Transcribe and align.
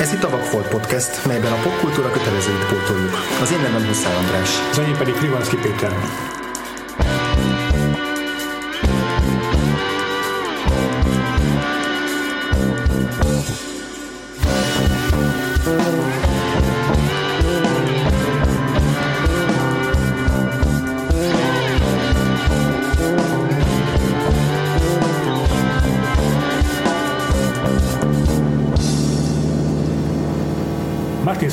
Ez 0.00 0.12
itt 0.12 0.24
a 0.24 0.30
Vagfolt 0.30 0.68
Podcast, 0.68 1.26
melyben 1.26 1.52
a 1.52 1.62
popkultúra 1.62 2.10
kötelezőit 2.10 2.66
pótoljuk. 2.66 3.12
Az 3.42 3.52
én 3.52 3.60
nevem 3.60 3.86
Huszár 3.86 4.16
András. 4.16 4.50
Az 4.70 4.78
enyém 4.78 4.96
pedig 4.96 5.14
Frivanszki 5.14 5.56
Péter. 5.56 5.92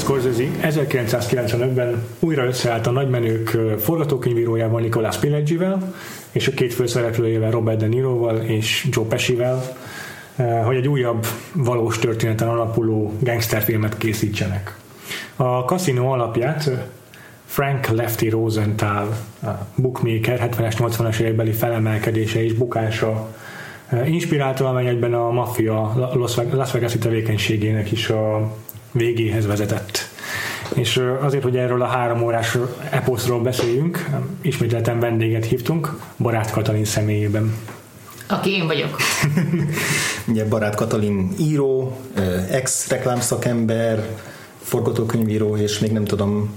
Scorsese 0.05 0.43
1995-ben 0.61 2.03
újra 2.19 2.45
összeállt 2.45 2.87
a 2.87 2.91
nagymenők 2.91 3.57
forgatókönyvírójával 3.79 4.81
Nicolas 4.81 5.17
Pileggivel 5.17 5.93
és 6.31 6.47
a 6.47 6.51
két 6.51 6.73
főszereplőjével 6.73 7.51
Robert 7.51 7.79
De 7.79 7.87
Niroval 7.87 8.37
és 8.37 8.87
Joe 8.91 9.05
Pescivel, 9.05 9.77
hogy 10.63 10.75
egy 10.75 10.87
újabb 10.87 11.25
valós 11.53 11.99
történeten 11.99 12.47
alapuló 12.47 13.13
gangsterfilmet 13.19 13.97
készítsenek. 13.97 14.77
A 15.35 15.59
Casino 15.59 16.11
alapját 16.11 16.69
Frank 17.45 17.87
Lefty 17.87 18.29
Rosenthal, 18.29 19.17
a 19.43 19.47
bookmaker 19.75 20.49
70-es, 20.51 20.75
80-as 20.77 21.19
évekbeli 21.19 21.51
felemelkedése 21.51 22.43
és 22.43 22.53
bukása 22.53 23.35
inspirálta, 24.05 24.69
amely 24.69 24.87
egyben 24.87 25.13
a 25.13 25.31
maffia 25.31 26.09
Las 26.51 26.71
Vegas-i 26.71 26.97
tevékenységének 26.97 27.91
is 27.91 28.09
a 28.09 28.55
végéhez 28.95 29.45
vezetett. 29.45 30.09
És 30.73 31.01
azért, 31.21 31.43
hogy 31.43 31.57
erről 31.57 31.81
a 31.81 31.85
három 31.85 32.21
órás 32.23 32.57
eposzról 32.89 33.41
beszéljünk, 33.41 34.05
ismételten 34.41 34.99
vendéget 34.99 35.45
hívtunk, 35.45 35.99
Barát 36.17 36.51
Katalin 36.51 36.85
személyében. 36.85 37.55
Aki 38.27 38.51
én 38.51 38.67
vagyok. 38.67 38.95
Ugye 40.27 40.45
Barát 40.45 40.75
Katalin 40.75 41.31
író, 41.39 41.97
ex-reklámszakember, 42.49 44.07
forgatókönyvíró, 44.61 45.57
és 45.57 45.79
még 45.79 45.91
nem 45.91 46.05
tudom... 46.05 46.53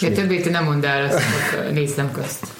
Ja, 0.00 0.12
többét 0.12 0.50
nem 0.50 0.64
mondd 0.64 0.84
el, 0.84 1.04
azt 1.04 1.22
néztem 1.72 2.10
közt. 2.12 2.46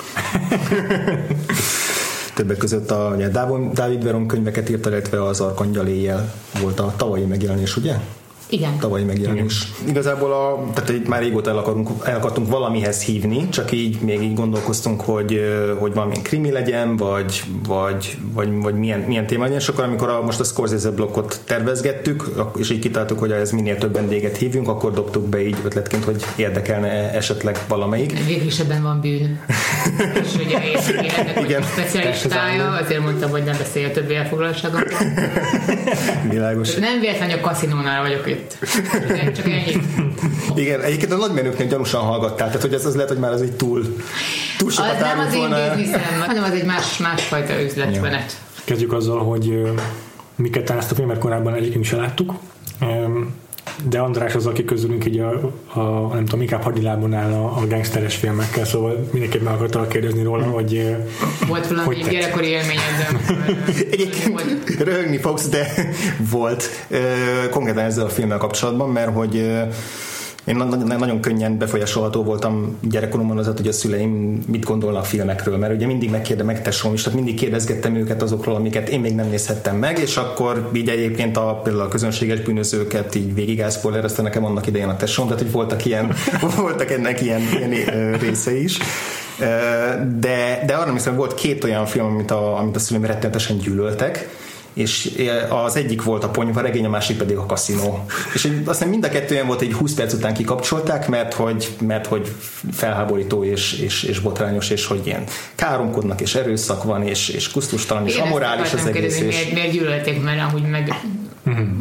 Többek 2.34 2.56
között 2.56 2.90
a 2.90 3.12
ugye, 3.14 3.28
Dávid 3.72 4.04
Veron 4.04 4.26
könyveket 4.26 4.68
írta, 4.68 4.90
illetve 4.90 5.22
az 5.24 5.40
Arkangyal 5.40 5.86
éjjel 5.86 6.32
volt 6.60 6.80
a 6.80 6.94
tavalyi 6.96 7.24
megjelenés, 7.24 7.76
ugye? 7.76 7.94
Igen. 8.48 8.78
Tavalyi 8.78 9.04
megjelenés. 9.04 9.68
Igen. 9.78 9.90
Igazából 9.90 10.32
a, 10.32 10.70
tehát 10.74 10.90
itt 10.90 11.08
már 11.08 11.20
régóta 11.22 11.50
el, 11.50 11.58
akarunk, 11.58 11.88
el 12.04 12.16
akartunk 12.16 12.50
valamihez 12.50 13.02
hívni, 13.02 13.48
csak 13.48 13.72
így 13.72 14.00
még 14.00 14.22
így 14.22 14.34
gondolkoztunk, 14.34 15.00
hogy, 15.00 15.40
hogy 15.78 15.94
valamilyen 15.94 16.22
krimi 16.22 16.50
legyen, 16.50 16.96
vagy, 16.96 17.42
vagy, 17.66 18.16
vagy, 18.32 18.62
vagy 18.62 18.74
milyen, 18.74 19.00
milyen 19.00 19.26
téma 19.26 19.42
legyen, 19.42 19.58
és 19.58 19.68
akkor 19.68 19.84
amikor 19.84 20.08
a, 20.08 20.22
most 20.22 20.40
a 20.40 20.44
Scorsese 20.44 20.90
blokkot 20.90 21.40
tervezgettük, 21.44 22.30
és 22.56 22.70
így 22.70 22.78
kitáltuk, 22.78 23.18
hogy 23.18 23.30
ez 23.30 23.50
minél 23.50 23.78
több 23.78 23.92
vendéget 23.92 24.36
hívjunk, 24.36 24.68
akkor 24.68 24.92
dobtuk 24.92 25.28
be 25.28 25.46
így 25.46 25.56
ötletként, 25.64 26.04
hogy 26.04 26.24
érdekelne 26.36 27.12
esetleg 27.12 27.58
valamelyik. 27.68 28.24
Végül 28.26 28.46
is 28.46 28.58
ebben 28.58 28.82
van 28.82 29.00
bűn. 29.00 29.40
és 30.22 30.34
ugye 30.34 30.58
én, 30.64 30.78
én 31.02 31.10
ennek 31.16 31.40
Igen. 31.44 31.62
specialistája, 31.62 32.70
azért 32.70 33.00
mondtam, 33.00 33.30
hogy 33.30 33.42
nem 33.42 33.56
beszélj 33.58 33.84
a 33.84 33.90
többi 33.90 34.14
elfoglaltságomról. 34.14 34.98
Világos. 36.30 36.74
Nem 36.74 37.00
véletlenül 37.00 37.36
a 37.36 37.40
kaszinónál 37.40 38.02
vagyok 38.02 38.26
itt. 38.26 38.56
Csak 39.36 39.46
ennyi. 39.46 39.76
Igen, 40.54 40.82
egyébként 40.82 41.12
a 41.12 41.16
nagymenőknél 41.16 41.66
gyanúsan 41.66 42.00
hallgattál, 42.00 42.46
tehát 42.46 42.62
hogy 42.62 42.74
ez 42.74 42.84
az 42.84 42.94
lehet, 42.94 43.08
hogy 43.08 43.18
már 43.18 43.32
az 43.32 43.42
egy 43.42 43.52
túl, 43.52 43.96
túl 44.58 44.70
sokat 44.70 44.92
az 44.92 45.00
nem 45.00 45.18
az 45.18 45.34
én 45.34 45.54
bizniszem, 45.74 46.02
hanem 46.26 46.42
az 46.42 46.50
egy 46.52 46.64
más, 46.64 46.96
másfajta 46.96 47.62
üzletmenet. 47.62 48.32
Kezdjük 48.64 48.92
azzal, 48.92 49.24
hogy 49.24 49.72
mi 50.36 50.50
ketten 50.50 50.78
ezt 50.78 50.90
a 50.90 50.94
filmet 50.94 51.18
korábban 51.18 51.54
egyébként 51.54 51.84
is 51.84 51.92
láttuk 51.92 52.34
de 53.88 53.98
András 53.98 54.34
az, 54.34 54.46
aki 54.46 54.64
közülünk 54.64 55.06
így 55.06 55.18
a, 55.18 55.52
a 55.72 56.14
nem 56.14 56.24
tudom, 56.24 56.40
inkább 56.40 56.62
hadilábon 56.62 57.14
áll 57.14 57.32
a, 57.32 57.44
a 57.44 57.66
gangsteres 57.66 58.16
filmekkel, 58.16 58.64
szóval 58.64 59.08
mindenképp 59.12 59.42
meg 59.42 59.52
akartam 59.52 59.88
kérdezni 59.88 60.22
róla, 60.22 60.44
hogy 60.44 60.96
Volt 61.48 61.66
valami 61.66 61.86
hogy 61.86 62.08
gyerekkori 62.10 62.46
élményed, 62.46 62.82
Egyébként 63.90 64.80
röhögni 64.80 65.18
fogsz, 65.18 65.48
de 65.48 65.90
volt 66.30 66.86
konkrétan 67.50 67.84
ezzel 67.84 68.04
a 68.04 68.08
filmmel 68.08 68.38
kapcsolatban, 68.38 68.90
mert 68.90 69.14
hogy 69.14 69.50
én 70.48 70.56
nagyon 70.98 71.20
könnyen 71.20 71.58
befolyásolható 71.58 72.22
voltam 72.22 72.78
gyerekkoromban 72.90 73.38
az, 73.38 73.50
hogy 73.56 73.68
a 73.68 73.72
szüleim 73.72 74.42
mit 74.46 74.64
gondolnak 74.64 75.04
filmekről, 75.04 75.56
mert 75.56 75.74
ugye 75.74 75.86
mindig 75.86 76.10
megkérde 76.10 76.42
meg 76.42 76.62
tesóm 76.62 76.92
is, 76.92 77.02
tehát 77.02 77.18
mindig 77.18 77.38
kérdezgettem 77.38 77.94
őket 77.94 78.22
azokról, 78.22 78.54
amiket 78.54 78.88
én 78.88 79.00
még 79.00 79.14
nem 79.14 79.28
nézhettem 79.28 79.76
meg, 79.76 79.98
és 79.98 80.16
akkor 80.16 80.70
így 80.72 80.88
egyébként 80.88 81.36
a, 81.36 81.60
például 81.64 81.84
a 81.84 81.88
közönséges 81.88 82.40
bűnözőket 82.40 83.14
így 83.14 83.34
végig 83.34 83.60
elszpoilerezte 83.60 84.22
nekem 84.22 84.44
annak 84.44 84.66
idején 84.66 84.88
a 84.88 84.96
tesóm, 84.96 85.26
tehát 85.26 85.42
hogy 85.42 85.52
voltak 85.52 85.84
ilyen, 85.84 86.12
voltak 86.56 86.90
ennek 86.90 87.20
ilyen, 87.20 87.40
ilyen 87.70 88.12
része 88.18 88.56
is. 88.60 88.78
De, 90.18 90.62
de 90.66 90.74
arra 90.74 90.92
hiszem, 90.92 91.16
volt 91.16 91.34
két 91.34 91.64
olyan 91.64 91.86
film, 91.86 92.06
amit 92.06 92.30
a, 92.30 92.58
amit 92.58 92.76
a 92.76 92.78
szüleim 92.78 93.04
rettenetesen 93.06 93.58
gyűlöltek, 93.58 94.28
és 94.78 95.10
az 95.48 95.76
egyik 95.76 96.02
volt 96.02 96.24
a 96.24 96.28
ponyva 96.28 96.60
regény, 96.60 96.84
a 96.84 96.88
másik 96.88 97.16
pedig 97.16 97.36
a 97.36 97.46
kaszinó. 97.46 98.04
És 98.34 98.48
aztán 98.64 98.88
mind 98.88 99.04
a 99.04 99.08
kettő 99.08 99.34
olyan 99.34 99.46
volt, 99.46 99.58
hogy 99.58 99.72
20 99.72 99.94
perc 99.94 100.12
után 100.12 100.34
kikapcsolták, 100.34 101.08
mert 101.08 101.34
hogy, 101.34 101.68
mert 101.80 102.06
hogy 102.06 102.32
felháborító 102.72 103.44
és, 103.44 103.72
és, 103.72 104.02
és 104.02 104.18
botrányos, 104.18 104.70
és 104.70 104.86
hogy 104.86 105.06
ilyen 105.06 105.24
káromkodnak, 105.54 106.20
és 106.20 106.34
erőszak 106.34 106.82
van, 106.82 107.02
és, 107.02 107.28
és 107.28 107.50
kusztustalan, 107.50 108.06
és 108.06 108.16
amorális 108.16 108.72
az 108.72 108.86
egész. 108.86 108.92
Kérdezni, 108.92 109.26
és... 109.26 109.34
miért, 109.34 109.52
miért 109.52 109.72
gyűlölték, 109.72 110.22
mert 110.22 110.40
amúgy 110.48 110.68
meg 110.68 110.94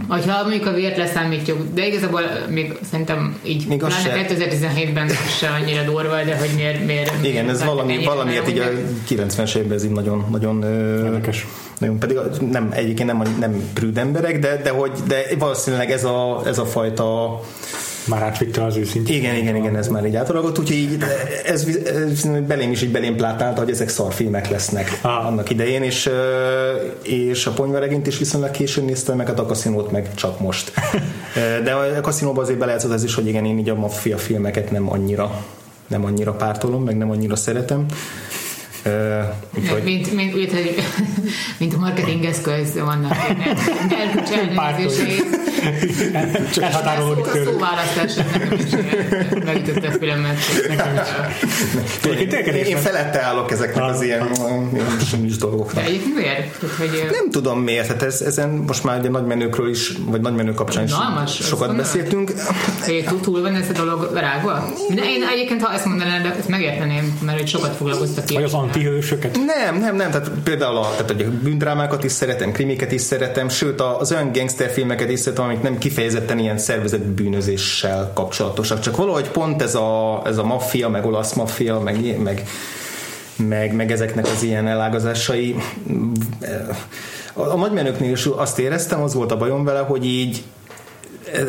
Hogyha 0.07 0.41
mondjuk 0.41 0.65
a 0.65 0.71
vért 0.71 0.97
leszámítjuk, 0.97 1.57
de 1.73 1.87
igazából 1.87 2.21
még 2.49 2.73
szerintem 2.89 3.39
így 3.43 3.67
még 3.67 3.77
pláne 3.77 4.27
2017-ben 4.27 5.09
se 5.39 5.49
annyira 5.49 5.83
durva, 5.83 6.23
de 6.23 6.37
hogy 6.37 6.49
miért... 6.55 6.85
miért 6.85 7.11
Igen, 7.21 7.49
ez 7.49 7.63
valami, 7.63 8.03
valamiért 8.05 8.49
így 8.49 8.57
a 8.57 8.65
90-es 9.09 9.55
évben 9.55 9.77
ez 9.77 9.83
így 9.83 9.91
nagyon, 9.91 10.25
nagyon 10.31 10.63
érdekes. 11.05 11.47
Nagyon, 11.77 11.99
pedig 11.99 12.17
nem, 12.51 12.69
egyébként 12.71 13.11
nem, 13.11 13.35
nem 13.39 13.71
prűd 13.73 13.97
emberek, 13.97 14.39
de, 14.39 14.61
de, 14.63 14.69
hogy, 14.69 14.91
de 15.07 15.23
valószínűleg 15.39 15.91
ez 15.91 16.03
a, 16.03 16.41
ez 16.45 16.57
a 16.57 16.65
fajta 16.65 17.39
már 18.07 18.21
átvitte 18.21 18.63
az 18.63 18.77
őszintén. 18.77 19.15
Igen, 19.15 19.35
igen, 19.35 19.55
igen, 19.55 19.75
ez 19.75 19.87
már 19.87 20.05
így 20.05 20.15
átalakult, 20.15 20.57
úgyhogy 20.57 20.77
így, 20.77 20.97
ez, 21.45 21.67
ez 21.85 22.21
belém 22.47 22.71
is 22.71 22.81
így 22.81 22.91
belém 22.91 23.15
plátálta, 23.15 23.59
hogy 23.59 23.69
ezek 23.69 23.89
szarfilmek 23.89 24.49
lesznek 24.49 24.99
ah. 25.01 25.25
annak 25.25 25.49
idején, 25.49 25.83
és, 25.83 26.09
és 27.03 27.45
a 27.45 27.51
ponyvaregényt 27.51 28.07
is 28.07 28.17
viszonylag 28.17 28.51
későn 28.51 28.85
néztem, 28.85 29.17
meg 29.17 29.39
a 29.39 29.45
kaszinót 29.45 29.91
meg 29.91 30.13
csak 30.13 30.39
most. 30.39 30.71
De 31.63 31.71
a 31.71 32.01
kaszinóban 32.01 32.43
azért 32.43 32.59
belejátszott 32.59 32.91
ez 32.91 33.03
is, 33.03 33.15
hogy 33.15 33.27
igen, 33.27 33.45
én 33.45 33.57
így 33.57 33.69
a 33.69 33.75
maffia 33.75 34.17
filmeket 34.17 34.71
nem 34.71 34.91
annyira 34.91 35.45
nem 35.87 36.05
annyira 36.05 36.31
pártolom, 36.31 36.83
meg 36.83 36.97
nem 36.97 37.11
annyira 37.11 37.35
szeretem. 37.35 37.85
Úgyhogy... 39.57 39.83
mint, 39.83 40.13
mint, 40.13 40.35
mint, 40.35 40.51
mint 41.57 41.73
a 41.73 41.77
marketing 41.77 42.25
eszköz 42.25 42.79
vannak 42.79 43.15
erkölcs 43.89 44.29
ellenőrzései. 44.29 45.23
Elhatárolódik 46.59 47.25
tőle. 47.25 47.49
A 47.49 47.51
szóválasztás 47.51 48.13
nekem 48.13 48.51
is 48.51 48.71
megütötte 49.45 49.87
a 49.87 49.91
filmet. 49.91 50.37
Én 52.65 52.77
felette 52.77 53.21
állok 53.21 53.51
ezeknek 53.51 53.83
az 53.83 54.01
ilyen 54.01 54.29
is 55.25 55.37
dolgoknak. 55.37 55.75
De 55.75 55.89
egyébként 55.89 56.15
miért? 56.15 57.11
Nem 57.11 57.29
tudom 57.31 57.59
miért. 57.59 57.87
Hát 57.87 58.01
ez, 58.01 58.21
ezen 58.21 58.49
most 58.49 58.83
már 58.83 59.05
egy 59.05 59.11
nagy 59.11 59.25
menőkről 59.25 59.69
is, 59.69 59.91
vagy 60.05 60.21
nagy 60.21 60.35
menő 60.35 60.53
kapcsán 60.53 60.83
is 60.83 60.91
sokat 61.31 61.75
beszéltünk. 61.75 62.33
Túl, 63.07 63.19
túl 63.19 63.41
van 63.41 63.55
ez 63.55 63.69
a 63.69 63.73
dolog 63.73 64.11
rágva? 64.13 64.73
Én 64.89 65.23
egyébként, 65.33 65.61
ha 65.61 65.73
ezt 65.73 65.85
mondanám, 65.85 66.23
de 66.23 66.35
ezt 66.39 66.47
megérteném, 66.47 67.19
mert 67.21 67.37
hogy 67.37 67.47
sokat 67.47 67.75
foglalkoztak 67.75 68.25
ki. 68.25 68.33
Vagy 68.33 68.43
az 68.43 68.53
antihősöket? 68.77 69.37
Nem, 69.45 69.79
nem, 69.79 69.95
nem. 69.95 70.11
Tehát 70.11 70.29
például 70.43 70.77
a, 70.77 70.91
tehát 70.95 71.11
a 71.11 71.31
bűndrámákat 71.43 72.03
is 72.03 72.11
szeretem, 72.11 72.51
krimiket 72.51 72.91
is 72.91 73.01
szeretem, 73.01 73.49
sőt 73.49 73.81
az 73.81 74.11
olyan 74.11 74.31
gangsterfilmeket 74.31 75.09
is 75.09 75.19
szeretem, 75.19 75.45
amik 75.45 75.61
nem 75.61 75.77
kifejezetten 75.77 76.39
ilyen 76.39 76.57
szervezett 76.57 77.05
bűnözéssel 77.05 78.11
kapcsolatosak. 78.13 78.79
Csak 78.79 78.97
valahogy 78.97 79.29
pont 79.29 79.61
ez 79.61 79.75
a, 79.75 80.21
ez 80.25 80.37
a 80.37 80.43
maffia, 80.43 80.89
meg 80.89 81.05
olasz 81.05 81.33
maffia, 81.33 81.79
meg, 81.79 82.21
meg, 82.21 82.47
meg, 83.35 83.73
meg 83.73 83.91
ezeknek 83.91 84.25
az 84.25 84.43
ilyen 84.43 84.67
elágazásai. 84.67 85.55
A, 87.33 87.41
a 87.41 87.55
nagymenőknél 87.55 88.11
is 88.11 88.25
azt 88.25 88.59
éreztem, 88.59 89.01
az 89.01 89.13
volt 89.13 89.31
a 89.31 89.37
bajom 89.37 89.63
vele, 89.63 89.79
hogy 89.79 90.05
így 90.05 90.43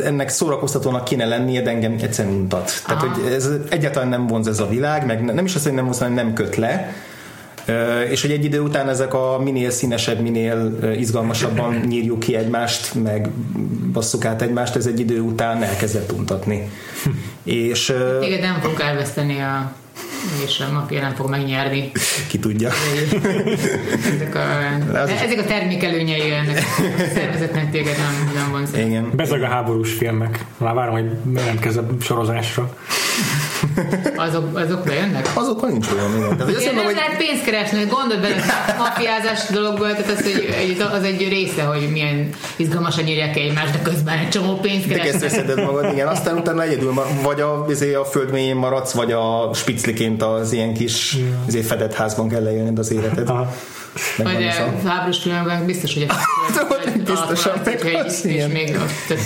ennek 0.05 0.29
szórakoztatónak 0.29 1.05
kéne 1.05 1.25
lennie, 1.25 1.63
de 1.63 1.71
engem 1.71 1.97
egyszerűen 2.03 2.35
mutat. 2.35 2.73
Tehát, 2.87 3.03
hogy 3.03 3.33
ez 3.33 3.49
egyáltalán 3.69 4.09
nem 4.09 4.27
vonz 4.27 4.47
ez 4.47 4.61
a 4.61 4.69
világ, 4.69 5.07
meg 5.07 5.25
nem 5.25 5.45
is 5.45 5.55
azt, 5.55 5.65
hogy 5.65 5.73
nem 5.73 5.85
vonz, 5.85 5.99
hanem 5.99 6.15
nem 6.15 6.33
köt 6.33 6.57
le, 6.57 6.95
És 8.11 8.21
hogy 8.23 8.31
egy 8.31 8.45
idő 8.45 8.61
után 8.61 8.89
ezek 8.89 9.15
a 9.15 9.39
minél 9.43 9.71
színesebb, 9.71 10.21
minél 10.21 10.79
izgalmasabban 10.99 11.75
nyírjuk 11.89 12.19
ki 12.19 12.37
egymást, 12.37 12.95
meg 12.95 13.29
basszuk 13.93 14.25
át 14.25 14.43
egymást, 14.43 14.77
ez 14.77 14.87
egy 14.87 15.01
idő 15.01 15.21
után 15.21 15.63
elkezdett 15.63 16.13
untatni. 16.13 16.71
És, 17.43 17.93
Téged 18.21 18.41
nem 18.41 18.61
fog 18.61 18.81
elveszteni 18.81 19.41
a 19.41 19.73
és 20.45 20.61
a 20.61 20.73
mafia 20.73 21.01
nem 21.01 21.15
fog 21.15 21.31
megnyerni. 21.31 21.91
Ki 22.29 22.39
tudja. 22.39 22.71
ezek 24.15 24.35
a, 24.35 24.41
ezek 24.97 25.39
a 25.39 25.45
termékelőnyei 25.45 26.33
ennek 26.33 26.57
a 26.57 26.83
szervezetnek 27.15 27.71
téged 27.71 27.97
nem, 27.97 28.31
nem 28.35 28.51
van 28.51 28.87
Igen. 28.87 29.11
Bezag 29.17 29.43
a 29.43 29.47
háborús 29.47 29.93
filmek. 29.93 30.45
Már 30.57 30.75
várom, 30.75 30.93
hogy 30.93 31.11
jelentkezz 31.35 31.77
a 31.77 31.87
sorozásra. 32.01 32.77
Azok, 34.17 34.59
azok 34.59 34.85
bejönnek? 34.85 35.29
Azokkal 35.35 35.69
nincs 35.71 35.87
olyan, 35.93 36.17
igen. 36.17 36.37
Tehát, 36.37 36.55
hogy 36.55 36.71
nem 36.75 36.85
hogy... 36.85 36.95
lehet 36.95 37.17
pénzt 37.17 37.45
keresni, 37.45 37.85
gondold 37.85 38.21
bele 38.21 38.37
a 38.69 38.75
mafiázás 38.79 39.41
dologból, 39.51 39.91
tehát 39.91 40.11
az 40.11 40.25
egy, 40.59 40.87
az 40.93 41.03
egy 41.03 41.29
része, 41.29 41.63
hogy 41.63 41.89
milyen 41.93 42.31
izgalmasan 42.57 43.05
nyírják 43.05 43.37
egymást, 43.37 43.73
de 43.73 43.83
közben 43.83 44.19
egy 44.19 44.29
csomó 44.29 44.55
pénzt 44.55 44.87
keresnek. 44.87 45.21
De 45.21 45.29
kezdve 45.29 45.65
magad, 45.65 45.93
igen. 45.93 46.09
Aztán 46.09 46.37
utána 46.37 46.63
egyedül 46.63 46.95
vagy 47.23 47.41
a, 47.41 47.67
izé 47.69 47.95
a 47.95 48.05
földmélyén 48.05 48.57
maradsz, 48.57 48.93
vagy 48.93 49.13
a 49.13 49.51
spicliként 49.55 50.23
az 50.23 50.53
ilyen 50.53 50.75
kis 50.75 51.17
izé 51.47 51.61
fedett 51.61 51.95
házban 51.95 52.29
kell 52.29 52.43
leélned 52.43 52.79
az 52.79 52.93
életed. 52.93 53.29
Aha. 53.29 53.53
Vagy 54.17 54.47
a 54.85 54.89
háborús 54.89 55.19
filmekben 55.19 55.67
biztos, 55.67 55.95
hogy 55.95 56.07
a 56.09 56.15
biztosan, 57.05 57.61
és 58.23 58.45
még 58.53 58.77
ott 58.77 59.19
és 59.19 59.21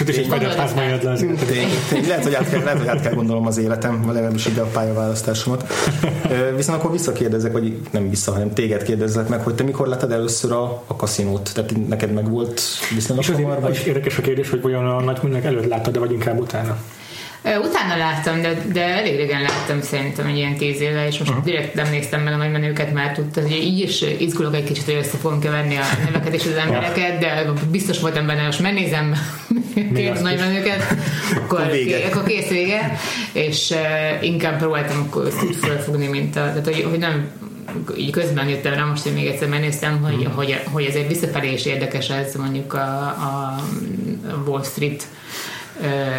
ott 0.00 0.08
is 0.08 0.16
egy 0.16 0.54
házban 0.56 0.84
jött 0.84 1.02
le 1.02 1.10
az 1.10 1.24
Lehet, 2.06 2.22
hogy 2.22 2.34
át 2.34 2.50
kell, 2.50 2.62
lehet, 2.62 2.78
hogy 2.78 2.88
át 2.88 3.00
kell 3.00 3.14
gondolom 3.14 3.46
az 3.46 3.58
életem, 3.58 4.04
legalábbis 4.06 4.46
ide 4.46 4.60
a 4.60 4.66
pályaválasztásomat. 4.66 5.72
Viszont 6.56 6.78
akkor 6.78 6.90
visszakérdezek, 6.90 7.52
vagy 7.52 7.76
nem 7.90 8.10
vissza, 8.10 8.32
hanem 8.32 8.52
téged 8.52 8.82
kérdezzek 8.82 9.28
meg, 9.28 9.42
hogy 9.42 9.54
te 9.54 9.62
mikor 9.62 9.88
láttad 9.88 10.12
először 10.12 10.52
a, 10.52 10.82
a 10.86 10.96
kaszinót? 10.96 11.50
Tehát 11.54 11.88
neked 11.88 12.12
meg 12.12 12.30
volt 12.30 12.62
viszonylag 12.94 13.24
hamar? 13.24 13.60
Vagy... 13.60 13.82
Érdekes 13.86 14.18
a 14.18 14.22
kérdés, 14.22 14.50
hogy 14.50 14.60
vajon 14.60 14.86
a 14.86 15.00
nagy 15.00 15.44
előtt 15.44 15.66
láttad, 15.66 15.92
de 15.92 15.98
vagy 15.98 16.12
inkább 16.12 16.38
utána? 16.38 16.76
Utána 17.56 17.96
láttam, 17.96 18.42
de, 18.42 18.62
de 18.72 18.84
elég 18.84 19.16
régen 19.16 19.42
láttam 19.42 19.82
szerintem 19.82 20.26
egy 20.26 20.36
ilyen 20.36 20.56
tíz 20.56 20.80
éve, 20.80 21.06
és 21.06 21.18
most 21.18 21.30
uh-huh. 21.30 21.44
direkt 21.44 21.74
nem 21.74 21.90
néztem 21.90 22.20
meg 22.20 22.32
a 22.32 22.36
nagy 22.36 22.50
menőket, 22.50 22.92
mert 22.92 23.14
tudta, 23.14 23.40
hogy 23.40 23.52
így 23.52 23.78
is 23.78 24.04
izgulok 24.18 24.54
egy 24.54 24.64
kicsit, 24.64 24.84
hogy 24.84 24.94
össze 24.94 25.16
fogom 25.16 25.40
keverni 25.40 25.76
a 25.76 25.84
neveket 26.04 26.34
és 26.34 26.44
az 26.44 26.56
embereket, 26.66 27.18
de 27.18 27.44
biztos 27.70 28.00
voltam 28.00 28.26
benne, 28.26 28.44
most 28.44 28.60
megnézem 28.60 29.14
két 29.94 30.22
nagy 30.22 30.38
menőket, 30.38 30.96
akkor, 31.36 31.70
vége. 31.70 32.06
akkor 32.06 32.24
kész 32.24 32.48
vége, 32.48 32.98
és 33.32 33.70
uh, 33.70 34.24
inkább 34.24 34.58
próbáltam 34.58 35.06
akkor 35.06 35.32
felfogni, 35.60 36.06
mint 36.06 36.36
a, 36.36 36.40
tehát 36.40 36.64
hogy, 36.64 36.86
hogy 36.90 36.98
nem 36.98 37.30
így 37.96 38.10
közben 38.10 38.48
jöttem 38.48 38.74
rá, 38.74 38.84
most 38.84 39.06
én 39.06 39.12
még 39.12 39.26
egyszer 39.26 39.48
megnéztem, 39.48 40.02
hogy, 40.02 40.28
mm. 40.28 40.32
hogy, 40.32 40.60
hogy 40.72 40.84
ezért 40.84 41.08
visszafelé 41.08 41.52
is 41.52 41.64
érdekes 41.64 42.10
ez 42.10 42.34
mondjuk 42.34 42.72
a, 42.72 43.06
a 43.06 43.56
Wall 44.46 44.64
Street 44.64 45.06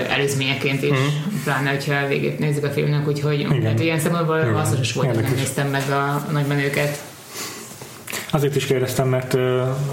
előzményeként 0.09 0.83
is, 0.83 0.89
mm. 0.89 1.44
pláne, 1.44 1.69
hogyha 1.69 1.94
a 1.94 2.07
végét 2.07 2.39
nézzük 2.39 2.63
a 2.63 2.69
filmnek, 2.69 3.07
úgyhogy 3.07 3.47
hát 3.63 3.79
ilyen 3.79 4.00
szempontból 4.00 4.51
hasznos 4.51 4.94
volt, 4.94 5.15
hogy 5.15 5.23
nem 5.23 5.35
néztem 5.35 5.67
meg 5.67 5.89
a, 5.89 6.25
nagymenőket. 6.31 7.01
Azért 8.31 8.56
is 8.56 8.65
kérdeztem, 8.65 9.07
mert 9.07 9.38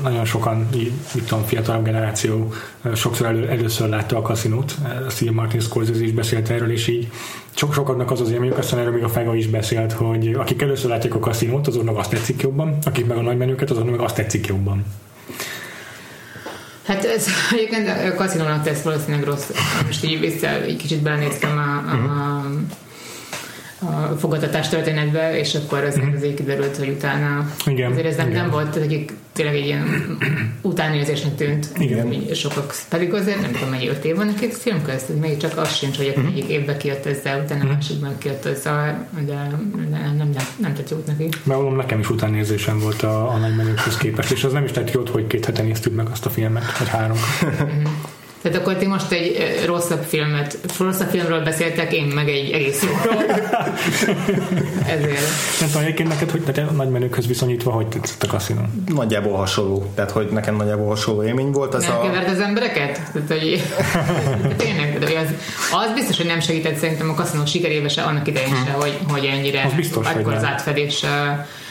nagyon 0.03 0.25
sokan, 0.25 0.69
mit 1.15 1.25
tudom, 1.27 1.45
fiatalabb 1.45 1.85
generáció 1.85 2.53
sokszor 2.95 3.27
elő, 3.27 3.49
először 3.49 3.89
látta 3.89 4.17
a 4.17 4.23
kaszinót. 4.23 4.75
Steve 5.11 5.31
Martin 5.31 5.61
Scorsese 5.61 6.03
is 6.03 6.13
beszélt 6.13 6.51
erről, 6.51 6.71
és 6.71 6.87
így 6.87 7.11
sok 7.55 7.75
sokaknak 7.75 8.11
az 8.11 8.21
az 8.21 8.31
élményük, 8.31 8.59
aztán 8.59 8.81
erről 8.81 8.93
még 8.93 9.03
a 9.03 9.09
Fega 9.09 9.35
is 9.35 9.47
beszélt, 9.47 9.93
hogy 9.93 10.33
akik 10.33 10.63
először 10.63 10.91
látják 10.91 11.15
a 11.15 11.19
kaszinót, 11.19 11.67
azoknak 11.67 11.99
azt 11.99 12.11
tetszik 12.11 12.43
jobban, 12.43 12.79
akik 12.85 13.07
meg 13.07 13.17
a 13.17 13.23
nagymenőket, 13.23 13.71
azoknak 13.71 13.97
meg 13.97 14.01
azt 14.01 14.15
tetszik 14.15 14.47
jobban. 14.47 14.85
Hát 16.87 17.05
ez 17.05 17.27
egyébként 17.53 17.89
a 17.89 18.15
kaszinónak 18.15 18.63
tesz 18.63 18.83
valószínűleg 18.83 19.25
rossz. 19.25 19.51
Most 19.87 20.05
így 20.05 20.21
vissza, 20.21 20.49
egy 20.49 20.77
kicsit 20.77 21.03
belenéztem 21.03 21.59
a, 21.59 21.91
a, 21.91 21.95
a 21.95 22.45
a 23.87 24.17
fogadtatás 24.19 24.69
történetbe, 24.69 25.39
és 25.39 25.55
akkor 25.55 25.85
az 25.85 25.99
mm. 25.99 26.15
azért 26.15 26.35
kiderült, 26.35 26.77
hogy 26.77 26.89
utána 26.89 27.51
igen, 27.67 27.91
azért 27.91 28.07
ez 28.07 28.17
nem, 28.17 28.29
igen. 28.29 28.41
nem 28.41 28.51
volt, 28.51 28.69
tehát 28.71 28.91
egy, 28.91 29.11
tényleg 29.33 29.55
egy 29.55 29.67
ilyen 29.67 30.17
utánérzésnek 30.63 31.35
tűnt. 31.35 31.69
Igen. 31.79 32.35
Sokak, 32.35 32.75
pedig 32.89 33.15
azért 33.15 33.41
nem 33.41 33.53
tudom, 33.53 33.69
mennyi 33.69 33.89
öt 33.89 34.05
év 34.05 34.17
van 34.17 34.29
a 34.29 34.33
film 34.51 34.83
közt, 34.83 35.21
még 35.21 35.37
csak 35.37 35.59
az 35.59 35.75
sincs, 35.75 35.97
hogy 35.97 36.15
mm. 36.21 36.27
egyik 36.27 36.49
évben 36.49 36.79
kijött 36.79 37.07
ezzel, 37.07 37.41
utána 37.45 37.65
mm. 37.65 37.69
másikban 37.69 38.19
kijött 38.19 38.45
ezzel, 38.45 39.09
de, 39.27 39.51
de 39.91 39.99
nem, 39.99 40.17
nem, 40.17 40.47
nem 40.57 40.75
tett 40.75 40.91
jót 40.91 41.07
neki. 41.07 41.29
Bevallom, 41.45 41.77
nekem 41.77 41.99
is 41.99 42.11
utánérzésem 42.11 42.79
volt 42.79 43.03
a, 43.03 43.33
a 43.33 43.37
nagy 43.37 43.57
menőkhöz 43.57 43.97
képest, 43.97 44.31
és 44.31 44.45
az 44.45 44.53
nem 44.53 44.65
is 44.65 44.71
tett 44.71 44.91
jót, 44.91 45.09
hogy 45.09 45.27
két 45.27 45.45
hete 45.45 45.63
néztük 45.63 45.95
meg 45.95 46.07
azt 46.11 46.27
a 46.27 46.31
filmet, 46.31 46.79
vagy 46.79 46.89
három. 46.89 47.17
Mhm. 47.41 47.87
Tehát 48.47 48.61
akkor 48.61 48.77
ti 48.77 48.87
most 48.87 49.13
egy 49.13 49.63
rosszabb 49.65 50.03
filmet, 50.03 50.59
rosszabb 50.79 51.09
filmről 51.09 51.43
beszéltek, 51.43 51.93
én 51.93 52.07
meg 52.07 52.29
egy 52.29 52.51
egész 52.51 52.83
jóról. 52.83 53.23
Ezért. 54.95 55.21
Nem 55.61 55.69
tudom, 55.69 55.83
egyébként 55.83 56.09
neked, 56.09 56.31
hogy 56.31 56.43
te 56.43 56.67
nagy 56.77 56.89
menőkhöz 56.89 57.27
viszonyítva, 57.27 57.71
hogy 57.71 57.87
tetszett 57.87 58.23
a 58.23 58.27
kaszinó? 58.27 58.61
Nagyjából 58.87 59.37
hasonló. 59.37 59.91
Tehát, 59.95 60.11
hogy 60.11 60.29
nekem 60.31 60.57
nagyjából 60.57 60.87
hasonló 60.87 61.25
élmény 61.25 61.51
volt. 61.51 61.75
Ez 61.75 61.83
nem 61.83 61.97
a... 61.97 62.03
kevert 62.03 62.31
az 62.31 62.41
embereket? 62.41 63.01
Tehát, 63.13 63.29
hogy... 63.29 63.63
Tényleg, 64.65 64.99
de 64.99 65.19
az, 65.19 65.29
az 65.73 65.93
biztos, 65.95 66.17
hogy 66.17 66.27
nem 66.27 66.41
segített 66.41 66.77
szerintem 66.77 67.11
a 67.11 67.15
kaszinó 67.15 67.45
sikerébe 67.45 67.89
se, 67.89 68.03
annak 68.03 68.29
idején 68.29 68.55
se, 68.67 68.71
hogy, 68.71 68.99
hogy 69.09 69.25
ennyire 69.25 69.65
az 69.65 69.73
biztos, 69.73 70.07
akkor 70.07 70.33
az 70.33 70.45
átfedés 70.45 71.05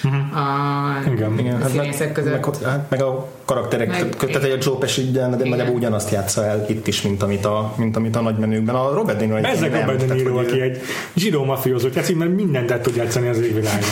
uh-huh. 0.05 0.37
a 0.37 1.11
igen, 1.11 1.39
igen, 1.39 1.61
hát 1.61 1.73
meg, 1.73 2.11
között. 2.13 2.31
Meg, 2.31 2.69
hát 2.69 2.89
meg 2.89 3.01
a 3.01 3.27
karakterek, 3.45 3.89
meg, 3.89 4.15
tehát 4.15 4.43
egy 4.43 4.51
a 4.51 4.57
Joe 4.61 4.77
Pesci 4.77 5.11
de 5.11 5.27
nagyjából 5.27 5.75
ugyanazt 5.75 6.11
játsza 6.11 6.45
el 6.45 6.65
itt 6.69 6.87
is, 6.87 7.01
mint 7.01 7.23
amit 7.23 7.45
a, 7.45 7.73
mint 7.77 7.95
amit 7.95 8.15
a 8.15 8.21
nagymenőkben. 8.21 8.75
A 8.75 8.93
Robert 8.93 9.17
De 9.17 9.25
Niro 9.25 9.37
egy 9.37 9.43
Ezek 9.43 9.79
Robert 9.79 10.05
De 10.05 10.13
Niro, 10.13 10.37
aki 10.37 10.61
egy 10.61 10.81
zsidó 11.15 11.43
mafiózó 11.43 11.87
játszik, 11.95 12.17
mert 12.17 12.35
mindent 12.35 12.71
el 12.71 12.81
tud 12.81 12.95
játszani 12.95 13.27
az 13.27 13.39
égvilágon. 13.39 13.89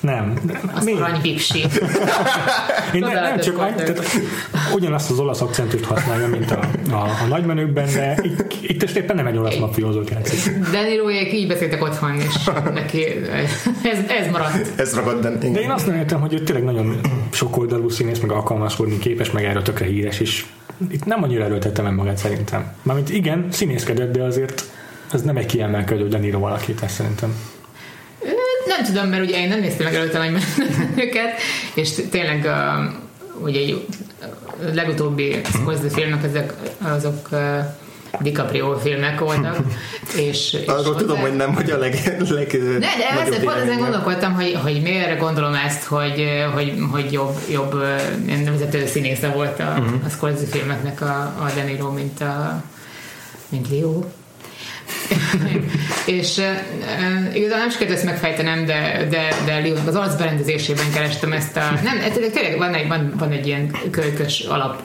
Nem. 0.00 0.34
Az 0.74 0.86
arany 0.86 1.20
vipsi. 1.22 1.58
Én 2.94 3.00
nem, 3.00 3.12
nem 3.12 3.38
csak 3.38 3.58
annyi, 3.58 3.74
tehát 3.74 4.02
ugyanazt 4.74 5.10
az 5.10 5.18
olasz 5.18 5.40
akcentust 5.40 5.84
használja, 5.84 6.28
mint 6.28 6.50
a, 6.50 6.60
a, 6.90 7.02
a 7.22 7.26
nagymenőkben, 7.28 7.86
de 7.94 8.18
itt, 8.22 8.52
itt 8.62 8.82
éppen 8.82 9.16
nem 9.16 9.26
egy 9.26 9.36
olasz 9.36 9.56
mafiózót 9.56 10.10
játszik. 10.10 10.58
De 10.70 10.82
Niroék 10.82 11.32
így 11.32 11.48
beszéltek 11.48 11.82
otthon, 11.82 12.14
és 12.14 12.50
neki 12.74 13.04
ez, 13.82 13.98
ez 14.08 14.30
maradt. 14.30 14.80
Ez 14.80 14.94
ragad, 14.94 15.38
de, 15.52 15.58
de 15.58 15.64
én 15.64 15.70
azt 15.70 15.86
nem 15.86 15.96
értem, 15.96 16.20
hogy 16.20 16.32
ő 16.32 16.42
tényleg 16.42 16.64
nagyon 16.64 17.00
sokoldalú 17.30 17.88
színész, 17.88 18.18
meg 18.18 18.30
alkalmazkodni 18.30 18.98
képes, 18.98 19.30
meg 19.30 19.44
erről 19.44 19.62
tökre 19.62 19.86
híres, 19.86 20.20
és 20.20 20.44
itt 20.90 21.04
nem 21.04 21.22
annyira 21.22 21.44
erőltettem 21.44 21.84
meg 21.84 21.94
magát 21.94 22.16
szerintem. 22.16 22.72
Mármint 22.82 23.10
igen, 23.10 23.46
színészkedett, 23.50 24.12
de 24.12 24.22
azért 24.22 24.64
ez 25.12 25.22
nem 25.22 25.36
egy 25.36 25.46
kiemelkedő 25.46 26.08
De 26.08 26.18
Niro 26.18 26.42
alakítás 26.42 26.90
szerintem. 26.90 27.34
Nem 28.66 28.84
tudom, 28.84 29.08
mert 29.08 29.22
ugye 29.22 29.40
én 29.40 29.48
nem 29.48 29.60
néztem 29.60 29.86
meg 29.86 29.94
előtte 29.94 30.18
nagy 30.18 30.42
őket, 31.04 31.32
és 31.74 31.90
tényleg 32.10 32.46
a, 32.46 32.90
ugye 33.42 33.60
egy 33.60 33.86
legutóbbi 34.72 35.40
Scorsese 35.44 35.88
filmek 35.88 36.24
ezek 36.24 36.52
azok 36.78 37.28
DiCaprio 38.20 38.76
filmek 38.78 39.20
voltak. 39.20 39.56
És, 40.16 40.52
és 40.52 40.66
Arról 40.66 40.96
tudom, 40.96 41.18
hogy 41.18 41.36
nem, 41.36 41.54
hogy 41.54 41.70
a 41.70 41.78
leg, 41.78 42.24
leg 42.28 42.58
Ne, 42.62 42.78
de 42.78 43.20
ezzel 43.20 43.40
pont 43.40 43.56
ezen 43.56 43.78
gondolkodtam, 43.78 44.34
hogy, 44.34 44.58
hogy 44.62 44.82
miért 44.82 45.18
gondolom 45.18 45.54
ezt, 45.54 45.84
hogy, 45.84 46.24
hogy, 46.54 46.74
hogy 46.90 47.12
jobb, 47.12 47.38
jobb 47.50 47.82
nevezető 48.44 48.86
színésze 48.86 49.28
volt 49.28 49.60
a, 49.60 49.74
uh-huh. 49.78 50.04
a 50.06 50.08
Scorsese 50.08 50.46
filmeknek 50.46 51.00
a, 51.00 51.20
a 51.20 51.50
De 51.54 51.62
Niro, 51.62 51.90
mint, 51.92 52.20
a, 52.20 52.62
mint 53.48 53.70
Leo. 53.70 54.04
és 56.18 56.36
uh, 56.36 57.36
igazán 57.36 57.58
nem 57.58 57.70
sikerült 57.70 57.96
ezt 57.96 58.04
megfejtenem, 58.04 58.64
de, 58.64 59.06
de, 59.10 59.28
de 59.44 59.72
az 59.86 59.96
olasz 59.96 60.14
berendezésében 60.14 60.84
kerestem 60.94 61.32
ezt 61.32 61.56
a... 61.56 61.60
Nem, 61.82 61.98
tényleg 62.12 62.58
van 62.58 62.74
egy, 62.74 62.88
van, 62.88 63.12
van 63.18 63.30
egy 63.30 63.46
ilyen 63.46 63.70
kölykös 63.90 64.40
alap 64.40 64.82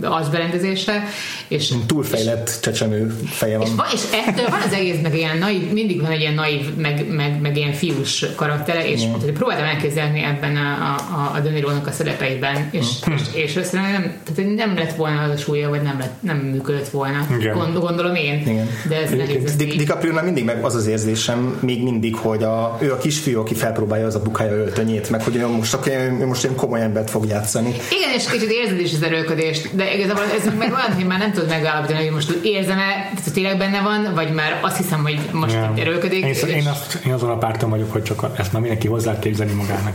az 0.00 0.28
berendezése, 0.28 1.04
és... 1.48 1.74
Túlfejlett 1.86 2.48
és, 2.48 2.60
csecsemő 2.60 3.14
feje 3.26 3.58
van. 3.58 3.66
És, 3.66 3.72
van, 3.76 3.86
és 3.92 4.00
ettől 4.26 4.48
van 4.48 4.60
az 4.66 4.72
egész 4.72 5.00
meg 5.02 5.16
ilyen 5.16 5.38
naív, 5.38 5.72
mindig 5.72 6.00
van 6.00 6.10
egy 6.10 6.20
ilyen 6.20 6.34
naív, 6.34 6.74
meg, 6.74 7.06
meg, 7.08 7.40
meg 7.40 7.56
ilyen 7.56 7.72
fiús 7.72 8.24
karaktere, 8.36 8.88
és 8.88 9.00
yeah. 9.00 9.18
tehát, 9.18 9.34
próbáltam 9.34 9.64
elképzelni 9.64 10.22
ebben 10.22 10.56
a, 10.56 10.94
a, 10.94 11.32
a 11.34 11.40
Dönirónak 11.40 11.86
a 11.86 11.90
szerepeiben, 11.90 12.68
és, 12.70 12.86
mm. 13.10 13.14
és, 13.14 13.22
és, 13.32 13.54
és 13.54 13.70
nem, 13.70 14.12
tehát 14.24 14.54
nem 14.56 14.76
lett 14.76 14.94
volna 14.94 15.22
az 15.22 15.30
a 15.30 15.36
súlya, 15.36 15.68
vagy 15.68 15.82
nem, 15.82 15.98
lett, 15.98 16.22
nem 16.22 16.36
működött 16.36 16.88
volna, 16.88 17.26
Igen. 17.38 17.74
gondolom 17.74 18.14
én. 18.14 18.40
Igen. 18.46 18.68
De 18.88 18.96
ez 18.96 19.11
egyébként. 19.20 19.56
Di- 19.56 19.76
DiCaprio 19.76 20.22
mindig 20.22 20.44
meg 20.44 20.64
az 20.64 20.74
az 20.74 20.86
érzésem, 20.86 21.56
még 21.60 21.82
mindig, 21.82 22.14
hogy 22.16 22.42
a, 22.42 22.78
ő 22.80 22.92
a 22.92 22.98
kisfiú, 22.98 23.40
aki 23.40 23.54
felpróbálja 23.54 24.06
az 24.06 24.14
a 24.14 24.20
bukája 24.22 24.52
öltönyét, 24.52 25.10
meg 25.10 25.22
hogy 25.22 25.36
ő 25.36 25.46
most, 25.46 25.78
ő 26.20 26.26
most 26.26 26.42
ilyen 26.44 26.56
komoly 26.56 26.80
embert 26.82 27.10
fog 27.10 27.26
játszani. 27.26 27.68
Igen, 27.68 28.14
és 28.16 28.24
kicsit 28.30 28.50
érzed 28.50 28.80
is 28.80 28.92
az 28.94 29.02
erőködést, 29.02 29.76
de 29.76 29.94
igazából 29.94 30.22
ez 30.38 30.44
meg 30.58 30.72
olyan, 30.72 30.92
hogy 30.94 31.06
már 31.06 31.18
nem 31.18 31.32
tudod 31.32 31.48
megállapítani, 31.48 32.04
hogy 32.04 32.14
most 32.14 32.38
érzem-e, 32.42 32.90
tehát 33.14 33.32
tényleg 33.32 33.58
benne 33.58 33.80
van, 33.80 34.12
vagy 34.14 34.32
már 34.32 34.58
azt 34.62 34.76
hiszem, 34.76 35.02
hogy 35.02 35.18
most 35.32 35.56
itt 35.72 35.78
erőködik. 35.80 36.22
Én, 36.24 36.28
és- 36.28 36.42
én, 36.42 36.66
azt, 36.66 36.98
én 37.06 37.12
azon 37.12 37.30
a 37.30 37.38
párton 37.38 37.70
vagyok, 37.70 37.92
hogy 37.92 38.02
csak 38.02 38.22
a- 38.22 38.32
ezt 38.38 38.52
már 38.52 38.60
mindenki 38.60 38.88
hozzá 38.88 39.18
képzelni 39.18 39.52
magának. 39.52 39.92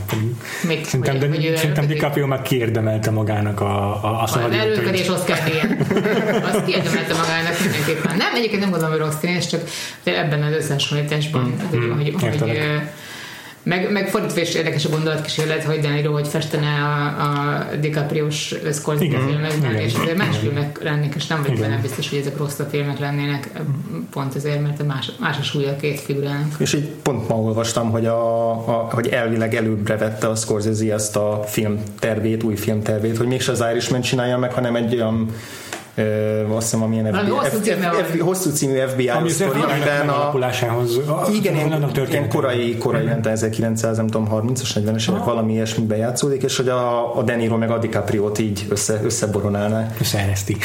Mit? 0.68 0.84
Szerintem, 0.84 1.18
Hogy- 1.18 1.28
de, 1.30 1.36
hogy 1.48 1.56
szerintem? 1.56 1.86
DiCaprio 1.86 2.26
már 2.26 2.42
kiérdemelte 2.42 3.10
magának 3.10 3.60
a, 3.60 3.64
a, 4.04 4.06
a 4.06 4.22
Az 4.22 4.30
Hollywood 4.32 4.54
erőködés 4.54 5.06
tönyt. 5.06 5.18
Oscar 5.18 5.36
díjat. 5.44 5.76
Azt 6.44 6.64
kiérdemelte 6.64 7.14
magának 7.14 7.54
mindenképpen. 7.62 8.16
Nem, 8.16 8.34
egyébként 8.34 8.60
nem 8.60 8.70
gondolom, 8.70 8.94
hogy 8.94 9.02
színész, 9.10 9.46
csak 9.46 9.68
ebben 10.04 10.42
az 10.42 10.52
összehasonlításban, 10.52 11.54
mm, 11.74 11.90
hogy, 11.90 12.14
hogy, 12.20 12.60
meg, 13.68 13.92
meg 13.92 14.08
fordítva 14.08 14.40
is 14.40 14.54
érdekes 14.54 14.84
a 14.84 14.88
gondolatkísérlet, 14.88 15.64
hogy 15.64 15.78
De 15.78 15.88
Niro, 15.88 16.12
hogy 16.12 16.28
festene 16.28 16.66
a, 16.66 17.04
a 17.04 17.64
DiCaprio-s 17.80 18.54
Scorsese 18.72 19.04
Igen, 19.04 19.26
filmekben, 19.26 19.70
igen. 19.70 19.82
és 19.82 19.94
azért 19.94 20.16
más 20.16 20.36
filmek 20.36 20.82
lennék, 20.82 21.14
és 21.14 21.26
nem 21.26 21.42
vagyok 21.42 21.56
Igen. 21.56 21.68
benne 21.68 21.82
biztos, 21.82 22.08
hogy 22.08 22.18
ezek 22.18 22.36
rossz 22.36 22.60
filmek 22.70 22.98
lennének, 22.98 23.50
pont 24.10 24.34
ezért, 24.34 24.62
mert 24.62 24.86
más, 24.86 25.10
más 25.20 25.38
a 25.38 25.42
súlya 25.42 25.70
a 25.70 25.76
két 25.76 26.00
figurának. 26.00 26.54
És 26.58 26.74
így 26.74 26.88
pont 27.02 27.28
ma 27.28 27.36
olvastam, 27.36 27.90
hogy, 27.90 28.06
a, 28.06 28.50
a, 28.50 28.88
hogy 28.92 29.08
elvileg 29.08 29.54
előbbre 29.54 29.96
vette 29.96 30.28
a 30.28 30.34
Scorsese 30.34 30.94
ezt 30.94 31.16
a 31.16 31.44
filmtervét, 31.46 32.42
új 32.42 32.56
filmtervét, 32.56 33.16
hogy 33.16 33.26
mégse 33.26 33.52
az 33.52 33.64
Irishman 33.70 34.00
csinálja 34.00 34.38
meg, 34.38 34.52
hanem 34.52 34.76
egy 34.76 34.94
olyan 34.94 35.34
ö, 35.98 36.46
azt 36.54 36.62
hiszem, 36.62 36.82
amilyen 36.82 37.14
FBI, 37.14 37.30
hosszú 37.30 37.60
címe 37.60 37.90
van. 37.90 38.04
FBI, 38.04 38.20
hosszú 38.20 38.50
című 38.50 38.78
FBI 38.86 39.08
Ami 39.08 39.28
sztori, 39.28 39.50
amiben 39.60 40.00
a, 40.00 40.04
megalakulásához. 40.04 41.00
igen, 41.34 41.54
ilyen, 41.54 41.90
ilyen 42.10 42.28
korai, 42.28 42.76
korai 42.78 43.04
mm 43.04 43.26
1900, 43.28 43.96
nem 43.96 44.06
tudom, 44.06 44.28
30-as, 44.32 44.70
40-es 44.74 45.10
évek 45.10 45.24
valami 45.24 45.52
ilyesmiben 45.52 45.98
játszódik, 45.98 46.42
és 46.42 46.56
hogy 46.56 46.68
a, 46.68 47.16
a 47.18 47.22
De 47.22 47.36
Niro 47.36 47.56
meg 47.56 47.70
a 47.70 47.78
DiCaprio-t 47.78 48.38
így 48.38 48.66
össze, 48.68 49.00
összeboronálná. 49.04 49.90
Összeereszti. 50.00 50.56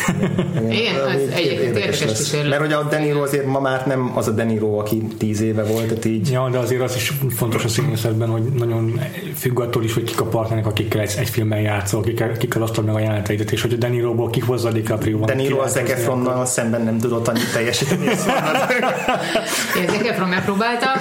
Igen, 0.55 0.71
Így 0.71 1.29
egyébként 1.33 1.61
érdekes 1.61 2.03
lesz. 2.03 2.17
kísérlet. 2.17 2.49
Mert 2.49 2.61
hogy 2.61 2.73
a 2.73 2.87
De 2.89 2.99
Niro 2.99 3.21
azért 3.21 3.45
ma 3.45 3.59
már 3.59 3.87
nem 3.87 4.11
az 4.15 4.27
a 4.27 4.31
De 4.31 4.43
Niro, 4.43 4.77
aki 4.79 5.07
10 5.17 5.41
éve 5.41 5.63
volt, 5.63 5.87
tehát 5.87 6.05
így 6.05 6.31
Ja, 6.31 6.49
de 6.51 6.57
azért 6.57 6.81
az 6.81 6.95
is 6.95 7.13
fontos 7.35 7.63
a 7.63 7.67
színészetben, 7.67 8.29
hogy 8.29 8.41
nagyon 8.41 8.99
függ 9.35 9.59
attól 9.59 9.83
is, 9.83 9.93
hogy 9.93 10.03
kik 10.03 10.21
a 10.21 10.25
partnerek, 10.25 10.65
akikkel 10.65 11.01
egy, 11.01 11.13
egy 11.19 11.29
filmben 11.29 11.59
játszol, 11.59 11.99
akikkel, 11.99 12.29
akikkel 12.35 12.61
osztod 12.61 12.85
meg 12.85 12.95
a 12.95 12.99
jeleneteidet, 12.99 13.51
és 13.51 13.61
hogy 13.61 13.73
a 13.73 13.77
De 13.77 13.87
Niro-ból 13.87 14.29
kihozza 14.29 14.67
a 14.67 14.71
DiCaprio 14.71 15.17
van. 15.25 15.37
De 15.37 15.43
Niro 15.43 15.59
az 15.59 15.71
Zac 15.71 15.83
királyhozni 15.83 15.89
Efronnal 15.89 16.45
szemben 16.45 16.81
nem 16.81 16.99
tudott 16.99 17.27
annyit 17.27 17.51
teljesíteni. 17.53 18.07
ezt 18.07 18.27
mondod. 18.27 18.55
Én 19.79 19.87
Zac 19.87 20.07
Efron 20.07 20.29
megpróbálta, 20.29 20.91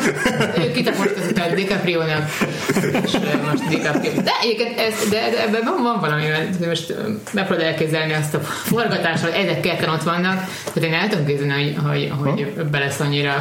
ő 0.58 0.70
kitapostott 0.70 1.38
a 1.38 1.54
DiCaprio-nak, 1.54 2.28
és 3.04 3.12
most 3.50 3.68
DiCaprio. 3.68 4.12
De 4.22 4.32
egyébként 4.42 4.78
ez, 4.80 5.08
de, 5.10 5.30
de 5.30 5.42
ebben 5.42 5.60
van, 5.64 5.82
van 5.82 6.00
valami, 6.00 6.26
mert 6.26 6.66
most 6.66 6.90
ö, 6.90 6.94
megpróbálod 7.32 7.72
elképzelni 7.72 8.12
azt 8.12 8.34
a 8.34 8.40
forgatást, 8.40 9.22
hogy 9.22 9.32
ezek 9.44 9.60
ketten 9.60 9.88
ott 9.88 10.02
vannak, 10.02 10.44
tehát 10.72 10.88
én 10.88 10.94
el 10.94 11.08
tudom 11.08 11.26
képzelni, 11.26 11.74
hogy, 11.74 12.12
hogy, 12.22 12.52
hogy 12.56 12.66
be 12.66 12.78
lesz 12.78 13.00
annyira 13.00 13.34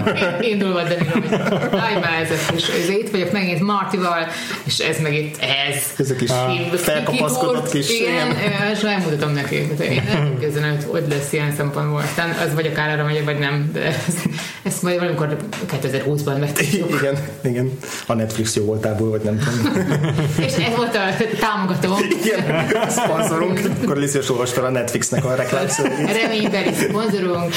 indulva 0.52 0.82
De 0.82 0.94
Niro, 0.94 1.28
hogy 1.28 1.38
állj 1.78 1.94
már 1.94 2.22
ezek, 2.22 2.38
és 2.56 2.68
ez 2.68 2.88
itt 2.88 3.10
vagyok 3.10 3.32
megint 3.32 3.60
Martival, 3.60 4.26
és 4.64 4.78
ez 4.78 4.98
meg 5.00 5.14
itt 5.14 5.36
ez. 5.40 5.82
Ezek 5.98 6.20
is 6.20 6.30
felkapaszkodott 6.74 7.70
kis. 7.70 7.90
Igen, 7.90 8.30
igen. 8.30 8.70
és 8.74 8.82
elmutatom 8.82 9.32
neki. 9.32 9.56
Én 9.80 10.02
nem 10.18 10.38
képzelni, 10.40 10.68
hogy 10.76 10.84
hogy 10.90 11.04
lesz 11.08 11.32
ilyen 11.32 11.52
szempontból. 11.56 12.00
Aztán 12.00 12.30
az 12.30 12.54
vagy 12.54 12.66
akár 12.66 12.90
arra 12.90 13.04
megyek, 13.04 13.24
vagy 13.24 13.38
nem, 13.38 13.70
de 13.72 13.80
ezt, 13.84 14.28
ezt 14.62 14.82
majd 14.82 14.98
valamikor 14.98 15.36
2020-ban 15.82 16.38
megtudjuk. 16.40 16.92
Igen, 17.00 17.14
igen. 17.42 17.78
A 18.06 18.14
Netflix 18.14 18.56
jó 18.56 18.64
voltából, 18.64 19.10
vagy 19.10 19.20
nem 19.22 19.38
tudom. 19.38 19.72
És 20.46 20.52
ez 20.52 20.76
volt 20.76 20.94
a 20.94 21.24
támogató. 21.40 21.94
Igen, 22.24 22.66
szponzorunk. 22.88 23.60
Akkor 23.82 23.96
Liz 23.96 24.14
is 24.14 24.30
olvastál 24.30 24.64
a 24.64 24.70
Netflixnek 24.70 25.24
a 25.24 25.34
reklámszövegét. 25.34 26.16
Reménybeli 26.22 26.72
szponzorunk. 26.74 27.52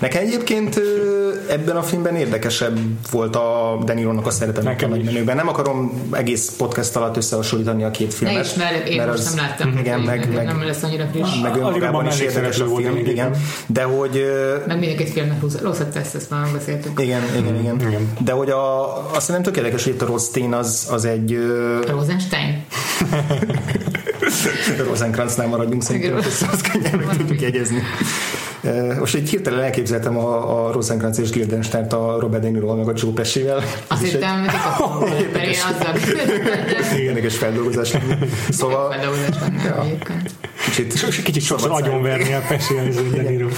Nekem 0.00 0.22
egyébként 0.22 0.80
ebben 1.50 1.76
a 1.76 1.82
filmben 1.82 2.16
érdekesebb 2.16 2.78
volt 3.10 3.36
a 3.36 3.78
Denirónak 3.84 4.26
a 4.26 4.30
szeretet 4.30 4.64
a 4.64 4.68
Nekem 4.68 4.88
nagy 4.90 4.98
is. 5.00 5.04
menőben. 5.06 5.36
Nem 5.36 5.48
akarom 5.48 6.08
egész 6.12 6.52
podcast 6.56 6.96
alatt 6.96 7.16
összehasonlítani 7.16 7.84
a 7.84 7.90
két 7.90 8.14
filmet. 8.14 8.36
Ne 8.36 8.40
is, 8.42 8.54
mert 8.54 8.88
én 8.88 9.06
most 9.06 9.08
az- 9.18 9.34
nem 9.34 9.44
láttam. 9.44 9.78
Igen, 9.78 10.00
meg, 10.00 10.34
meg, 10.34 10.44
nem 10.46 10.62
lesz 10.66 10.82
annyira 10.82 11.06
friss. 11.12 11.37
Meg 11.42 11.56
önmagában 11.56 12.06
is 12.06 12.20
érdekes 12.20 12.58
a 12.60 12.64
film. 12.64 12.76
lényegében. 12.78 13.10
Igen. 13.10 13.32
De 13.66 13.82
hogy 13.82 14.24
Meg 14.66 14.78
mindegyik 14.78 15.06
filmnek 15.12 15.40
rossz- 15.40 15.60
rosszat 15.62 15.88
tesz, 15.92 16.14
ezt 16.14 16.30
már 16.30 16.46
beszéltünk. 16.52 17.00
igen, 17.00 17.22
igen, 17.38 17.58
igen, 17.60 17.80
Igen. 17.88 18.12
De 18.24 18.32
hogy 18.32 18.50
a, 18.50 18.96
azt 19.14 19.26
szerintem 19.26 19.52
tökéletes, 19.52 19.84
hogy 19.84 19.92
itt 19.92 20.02
a 20.02 20.06
Rothstein 20.06 20.52
az, 20.54 20.86
az 20.90 21.04
egy 21.04 21.38
Rosenstein? 21.86 22.64
Rosenkranznál 24.88 25.46
maradjunk, 25.48 25.82
szerintem 25.82 26.10
Igen. 26.10 26.24
ezt 26.24 26.42
azt 26.52 26.70
könnyen 26.70 27.02
meg 27.06 27.16
tudjuk 27.16 27.40
jegyezni. 27.40 27.82
Most 28.98 29.14
egy 29.14 29.28
hirtelen 29.28 29.60
elképzeltem 29.60 30.18
a, 30.18 30.66
a 30.66 30.72
Rosenkranz 30.72 31.18
és 31.18 31.30
Guildenstern-t 31.30 31.92
a 31.92 32.16
Robert 32.20 32.42
De 32.42 32.48
Niro 32.48 32.74
meg 32.74 32.88
a 32.88 32.92
Joe 32.96 33.12
Pesci-vel. 33.12 33.62
Azt 33.86 34.02
egy 34.02 34.10
hittem, 34.10 34.48
hogy 34.78 35.28
mert 35.32 35.44
én 35.44 35.58
azzal 35.74 36.98
Érdekes 36.98 37.36
feldolgozás. 37.36 37.92
lenne. 37.92 38.18
Szóval 38.50 38.90
feldolgozás 38.90 39.36
lenne 39.40 39.96
kicsit, 40.86 41.22
Kicsit 41.22 41.42
sokszor 41.42 41.70
agyonverni 41.70 42.32
a 42.32 42.40
pesélni 42.48 43.10
De 43.10 43.22
Niro. 43.22 43.48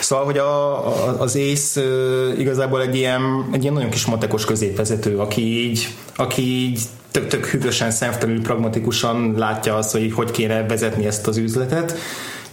Szóval, 0.00 0.24
hogy 0.24 0.38
a, 0.38 0.86
a, 0.86 1.20
az 1.20 1.38
ö, 1.76 2.32
igazából 2.38 2.82
egy 2.82 2.94
ilyen, 2.94 3.48
egy 3.52 3.62
ilyen 3.62 3.74
nagyon 3.74 3.90
kis 3.90 4.06
matekos 4.06 4.44
középvezető, 4.44 5.18
aki 5.18 5.68
így, 5.68 5.88
aki 6.16 6.42
így 6.42 6.80
tök, 7.10 7.26
tök 7.26 7.46
hűvösen, 7.46 7.90
szemtelenül, 7.90 8.42
pragmatikusan 8.42 9.34
látja 9.36 9.76
azt, 9.76 9.92
hogy 9.92 10.02
így 10.02 10.12
hogy 10.12 10.30
kéne 10.30 10.66
vezetni 10.66 11.06
ezt 11.06 11.26
az 11.26 11.36
üzletet, 11.36 11.98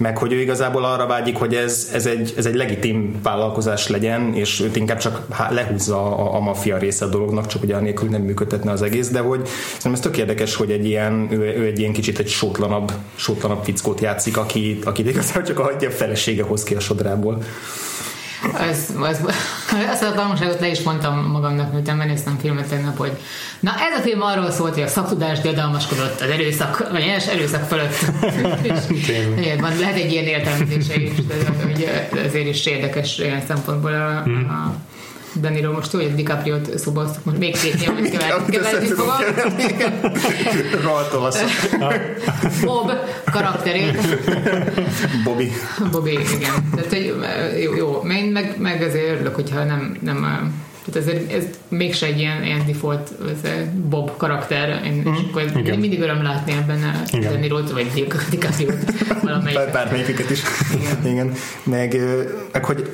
meg 0.02 0.18
hogy 0.18 0.34
ő 0.34 0.40
igazából 0.40 0.86
arra 0.86 1.08
vágyik, 1.08 1.38
hogy 1.38 1.56
ez, 1.56 1.90
ez, 1.94 2.06
egy, 2.06 2.34
ez 2.38 2.46
egy 2.46 2.56
legitim 2.56 3.20
vállalkozás 3.24 3.88
legyen, 3.88 4.34
és 4.34 4.60
őt 4.60 4.76
inkább 4.76 4.98
csak 4.98 5.22
lehúzza 5.50 6.18
a, 6.18 6.36
a 6.36 6.40
maffia 6.40 6.78
része 6.78 7.06
a 7.06 7.10
dolognak, 7.10 7.48
csak 7.48 7.64
ugye 7.64 7.76
anélkül 7.76 8.10
nem 8.10 8.22
működtetne 8.22 8.72
az 8.72 8.82
egész, 8.82 9.10
de 9.10 9.20
hogy 9.20 9.46
szerintem 9.46 9.94
ez 9.94 10.00
tök 10.00 10.18
érdekes, 10.18 10.56
hogy 10.56 10.72
egy 10.72 10.86
ilyen, 10.86 11.28
ő, 11.32 11.38
ő 11.38 11.66
egy 11.66 11.80
ilyen 11.80 11.94
kicsit 11.94 12.20
egy 12.20 12.28
sótlanabb, 12.28 12.92
sótlanabb 13.16 13.64
fickót 13.64 14.02
játszik, 14.02 14.38
aki, 14.38 14.80
aki 14.84 15.08
igazából 15.08 15.44
csak 15.44 15.60
a, 15.60 15.72
a 15.86 15.90
felesége 15.90 16.44
hoz 16.44 16.64
ki 16.64 16.76
a 16.76 16.80
sodrából. 16.80 17.44
Az, 18.44 18.94
az, 19.00 19.20
azt 19.90 20.04
a 20.04 20.12
tanulságot 20.14 20.60
le 20.60 20.68
is 20.68 20.82
mondtam 20.82 21.26
magamnak, 21.32 21.72
miután 21.74 21.98
megnéztem 21.98 22.38
filmet 22.42 22.70
tegnap, 22.70 22.98
hogy 22.98 23.12
na 23.60 23.72
ez 23.72 24.00
a 24.00 24.02
film 24.02 24.22
arról 24.22 24.52
szólt, 24.52 24.74
hogy 24.74 24.84
a 24.84 24.88
szaktudás 24.88 25.40
diadalmaskodott 25.40 26.22
az 26.22 26.30
erőszak, 26.30 26.92
vagy 26.92 27.02
els 27.02 27.28
erőszak 27.28 27.68
fölött. 27.68 27.96
És, 28.72 28.80
igen, 29.38 29.60
van, 29.60 29.78
lehet 29.80 29.96
egy 29.96 30.12
ilyen 30.12 30.26
értelmezése 30.26 31.02
is, 31.02 31.12
de 31.78 32.10
ezért 32.24 32.48
is 32.48 32.66
érdekes 32.66 33.18
ilyen 33.18 33.42
szempontból 33.48 33.94
a, 33.94 34.18
a 34.54 34.76
De 35.34 35.50
Niro 35.50 35.72
most 35.72 35.92
tudja, 35.92 36.08
hogy 36.08 36.16
DiCaprio-t 36.16 36.78
szóba 36.78 37.02
hoztuk, 37.02 37.26
most 37.26 37.38
még 37.38 37.60
két 37.60 37.86
nyomot 37.86 38.10
keverni, 38.10 38.52
keverni 38.52 38.88
fogom. 38.88 39.14
Rohadt. 40.84 41.38
Bob 42.66 42.92
karakterét. 43.32 43.98
Bobby. 45.24 45.52
Bobby, 45.92 46.12
igen. 46.12 46.70
Tehát, 46.76 46.90
hogy 46.90 47.16
jó, 47.62 47.76
jó. 47.76 48.02
Én 48.10 48.32
meg, 48.32 48.56
meg 48.58 48.82
azért 48.82 49.10
örülök, 49.10 49.36
hogyha 49.36 49.64
nem, 49.64 49.98
nem 50.02 50.26
tehát 50.86 51.08
ezért 51.08 51.32
ez 51.34 51.44
mégse 51.68 52.06
egy 52.06 52.20
ilyen, 52.20 52.44
ilyen 52.44 52.66
default 52.66 53.12
ez 53.44 53.52
Bob 53.90 54.18
karakter, 54.18 54.82
én, 54.86 55.04
mm, 55.08 55.14
és 55.14 55.20
akkor 55.30 55.42
igen. 55.56 55.80
mindig 55.80 56.02
öröm 56.02 56.24
látni 56.24 56.52
ebben 56.52 56.84
a 56.84 57.16
Igen. 57.18 57.34
Denirót, 57.34 57.72
vagy 57.72 58.10
DiCaprio-t 58.30 58.94
valamelyik. 59.24 59.58
Bár, 59.58 59.72
bármelyiket 59.72 60.30
is. 60.30 60.42
Igen. 60.74 61.12
Igen. 61.12 61.34
Meg, 61.64 62.00
meg 62.52 62.66
hogy 62.66 62.90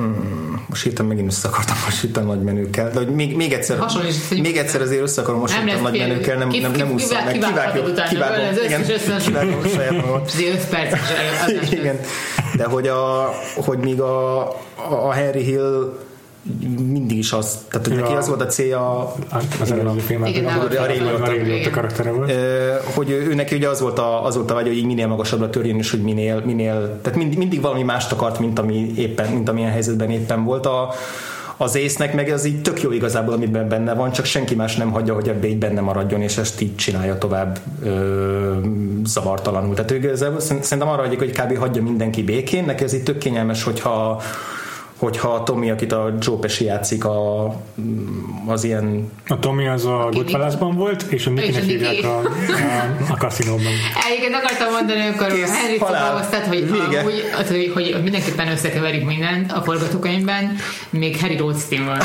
mm, 0.00 0.54
most 0.68 0.82
hirtelen 0.82 1.10
megint 1.10 1.30
össze 1.32 1.48
akartam 1.48 1.76
hasonlítani 1.84 2.26
a 2.30 2.34
nagy 2.34 2.42
menőkkel, 2.42 2.90
de 2.90 2.98
hogy 2.98 3.08
még, 3.08 3.36
még 3.36 3.52
egyszer, 3.52 3.78
Hasonlítsd, 3.78 4.28
hogy- 4.28 4.40
még 4.40 4.56
egyszer 4.56 4.80
azért 4.80 5.02
össze 5.02 5.20
akarom 5.20 5.40
hasonlítani 5.40 5.70
a 5.70 5.74
lesz 5.74 5.82
nagy 5.82 5.96
film. 5.98 6.08
menőkkel, 6.08 6.36
nem, 6.36 6.48
nem, 6.48 6.72
nem 6.72 6.90
úszom 6.92 7.24
meg. 7.24 7.36
utána, 7.36 8.08
kivágom, 8.08 8.64
igen, 8.64 8.82
kivágom 8.84 9.62
saját 9.74 9.92
magamat. 9.92 10.26
És 10.26 10.32
azért 10.32 10.54
5 10.54 10.68
perces 10.68 11.00
adás. 11.10 11.70
Igen, 11.70 12.00
de 12.56 12.64
hogy, 12.64 12.88
a, 12.88 13.30
hogy 13.54 13.78
míg 13.78 14.00
a, 14.00 14.40
a 15.06 15.10
Henry 15.12 15.42
Hill 15.42 15.98
mindig 16.92 17.18
is 17.18 17.32
az, 17.32 17.58
tehát 17.70 17.86
hogy 17.86 17.96
Ja. 17.96 18.02
neki 18.02 18.14
az 18.14 18.28
volt 18.28 18.40
a 18.40 18.46
célja, 18.46 19.14
Az 19.60 19.70
előző 19.70 19.98
filmben. 19.98 20.30
Igen, 20.30 20.44
a, 20.44 20.50
a, 20.50 21.66
a 21.66 21.70
karaktere 21.70 22.10
volt. 22.10 22.32
Hogy 22.94 23.10
ő, 23.10 23.34
neki 23.34 23.54
ugye 23.54 23.68
az 23.68 23.80
volt 23.80 23.98
a, 23.98 24.24
az 24.24 24.34
volt 24.34 24.50
a 24.50 24.54
vágy, 24.54 24.66
hogy 24.66 24.76
így 24.76 24.86
minél 24.86 25.06
magasabbra 25.06 25.50
törjön, 25.50 25.76
és 25.78 25.90
hogy 25.90 26.02
minél, 26.02 26.42
minél 26.44 26.98
tehát 27.02 27.18
mind, 27.18 27.36
mindig 27.36 27.60
valami 27.60 27.82
mást 27.82 28.12
akart, 28.12 28.38
mint, 28.38 28.58
ami 28.58 28.92
éppen, 28.96 29.32
mint 29.32 29.48
amilyen 29.48 29.70
helyzetben 29.70 30.10
éppen 30.10 30.44
volt. 30.44 30.66
A, 30.66 30.92
az 31.56 31.74
észnek 31.74 32.14
meg 32.14 32.30
ez 32.30 32.44
így 32.44 32.62
tök 32.62 32.82
jó 32.82 32.92
igazából, 32.92 33.34
amiben 33.34 33.68
benne 33.68 33.94
van, 33.94 34.12
csak 34.12 34.24
senki 34.24 34.54
más 34.54 34.76
nem 34.76 34.90
hagyja, 34.90 35.14
hogy 35.14 35.28
ebbe 35.28 35.46
így 35.46 35.58
benne 35.58 35.80
maradjon, 35.80 36.20
és 36.20 36.36
ezt 36.36 36.60
így 36.60 36.76
csinálja 36.76 37.18
tovább 37.18 37.58
ö, 37.82 38.56
zavartalanul. 39.04 39.74
Tehát 39.74 39.90
ő 39.90 39.96
igazából 39.96 40.40
szerintem 40.40 40.88
arra 40.88 41.02
vagyok, 41.02 41.18
hogy 41.18 41.30
kb. 41.30 41.58
hagyja 41.58 41.82
mindenki 41.82 42.22
békén, 42.22 42.64
neki 42.64 42.84
ez 42.84 42.92
itt 42.92 43.04
tök 43.04 43.18
kényelmes, 43.18 43.62
hogyha 43.62 44.22
hogyha 45.02 45.28
a 45.28 45.42
Tommy, 45.42 45.70
akit 45.70 45.92
a 45.92 46.14
Joe 46.20 46.36
Pesci 46.36 46.64
játszik, 46.64 47.04
a, 47.04 47.46
az 48.46 48.64
ilyen... 48.64 49.12
A 49.26 49.38
Tommy 49.38 49.66
az 49.66 49.84
a 49.84 50.08
Goodfellasban 50.12 50.76
volt, 50.76 51.02
és 51.02 51.26
a 51.26 51.30
Nicky-nek 51.30 51.62
hívják 51.62 52.04
a, 52.04 52.18
a, 52.18 52.26
a 53.08 53.16
kaszinóban. 53.16 53.72
Egyébként 54.08 54.34
akartam 54.34 54.72
mondani, 54.72 55.00
akkor 55.06 55.26
Kész, 55.26 55.60
Henry 55.60 55.78
Szobahoztat, 55.78 56.46
hogy, 56.46 56.70
hogy, 57.04 57.24
hogy, 57.48 57.70
hogy, 57.74 58.02
mindenképpen 58.02 58.48
összekeverik 58.48 59.04
mindent 59.04 59.52
a 59.52 59.62
forgatókönyvben, 59.62 60.56
még 60.90 61.20
Harry 61.20 61.36
Rothstein 61.36 61.84
van. 61.84 61.98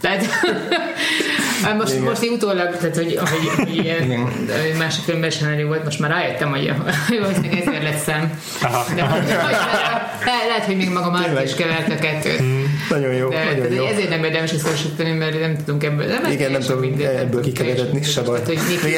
Tehát 0.00 0.24
Hát 0.24 1.27
most, 1.76 1.92
Igen. 1.92 2.04
most 2.04 2.24
így 2.24 2.30
utólag, 2.30 2.76
tehát 2.76 2.96
hogy, 2.96 3.18
hogy, 3.18 3.48
hogy 3.56 3.76
ilyen 3.76 4.28
másik 4.78 5.04
filmben 5.04 5.30
sem 5.30 5.66
volt, 5.66 5.84
most 5.84 5.98
már 5.98 6.10
rájöttem, 6.10 6.50
hogy 6.50 6.72
valószínűleg 7.20 7.58
ezért 7.66 7.82
lett 7.82 7.98
szem. 7.98 8.40
De, 8.94 9.02
le, 10.24 10.46
lehet, 10.48 10.64
hogy 10.64 10.76
még 10.76 10.90
maga 10.90 11.10
már 11.10 11.42
is 11.44 11.54
kevert 11.54 11.92
a 11.92 11.94
kettőt. 11.94 12.42
Mm, 12.42 12.62
nagyon 12.90 13.14
jó, 13.14 13.28
de, 13.28 13.44
nagyon 13.44 13.72
jó. 13.72 13.84
Ezért 13.84 14.08
nem 14.08 14.24
érdemes 14.24 14.52
összehasonlítani, 14.52 15.12
mert 15.12 15.40
nem 15.40 15.56
tudunk 15.56 15.84
ebből. 15.84 16.06
Nem 16.06 16.32
Igen, 16.32 16.50
nem 16.50 16.60
tudom 16.60 16.84
ebből 17.00 17.40
kikeveredni, 17.40 18.02
se 18.02 18.22
baj. 18.22 18.40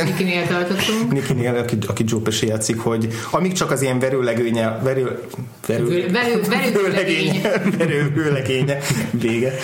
Nikinél 0.05 0.47
tartottunk. 0.47 1.12
Nikinél, 1.12 1.55
aki, 1.55 1.79
aki 1.87 2.05
Joe 2.07 2.21
Pesci 2.21 2.47
játszik, 2.47 2.81
hogy 2.81 3.09
amíg 3.31 3.52
csak 3.52 3.71
az 3.71 3.83
ilyen 3.83 3.99
verőlegénye, 3.99 4.79
verő, 4.83 5.21
verő, 5.67 6.11
verőlegénye, 6.49 7.62
verőlegénye 7.79 8.79
vége, 9.11 9.55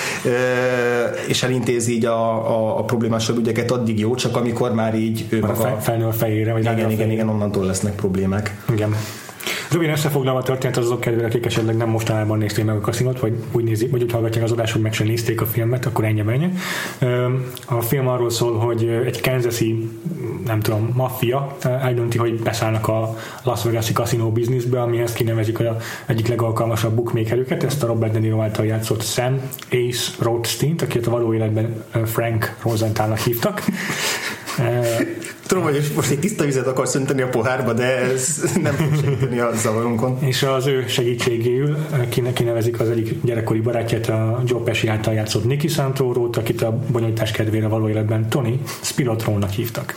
és 1.26 1.42
elintézi 1.42 1.92
így 1.92 2.04
a, 2.04 2.48
a, 2.48 2.78
a 2.78 2.84
problémásabb 2.86 3.38
ügyeket 3.38 3.70
addig 3.70 3.98
jó, 3.98 4.14
csak 4.14 4.36
amikor 4.36 4.74
már 4.74 4.94
így 4.94 5.26
ő 5.28 5.40
maga... 5.40 5.76
Felnő 5.80 6.06
a 6.06 6.12
fejére, 6.12 6.52
vagy 6.52 6.62
igen, 6.62 6.90
igen, 6.90 7.10
igen, 7.10 7.28
onnantól 7.28 7.64
lesznek 7.64 7.94
problémák. 7.94 8.64
Igen. 8.72 8.94
Röviden 9.70 9.94
összefoglalva 9.94 10.40
a 10.40 10.42
történet 10.42 10.76
az 10.76 10.84
azok 10.84 11.00
kedvére, 11.00 11.26
akik 11.26 11.46
esetleg 11.46 11.76
nem 11.76 11.88
mostanában 11.88 12.38
nézték 12.38 12.64
meg 12.64 12.76
a 12.76 12.80
kaszinót, 12.80 13.20
vagy 13.20 13.32
úgy, 13.52 13.64
nézik, 13.64 13.90
vagy 13.90 14.02
úgy 14.02 14.12
hallgatják 14.12 14.44
az 14.44 14.52
adást, 14.52 14.72
hogy 14.72 14.82
meg 14.82 14.92
sem 14.92 15.06
nézték 15.06 15.40
a 15.40 15.46
filmet, 15.46 15.86
akkor 15.86 16.04
ennyi 16.04 16.20
ennyi. 16.20 16.52
A 17.66 17.80
film 17.80 18.08
arról 18.08 18.30
szól, 18.30 18.58
hogy 18.58 18.84
egy 19.06 19.20
kansasi, 19.20 19.90
nem 20.44 20.60
tudom, 20.60 20.92
maffia 20.94 21.56
eldönti, 21.62 22.18
hogy 22.18 22.42
beszállnak 22.42 22.88
a 22.88 23.16
Las 23.44 23.64
Vegas-i 23.64 23.92
kaszinó 23.92 24.32
bizniszbe, 24.32 24.82
amihez 24.82 25.12
kinevezik 25.12 25.60
az 25.60 25.66
egyik 26.06 26.28
legalkalmasabb 26.28 26.94
bookmakerüket, 26.94 27.64
ezt 27.64 27.82
a 27.82 27.86
Robert 27.86 28.12
De 28.12 28.18
Niro 28.18 28.40
által 28.40 28.66
játszott 28.66 29.02
Sam 29.02 29.40
Ace 29.70 30.12
Rothstein, 30.18 30.74
akit 30.82 31.06
a 31.06 31.10
való 31.10 31.34
életben 31.34 31.84
Frank 32.04 32.56
Rosenthalnak 32.62 33.18
hívtak. 33.18 33.62
Tudom, 35.46 35.62
hogy 35.62 35.92
most 35.94 36.10
egy 36.10 36.18
tiszta 36.18 36.44
vizet 36.44 36.66
akarsz 36.66 36.94
önteni 36.94 37.22
a 37.22 37.28
pohárba, 37.28 37.72
de 37.72 37.96
ez 37.96 38.42
nem 38.62 38.72
fog 38.72 39.00
segíteni 39.04 39.38
a 39.38 39.50
zavarunkon. 39.54 40.18
És 40.20 40.42
az 40.42 40.66
ő 40.66 40.84
segítségéül 40.88 41.76
kinevezik 42.34 42.80
az 42.80 42.88
egyik 42.90 43.24
gyerekkori 43.24 43.60
barátját, 43.60 44.08
a 44.08 44.42
Joe 44.44 44.60
Pesci 44.60 44.88
által 44.88 45.14
játszott 45.14 45.44
Nicky 45.44 45.68
Santorót, 45.68 46.36
akit 46.36 46.62
a 46.62 46.78
bonyolítás 46.92 47.30
kedvére 47.30 47.68
való 47.68 47.88
életben 47.88 48.28
Tony 48.28 48.60
Spilotrónak 48.80 49.50
hívtak. 49.50 49.94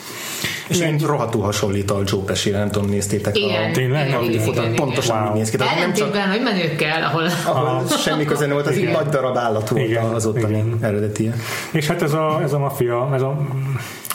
És 0.67 0.79
én 0.79 0.97
rohadtul 0.97 1.41
hasonlít 1.41 1.91
a 1.91 2.01
Joe 2.05 2.23
Pesci, 2.25 2.49
nem 2.49 2.69
tudom, 2.69 2.89
néztétek 2.89 3.37
igen, 3.37 3.69
a 3.69 3.73
tényleg? 3.73 4.07
Igen, 4.07 4.23
igen, 4.23 4.47
igen, 4.47 4.75
pontosan 4.75 5.21
wow. 5.21 5.31
úgy 5.31 5.37
néz 5.37 5.49
ki. 5.49 5.57
Tehát 5.57 5.79
nem 5.79 5.93
csak 5.93 6.15
hogy 6.15 6.41
menőkkel, 6.41 7.03
ahol, 7.03 7.23
ahol 7.45 7.87
semmi 7.87 8.25
köze 8.25 8.45
nem 8.45 8.53
volt, 8.53 8.67
az 8.67 8.75
egy 8.75 8.91
nagy 8.91 9.07
darab 9.07 9.37
állat 9.37 9.69
volt 9.69 9.89
igen, 9.89 10.03
az 10.03 10.25
ottani 10.25 10.63
eredeti. 10.81 11.31
És 11.71 11.87
hát 11.87 12.01
ez 12.01 12.13
a, 12.13 12.39
ez 12.43 12.53
a 12.53 12.59
mafia, 12.59 13.09
ez 13.13 13.21
a 13.21 13.47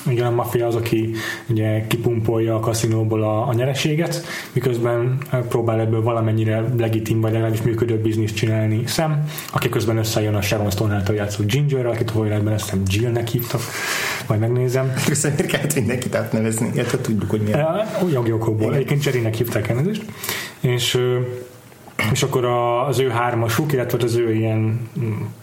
igen, 0.07 0.27
a 0.27 0.31
maffia 0.31 0.67
az, 0.67 0.75
aki 0.75 1.11
ugye 1.47 1.87
kipumpolja 1.87 2.55
a 2.55 2.61
kaszinóból 2.61 3.23
a, 3.23 3.49
a 3.49 3.53
nyereséget, 3.53 4.25
miközben 4.53 5.19
eh, 5.31 5.41
próbál 5.41 5.81
ebből 5.81 6.03
valamennyire 6.03 6.65
legitim 6.79 7.21
vagy 7.21 7.33
legalábbis 7.33 7.63
működő 7.63 7.99
bizniszt 7.99 8.35
csinálni 8.35 8.87
Sam, 8.87 9.25
aki 9.53 9.69
közben 9.69 9.97
összejön 9.97 10.35
a 10.35 10.43
Sharon 10.43 10.71
Stone 10.71 10.95
által 10.95 11.15
játszó 11.15 11.45
Ginger, 11.45 11.87
akit 11.87 12.11
a 12.11 12.27
életben 12.27 12.53
ezt 12.53 12.65
hiszem 12.65 12.83
Jillnek 12.87 13.29
hívtak, 13.29 13.61
majd 14.29 14.41
megnézem. 14.41 14.93
Köszönjük, 15.07 15.41
miért 15.41 15.53
kellett 15.53 15.75
mindenkit 15.75 16.15
átnevezni, 16.15 16.71
illetve 16.75 16.99
tudjuk, 16.99 17.31
hogy 17.31 17.41
miért. 17.41 17.59
Jogi 18.13 18.33
okokból. 18.33 18.75
Egyébként 18.75 19.05
Jerrynek 19.05 19.35
hívták 19.35 19.69
elnézést. 19.69 20.05
És 20.61 20.99
és 22.13 22.23
akkor 22.23 22.45
az 22.89 22.99
ő 22.99 23.09
hármasuk, 23.09 23.73
illetve 23.73 23.99
az 24.03 24.15
ő 24.15 24.35
ilyen 24.35 24.89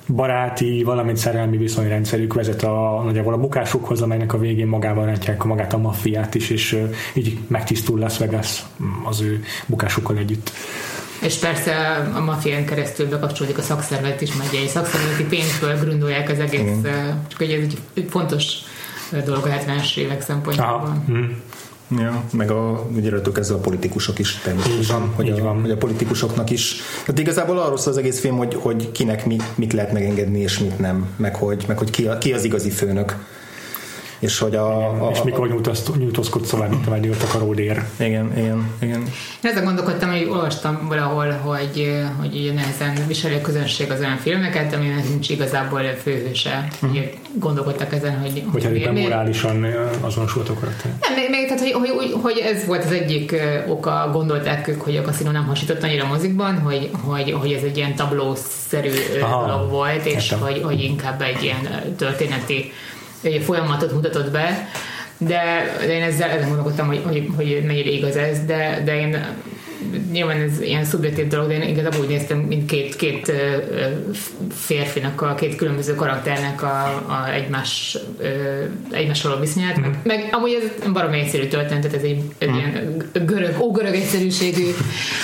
baráti, 0.08 0.84
valamint 0.84 1.17
szerelmi 1.17 1.58
viszonyrendszerük 1.58 2.34
vezet 2.34 2.63
a, 2.63 3.01
nagyjából 3.05 3.34
a 3.34 3.38
bukásukhoz, 3.38 4.01
amelynek 4.01 4.34
a 4.34 4.38
végén 4.38 4.67
magával 4.67 5.05
rántják 5.05 5.43
magát 5.43 5.74
a 5.74 5.77
maffiát 5.77 6.36
is, 6.36 6.50
és 6.50 6.77
így 7.13 7.38
megtisztul 7.48 8.00
Las 8.00 8.17
Vegas 8.17 8.63
az 9.03 9.22
ő 9.22 9.43
bukásukkal 9.65 10.17
együtt. 10.17 10.51
És 11.22 11.36
persze 11.36 11.75
a 12.15 12.20
mafián 12.20 12.66
keresztül 12.66 13.09
bekapcsolódik 13.09 13.57
a 13.57 13.61
szakszervezet 13.61 14.22
is, 14.22 14.35
mert 14.35 14.53
egy 14.53 14.68
szakszervezeti 14.68 15.24
pénzből 15.24 15.79
grundolják 15.79 16.29
az 16.29 16.40
egész, 16.40 16.75
mm. 16.77 16.83
csak 17.27 17.37
hogy 17.37 17.51
ez 17.51 17.61
egy 17.94 18.07
fontos 18.09 18.53
dolog 19.25 19.46
a 19.46 19.50
70-es 19.50 19.98
évek 19.98 20.22
szempontjából. 20.22 21.03
Mm. 21.11 21.25
Ja, 21.97 22.23
meg 22.33 22.51
a, 22.51 22.87
ugye 22.95 23.11
ezzel 23.35 23.55
a 23.55 23.59
politikusok 23.59 24.19
is 24.19 24.39
természetesen, 24.43 25.11
hogy, 25.15 25.29
a, 25.29 25.53
hogy 25.61 25.71
a 25.71 25.77
politikusoknak 25.77 26.49
is. 26.49 26.75
Hát 27.05 27.19
igazából 27.19 27.59
arról 27.59 27.77
szól 27.77 27.91
az 27.93 27.99
egész 27.99 28.19
film, 28.19 28.37
hogy, 28.37 28.55
hogy 28.55 28.91
kinek 28.91 29.25
mit, 29.25 29.43
mit 29.55 29.73
lehet 29.73 29.93
megengedni 29.93 30.39
és 30.39 30.59
mit 30.59 30.79
nem, 30.79 31.07
meg 31.15 31.35
hogy, 31.35 31.63
meg 31.67 31.77
hogy 31.77 31.89
ki, 31.89 32.07
a, 32.07 32.17
ki 32.17 32.33
az 32.33 32.43
igazi 32.43 32.69
főnök 32.69 33.15
és 34.22 34.40
hogy 34.40 34.55
a... 34.55 34.90
a 35.07 35.10
és 35.12 35.22
mikor 35.24 35.64
nyújtózkodsz 35.98 36.50
tovább, 36.50 36.70
mint 36.70 36.88
a 36.88 37.36
a 37.36 37.40
ródér. 37.40 37.84
Igen, 38.00 38.38
igen, 38.38 38.72
igen. 38.81 39.03
Ezzel 39.42 39.64
gondolkodtam, 39.64 40.10
hogy 40.10 40.27
olvastam 40.29 40.88
valahol, 40.88 41.31
hogy, 41.31 42.01
hogy 42.20 42.51
nehezen 42.53 43.07
viseli 43.07 43.36
a 43.36 43.42
közönség 43.42 43.92
az 43.92 44.00
olyan 44.00 44.18
filmeket, 44.18 44.74
aminek 44.74 45.10
nincs 45.10 45.29
igazából 45.29 45.81
főhőse. 46.03 46.68
Uh-huh. 46.81 47.00
gondolkodtak 47.34 47.94
ezen, 47.94 48.20
hogy... 48.20 48.44
Hogyha 48.51 48.74
éppen 48.74 48.94
morálisan 48.94 49.66
azonosult 50.01 50.50
a 50.50 50.53
karakter. 50.53 50.92
Nem, 51.00 51.14
még, 51.14 51.29
még 51.29 51.46
tehát, 51.48 51.62
hogy, 51.62 51.72
hogy, 51.72 52.16
hogy, 52.22 52.38
ez 52.38 52.66
volt 52.66 52.84
az 52.84 52.92
egyik 52.92 53.36
oka, 53.68 54.10
gondolták 54.14 54.68
ők, 54.68 54.81
hogy 54.81 54.98
a 54.98 55.01
kaszinó 55.01 55.31
nem 55.31 55.46
hasított 55.46 55.84
annyira 55.84 56.03
a 56.03 56.07
mozikban, 56.07 56.60
hogy, 56.60 56.90
hogy, 57.01 57.31
hogy 57.31 57.51
ez 57.51 57.64
egy 57.64 57.77
ilyen 57.77 57.96
tablószerű 57.96 58.92
Aha, 59.22 59.46
dolog 59.46 59.70
volt, 59.70 60.05
és 60.05 60.34
hogy, 60.40 60.62
hogy 60.64 60.81
inkább 60.81 61.22
egy 61.22 61.44
ilyen 61.44 61.96
történeti 61.98 62.72
folyamatot 63.44 63.94
mutatott 63.94 64.31
be, 64.31 64.70
de, 65.18 65.75
de 65.79 65.94
én 65.94 66.01
ezzel 66.01 66.29
ezen 66.29 66.48
gondolkodtam, 66.48 66.88
hogy, 66.88 67.01
hogy, 67.03 67.27
hogy 67.36 67.64
mennyire 67.66 67.90
igaz 67.90 68.16
ez, 68.16 68.46
de, 68.46 68.81
de 68.86 69.00
én 69.00 69.18
nyilván 70.12 70.42
ez 70.42 70.62
ilyen 70.62 70.84
szubjektív 70.84 71.27
dolog, 71.27 71.48
de 71.48 71.53
én 71.53 71.70
igazából 71.70 72.00
úgy 72.00 72.07
néztem, 72.07 72.38
mint 72.38 72.66
két, 72.66 72.96
két 72.96 73.31
férfinak, 74.51 75.22
a 75.22 75.36
két 75.36 75.55
különböző 75.55 75.96
karakternek 75.96 76.64
a, 76.64 76.84
a 77.07 77.31
egymás, 77.34 77.98
egymás 78.92 79.22
való 79.22 79.40
viszonyát, 79.40 79.79
mm. 79.79 79.81
meg, 79.81 80.00
meg 80.03 80.29
amúgy 80.31 80.57
ez 80.62 80.92
baromi 80.94 81.20
egyszerű 81.20 81.48
történet, 81.48 81.81
tehát 81.81 81.98
ez 81.98 82.03
egy, 82.03 82.24
egy 82.38 82.50
mm. 82.50 82.53
ilyen 82.53 83.03
görög, 83.25 83.60
ógörög 83.60 83.94
egyszerűségű 83.94 84.66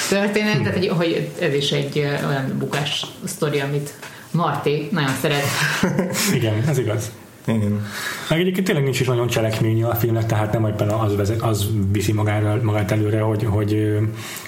történet, 0.09 0.57
tehát 0.57 0.77
hogy, 0.77 0.87
hogy 0.87 1.29
ez 1.39 1.53
is 1.53 1.71
egy 1.71 1.97
olyan 2.27 2.55
bukás 2.59 3.05
sztori, 3.23 3.59
amit 3.59 3.93
Marti 4.31 4.87
nagyon 4.91 5.13
szeret. 5.21 5.45
Igen, 6.37 6.63
ez 6.67 6.77
igaz. 6.77 7.11
Igen. 7.47 7.85
Meg 8.29 8.39
egyébként 8.39 8.65
tényleg 8.65 8.83
nincs 8.83 8.99
is 8.99 9.07
nagyon 9.07 9.27
cselekmény 9.27 9.83
a 9.83 9.95
filmnek, 9.95 10.25
tehát 10.25 10.53
nem 10.53 10.67
éppen 10.67 10.89
az, 10.89 11.15
vezet, 11.15 11.41
az 11.41 11.67
viszi 11.91 12.11
magára, 12.11 12.59
magát 12.61 12.91
előre, 12.91 13.21
hogy, 13.21 13.43
hogy, 13.43 13.97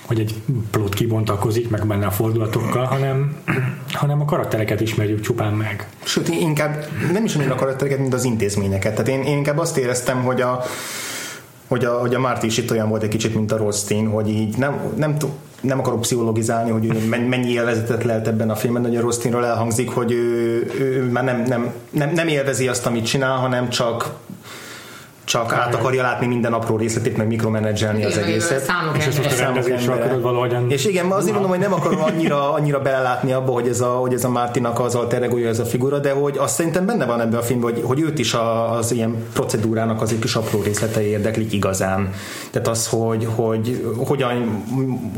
hogy 0.06 0.20
egy 0.20 0.34
plot 0.72 0.94
kibontakozik 0.94 1.70
meg 1.70 1.88
benne 1.88 2.06
a 2.06 2.12
fordulatokkal, 2.12 2.86
hanem, 2.86 3.36
hanem 3.92 4.22
a 4.22 4.26
karaktereket 4.26 4.82
ismerjük 4.82 5.22
csupán 5.22 5.54
meg. 5.54 5.88
Sőt, 6.04 6.28
inkább 6.28 6.86
nem 7.12 7.26
is 7.26 7.36
annyira 7.36 7.54
a 7.54 7.58
karaktereket, 7.58 8.00
mint 8.00 8.14
az 8.14 8.24
intézményeket. 8.24 8.92
Tehát 8.92 9.08
én, 9.08 9.22
én 9.22 9.38
inkább 9.38 9.58
azt 9.58 9.78
éreztem, 9.78 10.24
hogy 10.24 10.42
a 10.42 10.64
hogy 11.68 11.86
a, 11.86 12.00
hogy 12.00 12.16
a 12.16 12.20
Márti 12.20 12.46
is 12.46 12.58
itt 12.58 12.72
olyan 12.72 12.90
volt 12.90 13.04
egy 13.04 13.10
kicsit, 13.10 13.36
mint 13.36 13.52
a 13.52 13.58
Rothstein, 13.58 14.08
hogy 14.08 14.30
így 14.30 14.58
nem, 14.58 14.80
nem, 14.96 15.18
nem 15.62 15.80
akarok 15.80 16.02
pszichologizálni, 16.02 16.69
hogy 16.69 17.10
mennyi 17.10 17.52
élvezetet 17.52 18.04
lehet 18.04 18.28
ebben 18.28 18.50
a 18.50 18.56
filmben, 18.56 18.84
hogy 18.84 18.95
a 18.95 19.02
Rothsteinról 19.02 19.45
elhangzik, 19.45 19.89
hogy 19.89 20.12
ő, 20.12 20.72
ő 20.80 21.10
már 21.12 21.24
nem, 21.24 21.43
nem, 21.48 21.74
nem, 21.89 22.10
nem 22.13 22.28
élvezi 22.28 22.67
azt, 22.67 22.86
amit 22.86 23.06
csinál, 23.06 23.38
hanem 23.38 23.69
csak 23.69 24.13
csak 25.30 25.54
át 25.54 25.76
akarja 25.76 26.02
látni 26.02 26.28
minden 26.28 26.54
apró 26.54 26.78
részletét, 26.78 27.18
meg 27.18 27.28
mikromenedzselni 27.28 28.06
az 28.06 28.18
egészet. 28.18 28.72
És 28.98 29.06
ezt 29.06 29.22
most 29.22 29.88
a 29.88 29.94
akarod 29.94 30.22
valahogyan. 30.22 30.72
És 30.72 30.86
igen, 30.86 31.12
azért 31.12 31.34
mondom, 31.34 31.50
hogy 31.50 31.60
nem 31.60 31.74
akarom 31.74 32.02
annyira, 32.02 32.54
annyira 32.54 32.82
belelátni 32.82 33.32
abba, 33.32 33.52
hogy 33.52 33.68
ez 33.68 33.82
a, 33.82 33.88
hogy 33.88 34.13
ez 34.13 34.24
a 34.24 34.30
Mártinak 34.30 34.80
az 34.80 34.96
alter 34.96 35.24
ez 35.24 35.60
a 35.60 35.65
figura, 35.65 36.00
de 36.00 36.12
hogy 36.12 36.38
azt 36.38 36.56
szerintem 36.56 36.86
benne 36.86 37.06
van 37.06 37.22
ebben 37.22 37.39
a 37.39 37.42
filmben, 37.42 37.74
hogy, 37.74 37.84
hogy 37.86 38.00
őt 38.02 38.20
is 38.20 38.34
a, 38.34 38.72
az 38.72 38.92
ilyen 38.92 39.28
procedúrának 39.34 40.02
az 40.02 40.12
egy 40.12 40.20
kis 40.20 40.36
apró 40.36 40.62
részletei 40.62 41.06
érdeklik 41.06 41.54
igazán. 41.54 42.13
Tehát 42.52 42.68
az, 42.68 42.88
hogy, 42.88 43.28
hogy 43.36 43.94
hogyan, 43.98 44.63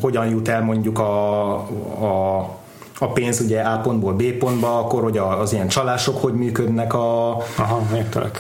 hogyan 0.02 0.28
jut 0.28 0.48
el 0.48 0.62
mondjuk 0.62 1.00
a, 1.00 1.54
a 1.56 2.61
a 3.04 3.12
pénz 3.12 3.40
ugye 3.40 3.62
A 3.62 3.80
pontból 3.80 4.14
B 4.14 4.24
pontba, 4.24 4.80
akkor 4.80 5.04
hogy 5.04 5.18
az 5.18 5.54
ilyen 5.54 5.68
csalások 5.68 6.22
hogy 6.22 6.34
működnek 6.34 6.94
a, 6.94 7.30
Aha, 7.56 7.88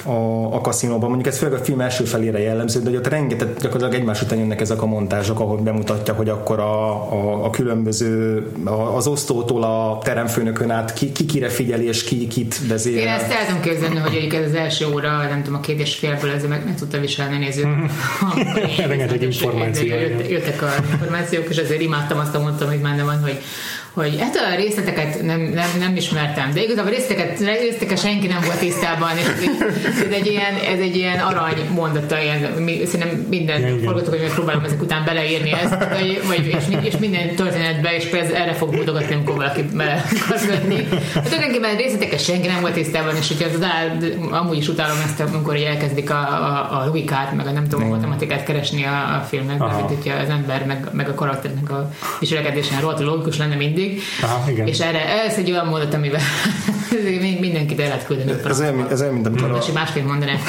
a, 0.05 0.55
a 0.55 0.61
kaszinóban. 0.61 1.09
Mondjuk 1.09 1.33
ez 1.33 1.37
főleg 1.37 1.59
a 1.59 1.63
film 1.63 1.81
első 1.81 2.03
felére 2.03 2.39
jellemző, 2.39 2.79
de 2.79 2.89
hogy 2.89 2.97
ott 2.97 3.07
rengeteg 3.07 3.47
gyakorlatilag 3.47 3.93
egymás 3.93 4.21
után 4.21 4.39
jönnek 4.39 4.61
ezek 4.61 4.81
a 4.81 4.85
montázsok, 4.85 5.39
ahol 5.39 5.57
bemutatja, 5.57 6.13
hogy 6.13 6.29
akkor 6.29 6.59
a, 6.59 6.91
a, 6.91 7.45
a 7.45 7.49
különböző 7.49 8.45
az 8.95 9.07
osztótól 9.07 9.63
a 9.63 9.99
teremfőnökön 10.03 10.71
át 10.71 10.93
ki, 10.93 11.11
ki 11.11 11.25
kire 11.25 11.49
figyeli 11.49 11.87
és 11.87 12.03
ki 12.03 12.27
kit 12.27 12.67
vezér. 12.67 12.97
Én 12.97 13.07
ezt 13.07 13.31
el 13.31 13.45
tudom 13.45 13.61
képzelni, 13.61 13.97
hogy 13.97 14.33
ez 14.33 14.45
az 14.45 14.55
első 14.55 14.87
óra, 14.93 15.27
nem 15.29 15.43
tudom, 15.43 15.59
a 15.59 15.61
két 15.61 15.79
és 15.79 15.95
félből 15.95 16.31
ez 16.31 16.47
meg, 16.47 16.65
meg 16.65 16.75
tudta 16.75 16.99
viselni 16.99 17.37
nézőt. 17.37 17.65
Rengeteg 18.87 19.21
információ. 19.21 19.95
Jöttek 20.29 20.61
a 20.61 20.67
információk, 20.91 21.49
és 21.49 21.57
ezért 21.57 21.81
imádtam 21.81 22.19
azt, 22.19 22.39
mondtam, 22.41 22.67
hogy 22.67 22.79
már 22.79 22.95
nem 22.95 23.05
van, 23.05 23.21
hogy 23.21 23.39
hogy 23.93 24.19
hát 24.19 24.35
a 24.35 24.55
részleteket 24.55 25.21
nem, 25.21 25.39
nem, 25.41 25.69
nem 25.79 25.95
ismertem, 25.95 26.51
de 26.53 26.63
igazából 26.63 26.91
részleteket, 26.91 27.39
részleteket 27.39 27.99
senki 27.99 28.27
nem 28.27 28.41
volt 28.45 28.59
tisztában, 28.59 29.17
és 29.17 29.25
ez 30.07 30.11
egy 30.11 30.27
ilyen, 30.27 30.53
ez 30.73 30.79
egy 30.79 30.95
ilyen 30.95 31.19
arany 31.19 31.67
mondata, 31.73 32.21
ilyen, 32.21 32.39
szerintem 32.85 33.25
minden 33.29 33.79
forgatókönyvet 33.83 34.33
próbálom 34.33 34.63
ezek 34.63 34.81
után 34.81 35.05
beleírni 35.05 35.51
ezt, 35.51 35.77
vagy, 36.27 36.45
és, 36.47 36.63
és, 36.81 36.97
minden 36.97 37.35
történetbe, 37.35 37.95
és 37.95 38.05
persze 38.05 38.35
erre 38.35 38.53
fog 38.53 38.75
mutogatni, 38.75 39.13
amikor 39.15 39.35
valaki 39.35 39.63
bele 39.73 40.03
akar 40.21 40.39
venni. 40.47 40.87
Hát 41.13 41.29
tulajdonképpen 41.29 41.75
részleteket 41.75 42.23
senki 42.23 42.47
nem 42.47 42.61
volt 42.61 42.73
tisztában, 42.73 43.15
és 43.15 43.27
hogyha 43.27 43.47
az 43.55 43.63
áll, 43.63 43.97
amúgy 44.31 44.57
is 44.57 44.67
utálom 44.67 44.97
ezt, 45.05 45.19
amikor 45.19 45.55
elkezdik 45.55 46.09
a, 46.09 46.19
a, 46.19 46.79
a 46.81 46.85
logikát, 46.85 47.35
meg 47.35 47.47
a 47.47 47.51
nem 47.51 47.67
tudom, 47.67 47.85
a 47.85 47.95
matematikát 47.95 48.43
keresni 48.43 48.83
a, 48.83 49.15
a 49.15 49.25
filmnek, 49.29 49.57
mert 49.57 49.73
hogyha 49.73 50.17
az 50.17 50.29
ember, 50.29 50.65
meg, 50.65 50.87
meg 50.91 51.09
a 51.09 51.13
karakternek 51.13 51.69
a 51.71 51.91
viselkedésen 52.19 52.81
rohadt 52.81 52.99
logikus 52.99 53.37
lenne 53.37 53.55
mindig, 53.55 53.80
mindig. 53.81 54.01
Aha, 54.21 54.51
igen. 54.51 54.67
És 54.67 54.79
erre, 54.79 55.23
ez 55.23 55.37
egy 55.37 55.51
olyan 55.51 55.65
mondat, 55.65 55.93
amivel 55.93 56.21
mindenkit 57.39 57.79
el 57.79 57.87
lehet 57.87 58.05
küldeni. 58.05 58.31
Ez 58.45 58.59
olyan, 58.59 58.87
ez 58.89 59.01
olyan, 59.01 59.13
mint 59.13 59.27
amikor... 59.27 59.51
A... 59.51 59.71
másképp 59.73 60.05
mondani. 60.05 60.31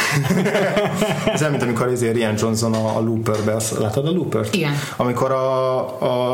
ez 1.34 1.40
olyan, 1.40 1.50
mint 1.50 1.62
amikor 1.62 1.86
azért 1.86 2.16
Ian 2.16 2.34
Johnson 2.38 2.74
a, 2.74 2.96
a 2.96 3.00
Looperbe, 3.00 3.54
azt 3.54 3.78
látod 3.78 4.06
a 4.06 4.10
looper 4.10 4.46
Igen. 4.50 4.72
Amikor 4.96 5.32
a, 5.32 5.78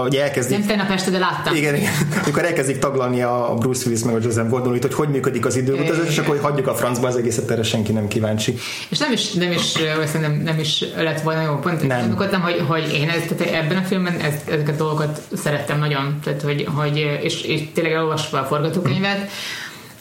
a, 0.00 0.04
ugye 0.04 0.22
elkezdik... 0.22 0.58
Nem 0.58 0.66
tegnap 0.66 0.90
este, 0.90 1.10
de 1.10 1.18
láttam. 1.18 1.54
Igen, 1.54 1.74
igen. 1.74 1.92
Amikor 2.22 2.44
elkezdik 2.44 2.78
taglalni 2.78 3.22
a 3.22 3.54
Bruce 3.58 3.86
Willis 3.86 4.04
meg 4.04 4.14
a 4.14 4.18
Joseph 4.22 4.48
gordon 4.48 4.70
hogy 4.70 4.94
hogy 4.94 5.08
működik 5.08 5.46
az 5.46 5.56
időutazás, 5.56 6.08
és 6.08 6.18
akkor 6.18 6.30
hogy 6.34 6.44
hagyjuk 6.44 6.66
a 6.66 6.74
francba 6.74 7.06
az 7.06 7.16
egészet, 7.16 7.50
erre 7.50 7.62
senki 7.62 7.92
nem 7.92 8.08
kíváncsi. 8.08 8.54
És 8.88 8.98
nem 8.98 9.12
is, 9.12 9.32
nem 9.32 9.52
is, 9.52 9.72
nem, 10.20 10.40
nem 10.44 10.58
is 10.58 10.84
lett 10.96 11.20
volna 11.20 11.42
jó 11.42 11.54
pont. 11.54 11.86
Nem. 11.86 11.98
Gondolkodtam, 11.98 12.40
hogy, 12.40 12.64
hogy 12.66 12.92
én 12.92 13.08
ez, 13.08 13.22
tehát 13.28 13.54
ebben 13.54 13.76
a 13.76 13.82
filmben 13.82 14.14
ezeket 14.48 14.74
a 14.74 14.76
dolgokat 14.76 15.20
szerettem 15.32 15.78
nagyon. 15.78 16.18
Tehát, 16.24 16.42
hogy, 16.42 16.66
hogy 16.74 16.87
és, 16.96 17.42
és 17.42 17.60
tényleg 17.74 17.92
elolvasva 17.92 18.38
a 18.38 18.44
forgatókönyvet, 18.44 19.30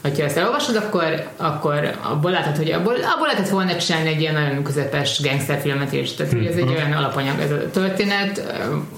hogyha 0.02 0.24
ezt 0.24 0.38
elolvasod, 0.38 0.76
akkor, 0.76 1.28
akkor 1.38 1.98
abból 2.02 2.32
látod, 2.32 2.58
hogy 2.58 2.72
abból, 2.72 2.94
abból 2.94 3.28
lehetett 3.28 3.50
volna 3.50 3.78
csinálni 3.78 4.10
egy 4.10 4.22
ilyen 4.22 4.34
nagyon 4.34 4.64
közepes 4.64 5.22
gangsterfilmet 5.22 5.94
is. 5.94 6.14
Tehát 6.14 6.34
hogy 6.34 6.46
ez 6.46 6.56
egy 6.56 6.70
olyan 6.70 6.92
alapanyag 6.92 7.40
ez 7.40 7.52
a 7.52 7.70
történet, 7.70 8.56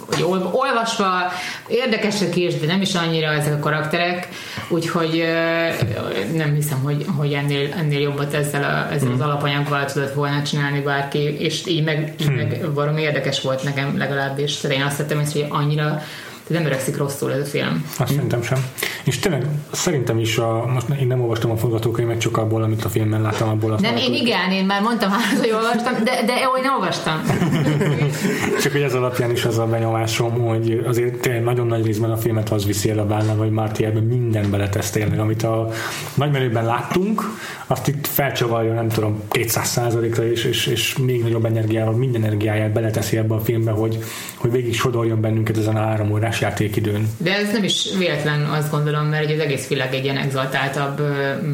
hogy 0.08 0.24
olvasva 0.52 1.32
érdekesek 1.68 2.36
is, 2.36 2.60
de 2.60 2.66
nem 2.66 2.82
is 2.82 2.94
annyira 2.94 3.32
ezek 3.32 3.54
a 3.54 3.60
karakterek, 3.60 4.28
úgyhogy 4.70 5.24
nem 6.34 6.54
hiszem, 6.54 6.80
hogy, 6.84 7.06
hogy 7.18 7.34
ennél, 7.34 7.74
ennél 7.78 8.00
jobbat 8.00 8.34
ezzel, 8.34 8.64
a, 8.64 8.94
ezzel 8.94 9.12
az 9.12 9.22
alapanyaggal 9.22 9.86
tudott 9.86 10.14
volna 10.14 10.44
csinálni 10.44 10.80
bárki, 10.80 11.20
és 11.40 11.62
így 11.66 11.84
meg, 11.84 12.14
így 12.22 12.36
meg 12.36 12.74
valami 12.74 13.02
érdekes 13.02 13.42
volt 13.42 13.64
nekem 13.64 13.98
legalábbis. 13.98 14.58
Tehát 14.58 14.78
én 14.78 14.84
azt 14.84 14.98
hittem, 14.98 15.18
hogy 15.18 15.46
annyira 15.50 16.02
nem 16.50 16.66
öregszik 16.66 16.98
rosszul 16.98 17.34
ez 17.34 17.40
a 17.40 17.46
film. 17.46 17.86
Azt 17.98 18.10
szerintem 18.10 18.42
sem. 18.42 18.66
És 19.04 19.20
tényleg 19.20 19.46
szerintem 19.72 20.20
is, 20.20 20.38
a, 20.38 20.66
most 20.74 20.90
én 21.02 21.08
nem 21.08 21.22
olvastam 21.22 21.52
a 21.52 21.58
forgatókönyvet, 21.58 22.20
csak 22.20 22.38
abból, 22.38 22.64
amit 22.64 22.84
a 22.84 22.90
filmben 22.90 23.22
láttam, 23.22 23.50
abból 23.50 23.72
a 23.72 23.80
Nem, 23.80 23.96
én 23.96 24.14
igen, 24.14 24.52
én 24.52 24.66
már 24.66 24.82
mondtam 24.82 25.10
már, 25.10 25.20
hogy 25.40 25.52
olvastam, 25.52 26.04
de, 26.04 26.24
de 26.26 26.34
én 26.34 26.70
olvastam. 26.78 27.22
csak 28.62 28.72
hogy 28.72 28.82
ez 28.82 28.94
alapján 28.94 29.32
is 29.32 29.46
az 29.46 29.58
a 29.58 29.66
benyomásom, 29.66 30.32
hogy 30.32 30.84
azért 30.88 31.20
tényleg 31.22 31.44
nagyon 31.44 31.68
nagy 31.68 31.86
részben 31.86 32.12
a 32.12 32.18
filmet 32.18 32.50
az 32.50 32.66
viszi 32.66 32.90
el 32.90 33.00
a 33.00 33.06
bálna, 33.06 33.34
hogy 33.34 33.50
Marty 33.50 33.84
ebben 33.84 34.04
minden 34.04 34.52
beletesz 34.52 34.90
tényleg, 34.90 35.20
amit 35.20 35.44
a 35.44 35.68
nagymerőben 36.14 36.66
láttunk, 36.66 37.24
azt 37.68 37.88
itt 37.88 38.08
felcsavarja, 38.08 38.74
nem 38.74 38.88
tudom, 38.88 39.22
200 39.30 39.68
százalékra, 39.68 40.26
és, 40.26 40.44
és, 40.44 40.68
és, 40.68 40.98
még 40.98 41.24
nagyobb 41.24 41.46
energiával, 41.46 41.94
minden 41.94 42.24
energiáját 42.24 42.72
beleteszi 42.72 43.18
ebbe 43.18 43.34
a 43.34 43.40
filmbe, 43.40 43.72
hogy, 43.72 43.98
hogy 44.36 44.52
végig 44.52 44.76
sodorjon 44.76 45.22
bennünket 45.22 45.58
ezen 45.58 45.76
a 45.76 45.80
három 45.80 46.12
órás 46.12 46.39
játékidőn. 46.40 47.10
De 47.18 47.36
ez 47.36 47.52
nem 47.52 47.64
is 47.64 47.88
véletlen, 47.98 48.44
azt 48.44 48.72
gondolom, 48.72 49.06
mert 49.06 49.32
az 49.32 49.40
egész 49.40 49.68
világ 49.68 49.94
egy 49.94 50.04
ilyen 50.04 50.18
exaltáltabb, 50.18 51.02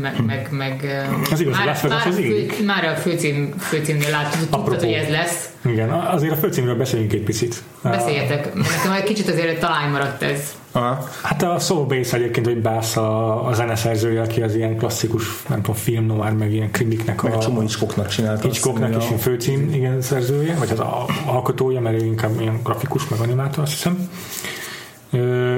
meg, 0.01 0.15
hm. 0.15 0.23
meg, 0.23 0.47
meg 0.51 1.05
az 1.31 1.39
igaz, 1.39 1.57
már, 1.57 1.65
már, 1.65 2.07
az 2.07 2.15
fő, 2.15 2.47
már 2.65 2.85
a 2.85 2.95
főcím, 2.95 3.53
főcímnél 3.57 4.29
tudtad, 4.49 4.79
hogy 4.79 4.91
ez 4.91 5.09
lesz. 5.09 5.49
Igen, 5.65 5.89
azért 5.89 6.33
a 6.33 6.35
főcímről 6.35 6.75
beszéljünk 6.75 7.13
egy 7.13 7.23
picit. 7.23 7.63
Beszéljetek, 7.81 8.53
nekem 8.53 8.91
egy 8.91 9.03
kicsit 9.03 9.29
azért 9.29 9.59
talán 9.59 9.89
maradt 9.89 10.21
ez. 10.21 10.53
Aha. 10.75 11.09
Hát 11.21 11.43
a 11.43 11.59
Soulbase 11.59 12.17
egyébként, 12.17 12.45
hogy 12.45 12.61
Bász 12.61 12.97
a, 12.97 13.47
a 13.47 13.53
zeneszerzője, 13.53 14.21
aki 14.21 14.41
az 14.41 14.55
ilyen 14.55 14.77
klasszikus, 14.77 15.23
nem 15.47 15.61
tudom, 15.61 15.75
film 15.75 16.05
noir, 16.05 16.31
meg 16.31 16.53
ilyen 16.53 16.71
krimiknek 16.71 17.21
meg 17.21 17.33
a... 17.33 17.39
csomó 17.39 17.59
Hitchcocknak 17.59 18.07
csinált. 18.07 18.41
Hitchcocknak 18.41 19.03
is 19.03 19.09
a 19.09 19.17
főcím, 19.17 19.73
igen, 19.73 20.01
szerzője, 20.01 20.55
vagy 20.55 20.69
az 20.71 20.79
a, 20.79 21.05
alkotója, 21.25 21.79
mert 21.79 22.01
ő 22.01 22.05
inkább 22.05 22.39
ilyen 22.39 22.59
grafikus, 22.63 23.07
meg 23.07 23.19
animátor, 23.19 23.63
azt 23.63 23.71
hiszem. 23.71 24.09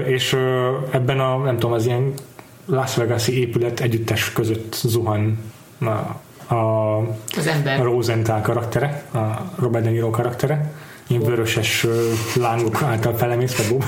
És 0.06 0.34
ebben 0.92 1.20
a, 1.20 1.38
nem 1.38 1.58
tudom, 1.58 1.72
az 1.72 1.86
ilyen 1.86 2.14
Las 2.66 2.96
Vegas-i 2.96 3.40
épület 3.40 3.80
együttes 3.80 4.32
között 4.32 4.74
zuhan 4.74 5.38
a, 5.80 5.86
a, 6.54 6.98
az 7.38 7.48
ember. 7.48 7.82
Rosenthal 7.82 8.42
karaktere, 8.42 9.04
a 9.14 9.52
Robert 9.56 9.84
De 9.84 9.90
Niro 9.90 10.10
karaktere 10.10 10.74
ilyen 11.08 11.24
vöröses 11.24 11.86
lángok 12.36 12.82
által 12.82 13.14
felemészve 13.14 13.64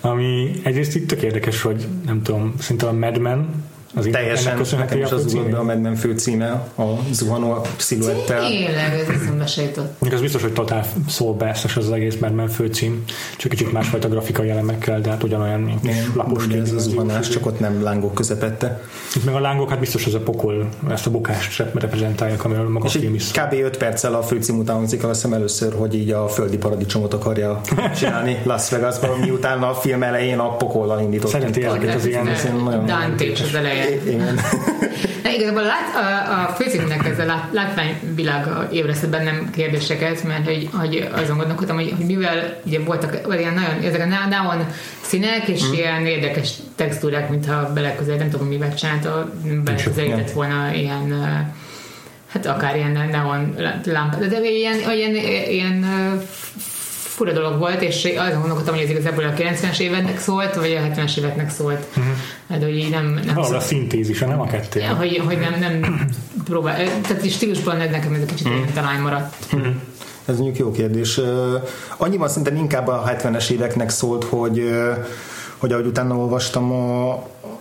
Ami 0.00 0.50
egyrészt 0.62 0.94
itt 0.94 1.08
tök 1.08 1.22
érdekes, 1.22 1.62
hogy 1.62 1.86
nem 2.04 2.22
tudom, 2.22 2.54
szerintem 2.58 2.88
a 2.88 2.92
Mad 2.92 3.18
Men 3.18 3.64
az 3.94 4.08
Teljesen, 4.10 4.60
nekem 4.78 4.98
is 4.98 5.10
az 5.10 5.34
a 5.34 5.62
Mad 5.62 5.80
Men 5.80 5.94
főcíme, 5.94 6.50
a 6.76 6.84
zuhanó 7.12 7.66
sziluettel. 7.76 8.48
Tényleg, 8.48 8.92
ez 8.92 9.08
eszembe. 9.08 9.44
Az 10.12 10.20
biztos, 10.20 10.42
hogy 10.42 10.52
totál 10.52 10.86
szólbeszes 11.08 11.76
az, 11.76 11.84
az 11.84 11.92
egész 11.92 12.16
Mad 12.20 12.34
Men 12.34 12.48
főcím, 12.48 13.04
csak 13.36 13.50
kicsit 13.50 13.72
másfajta 13.72 14.08
grafikai 14.08 14.50
elemekkel, 14.50 15.00
de 15.00 15.10
hát 15.10 15.22
ugyanolyan 15.22 15.80
lapos. 16.14 16.46
ez 16.46 16.72
a 16.72 16.78
zuhanás, 16.78 17.28
csak 17.28 17.46
ott 17.46 17.60
nem 17.60 17.82
lángok 17.82 18.14
közepette. 18.14 18.80
Itt 19.14 19.24
meg 19.24 19.34
a 19.34 19.40
lángok, 19.40 19.70
hát 19.70 19.78
biztos 19.78 20.06
az 20.06 20.14
a 20.14 20.20
pokol, 20.20 20.68
ezt 20.90 21.06
a 21.06 21.10
bukást 21.10 21.62
reprezentálják, 21.74 22.44
amiről 22.44 22.68
maga 22.68 22.86
a 22.86 22.88
film 22.88 23.14
is 23.14 23.30
Kb. 23.30 23.52
5 23.52 23.76
perccel 23.76 24.14
a 24.14 24.22
főcím 24.22 24.58
után 24.58 24.76
hangzik, 24.76 25.04
azt 25.04 25.14
hiszem 25.14 25.32
először, 25.32 25.74
hogy 25.74 25.94
így 25.94 26.10
a 26.10 26.28
földi 26.28 26.56
paradicsomot 26.56 27.14
akarja 27.14 27.60
csinálni 27.98 28.38
Las 28.42 28.70
Vegasban, 28.70 29.18
miután 29.18 29.62
a 29.62 29.74
film 29.74 30.02
elején 30.02 30.38
a 30.38 30.56
pokollal 30.56 31.00
indított. 31.00 31.34
Ezeket 31.34 31.94
az 31.94 32.06
ilyen... 32.06 32.28
Dante 32.86 33.24
és 33.24 33.40
az 33.40 33.54
elején 33.54 33.75
igen. 34.06 34.40
De 35.22 35.34
igazából 35.34 35.62
a, 35.62 35.98
a, 35.98 36.42
a 36.42 36.48
főcímnek 36.48 37.06
ez 37.06 37.18
a 37.18 37.48
látványvilág 37.52 38.46
ébresztett 38.72 39.10
bennem 39.10 39.50
kérdéseket, 39.50 40.24
mert 40.24 40.44
hogy, 40.44 40.68
hogy 40.72 41.08
azon 41.12 41.36
gondolkodtam, 41.36 41.76
hogy, 41.76 41.94
hogy 41.96 42.06
mivel 42.06 42.60
ugye 42.64 42.80
voltak 42.80 43.20
ilyen 43.38 43.54
nagyon, 43.54 43.82
ezek 43.84 44.00
a 44.00 44.28
neon 44.28 44.66
színek, 45.00 45.48
és 45.48 45.68
mm. 45.68 45.72
ilyen 45.72 46.06
érdekes 46.06 46.52
textúrák, 46.76 47.30
mintha 47.30 47.72
beleközel, 47.72 48.16
nem 48.16 48.30
tudom, 48.30 48.46
mivel 48.46 48.74
csinálta, 48.74 49.32
beleközelített 49.64 50.30
volna 50.30 50.72
ilyen 50.74 51.14
hát 52.32 52.46
akár 52.46 52.76
ilyen 52.76 53.08
neon 53.10 53.54
lámpa, 53.84 54.16
de, 54.16 54.26
de 54.26 54.50
ilyen, 54.50 54.78
ilyen, 54.94 55.14
ilyen 55.48 55.86
fura 57.16 57.32
dolog 57.32 57.58
volt, 57.58 57.82
és 57.82 58.04
azon 58.16 58.40
gondolkodtam, 58.40 58.74
hogy 58.74 58.82
ez 58.84 58.90
igazából 58.90 59.24
a 59.24 59.32
90-es 59.32 59.78
éveknek 59.78 60.18
szólt, 60.18 60.54
vagy 60.54 60.74
a 60.74 60.80
70-es 60.80 61.18
éveknek 61.18 61.50
szólt. 61.50 61.86
Uh-huh. 61.88 62.04
Hát, 62.48 62.62
hogy 62.62 62.76
így 62.76 62.90
nem... 62.90 63.20
nem 63.24 63.34
Valahol 63.34 63.56
a 63.56 63.60
szintézise, 63.60 64.26
nem 64.26 64.40
a 64.40 64.46
kettő. 64.46 64.80
Ja, 64.80 64.94
hogy, 64.94 65.22
hogy 65.24 65.38
nem, 65.38 65.58
nem 65.60 66.06
próbál, 66.48 66.76
tehát 67.00 67.24
is 67.24 67.32
stílusban 67.32 67.76
nekem 67.76 68.12
ez 68.12 68.20
egy 68.20 68.26
kicsit 68.26 68.46
uh-huh. 68.46 68.72
talán 68.74 69.00
maradt. 69.00 69.34
Uh-huh. 69.52 69.74
Ez 70.24 70.36
mondjuk 70.36 70.56
jó 70.56 70.70
kérdés. 70.70 71.20
Annyiban 71.96 72.28
szerintem 72.28 72.56
inkább 72.56 72.88
a 72.88 73.04
70-es 73.06 73.50
éveknek 73.50 73.90
szólt, 73.90 74.24
hogy, 74.24 74.70
hogy 75.56 75.72
ahogy 75.72 75.86
utána 75.86 76.16
olvastam, 76.16 76.72
a, 76.72 77.12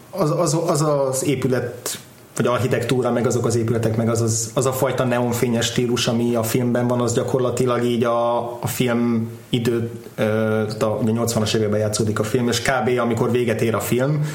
az, 0.09 0.31
az, 0.31 0.57
az 0.67 0.81
az 0.81 1.23
épület 1.25 1.97
vagy 2.35 2.47
architektúra, 2.47 3.11
meg 3.11 3.25
azok 3.25 3.45
az 3.45 3.55
épületek, 3.55 3.95
meg 3.95 4.09
az, 4.09 4.21
az, 4.21 4.51
az 4.53 4.65
a 4.65 4.73
fajta 4.73 5.03
neonfényes 5.03 5.65
stílus, 5.65 6.07
ami 6.07 6.35
a 6.35 6.43
filmben 6.43 6.87
van, 6.87 7.01
az 7.01 7.13
gyakorlatilag 7.13 7.83
így 7.83 8.03
a, 8.03 8.39
a 8.61 8.67
film 8.67 9.29
idő, 9.49 9.91
a, 10.15 10.21
a 10.85 10.99
80-as 10.99 11.55
években 11.55 11.79
játszódik 11.79 12.19
a 12.19 12.23
film, 12.23 12.47
és 12.47 12.61
kb. 12.61 12.99
amikor 12.99 13.31
véget 13.31 13.61
ér 13.61 13.75
a 13.75 13.79
film, 13.79 14.25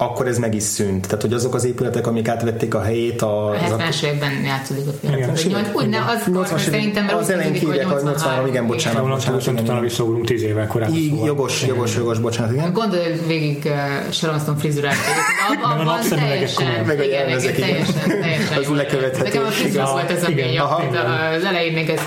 akkor 0.00 0.26
ez 0.26 0.38
meg 0.38 0.54
is 0.54 0.62
szűnt. 0.62 1.02
Tehát, 1.02 1.22
hogy 1.22 1.32
azok 1.32 1.54
az 1.54 1.64
épületek, 1.64 2.06
amik 2.06 2.28
átvették 2.28 2.74
a 2.74 2.82
helyét 2.82 3.22
a... 3.22 3.48
A 3.50 3.54
70-es 3.54 4.02
években 4.02 4.44
játszódik 4.44 4.86
a 4.86 4.92
film. 5.00 5.54
Úgy 5.72 5.88
ne, 5.88 5.98
az 5.98 6.26
80 6.32 6.58
szerintem, 6.58 7.04
mert 7.04 7.18
az 7.18 7.30
elején 7.30 7.52
hívják, 7.52 7.90
a 7.90 7.94
83, 7.94 8.46
igen, 8.46 8.66
bocsánat. 8.66 9.02
bocsánat, 9.02 9.32
bocsánat 9.32 9.60
utána 9.60 9.80
visszaugrunk 9.80 10.26
10 10.26 10.42
évvel 10.42 10.66
korábban. 10.66 10.96
Így, 10.96 11.10
szóval. 11.10 11.26
jogos, 11.26 11.66
jogos, 11.66 11.96
jogos, 11.96 12.18
bocsánat, 12.18 12.52
igen. 12.52 12.72
Gondolj 12.72 13.20
végig 13.26 13.62
uh, 13.64 14.12
Sharon 14.12 14.38
Stone 14.38 14.58
frizurát. 14.58 14.94
Abban 15.62 16.00
teljesen, 16.08 16.84
meg 16.86 16.98
a 16.98 17.02
jelmezek, 17.02 17.56
teljesen, 17.56 18.20
teljesen. 18.20 18.58
Az 18.58 18.68
lekövethető. 18.68 19.22
Nekem 19.22 19.44
a 19.44 19.50
frizura 19.50 19.90
volt 19.90 20.10
ez 20.10 20.24
a 20.24 20.30
mély, 20.34 20.56
az 20.56 21.44
elején 21.44 21.72
még 21.72 21.88
ez 21.88 22.00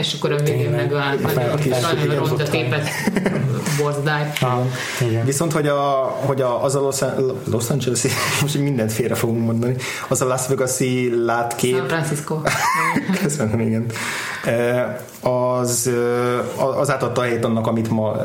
és 0.00 0.14
akkor 0.18 0.32
a 0.32 0.36
végén 0.36 0.70
meg 0.70 0.92
a 0.92 1.04
ronda 2.18 2.44
tépet 2.44 2.88
borzadály. 3.78 4.32
Viszont, 5.24 5.52
hogy, 5.52 5.66
a, 5.66 5.82
hogy 6.26 6.40
a, 6.40 6.64
az 6.64 6.74
a 6.74 6.80
Los, 7.26 7.36
Los 7.50 7.70
Angeles, 7.70 8.06
most 8.40 8.58
mindent 8.58 8.92
félre 8.92 9.14
fogunk 9.14 9.44
mondani, 9.44 9.76
az 10.08 10.20
a 10.20 10.26
Las 10.26 10.46
Vegas-i 10.48 11.12
látkép. 11.24 11.76
San 11.76 11.86
Francisco. 11.86 12.40
Köszönöm, 13.22 13.60
igen. 13.60 13.86
Az, 15.20 15.90
az 16.76 16.90
átadta 16.90 17.20
a 17.20 17.24
helyét 17.24 17.44
annak, 17.44 17.66
amit 17.66 17.90
ma 17.90 18.16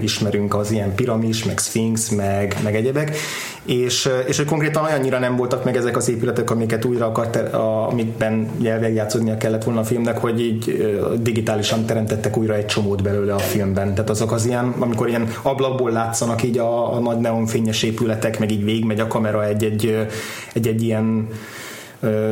ismerünk, 0.00 0.54
az 0.54 0.70
ilyen 0.70 0.94
piramis, 0.94 1.44
meg 1.44 1.58
sphinx, 1.58 2.08
meg, 2.08 2.56
meg 2.62 2.74
egyebek, 2.74 3.16
és, 3.64 4.08
és 4.26 4.36
hogy 4.36 4.46
konkrétan 4.46 4.84
olyannyira 4.84 5.18
nem 5.18 5.36
voltak 5.36 5.64
meg 5.64 5.76
ezek 5.76 5.96
az 5.96 6.08
épületek, 6.08 6.50
amiket 6.50 6.84
újra 6.84 7.06
akart, 7.06 7.36
amikben 7.54 8.50
játszódnia 8.94 9.36
kellett 9.36 9.64
volna 9.64 9.80
a 9.80 9.84
filmnek, 9.84 10.18
hogy 10.18 10.40
így 10.40 10.92
digitálisan 11.20 11.84
teremtettek 11.84 12.36
újra 12.36 12.54
egy 12.54 12.66
csomót 12.66 13.02
belőle 13.02 13.34
a 13.34 13.38
filmben. 13.38 13.94
Tehát 13.94 14.10
azok 14.10 14.32
az 14.32 14.46
ilyen, 14.46 14.74
amikor 14.78 15.08
ilyen 15.08 15.28
ablakból 15.42 15.90
látszanak 15.90 16.42
így 16.42 16.58
a, 16.58 16.94
a 16.94 16.98
nagy 16.98 17.18
neonfényes 17.18 17.82
épületek, 17.82 18.38
meg 18.38 18.50
így 18.50 18.64
végigmegy 18.64 19.00
a 19.00 19.06
kamera 19.06 19.46
egy-egy, 19.46 20.06
egy-egy 20.52 20.82
ilyen 20.82 21.28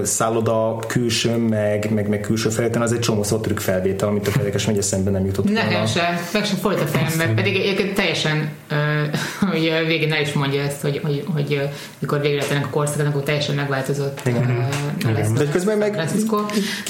szálloda 0.02 0.78
külső, 0.86 1.36
meg, 1.36 1.90
meg, 1.94 2.08
meg 2.08 2.20
külső 2.20 2.48
felületen, 2.48 2.82
az 2.82 2.92
egy 2.92 2.98
csomó 2.98 3.22
trükk 3.22 3.58
felvétel, 3.58 4.08
amit 4.08 4.28
a 4.28 4.30
érdekes, 4.38 4.64
hogy 4.64 4.78
eszembe 4.78 5.10
nem 5.10 5.24
jutott 5.24 5.50
Nekem 5.50 5.86
se, 5.86 6.20
meg 6.32 6.44
sem 6.44 6.56
folyt 6.56 6.80
a 6.80 6.86
fejembe, 6.86 7.34
pedig 7.34 7.56
egyébként 7.56 7.94
teljesen, 7.94 8.50
hogy 9.50 9.72
végén 9.86 10.12
el 10.12 10.20
is 10.20 10.32
mondja 10.32 10.62
ezt, 10.62 10.80
hogy, 10.80 11.00
hogy, 11.02 11.24
hogy 11.34 11.68
mikor 11.98 12.20
végre 12.20 12.42
a 12.62 12.68
korszakon, 12.70 13.06
akkor 13.06 13.22
teljesen 13.22 13.54
megváltozott. 13.54 14.20
Igen. 14.24 14.68
Uh, 15.04 15.12
lesz, 15.12 15.30
de 15.30 15.48
közben 15.48 15.78
meg 15.78 15.92
Francisco. 15.92 16.36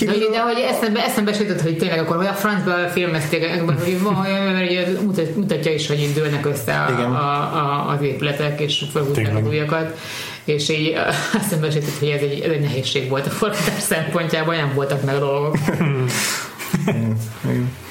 De, 0.01 0.11
hogy, 0.11 0.29
de 0.33 0.40
hogy 0.40 0.59
eszembe, 0.71 1.05
eszembe 1.05 1.33
se 1.33 1.45
hogy 1.62 1.77
tényleg 1.77 1.99
akkor 1.99 2.16
hogy 2.16 2.27
a 2.27 2.33
francba 2.33 2.73
filmezték, 2.88 3.47
hogy 3.47 3.64
mert 3.64 5.37
mutatja 5.37 5.73
is, 5.73 5.87
hogy 5.87 6.01
így 6.01 6.12
dőlnek 6.12 6.47
össze 6.47 6.73
a, 6.73 7.01
a, 7.01 7.40
a, 7.57 7.88
az 7.88 8.03
épületek, 8.03 8.61
és 8.61 8.85
felhúznak 8.92 9.37
az 9.37 9.47
újakat 9.49 9.99
és 10.44 10.68
így 10.68 10.96
eszembe 11.35 11.66
jutott, 11.72 11.98
hogy 11.98 12.09
ez 12.09 12.20
egy, 12.20 12.40
ez 12.40 12.50
egy 12.50 12.61
nehézség 12.61 13.09
volt 13.09 13.26
a 13.26 13.31
forgatás 13.31 13.83
szempontjából, 13.83 14.55
nem 14.55 14.74
voltak 14.74 15.02
meg 15.02 15.14
a 15.14 15.18
dolgok. 15.18 15.59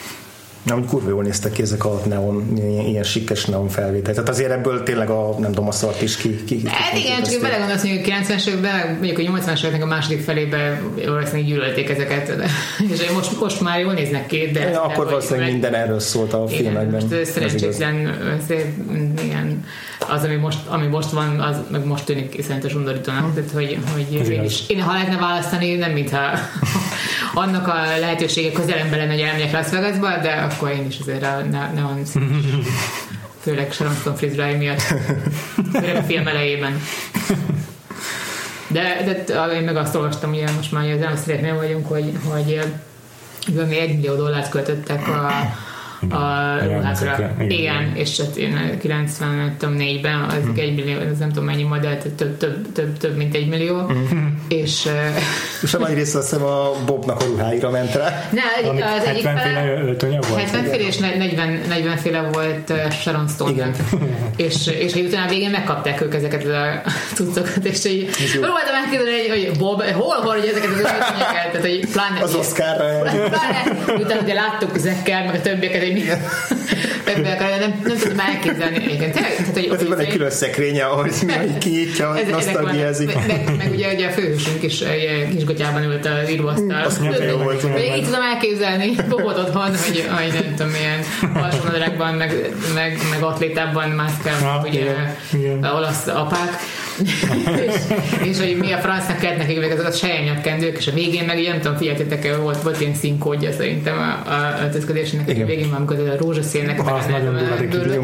Na, 0.64 0.78
úgy 0.78 0.86
kurva 0.86 1.10
jól 1.10 1.24
néztek 1.24 1.52
ki 1.52 1.62
ezek 1.62 1.86
a 1.86 2.02
neon, 2.06 2.54
ilyen, 2.58 2.86
ilyen 2.86 3.04
sikkes 3.04 3.46
neon 3.46 3.68
felvétel. 3.68 4.14
Tehát 4.14 4.30
azért 4.30 4.52
ebből 4.52 4.84
tényleg 4.84 5.10
a, 5.10 5.36
nem 5.40 5.52
tudom, 5.52 5.68
a 5.68 5.72
szart 5.72 6.02
is 6.02 6.18
ki. 6.18 6.44
ki 6.44 6.62
hát 6.66 6.98
igen, 6.98 7.24
csak 7.24 7.42
belegondolsz, 7.42 7.82
hogy 7.82 8.02
a 8.06 8.08
90-es 8.08 8.48
években, 8.48 8.88
mondjuk 8.88 9.18
a 9.18 9.22
80-as 9.22 9.60
éveknek 9.60 9.84
a 9.84 9.86
második 9.86 10.22
felébe 10.22 10.82
valószínűleg 11.06 11.46
gyűlölték 11.46 11.90
ezeket. 11.90 12.36
De, 12.36 12.46
és 12.92 13.12
most, 13.12 13.40
most 13.40 13.62
már 13.62 13.80
jól 13.80 13.94
néznek 13.94 14.28
ki, 14.28 14.50
de... 14.54 14.70
Ja, 14.70 14.84
akkor 14.84 15.06
valószínűleg 15.06 15.44
meg, 15.44 15.52
minden 15.52 15.74
erről 15.74 16.00
szólt 16.00 16.34
a 16.34 16.46
igen, 16.50 16.62
filmekben. 16.62 17.06
Most 17.10 17.26
szerencsétlen, 17.26 17.96
igen, 19.24 19.66
az, 20.10 20.24
ami 20.24 20.36
most, 20.36 20.60
ami 20.68 20.88
most 20.88 21.10
van, 21.10 21.40
az 21.40 21.56
meg 21.72 21.86
most 21.86 22.06
tűnik 22.06 22.44
szerintem 22.44 22.72
undorítónak. 22.76 23.22
Hmm. 23.22 23.34
Tehát, 23.34 23.52
hogy, 23.52 23.78
hogy 23.94 24.30
én, 24.32 24.44
is, 24.44 24.64
én, 24.68 24.82
ha 24.82 24.94
lehetne 24.94 25.18
választani, 25.18 25.76
nem 25.76 25.92
mintha 25.92 26.20
annak 27.34 27.68
a 27.68 28.00
lehetősége 28.00 28.52
közelemben 28.52 29.00
lenne, 29.00 29.12
hogy 29.12 29.22
elmegyek 29.22 29.52
Las 29.52 29.70
Vegasba, 29.70 30.18
de 30.22 30.48
akkor 30.52 30.70
én 30.70 30.86
is 30.86 31.00
azért 31.00 31.24
a 31.24 31.42
neon 31.74 32.04
főleg 33.44 33.72
Sharon 33.72 33.96
Stone 33.96 34.16
frizurái 34.16 34.56
miatt, 34.56 34.82
főleg 35.72 35.96
a 35.96 36.04
film 36.04 36.28
elejében. 36.28 36.82
De, 38.68 39.04
de 39.04 39.54
én 39.54 39.64
meg 39.64 39.76
azt 39.76 39.96
olvastam, 39.96 40.32
ugye 40.32 40.52
most 40.56 40.72
már 40.72 41.12
az 41.14 41.32
nem 41.42 41.56
vagyunk, 41.56 41.88
hogy, 41.88 42.14
hogy, 42.24 42.60
hogy 43.56 43.68
mi 43.68 43.80
egy 43.80 43.96
millió 43.96 44.16
dollárt 44.16 44.50
költöttek 44.50 45.08
a 45.08 45.32
a 46.10 46.58
ruhákra. 46.64 47.34
Igen, 47.40 47.50
igen, 47.50 47.92
és 47.96 48.20
hát 48.20 48.36
én 48.36 48.80
94-ben 48.84 50.22
az 50.22 50.34
hmm. 50.34 50.54
egy 50.56 50.76
millió, 50.76 51.00
az 51.12 51.18
nem 51.18 51.30
tudom 51.30 51.46
mennyi 51.46 51.64
modell, 51.64 51.98
több, 51.98 52.38
több, 52.38 52.72
több, 52.72 52.98
több 52.98 53.16
mint 53.18 53.36
egy 53.36 53.48
millió, 53.48 53.80
hmm. 53.80 54.46
és... 54.48 54.90
És 55.62 55.74
a 55.74 55.78
nagy 55.78 55.94
része 55.94 56.18
azt 56.18 56.30
hiszem 56.30 56.46
a 56.46 56.72
Bobnak 56.86 57.22
a 57.22 57.26
ruháira 57.26 57.70
ment 57.70 57.96
rá. 57.96 58.30
Ne, 58.32 58.86
az 58.96 59.04
70 59.04 59.38
féle 59.38 59.82
öltönye 59.82 60.20
volt? 60.30 60.42
70 60.42 60.64
féle 60.64 60.88
és 60.88 60.98
40, 60.98 61.62
40 61.68 61.98
féle 61.98 62.30
volt 62.32 62.74
Sharon 62.92 63.28
stone 63.28 63.52
Igen. 63.52 63.76
és, 64.46 64.68
és 64.68 64.94
hogy 64.94 65.06
utána 65.06 65.26
a 65.26 65.30
végén 65.30 65.50
megkapták 65.50 66.02
ők 66.02 66.16
ezeket 66.16 66.46
a 66.46 66.82
cuccokat, 67.16 67.66
és 67.66 67.86
így 67.86 68.10
próbáltam 68.32 68.76
elképzelni, 68.84 69.28
hogy, 69.28 69.48
hogy 69.48 69.58
Bob, 69.58 69.82
hol 69.82 70.22
van 70.24 70.40
hogy 70.40 70.48
ezeket 70.48 70.70
az 70.70 70.78
öltönyeket, 70.78 71.52
tehát 71.52 71.68
hogy 71.68 71.88
pláne... 71.92 72.22
Az 72.22 72.36
Oscarra. 72.36 73.02
Pláne, 73.02 73.94
utána 73.98 74.22
ugye 74.22 74.34
láttuk 74.34 74.78
Zekkel, 74.78 75.26
meg 75.26 75.36
a 75.36 75.42
többieket, 75.42 75.91
hogy 75.92 77.22
nem, 77.24 77.38
nem, 77.60 77.82
nem 77.84 77.98
tudom 77.98 78.20
elképzelni. 78.20 78.76
Igen, 78.76 79.12
tényleg, 79.12 79.36
tehát, 79.36 79.54
hogy, 79.54 79.68
hogy 79.78 79.88
van 79.88 80.00
egy 80.00 80.08
külön 80.08 80.30
szekrénye, 80.30 80.86
ahogy 80.86 81.14
kinyitja, 81.64 82.12
hogy 82.14 82.26
nosztalgiázik. 82.32 83.14
Meg, 83.16 83.28
meg, 83.28 83.58
meg, 83.58 83.72
ugye, 83.72 83.94
ugye 83.94 84.08
a 84.08 84.12
főhősünk 84.12 84.64
is 84.64 84.84
kisgatyában 85.30 85.84
ült 85.84 86.06
az 86.06 86.30
íróasztal. 86.30 86.84
Azt 86.84 87.00
mondja, 87.00 87.24
jó 87.24 87.38
volt. 87.38 87.64
Így 87.96 88.04
tudom 88.04 88.22
elképzelni, 88.22 88.96
Bobot 89.10 89.38
otthon, 89.38 89.64
hogy, 89.64 90.10
hogy 90.18 90.34
nem 90.34 90.56
tudom, 90.56 90.72
milyen 90.72 91.00
alsónadrágban, 91.34 92.14
meg, 92.14 92.50
meg, 92.74 92.98
meg 93.12 93.24
atlétában 93.24 93.90
mászkál, 93.90 94.62
ugye 94.64 94.84
olasz 95.62 96.08
apák 96.08 96.60
és, 97.68 97.76
és, 98.24 98.40
hogy 98.40 98.58
mi 98.60 98.72
a 98.72 98.78
francnak 98.78 99.18
kellett 99.18 99.38
nekik 99.38 99.58
ezek 99.58 99.88
a 99.88 99.92
sejennyakkendők, 99.92 100.78
és 100.78 100.88
a 100.88 100.92
végén 100.92 101.26
meg, 101.26 101.42
nem 101.42 101.60
tudom, 101.60 101.78
figyeltétek 101.78 102.26
el, 102.26 102.40
volt, 102.40 102.62
volt 102.62 102.82
ilyen 102.82 102.94
színkódja 102.94 103.52
szerintem 103.52 103.98
a, 103.98 104.32
a 104.32 104.64
öltözködésnek, 104.64 105.30
a 105.30 105.46
végén 105.46 105.70
van, 105.70 105.78
amikor 105.78 106.00
a 106.10 106.18
rózsaszínnek 106.18 106.80
az 106.80 107.06
nagyon 107.06 107.34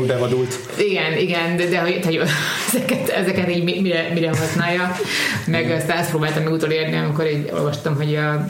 bevadult. 0.08 0.60
Igen, 0.78 1.18
igen, 1.18 1.58
de, 1.58 1.66
de 1.66 1.80
hogy, 1.80 2.00
hogy 2.04 2.22
ezeket, 2.68 3.10
ezeket 3.10 3.50
így 3.50 3.64
mire, 3.64 4.10
mire 4.14 4.28
használja, 4.28 4.96
meg 5.46 5.72
ezt 5.72 5.90
ezt 5.90 6.10
próbáltam 6.10 6.44
meg 6.44 6.54
utolérni, 6.54 6.98
amikor 6.98 7.28
így 7.28 7.50
olvastam, 7.54 7.96
hogy 7.96 8.16
a 8.16 8.46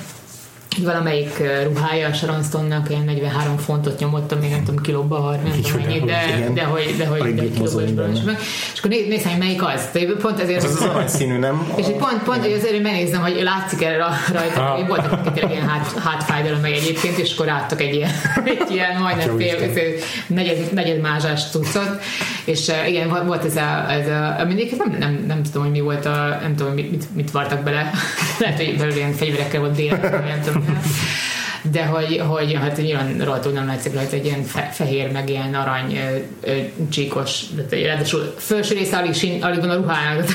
valamelyik 0.84 1.44
ruhája 1.64 2.08
a 2.08 2.14
Sharon 2.14 2.44
Stone-nak 2.44 2.90
ilyen 2.90 3.04
43 3.04 3.58
fontot 3.58 4.00
nyomott, 4.00 4.40
még 4.40 4.50
nem 4.50 4.64
tudom 4.64 4.82
kilóba 4.82 5.20
30 5.20 5.72
mennyit, 5.72 6.06
de, 6.06 6.50
de, 6.54 6.64
hogy, 6.64 6.96
de 6.98 7.06
hogy 7.06 7.36
de 7.36 7.50
kilóba 7.50 7.82
is 7.82 8.22
meg. 8.26 8.38
És 8.74 8.80
akkor 8.80 8.90
néz, 8.90 9.08
nézem, 9.08 9.32
hogy 9.32 9.40
melyik 9.40 9.64
az. 9.64 9.90
De 9.94 10.00
pont 10.22 10.40
ezért, 10.40 10.64
az 10.64 10.76
az 10.76 10.82
aranyszínű, 10.82 11.38
nem? 11.38 11.68
És 11.80 11.86
pont, 11.86 12.24
pont 12.24 12.42
hogy 12.42 12.52
azért 12.52 12.84
megnézem, 12.84 13.22
hogy 13.22 13.42
látszik 13.44 13.84
erre 13.84 13.98
rajta, 14.34 14.62
hogy 14.62 14.88
voltak 14.88 15.12
akik 15.12 15.50
ilyen 15.50 15.68
hát, 15.68 16.00
hátfájdalom 16.04 16.60
meg 16.62 16.72
egyébként, 16.72 17.18
és 17.18 17.34
akkor 17.34 17.50
álltak 17.50 17.82
egy 17.82 17.96
ilyen, 17.96 18.12
egy 18.60 18.72
ilyen 18.72 19.02
majdnem 19.02 19.38
fél, 19.38 19.92
negyed, 20.28 20.74
negyed 20.74 21.02
mázsás 21.02 21.50
cuccot, 21.50 22.02
és 22.46 22.72
igen, 22.88 23.26
volt 23.26 23.46
ez 23.46 23.56
a, 23.56 23.92
ez 23.92 24.08
a 24.08 24.46
mindig 24.46 24.74
nem, 24.78 24.96
nem, 25.00 25.24
nem, 25.28 25.44
tudom, 25.44 25.64
hogy 25.64 25.72
mi 25.72 25.80
volt 25.80 26.06
a, 26.06 26.40
nem 26.42 26.56
tudom, 26.56 26.74
mit, 26.74 27.16
mit 27.16 27.32
vartak 27.32 27.64
bele, 27.64 27.92
lehet, 28.40 28.58
hogy 28.58 28.78
belőle 28.78 28.96
ilyen 28.96 29.14
fegyverekkel 29.14 29.60
volt 29.60 29.76
dél, 29.76 29.98
nem 30.02 30.42
tudom, 30.44 30.67
Yeah. 30.68 31.37
De 31.72 31.86
hogy, 31.86 32.22
hogy 32.28 32.54
hát 32.54 32.78
nyilván 32.78 33.18
rajta 33.20 33.50
nem 33.50 33.66
látszik 33.68 33.94
rajta 33.94 34.16
egy 34.16 34.26
ilyen 34.26 34.44
fe, 34.44 34.70
fehér, 34.74 35.12
meg 35.12 35.30
ilyen 35.30 35.54
arany 35.54 35.96
ö, 35.96 36.50
ö, 36.50 36.56
csíkos, 36.90 37.42
ráadásul 37.70 38.34
felső 38.38 38.74
része 38.74 38.98
alig, 38.98 39.44
alig 39.44 39.60
van 39.60 39.70
a 39.70 39.76
ruhának, 39.76 40.24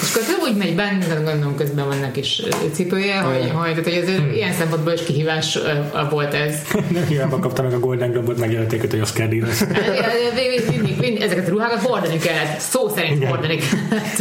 és 0.00 0.14
akkor 0.14 0.48
úgy 0.48 0.56
megy 0.56 0.74
benne, 0.74 1.06
gondolom 1.24 1.56
közben 1.56 1.86
vannak 1.86 2.16
is 2.16 2.42
cipője, 2.72 3.18
hogy, 3.18 3.50
hogy, 3.50 3.70
tehát, 3.70 3.84
hogy 3.84 3.92
ez 3.92 4.08
hmm. 4.08 4.32
ilyen 4.32 4.52
szempontból 4.52 4.92
is 4.92 5.02
kihívás 5.02 5.58
volt 6.10 6.34
ez. 6.34 6.56
Nem 6.90 7.06
hiába 7.06 7.38
kapta 7.38 7.62
meg 7.62 7.72
a 7.72 7.78
Golden 7.78 8.10
Globe-ot, 8.10 8.38
megjelölték 8.38 8.90
hogy 8.90 9.00
Oscar 9.00 9.28
díjra. 9.28 9.46
Ezeket 11.20 11.46
a 11.46 11.50
ruhákat 11.50 11.82
hordani 11.82 12.18
kellett, 12.18 12.58
szó 12.58 12.88
szerint 12.88 13.24
hordani 13.24 13.56
kellett. 13.56 14.18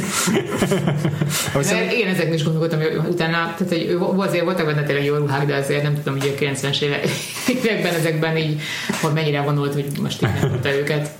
Én 1.93 2.07
ezeknél 2.07 2.33
is 2.33 2.43
gondolkodtam, 2.43 2.79
hogy 2.79 2.99
utána, 3.09 3.53
tehát 3.57 3.67
hogy 3.67 3.97
azért 4.17 4.43
voltak 4.43 4.65
benne 4.65 4.83
tényleg 4.83 5.05
jó 5.05 5.15
ruhák, 5.15 5.45
de 5.45 5.55
azért 5.71 5.83
nem 5.83 6.03
tudom, 6.03 6.19
hogy 6.19 6.35
a 6.37 6.41
90-es 6.41 6.81
években 6.81 7.93
ezekben 7.93 8.37
így, 8.37 8.61
hogy 9.01 9.13
mennyire 9.13 9.41
vonult, 9.41 9.73
hogy 9.73 9.85
most 10.01 10.21
így 10.21 10.29
nem 10.41 10.73
őket. 10.73 11.11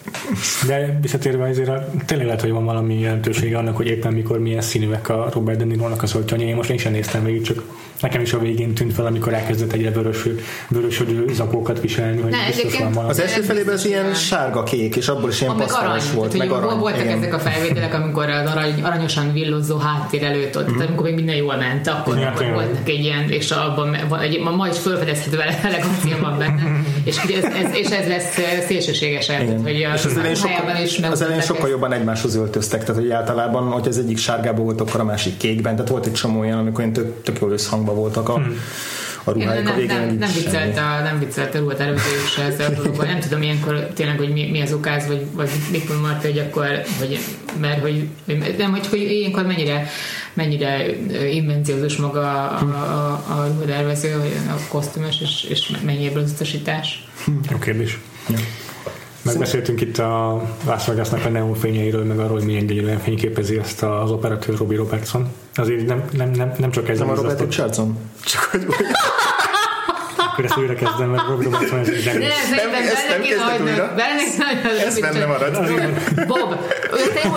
De 0.67 0.97
visszatérve 1.01 1.47
azért 1.47 1.71
tényleg 2.05 2.25
lehet, 2.25 2.41
hogy 2.41 2.51
van 2.51 2.65
valami 2.65 2.99
jelentősége 2.99 3.57
annak, 3.57 3.75
hogy 3.75 3.87
éppen 3.87 4.13
mikor 4.13 4.39
milyen 4.39 4.61
színűek 4.61 5.09
a 5.09 5.29
Robert 5.33 5.57
De 5.57 5.63
Niro-nak 5.63 6.03
az 6.03 6.15
oltanyai. 6.15 6.53
Most 6.53 6.69
én 6.69 6.77
sem 6.77 6.91
néztem 6.91 7.23
még, 7.23 7.41
csak 7.41 7.63
Nekem 8.01 8.21
is 8.21 8.33
a 8.33 8.39
végén 8.39 8.73
tűnt 8.73 8.93
fel, 8.93 9.05
amikor 9.05 9.33
elkezdett 9.33 9.71
egyre 9.71 9.91
vörös, 9.91 10.27
vörösödő 10.69 11.25
zakókat 11.33 11.81
viselni, 11.81 12.21
hogy 12.21 12.31
Ne, 12.31 12.45
biztos 12.45 12.77
van 12.77 12.91
valami. 12.91 13.11
Az 13.11 13.19
első 13.19 13.41
felében 13.41 13.73
az 13.73 13.85
ilyen 13.85 14.13
sárga-kék, 14.13 14.95
és 14.95 15.07
abból 15.07 15.29
is 15.29 15.41
ilyen 15.41 15.55
pasztális 15.55 16.11
volt, 16.11 16.31
tehát, 16.31 16.47
meg 16.47 16.57
hogy 16.57 16.67
arany. 16.67 16.79
voltak 16.79 17.01
igen. 17.01 17.17
ezek 17.17 17.33
a 17.33 17.39
felvételek, 17.39 17.93
amikor 17.93 18.29
az 18.29 18.51
arany, 18.51 18.81
aranyosan 18.83 19.33
villozó 19.33 19.77
háttér 19.77 20.23
előtt 20.23 20.57
ott, 20.57 20.65
tehát 20.65 20.87
amikor 20.87 21.05
még 21.05 21.13
minden 21.13 21.35
jól 21.35 21.55
ment, 21.55 21.87
akkor, 21.87 22.17
Ja, 22.17 22.27
akkor 22.27 22.51
voltak 22.53 22.89
egy 22.89 23.03
ilyen, 23.03 23.29
és 23.29 23.51
abban 23.51 23.95
egy, 24.21 24.39
ma, 24.39 24.51
ma 24.51 24.67
is 24.67 24.77
felfedezhető 24.77 25.39
elegancia 25.63 26.17
van 26.21 26.37
benne, 26.37 26.61
és, 27.09 27.23
ugye 27.23 27.37
ez, 27.37 27.53
ez, 27.53 27.75
és 27.75 27.89
ez 27.89 28.07
lesz 28.07 28.37
eh, 28.37 28.63
szélsőségesen, 28.67 29.41
Igen. 29.41 29.61
hogy 29.61 29.83
a 29.83 29.93
és 29.93 30.05
az 30.05 30.17
elején, 30.17 30.35
sokkal, 30.35 30.75
is 30.83 30.99
az 31.11 31.21
elején 31.21 31.41
sokkal 31.41 31.61
ezt. 31.61 31.71
jobban 31.71 31.93
egymáshoz 31.93 32.35
öltöztek, 32.35 32.83
tehát 32.83 33.01
hogy 33.01 33.11
általában, 33.11 33.71
hogy 33.71 33.87
az 33.87 33.97
egyik 33.97 34.17
sárgában 34.17 34.63
volt, 34.63 34.81
akkor 34.81 34.99
a 34.99 35.03
másik 35.03 35.37
kékben, 35.37 35.75
tehát 35.75 35.91
volt 35.91 36.05
egy 36.05 36.13
csomó 36.13 36.39
olyan, 36.39 36.57
amikor 36.57 36.79
ilyen 36.79 36.93
tök, 36.93 37.23
tök 37.23 37.39
jól 37.39 37.51
összhangban 37.51 37.90
voltak 37.93 38.29
a, 38.29 38.33
a 39.23 39.31
Én 39.31 39.43
ruháik 39.43 39.59
a 39.59 39.63
nem, 39.63 39.75
végén. 39.75 39.95
nem, 39.95 40.15
nem, 40.15 40.31
viccelt 40.33 40.77
a, 40.77 41.01
nem 41.03 41.19
viccelt 41.19 41.55
a 41.55 41.59
ruhatervező 41.59 42.09
se 42.35 42.43
ezzel 42.43 42.71
a 42.71 42.75
dologban. 42.81 43.07
Nem 43.07 43.19
tudom 43.19 43.41
ilyenkor 43.41 43.87
tényleg, 43.93 44.17
hogy 44.17 44.31
mi, 44.31 44.49
mi 44.49 44.61
az 44.61 44.73
okáz, 44.73 45.07
vagy, 45.07 45.25
vagy 45.33 45.49
mikor 45.71 46.01
Marta, 46.01 46.27
hogy 46.27 46.37
akkor, 46.37 46.67
hogy, 46.99 47.19
mert 47.59 47.81
hogy, 47.81 48.07
nem, 48.57 48.71
hogy, 48.71 48.87
hogy 48.87 49.01
ilyenkor 49.01 49.45
mennyire, 49.45 49.87
mennyire 50.33 50.85
invenciózus 51.31 51.95
maga 51.95 52.49
a, 52.49 52.59
a, 52.59 53.11
a 53.13 53.47
ruhatervező, 53.47 54.17
vagy 54.17 54.31
a 54.49 54.67
kosztümös, 54.69 55.21
és, 55.21 55.43
és 55.49 55.71
mennyi 55.85 56.05
ebből 56.05 56.23
az 56.23 56.31
utasítás. 56.31 57.07
Jó 57.51 57.57
kérdés. 57.57 57.99
Megbeszéltünk 59.21 59.81
itt 59.81 59.97
a 59.97 60.41
Las 60.65 60.85
Vegasnak 60.87 61.25
a 61.25 61.29
neonfényeiről, 61.29 62.03
meg 62.03 62.19
arról, 62.19 62.37
hogy 62.37 62.45
milyen 62.45 62.65
gyönyörűen 62.65 62.99
fényképezi 62.99 63.57
ezt 63.57 63.83
az 63.83 64.11
operatőr 64.11 64.57
Robbie 64.57 64.77
Robertson. 64.77 65.27
Azért 65.55 65.85
nem, 65.85 66.03
nem, 66.11 66.31
nem, 66.31 66.51
nem 66.57 66.71
csak 66.71 66.89
ez 66.89 66.99
Nem 66.99 67.09
a 67.09 67.15
Robert. 67.15 67.39
Richardson? 67.39 67.97
Csak 68.25 68.41
hogy 68.51 68.65
Akkor 70.17 70.45
ezt 70.45 70.57
újra 70.57 70.73
kezdem, 70.73 71.09
mert 71.09 71.27
Robbie 71.27 71.49
Robertson 71.49 71.79
ez 71.79 71.87
egy 71.87 71.99
zenész. 71.99 72.27
nem, 72.27 72.57
szerintem 72.57 72.81
ezt 72.83 73.07
nem 73.37 73.47
hagynod. 73.49 73.67
újra? 73.69 73.93
Benne 73.95 74.23
kéne 74.31 74.45
hagynod. 74.45 74.85
Ez 74.85 74.99
benne 74.99 75.25
marad. 75.25 75.57
Bob, 76.27 76.55
te 77.13 77.27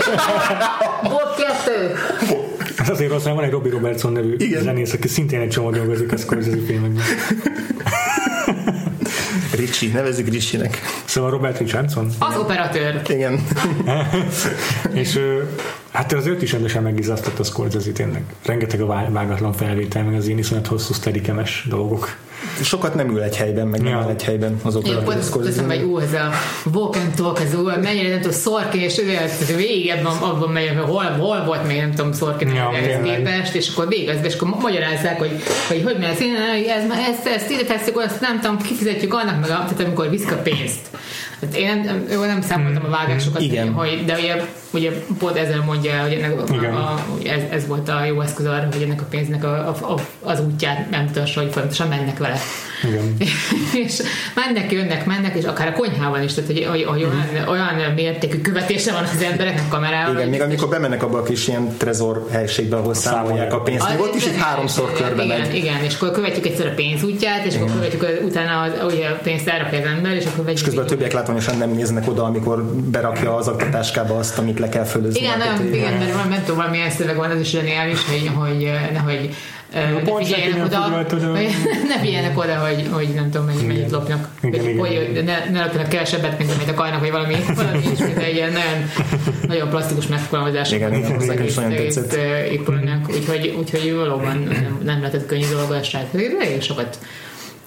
Bob 1.03 1.37
kettő. 1.37 1.94
Ez 2.79 2.88
azért 2.88 3.11
rossz, 3.11 3.25
mert 3.25 3.37
van 3.37 3.44
egy 3.44 3.51
Robbie 3.51 3.73
Robertson 3.73 4.12
nevű 4.12 4.35
Igen. 4.38 4.62
zenész, 4.62 4.92
aki 4.92 5.09
szintén 5.09 5.40
egy 5.40 5.49
csomó 5.49 5.70
dolgozik 5.70 6.12
a 6.12 6.16
Scorsese 6.16 6.57
filmekben. 6.66 7.05
Ricsi, 9.54 9.86
nevezzük 9.86 10.28
Ricsinek. 10.28 10.80
Szóval 11.04 11.30
Robert 11.30 11.58
Richardson. 11.58 12.10
Az 12.18 12.36
operatőr. 12.36 13.00
Igen. 13.08 13.46
És 14.92 15.20
hát 15.94 16.12
az 16.12 16.26
őt 16.26 16.42
is 16.42 16.52
rendesen 16.52 16.83
megizasztott 16.83 17.38
a 17.38 17.44
Scorsese 17.44 17.90
tényleg. 17.92 18.22
Rengeteg 18.44 18.80
a 18.80 18.87
vá- 18.87 19.12
vágatlan 19.12 19.52
felvétel, 19.52 20.04
meg 20.04 20.14
az 20.14 20.26
ilyen 20.26 20.38
iszonyat 20.38 20.66
hosszú 20.66 20.92
szterikemes 20.92 21.66
dolgok. 21.68 22.16
Sokat 22.62 22.94
nem 22.94 23.11
ül 23.11 23.22
egy 23.22 23.37
helyben, 23.37 23.66
meg 23.66 23.80
nem 23.83 23.92
Ja. 23.92 23.98
áll 23.98 24.09
egy 24.09 24.22
helyben 24.22 24.61
az 24.62 24.74
Én 24.74 25.02
pont 25.04 25.24
Scorsese. 25.24 25.54
teszem, 25.54 25.66
hogy 25.68 25.83
ú, 25.83 25.98
ez 25.98 26.12
a 26.12 26.30
walk 26.72 26.96
and 26.96 27.14
talk, 27.14 27.40
ez 27.40 27.54
ú, 27.54 27.62
mennyire 27.83 28.09
nem 28.09 28.20
tudom, 28.20 28.33
Szorkin, 28.33 28.80
és 28.80 28.98
ő 28.98 29.11
ez 29.16 29.54
végig 29.57 29.92
abban 30.20 30.50
megy, 30.50 30.68
hogy 30.68 30.85
hol, 30.85 31.04
hol 31.04 31.44
volt 31.44 31.66
még, 31.66 31.76
nem 31.76 31.90
tudom, 31.90 32.12
Szorkin 32.12 32.48
Ja, 32.48 32.70
képest, 33.02 33.54
és 33.54 33.68
akkor 33.68 33.88
végezve, 33.88 34.26
és 34.26 34.35
akkor 34.35 34.48
magyarázzák, 34.48 35.18
hogy, 35.18 35.42
hogy 35.68 35.83
hogy 35.85 35.96
mi 35.98 36.04
ez, 36.04 36.18
ez, 36.20 36.90
ezt, 37.11 37.26
ezt 37.26 37.50
ide 37.50 37.64
tesszük, 37.64 37.98
azt 37.98 38.20
nem 38.20 38.40
tudom, 38.40 38.59
kifizetjük 38.59 39.14
annak, 39.14 39.40
meg 39.40 39.48
tehát 39.48 39.80
amikor 39.80 40.11
viszik 40.11 40.33
a 40.33 40.37
pénzt. 40.37 40.80
Hát 41.40 41.57
én 41.57 41.81
nem, 41.85 42.07
jó, 42.12 42.25
nem 42.25 42.40
számoltam 42.42 42.85
a 42.85 42.88
vágásokat, 42.88 43.40
Igen. 43.40 43.73
hogy, 43.73 44.03
de 44.07 44.18
ugye, 44.18 44.44
ugye 44.70 44.90
pont 45.18 45.37
ezzel 45.37 45.62
mondja, 45.66 46.03
hogy 46.03 46.12
ennek 46.12 46.40
a, 46.40 46.55
Igen. 46.55 46.75
ez, 47.38 47.42
ez, 47.51 47.66
volt 47.66 47.88
a 47.88 48.05
jó 48.05 48.20
eszköz 48.20 48.47
arra, 48.47 48.68
hogy 48.73 48.83
ennek 48.83 49.01
a 49.01 49.05
pénznek 49.11 49.44
a, 49.44 49.49
a, 49.49 49.92
a, 49.92 50.01
az 50.20 50.40
útját 50.40 50.90
nem 50.90 51.05
mutassa, 51.05 51.40
hogy 51.40 51.53
folyamatosan 51.53 51.88
mennek 51.88 52.18
vele. 52.18 52.38
Igen. 52.88 53.16
és 53.85 54.03
mennek, 54.35 54.73
jönnek, 54.73 55.07
mennek, 55.07 55.37
és 55.37 55.44
akár 55.44 55.68
a 55.68 55.73
konyhában 55.73 56.23
is, 56.23 56.35
tehát 56.35 56.51
hogy, 56.51 56.64
hogy, 56.64 56.85
hogy 56.85 57.03
olyan, 57.03 57.49
olyan 57.49 57.92
mértékű 57.94 58.40
követése 58.40 58.92
van 58.92 59.03
az 59.03 59.23
embereknek 59.23 59.68
kamerával. 59.68 60.14
Igen, 60.14 60.29
még 60.29 60.40
amikor 60.40 60.68
bemennek 60.68 61.03
abba 61.03 61.18
a 61.18 61.23
kis 61.23 61.49
ilyen 61.49 61.77
trezor 61.77 62.27
helységbe, 62.31 62.77
ahol 62.77 62.94
számolják 62.94 63.53
a 63.53 63.61
pénzt. 63.61 63.88
Még 63.88 64.01
ott 64.01 64.14
is 64.14 64.27
itt 64.27 64.37
háromszor 64.37 64.92
körbe 64.92 65.25
igen, 65.25 65.40
megy. 65.40 65.55
Igen, 65.55 65.83
és 65.83 65.94
akkor 65.94 66.11
követjük 66.11 66.47
egyszer 66.47 66.66
a 66.66 66.75
pénzútját, 66.75 67.44
és 67.44 67.55
akkor 67.55 67.70
követjük 67.73 68.25
utána 68.25 68.61
az, 68.61 68.92
ugye 68.92 69.09
a 69.09 69.18
pénzt 69.23 69.49
elrakja 69.49 69.79
az 69.79 69.85
ember, 69.85 70.14
és 70.14 70.25
akkor 70.25 70.51
És 70.51 70.62
közben 70.62 70.85
a 70.85 70.87
többiek 70.87 71.12
látványosan 71.24 71.58
nem 71.58 71.70
néznek 71.70 72.08
oda, 72.08 72.22
amikor 72.24 72.64
berakja 72.64 73.37
az 73.37 73.48
aktatáskába 73.48 74.18
azt, 74.18 74.38
amit 74.38 74.58
le 74.58 74.68
kell 74.68 74.84
fölözni. 74.84 75.20
Igen, 75.20 75.40
hogy- 75.40 75.74
igen, 75.74 75.92
mert 75.92 76.14
van, 76.14 76.28
nem 76.28 76.40
tudom, 76.40 76.56
valamilyen 76.56 76.90
szöveg 76.90 77.16
van, 77.16 77.30
az 77.30 77.40
is 77.40 77.50
zseniális, 77.50 77.98
hogy, 78.06 78.30
hogy 78.34 78.70
ne 78.92 79.00
figyeljenek 80.24 80.56
nem 80.56 80.64
oda, 80.66 81.06
oda. 81.16 81.30
hogy 81.30 81.48
ne 81.88 81.98
figyeljenek 81.98 82.38
oda, 82.38 82.54
hogy, 82.54 82.88
hogy 82.90 83.08
nem 83.14 83.30
tudom, 83.30 83.46
mennyi, 83.46 83.66
mennyit 83.66 83.90
lopnak. 83.90 84.28
Igen, 84.42 84.60
hogy, 84.60 84.68
igen, 84.70 84.78
hogy 84.78 85.08
igen. 85.10 85.24
ne, 85.24 85.50
ne 85.50 85.64
lopjanak 85.64 85.88
kevesebbet, 85.88 86.38
mint 86.38 86.50
amit 86.52 86.68
akarnak, 86.68 87.00
vagy 87.00 87.10
valami, 87.10 87.37
valami 87.54 87.78
is, 87.92 87.98
mint 87.98 88.16
egy 88.18 88.34
ilyen 88.34 88.52
nagyon, 88.52 88.90
nagyon 89.46 89.68
plastikus 89.68 90.06
megfogalmazás. 90.06 90.72
Igen, 90.72 90.94
igen, 90.94 91.16
az 91.16 91.28
egész, 91.28 91.54
nagyon 91.54 91.70
tetszett. 91.76 92.12
eh, 92.12 92.52
épülőnek. 92.52 93.08
Úgyhogy, 93.08 93.54
úgyhogy 93.58 93.94
valóban 93.94 94.38
nem, 94.38 94.80
nem 94.84 94.98
lehetett 95.00 95.26
könnyű 95.26 95.46
dolga. 95.50 95.80
Elég 96.40 96.62
sokat 96.62 96.98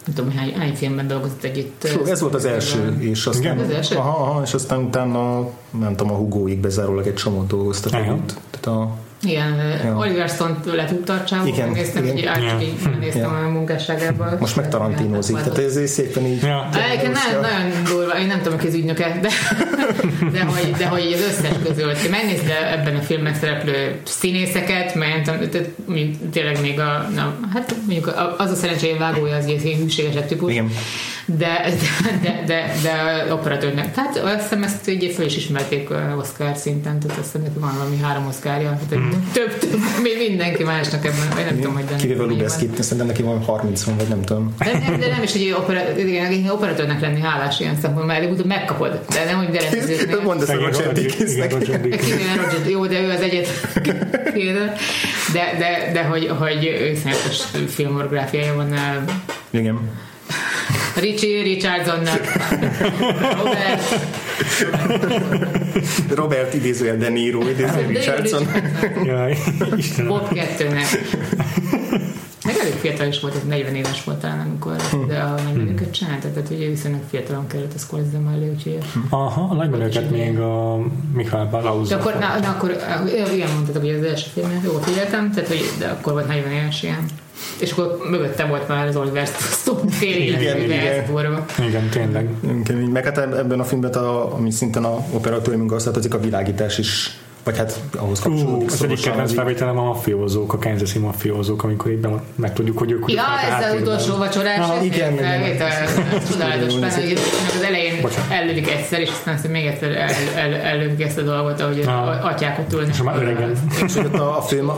nem 0.07 0.15
tudom, 0.15 0.31
hány, 0.31 0.53
hány 0.53 0.75
filmben 0.75 1.07
dolgozott 1.07 1.43
együtt. 1.43 1.87
Fú, 1.87 2.05
ez 2.05 2.21
volt 2.21 2.33
az 2.33 2.45
első, 2.45 2.97
és 2.99 3.25
aztán, 3.25 3.43
Igen, 3.43 3.65
az 3.65 3.69
első? 3.69 3.95
Aha, 3.95 4.29
aha, 4.29 4.41
és 4.41 4.53
aztán 4.53 4.83
utána, 4.83 5.49
nem 5.79 5.95
tudom, 5.95 6.13
a 6.13 6.15
Hugoig 6.15 6.59
bezárólag 6.59 7.07
egy 7.07 7.13
csomót 7.13 7.47
dolgoztak 7.47 7.93
együtt. 7.93 8.39
Tehát 8.49 8.79
a, 8.79 8.97
Igen, 9.27 9.79
Ja. 9.83 9.95
Oliver 9.97 10.29
Stone-t 10.29 10.65
le 10.65 10.85
tudta 10.85 11.23
csávó, 11.23 11.47
Igen, 11.47 11.69
néztem, 11.69 12.03
igen. 12.03 12.15
hogy 12.15 12.25
át, 12.25 12.37
Ja. 12.43 12.57
néztem 12.99 13.21
Ja. 13.21 13.45
a 13.45 13.49
munkásságában. 13.49 14.37
most 14.39 14.55
meg 14.55 14.69
Tarantinózik, 14.69 15.35
tehát 15.35 15.57
ez 15.57 15.75
ez 15.75 15.89
szépen 15.91 16.25
így... 16.25 16.41
Ja. 16.43 16.69
Egyébként 16.89 17.13
nagyon, 17.25 17.41
nagyon 17.41 17.83
durva, 17.85 18.19
én 18.19 18.27
nem 18.27 18.37
tudom, 18.41 18.53
hogy 18.57 18.65
közügynöke, 18.67 19.19
de, 19.21 19.29
de, 20.33 20.41
hogy, 20.43 20.71
de 20.77 20.85
hogy 20.87 21.13
az 21.13 21.21
összes 21.21 21.51
között, 21.63 22.01
ha 22.01 22.09
megnézed 22.09 22.49
ebben 22.71 22.95
a 22.95 23.01
filmben 23.01 23.33
szereplő 23.33 23.99
színészeket, 24.03 24.95
mert 24.95 25.25
nem 25.25 25.39
tudom, 25.49 26.29
tényleg 26.31 26.61
még 26.61 26.79
a, 26.79 27.09
na, 27.15 27.35
hát 27.53 27.75
mondjuk 27.85 28.07
a- 28.07 28.35
az 28.37 28.51
a 28.51 28.55
szerencsé 28.55 28.93
vágója 28.99 29.35
az 29.35 29.45
ilyen 29.45 29.77
hűségesebb 29.79 30.25
típus, 30.25 30.51
Igen. 30.51 30.71
De, 31.35 31.73
de, 32.21 32.43
de, 32.45 32.73
de 32.83 33.33
operatőrnek. 33.33 33.93
Tehát 33.93 34.17
azt 34.17 34.41
hiszem 34.41 34.63
ezt 34.63 34.87
ugye 34.87 35.09
föl 35.09 35.25
is 35.25 35.35
ismerték 35.35 35.89
Oscar 36.17 36.55
szinten, 36.55 36.99
tehát 36.99 37.17
azt 37.17 37.25
hiszem 37.25 37.41
neki 37.41 37.59
van 37.59 37.73
valami 37.77 37.97
három 38.01 38.27
Oscarja, 38.27 38.79
tehát 38.89 39.05
mm. 39.05 39.09
több, 39.33 39.57
több, 39.57 39.79
még 40.03 40.29
mindenki 40.29 40.63
másnak 40.63 41.05
ebben, 41.05 41.29
vagy 41.35 41.45
nem 41.45 41.55
tudom, 41.55 41.73
hogy 41.73 41.85
de 41.85 41.95
Kivéve 41.95 42.23
Lubeszkit, 42.23 42.83
szerintem 42.83 43.07
neki 43.07 43.21
van 43.21 43.43
30 43.43 43.83
van, 43.83 43.97
vagy 43.97 44.07
nem 44.07 44.21
tudom. 44.21 44.55
de, 44.57 44.71
de, 44.71 44.97
de 44.97 45.07
nem 45.07 45.23
is, 45.23 45.31
hogy 45.31 45.55
opera, 45.57 45.97
igen, 45.97 46.49
operatőrnek 46.49 47.01
lenni 47.01 47.19
hálás 47.19 47.59
ilyen 47.59 47.73
szempontból, 47.73 48.05
mert 48.05 48.19
előbb-utóbb 48.19 48.45
megkapod, 48.45 48.99
de 49.09 49.25
nem, 49.25 49.37
hogy 49.37 49.49
derendezőknél. 49.49 50.21
Mondd 50.21 50.41
ezt 50.41 50.49
a 50.49 50.55
Roger 50.55 50.91
Dickinsnek. 50.93 51.55
Jó, 52.69 52.85
de 52.85 53.01
ő 53.01 53.09
az 53.09 53.21
egyet 53.21 53.47
de, 55.33 55.55
de, 55.57 55.91
de 55.93 56.03
hogy, 56.03 56.27
hogy 56.39 56.65
őszonyatos 56.81 57.41
filmorgráfiája 57.67 58.55
van 58.55 58.73
eh, 58.73 58.95
Igen. 59.49 59.79
Richie 60.95 61.41
Richardsonnak, 61.41 62.21
Robert, 63.43 63.99
Robert 66.15 66.53
idézőjel 66.53 66.97
De 66.97 67.09
Niro, 67.09 67.41
idézőjel 67.41 67.87
Richardson. 67.87 68.47
Jaj, 69.03 69.37
Istenem. 69.75 70.11
Bob 70.11 70.27
2-nek. 70.31 70.97
Meg 72.45 72.55
elég 72.61 72.73
fiatal 72.73 73.07
is 73.07 73.19
volt, 73.19 73.35
ez 73.35 73.41
40 73.47 73.75
éves 73.75 74.03
volt 74.03 74.17
talán, 74.17 74.39
amikor 74.39 74.75
de 75.07 75.19
a 75.19 75.41
nagymenőket 75.43 75.91
csinálta, 75.91 76.31
tehát 76.31 76.49
ugye 76.49 76.67
viszonylag 76.67 77.01
fiatalon 77.09 77.47
kellett 77.47 77.73
a 77.73 77.77
Scorsese 77.77 78.17
mellé, 78.17 78.49
úgyhogy 78.49 78.77
Aha, 79.09 79.47
a 79.51 79.53
nagymenőket 79.53 80.09
még 80.09 80.39
a 80.39 80.79
Michael 81.13 81.45
Balauz. 81.45 81.89
De 81.89 81.95
akkor, 81.95 82.13
na, 82.13 82.39
na, 82.39 82.49
akkor 82.49 82.77
igen, 83.33 83.49
mondtad, 83.53 83.81
hogy 83.81 83.89
az 83.89 84.03
első 84.03 84.29
filmet 84.33 84.63
jól 84.63 84.81
figyeltem, 84.81 85.31
tehát 85.31 85.47
hogy 85.47 85.71
de 85.79 85.87
akkor 85.87 86.13
volt 86.13 86.27
40 86.27 86.51
éves 86.51 86.83
ilyen. 86.83 87.05
És 87.59 87.71
akkor 87.71 87.97
mögötte 88.09 88.45
volt 88.45 88.67
már 88.67 88.87
az 88.87 88.95
Oliver 88.95 89.27
Stone 89.27 89.91
fél 89.91 90.15
Igen, 90.15 90.61
igen. 90.61 91.05
Igen, 91.67 91.89
tényleg. 91.89 92.29
Kemény. 92.63 92.89
Meg 92.89 93.03
hát 93.03 93.17
ebben 93.17 93.59
a 93.59 93.63
filmben, 93.63 93.91
a, 93.91 94.33
ami 94.33 94.51
szinten 94.51 94.83
a 94.83 95.05
operatőri 95.11 95.57
munka 95.57 95.75
tartozik, 95.75 96.13
a 96.13 96.19
világítás 96.19 96.77
is, 96.77 97.17
vagy 97.47 97.57
hát 97.57 97.79
ahhoz 97.97 98.19
kapcsolódik 98.19 98.67
Uh, 98.67 98.73
az 98.73 98.83
egyik 98.83 98.99
kedvenc 99.01 99.33
felvételem 99.33 99.77
a 99.77 99.83
mafiózók, 99.83 100.53
a 100.53 100.57
kansas 100.57 100.93
mafiózók, 100.93 101.63
amikor 101.63 101.91
bemond- 101.91 102.21
megtudjuk, 102.35 102.77
hogy 102.77 102.91
ők 102.91 103.03
hogy 103.03 103.13
Ja, 103.13 103.23
ez 103.59 103.65
az 103.73 103.81
utolsó 103.81 104.15
vacsorás, 104.17 104.57
Ah, 104.69 104.77
ez 104.77 104.83
igen, 104.83 105.13
igen. 105.13 105.41
csodálatos, 106.31 106.73
hogy 106.73 106.83
az 107.57 107.63
elején 107.67 107.93
ellövik 108.29 108.69
egyszer, 108.71 108.99
és 108.99 109.09
aztán 109.09 109.51
még 109.51 109.65
egyszer 109.65 109.91
el, 109.91 110.09
el, 110.35 110.53
ellövik 110.53 111.01
ezt 111.03 111.17
a 111.17 111.21
dolgot, 111.21 111.61
ahogy 111.61 111.79
Ah. 111.87 111.93
a 112.07 112.27
atyák 112.27 112.59
ott 112.59 112.73
ülnek. 112.73 112.89
És 112.93 113.01
már 113.01 113.15
öregen. 113.21 113.51
És 113.85 113.95
hogy 113.95 114.05
ott 114.05 114.19
a, 114.19 114.41
film, 114.47 114.69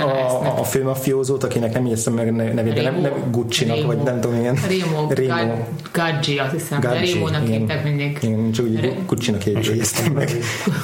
a, 0.60 0.64
film 0.64 0.88
a 0.88 0.96
fiózót, 0.96 1.44
akinek 1.44 1.74
nem 1.74 1.84
jegyeztem 1.84 2.14
meg 2.14 2.34
nevét, 2.54 2.74
de 2.74 2.82
nem, 2.82 3.02
nem 3.02 3.12
Gucci-nak, 3.32 3.86
vagy 3.86 3.98
nem 3.98 4.20
tudom, 4.22 4.40
igen. 4.40 4.58
Rémo, 4.68 5.08
Rémo. 5.14 5.54
Gaggi, 5.92 6.38
azt 6.38 6.52
hiszem, 6.52 6.80
Gaggi, 6.80 7.12
Rémónak 7.12 7.48
igen. 7.48 7.60
hívták 7.60 7.84
mindig. 7.84 8.18
Én 8.22 8.52
csak 8.52 8.66
úgy 8.66 8.96
Gucci-nak 9.06 9.46
jegyeztem 9.46 10.14
meg. 10.14 10.32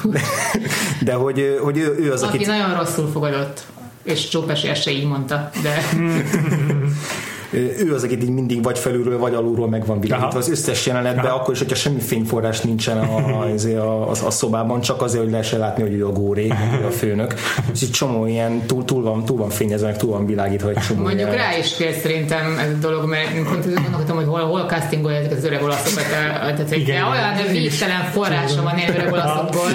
De, 0.04 0.20
de 1.06 1.12
hogy, 1.14 1.58
hogy 1.76 1.84
ő, 1.84 2.04
ő 2.04 2.12
az, 2.12 2.22
Aki 2.22 2.36
akit... 2.36 2.46
nagyon 2.46 2.74
rosszul 2.74 3.10
fogadott, 3.12 3.64
és 4.02 4.28
Csópesi 4.28 4.68
ezt 4.68 4.82
se 4.82 4.90
így 4.90 5.04
mondta, 5.04 5.50
de 5.62 5.82
ő 7.56 7.94
az, 7.94 8.02
akit 8.02 8.22
így 8.22 8.30
mindig 8.30 8.62
vagy 8.62 8.78
felülről, 8.78 9.18
vagy 9.18 9.34
alulról 9.34 9.68
meg 9.68 9.86
van 9.86 10.00
világítva 10.00 10.38
az 10.38 10.50
összes 10.50 10.86
jelenetben, 10.86 11.24
Aha. 11.24 11.36
akkor 11.36 11.54
is, 11.54 11.58
hogyha 11.58 11.74
semmi 11.76 12.00
fényforrás 12.00 12.60
nincsen 12.60 12.98
a, 12.98 13.16
a, 13.16 13.78
a, 13.78 14.10
a 14.10 14.30
szobában, 14.30 14.80
csak 14.80 15.02
azért, 15.02 15.22
hogy 15.22 15.30
lehessen 15.32 15.58
látni, 15.58 15.82
hogy 15.82 15.94
ő 15.94 16.06
a 16.06 16.12
góré, 16.12 16.48
a 16.86 16.90
főnök. 16.90 17.34
És 17.72 17.82
egy 17.82 17.90
csomó 17.90 18.26
ilyen 18.26 18.66
túl, 18.66 18.84
túl, 18.84 19.02
van, 19.02 19.24
túl 19.24 19.36
van 19.36 19.50
fényezve, 19.50 19.92
túl 19.92 20.10
van 20.10 20.26
világítva 20.26 20.68
egy 20.68 20.78
csomó 20.88 21.02
Mondjuk 21.02 21.28
ilyen. 21.28 21.36
rá 21.36 21.56
is 21.58 21.74
kér 21.76 21.94
szerintem 22.02 22.58
ez 22.58 22.70
a 22.70 22.78
dolog, 22.80 23.08
mert 23.08 23.32
pont 23.32 23.64
gondolkodtam, 23.64 24.16
hogy 24.16 24.26
hol, 24.26 24.40
hol 24.40 24.60
castingolja 24.60 25.18
ezeket 25.18 25.38
az 25.38 25.44
öreg 25.44 25.62
olaszokat. 25.62 26.04
Tehát, 26.10 26.68
hogy 26.68 26.78
Igen. 26.78 27.02
olyan 27.02 27.52
víztelen 27.52 28.04
forrása 28.12 28.62
van 28.62 28.78
ilyen 28.78 28.94
öreg 28.94 29.12
olaszokból, 29.12 29.70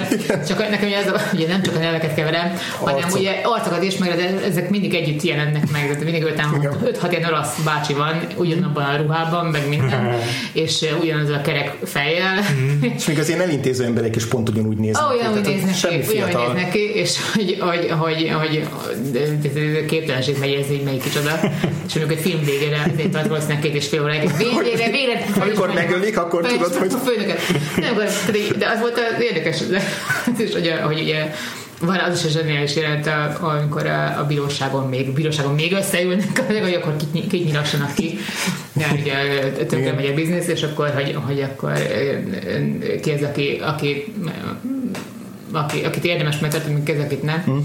csak 0.48 0.58
nekem 0.70 0.88
ez 0.92 1.12
a, 1.12 1.16
ugye 1.34 1.46
nem 1.46 1.62
csak 1.62 1.76
a 1.76 1.78
neveket 1.78 2.14
keverem, 2.14 2.52
hanem 2.78 2.94
Arcok. 2.94 3.18
ugye 3.18 3.30
arcokat 3.44 3.82
is, 3.82 3.96
meg 3.96 4.40
ezek 4.48 4.70
mindig 4.70 4.94
együtt 4.94 5.22
jelennek 5.22 5.70
meg, 5.70 5.82
tehát 5.82 6.04
mindig 6.04 6.24
5-6 7.02 7.06
ilyen 7.10 7.24
olasz 7.24 7.56
bácsi 7.72 7.92
van, 7.92 8.26
ugyanabban 8.36 8.84
a 8.84 8.96
ruhában, 8.96 9.46
meg 9.46 9.68
minden, 9.68 10.18
és 10.62 10.84
ugyanaz 11.00 11.30
a 11.30 11.40
kerek 11.40 11.76
fejjel. 11.84 12.40
Mm. 12.52 12.82
és 12.96 13.06
még 13.06 13.18
az 13.18 13.28
ilyen 13.28 13.40
elintéző 13.40 13.84
emberek 13.84 14.16
is 14.16 14.26
pont 14.26 14.48
ugyanúgy 14.48 14.76
néznek 14.76 15.02
oh, 15.04 15.10
olyan, 15.10 15.32
úgy 15.32 15.46
néznek 15.46 15.74
ki, 15.74 15.96
néznek 15.96 16.70
ki, 16.70 16.78
és 16.94 17.16
hogy, 17.34 17.56
hogy, 17.60 17.90
hogy, 17.98 18.30
hogy, 18.32 18.68
hogy 19.40 19.84
képtelenség 19.84 20.36
megy 20.38 20.52
ez 20.52 20.70
így 20.70 20.82
melyik 20.82 21.02
kicsoda, 21.02 21.40
és 21.88 21.94
amikor 21.94 22.16
egy 22.16 22.22
film 22.22 22.44
végére 22.44 22.90
azért 22.92 23.10
tart 23.10 23.28
valószínűleg 23.28 23.62
két 23.62 23.74
és 23.74 23.88
fél 23.88 24.02
óráig, 24.02 24.30
végére, 24.36 24.90
végére, 24.90 25.24
amikor 25.40 25.72
megölik, 25.74 26.18
akkor 26.18 26.46
tudod, 26.46 26.74
hogy... 26.74 26.92
Nem, 27.76 27.94
de 28.58 28.68
az 28.74 28.80
volt 28.80 29.00
az 29.16 29.22
érdekes, 29.22 29.58
hogy, 30.52 30.74
hogy 30.84 31.00
ugye 31.00 31.32
van 31.82 31.98
az 31.98 32.18
is 32.18 32.24
a 32.24 32.38
zseniális 32.38 32.76
jelent, 32.76 33.10
amikor 33.40 33.86
a, 33.86 34.18
a 34.18 34.26
bíróságon 34.26 34.88
még, 34.88 35.08
a 35.08 35.12
bíróságon 35.12 35.54
még 35.54 35.72
összeülnek, 35.72 36.40
hogy 36.62 36.74
akkor 36.74 36.96
kit, 36.96 37.26
kit 37.26 37.44
nyilassanak 37.44 37.94
ki, 37.94 38.18
mert 38.72 38.92
ugye 38.92 39.14
tönkre 39.66 39.92
megy 39.92 40.06
a 40.06 40.14
biznisz, 40.14 40.46
és 40.46 40.62
akkor, 40.62 40.90
hogy, 40.94 41.16
hogy 41.26 41.40
akkor 41.40 41.72
ki 43.02 43.10
az, 43.10 43.22
aki, 43.22 43.60
aki 43.62 44.14
aki, 45.52 45.84
akit 45.84 46.04
érdemes 46.04 46.38
megtartani, 46.38 46.74
mint 46.74 46.88
akit 46.88 47.22
nem. 47.22 47.44
Mm. 47.50 47.58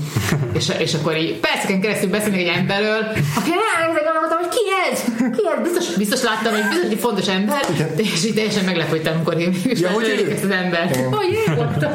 és, 0.54 0.72
és 0.80 0.94
akkor 0.94 1.18
így 1.18 1.40
perceken 1.40 1.82
keresztül 1.82 2.10
beszélnek 2.10 2.40
egy 2.40 2.48
emberről, 2.48 3.00
aki 3.36 3.50
ki 4.58 4.64
ez? 4.92 5.04
Ki 5.38 5.44
ez? 5.56 5.64
Biztos, 5.64 5.96
biztos 5.96 6.22
láttam, 6.24 6.54
hogy 6.54 6.64
biztos 6.70 6.92
egy 6.92 7.00
fontos 7.00 7.28
ember, 7.28 7.60
Igen. 7.74 7.90
és 7.96 8.26
így 8.26 8.34
teljesen 8.34 8.66
meglepődtem, 8.66 9.14
amikor 9.14 9.40
én 9.40 9.56
is 9.64 9.80
ja, 9.80 9.90
hogy 9.90 10.28
ezt 10.32 10.44
az 10.44 10.50
embert. 10.50 10.96
Hogy 10.96 11.32
én 11.48 11.56
voltam. 11.56 11.92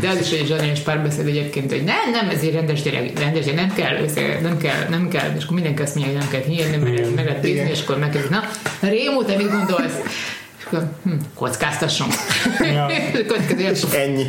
De 0.00 0.08
az 0.08 0.20
is 0.20 0.30
egy 0.30 0.46
zseniás 0.46 0.80
párbeszéd 0.80 1.26
egyébként, 1.26 1.70
hogy 1.70 1.84
nem, 1.84 2.10
nem, 2.12 2.28
ez 2.28 2.40
egy 2.42 2.52
rendes 2.52 2.82
gyerek, 2.82 3.18
rendes 3.18 3.44
gyerek, 3.44 3.60
nem 3.60 3.74
kell, 3.74 4.00
nem 4.42 4.56
kell, 4.58 4.88
nem 4.88 5.08
kell, 5.08 5.30
és 5.36 5.42
akkor 5.42 5.54
mindenki 5.54 5.82
azt 5.82 5.94
mondja, 5.94 6.12
hogy 6.12 6.22
nem 6.22 6.30
kell 6.30 6.54
hírni, 6.54 6.76
meg, 6.76 7.14
meg 7.14 7.24
lehet 7.24 7.40
bízni, 7.40 7.70
és 7.70 7.80
akkor 7.82 7.98
megkezdik, 7.98 8.30
na, 8.30 8.42
Rémú, 8.80 9.24
te 9.24 9.36
mit 9.36 9.50
gondolsz? 9.50 9.94
Hm, 10.78 11.12
kockáztassunk. 11.34 12.12
Ja. 12.60 12.90
és 13.72 13.82
ennyi. 13.82 14.26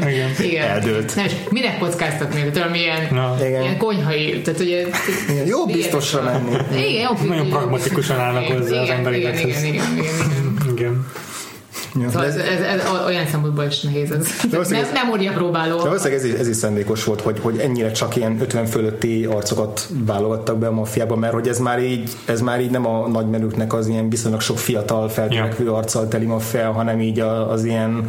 Igen. 0.00 0.30
Igen. 0.38 0.68
Eldőlt. 0.68 1.16
Nem, 1.16 1.24
és 1.24 1.32
minek 1.50 1.78
kockáztatni? 1.78 2.50
Tudom, 2.50 2.74
ilyen, 2.74 3.14
ja. 3.14 3.36
ilyen 3.40 3.76
konyhai, 3.78 4.40
tehát 4.42 4.60
ugye... 4.60 4.86
Igen, 5.28 5.46
jó 5.46 5.66
biztosra 5.66 6.22
menni. 6.22 6.56
Igen, 6.88 7.00
jó. 7.00 7.26
Nagyon 7.28 7.48
pragmatikusan 7.48 8.18
állnak 8.18 8.44
hozzá 8.44 8.80
az 8.80 8.88
emberekhez. 8.88 9.40
Igen, 9.40 9.48
igen, 9.48 9.64
igen, 9.64 9.96
igen. 9.96 9.98
igen. 9.98 10.49
Ja. 11.94 12.10
Szóval 12.10 12.26
ez, 12.26 12.36
ez, 12.36 12.60
ez, 12.60 12.82
olyan 13.06 13.26
szempontból 13.26 13.64
is 13.64 13.80
nehéz 13.80 14.10
ez. 14.10 14.26
Nem, 14.68 14.86
nem 14.92 15.34
próbáló. 15.34 15.76
De 15.76 15.82
valószínűleg 15.82 16.24
ez, 16.24 16.40
ez 16.40 16.48
is 16.48 16.56
szándékos 16.56 17.04
volt, 17.04 17.20
hogy, 17.20 17.38
hogy 17.40 17.58
ennyire 17.58 17.90
csak 17.90 18.16
ilyen 18.16 18.40
50 18.40 18.66
fölötti 18.66 19.24
arcokat 19.24 19.88
válogattak 20.06 20.58
be 20.58 20.66
a 20.66 20.72
maffiába, 20.72 21.16
mert 21.16 21.32
hogy 21.32 21.48
ez 21.48 21.58
már 21.58 21.82
így, 21.82 22.10
ez 22.24 22.40
már 22.40 22.60
így 22.60 22.70
nem 22.70 22.86
a 22.86 23.08
nagy 23.08 23.26
menüknek 23.26 23.72
az 23.72 23.86
ilyen 23.88 24.08
viszonylag 24.08 24.40
sok 24.40 24.58
fiatal 24.58 25.08
feltörekvő 25.08 25.64
ja. 25.64 25.74
arccal 25.74 26.08
teli 26.08 26.26
maffia, 26.26 26.72
hanem 26.72 27.00
így 27.00 27.20
az 27.20 27.64
ilyen 27.64 28.08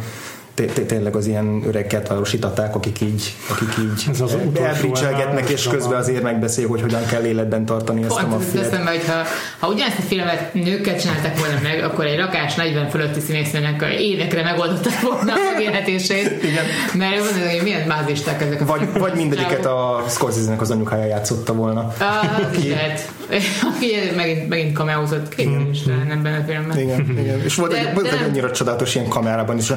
tényleg 0.86 1.16
az 1.16 1.26
ilyen 1.26 1.62
öreg 1.66 1.86
kertvárosítatták, 1.86 2.74
akik 2.74 3.00
így, 3.00 3.34
akik 3.50 3.68
így 3.78 4.04
Ez 4.10 4.20
az 4.20 4.36
elbricselgetnek, 4.62 5.48
és 5.48 5.68
közben 5.68 5.98
azért 5.98 6.22
megbeszél, 6.22 6.68
hogy 6.68 6.80
hogyan 6.80 7.06
kell 7.06 7.24
életben 7.24 7.64
tartani 7.64 8.02
ezt 8.02 8.18
a 8.18 8.26
maffiát. 8.26 8.64
Eszembe, 8.64 8.90
hogy 8.90 9.04
ha, 9.06 9.22
ha 9.58 9.72
ugyanezt 9.72 9.98
a 9.98 10.02
filmet 10.02 10.54
nőkkel 10.54 10.98
csináltak 10.98 11.38
volna 11.38 11.58
meg, 11.62 11.84
akkor 11.84 12.04
egy 12.06 12.18
rakás 12.18 12.54
40 12.54 12.88
fölötti 12.88 13.20
színésznőnek 13.20 13.84
évekre 13.98 14.42
megoldották 14.42 15.00
volna 15.00 15.32
a 15.32 15.52
megélhetését. 15.52 16.42
Igen. 16.50 16.64
Mert 16.94 17.18
van, 17.18 17.48
hogy 17.50 17.62
milyen 17.62 17.86
mázisták 17.86 18.42
ezek 18.42 18.60
a 18.60 18.64
Vagy, 18.64 18.88
vagy 18.92 19.14
mindegyiket 19.14 19.66
a 19.66 20.04
Scorsese-nek 20.08 20.60
az 20.60 20.70
anyukája 20.70 21.04
játszotta 21.04 21.54
volna. 21.54 21.92
Ah, 21.98 22.46
aki, 22.48 22.68
lehet. 22.68 23.10
Aki 23.74 23.86
megint, 24.16 24.48
megint 24.48 24.72
kameózott 24.72 25.34
két 25.34 25.50
is 25.70 25.80
ebben 26.10 26.40
a 26.40 26.44
filmben. 26.46 26.78
Igen, 26.78 27.18
igen. 27.18 27.40
És 27.44 27.54
volt, 27.54 27.70
de, 27.70 27.78
egy, 27.78 27.94
volt 27.94 28.10
de 28.10 28.18
egy 28.18 28.28
annyira 28.28 28.50
csodálatos 28.50 28.94
ilyen 28.94 29.08
kamerában 29.08 29.58
is, 29.58 29.72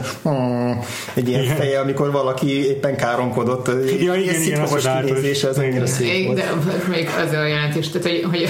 egy 1.14 1.28
ilyen 1.28 1.44
igen. 1.44 1.56
feje, 1.56 1.80
amikor 1.80 2.12
valaki 2.12 2.68
éppen 2.68 2.96
káromkodott. 2.96 3.68
Ja, 4.00 4.14
igen, 4.14 4.42
igen, 4.42 4.62
az 4.62 4.90
kinézése, 5.06 5.48
az 5.48 5.58
annyira 5.58 5.86
szép 5.86 6.26
volt. 6.26 6.38
De 6.38 6.52
még 6.90 7.10
az 7.26 7.32
a 7.32 7.46
jelentés, 7.46 7.90
tehát 7.90 8.08
hogy, 8.08 8.24
hogy 8.30 8.50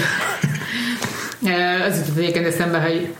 az 1.88 1.98
jutott 1.98 2.16
egyébként 2.16 2.46
eszembe, 2.46 2.80
hogy 2.80 3.14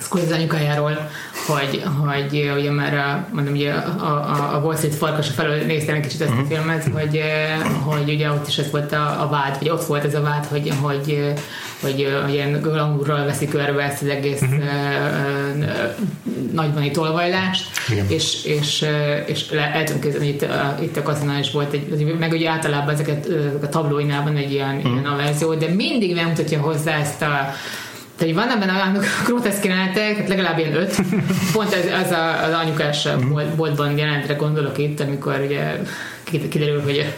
Scorsese 0.00 0.34
anyukájáról, 0.34 1.10
hogy, 1.46 1.82
hogy 2.00 2.52
ugye 2.58 2.70
már 2.70 2.94
a, 2.94 3.26
mondom, 3.32 3.54
ugye 3.54 3.72
a, 3.72 4.04
a, 4.04 4.56
a 4.56 4.60
Wall 4.64 4.76
Street 4.76 4.94
farkasa 4.94 5.32
felől 5.32 5.64
néztem 5.64 5.94
egy 5.94 6.00
kicsit 6.00 6.20
ezt 6.20 6.30
a 6.30 6.34
uh-huh. 6.34 6.48
filmet, 6.48 6.88
hogy, 6.92 7.22
hogy 7.84 8.14
ugye 8.14 8.30
ott 8.30 8.48
is 8.48 8.58
ez 8.58 8.70
volt 8.70 8.92
a, 8.92 9.22
a 9.22 9.28
vád, 9.28 9.56
vagy 9.58 9.68
ott 9.70 9.84
volt 9.84 10.04
ez 10.04 10.14
a 10.14 10.20
vád, 10.20 10.46
hogy, 10.46 10.72
hogy, 10.80 11.34
hogy, 11.80 12.08
hogy 12.22 12.32
ilyen 12.34 12.60
glamourral 12.60 13.24
veszik 13.24 13.50
körbe 13.50 13.82
ezt 13.82 14.02
az 14.02 14.08
egész 14.08 14.40
uh-huh. 14.40 14.58
uh, 15.58 15.66
nagybani 16.52 16.90
tolvajlást, 16.90 17.66
Igen. 17.90 18.06
és, 18.08 18.44
és, 18.44 18.86
és 19.26 19.46
tudom 19.46 20.00
képzelni, 20.00 20.28
itt, 20.28 20.42
a, 20.42 20.76
itt 20.80 20.96
a 20.96 21.02
kaszinál 21.02 21.38
is 21.38 21.50
volt 21.50 21.72
egy, 21.72 22.16
meg 22.18 22.32
ugye 22.32 22.50
általában 22.50 22.94
ezeket 22.94 23.28
a 23.62 23.68
tablóinál 23.68 24.22
van 24.22 24.36
egy 24.36 24.52
ilyen, 24.52 24.76
uh-huh. 24.76 24.92
ilyen 24.92 25.04
a 25.04 25.16
verzió, 25.16 25.54
de 25.54 25.68
mindig 25.68 26.14
megmutatja 26.14 26.60
hozzá 26.60 26.98
ezt 26.98 27.22
a 27.22 27.54
tehát 28.16 28.34
van 28.34 28.50
ebben 28.50 28.68
olyan 28.68 28.98
groteszk 29.24 29.64
jelenetek, 29.64 30.16
hát 30.16 30.28
legalább 30.28 30.58
ilyen 30.58 30.74
öt. 30.74 30.96
Pont 31.52 31.74
ez, 31.74 32.04
az 32.04 32.10
a, 32.10 32.44
az 32.44 32.52
anyukás 32.52 33.08
bolt, 33.28 33.54
boltban 33.54 33.98
jelentre 33.98 34.34
gondolok 34.34 34.78
itt, 34.78 35.00
amikor 35.00 35.44
ugye 35.46 35.78
kiderül, 36.48 36.82
hogy 36.82 37.14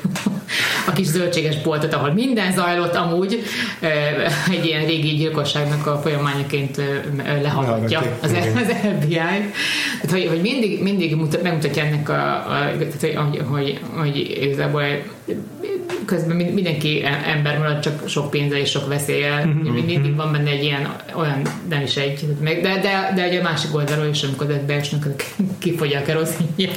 a 0.87 0.93
kis 0.93 1.07
zöldséges 1.07 1.63
boltot, 1.63 1.95
ahol 1.95 2.13
minden 2.13 2.53
zajlott 2.53 2.95
amúgy, 2.95 3.43
egy 4.51 4.65
ilyen 4.65 4.85
régi 4.85 5.09
gyilkosságnak 5.09 5.87
a 5.87 5.99
folyamányaként 5.99 6.81
lehallgatja 7.43 8.03
az, 8.23 8.33
az 8.57 8.75
FBI. 9.01 9.15
Tehát, 9.15 10.11
hogy, 10.11 10.27
hogy 10.27 10.41
mindig, 10.41 10.83
mindig 10.83 11.17
mutat, 11.17 11.43
megmutatja 11.43 11.83
ennek 11.83 12.09
a, 12.09 12.35
a 12.35 12.77
tehát, 12.79 13.01
hogy, 13.01 13.43
hogy, 13.49 13.81
hogy 13.97 14.37
igazából 14.41 14.83
közben 16.07 16.37
mindenki 16.37 17.05
ember 17.27 17.59
marad, 17.59 17.81
csak 17.81 18.09
sok 18.09 18.31
pénze 18.31 18.61
és 18.61 18.71
sok 18.71 18.89
veszélye. 18.89 19.45
Mm-hmm. 19.47 19.73
Mindig 19.73 20.17
van 20.17 20.33
benne 20.33 20.51
egy 20.51 20.63
ilyen, 20.63 20.97
olyan, 21.15 21.43
nem 21.69 21.83
is 21.83 21.97
egy, 21.97 22.27
de, 22.41 22.61
de, 22.63 23.13
de, 23.15 23.23
egy 23.23 23.35
a 23.35 23.43
másik 23.43 23.75
oldalról 23.75 24.07
is, 24.07 24.23
amikor 24.23 24.47
beesnek, 24.47 25.03
kifogy 25.59 25.95
a 25.95 26.03
keroszínja. 26.03 26.71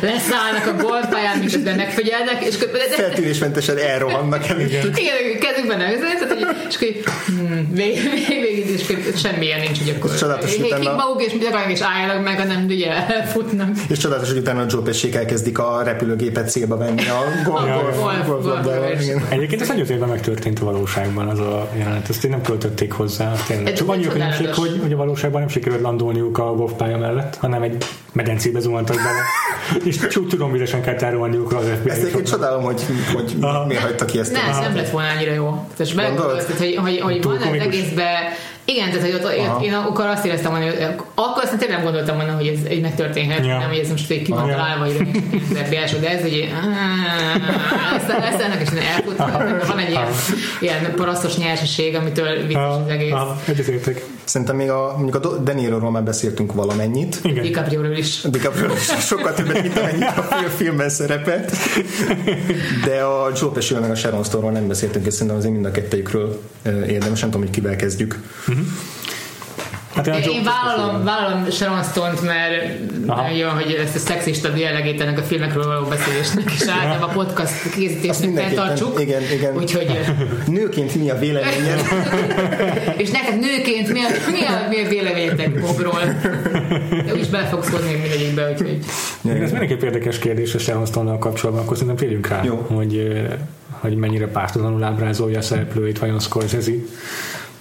leszállnak 0.00 0.66
a 0.66 0.82
golfpályán, 0.82 1.38
miközben 1.38 1.76
megfigyelnek, 1.76 2.44
és 2.44 2.56
feltűnésmentesen 2.90 3.78
elrohannak 3.78 4.48
előttük. 4.48 4.98
Igen, 5.00 5.14
kezükben 5.40 5.78
tehát, 5.78 6.00
és 6.68 6.74
akkor 6.74 7.12
hmm, 7.26 7.68
végig, 7.74 8.66
és 8.68 9.20
semmilyen 9.20 9.60
nincs, 9.60 9.78
hogy 9.78 9.94
akkor 9.96 10.14
csodálatos, 10.14 10.56
utána... 10.56 10.94
maguk, 10.94 11.22
és 11.22 11.32
akarnak, 11.46 11.70
és 11.70 11.80
álljanak 11.80 12.24
meg, 12.24 12.38
hanem 12.38 12.64
ugye 12.68 13.06
elfutnak. 13.06 13.68
És 13.88 13.98
csodálatos, 13.98 14.28
hogy 14.28 14.38
utána 14.38 14.62
a 14.62 14.66
Pesci 14.82 15.16
elkezdik 15.16 15.58
a 15.58 15.82
repülőgépet 15.84 16.50
célba 16.50 16.76
venni 16.76 17.02
a 17.08 17.50
golf 17.50 18.46
Egyébként 19.28 19.60
ez 19.60 19.68
nagyon 19.68 19.86
évben 19.86 20.08
megtörtént 20.08 20.60
a 20.60 20.64
valóságban 20.64 21.28
az 21.28 21.38
a 21.38 21.68
jelenet, 21.78 22.08
ezt 22.08 22.24
én 22.24 22.30
nem 22.30 22.42
költötték 22.42 22.92
hozzá. 22.92 23.32
Tényleg. 23.46 23.72
Csak 23.72 23.88
annyi 23.88 24.06
különbség, 24.06 24.54
hogy, 24.54 24.78
hogy 24.82 24.92
a 24.92 24.96
valóságban 24.96 25.40
nem 25.40 25.48
sikerült 25.48 25.80
landolniuk 25.80 26.38
a 26.38 26.54
golfpálya 26.54 26.98
mellett, 26.98 27.36
hanem 27.36 27.62
egy 27.62 27.84
medencébe 28.12 28.60
zuhantak 28.60 28.96
bele. 28.96 29.22
és 29.88 29.96
csak 29.96 30.26
tudom, 30.28 30.52
vizesen 30.52 30.82
kell 30.82 30.94
tárolniuk 30.94 31.52
az 31.52 31.64
FBI. 31.78 31.90
Ezt 31.90 32.00
egyébként 32.00 32.28
csodálom, 32.28 32.62
hogy, 32.62 32.82
hogy 33.12 33.36
miért 33.66 33.82
hagyta 33.82 34.04
ki 34.04 34.18
ezt. 34.18 34.32
Nem, 34.32 34.48
ez 34.48 34.58
nem 34.58 34.76
lett 34.76 34.90
volna 34.90 35.08
annyira 35.08 35.32
jó. 35.32 35.66
Tehát, 35.76 35.92
hogy, 36.58 36.76
hogy, 36.76 37.00
hogy 37.00 37.22
van 37.22 37.36
az 37.36 37.52
egészben 37.52 38.22
igen, 38.64 38.90
tehát 38.90 39.04
hogy 39.04 39.14
ott, 39.14 39.24
ott 39.24 39.62
én 39.64 39.72
akkor 39.72 40.04
azt 40.04 40.24
éreztem 40.24 40.50
volna, 40.50 40.66
hogy 40.66 40.82
akkor 41.14 41.42
azt 41.42 41.56
tényleg 41.56 41.76
nem 41.76 41.82
gondoltam 41.82 42.16
volna, 42.16 42.32
hogy 42.32 42.46
ez 42.46 42.58
egy 42.68 42.80
megtörténhet, 42.80 43.46
ja. 43.46 43.58
nem, 43.58 43.68
hogy 43.68 43.78
ez 43.78 43.90
most 43.90 44.10
egy 44.10 44.22
ki 44.22 44.30
van 44.30 44.48
találva, 44.48 44.84
hogy 44.84 44.96
ez 45.54 46.00
de 46.00 46.10
ez 46.10 46.22
egy 46.22 46.48
ezt 48.30 48.40
ennek 48.40 48.60
is 48.62 48.68
elfut, 48.94 49.16
van 49.66 49.78
egy 49.78 49.90
ilyen, 49.90 50.06
ilyen 50.60 50.94
parasztos 50.96 51.36
nyerseség, 51.36 51.94
amitől 51.94 52.46
vicces 52.46 52.76
az 52.84 52.88
egész. 52.88 53.12
Egyetértek. 53.44 54.04
Szerintem 54.24 54.56
még 54.56 54.70
a, 54.70 54.94
mondjuk 54.96 55.24
a 55.24 55.36
De 55.38 55.52
Niro-ról 55.52 55.90
már 55.90 56.02
beszéltünk 56.02 56.52
valamennyit. 56.52 57.18
Igen. 57.22 57.42
DiCaprio-ról 57.42 57.96
is. 57.96 58.20
DiCaprio 58.20 58.72
is 58.72 59.06
sokkal 59.06 59.34
többet, 59.34 59.62
mint 59.62 59.78
amennyit 59.78 60.16
a 60.16 60.22
filmben 60.56 60.88
szerepelt. 60.88 61.52
De 62.84 63.00
a 63.00 63.30
Joe 63.40 63.50
pesci 63.50 63.74
meg 63.74 63.90
a 63.90 63.94
Sharon 63.94 64.24
Stone-ról 64.24 64.50
nem 64.52 64.68
beszéltünk, 64.68 65.06
és 65.06 65.12
szerintem 65.12 65.36
azért 65.36 65.52
mind 65.52 65.64
a 65.64 65.70
kettőjükről 65.70 66.42
érdemes, 66.64 67.20
nem 67.20 67.30
tudom, 67.30 67.46
hogy 67.46 67.50
kivel 67.50 67.76
kezdjük. 67.76 68.22
Uh-huh. 68.48 68.59
Hát 69.94 70.06
én, 70.06 70.32
én 70.32 70.42
vállalom, 70.44 71.04
vállalom 71.04 71.50
Sharon 71.50 71.82
Stone-t, 71.82 72.22
mert 72.22 73.38
jó, 73.38 73.48
hogy 73.48 73.72
ezt 73.72 73.94
a 73.94 73.98
szexista 73.98 74.56
jellegét 74.56 75.00
ennek 75.00 75.18
a 75.18 75.22
filmekről 75.22 75.66
való 75.66 75.84
beszélésnek, 75.84 76.52
és 76.52 76.68
általában 76.68 77.08
a 77.08 77.12
podcast 77.12 77.70
készítésnek 77.74 78.38
feltartsuk. 78.38 79.00
Igen, 79.00 79.22
igen. 79.32 79.56
Úgyhogy, 79.56 80.00
nőként 80.46 80.94
mi 80.94 81.10
a 81.10 81.18
véleményed? 81.18 81.80
és 83.02 83.10
neked 83.10 83.38
nőként 83.38 83.92
mi 83.92 84.00
a, 84.00 84.08
mi 84.30 84.46
a, 84.46 84.68
mi 84.68 84.84
a 84.84 84.88
véleményetek 84.88 85.60
Bobról? 85.60 86.00
De 87.06 87.12
úgyis 87.12 87.28
bele 87.28 87.46
fogsz 87.46 87.70
hozni 87.70 87.94
mindegyikbe, 87.94 88.50
úgyhogy... 88.50 88.78
Igen, 89.20 89.42
ez 89.42 89.50
mindenképp 89.50 89.82
érdekes 89.82 90.18
kérdés 90.18 90.54
a 90.54 90.58
Sharon 90.58 90.86
Stone-nal 90.86 91.18
kapcsolatban, 91.18 91.64
akkor 91.64 91.76
szerintem 91.76 92.04
térjünk 92.04 92.28
rá, 92.28 92.44
jó. 92.44 92.66
hogy 92.68 93.12
hogy 93.80 93.96
mennyire 93.96 94.26
pártatlanul 94.26 94.82
ábrázolja 94.82 95.38
a 95.38 95.42
szereplőit 95.42 95.98
vajon 95.98 96.20
Scorsese. 96.20 96.72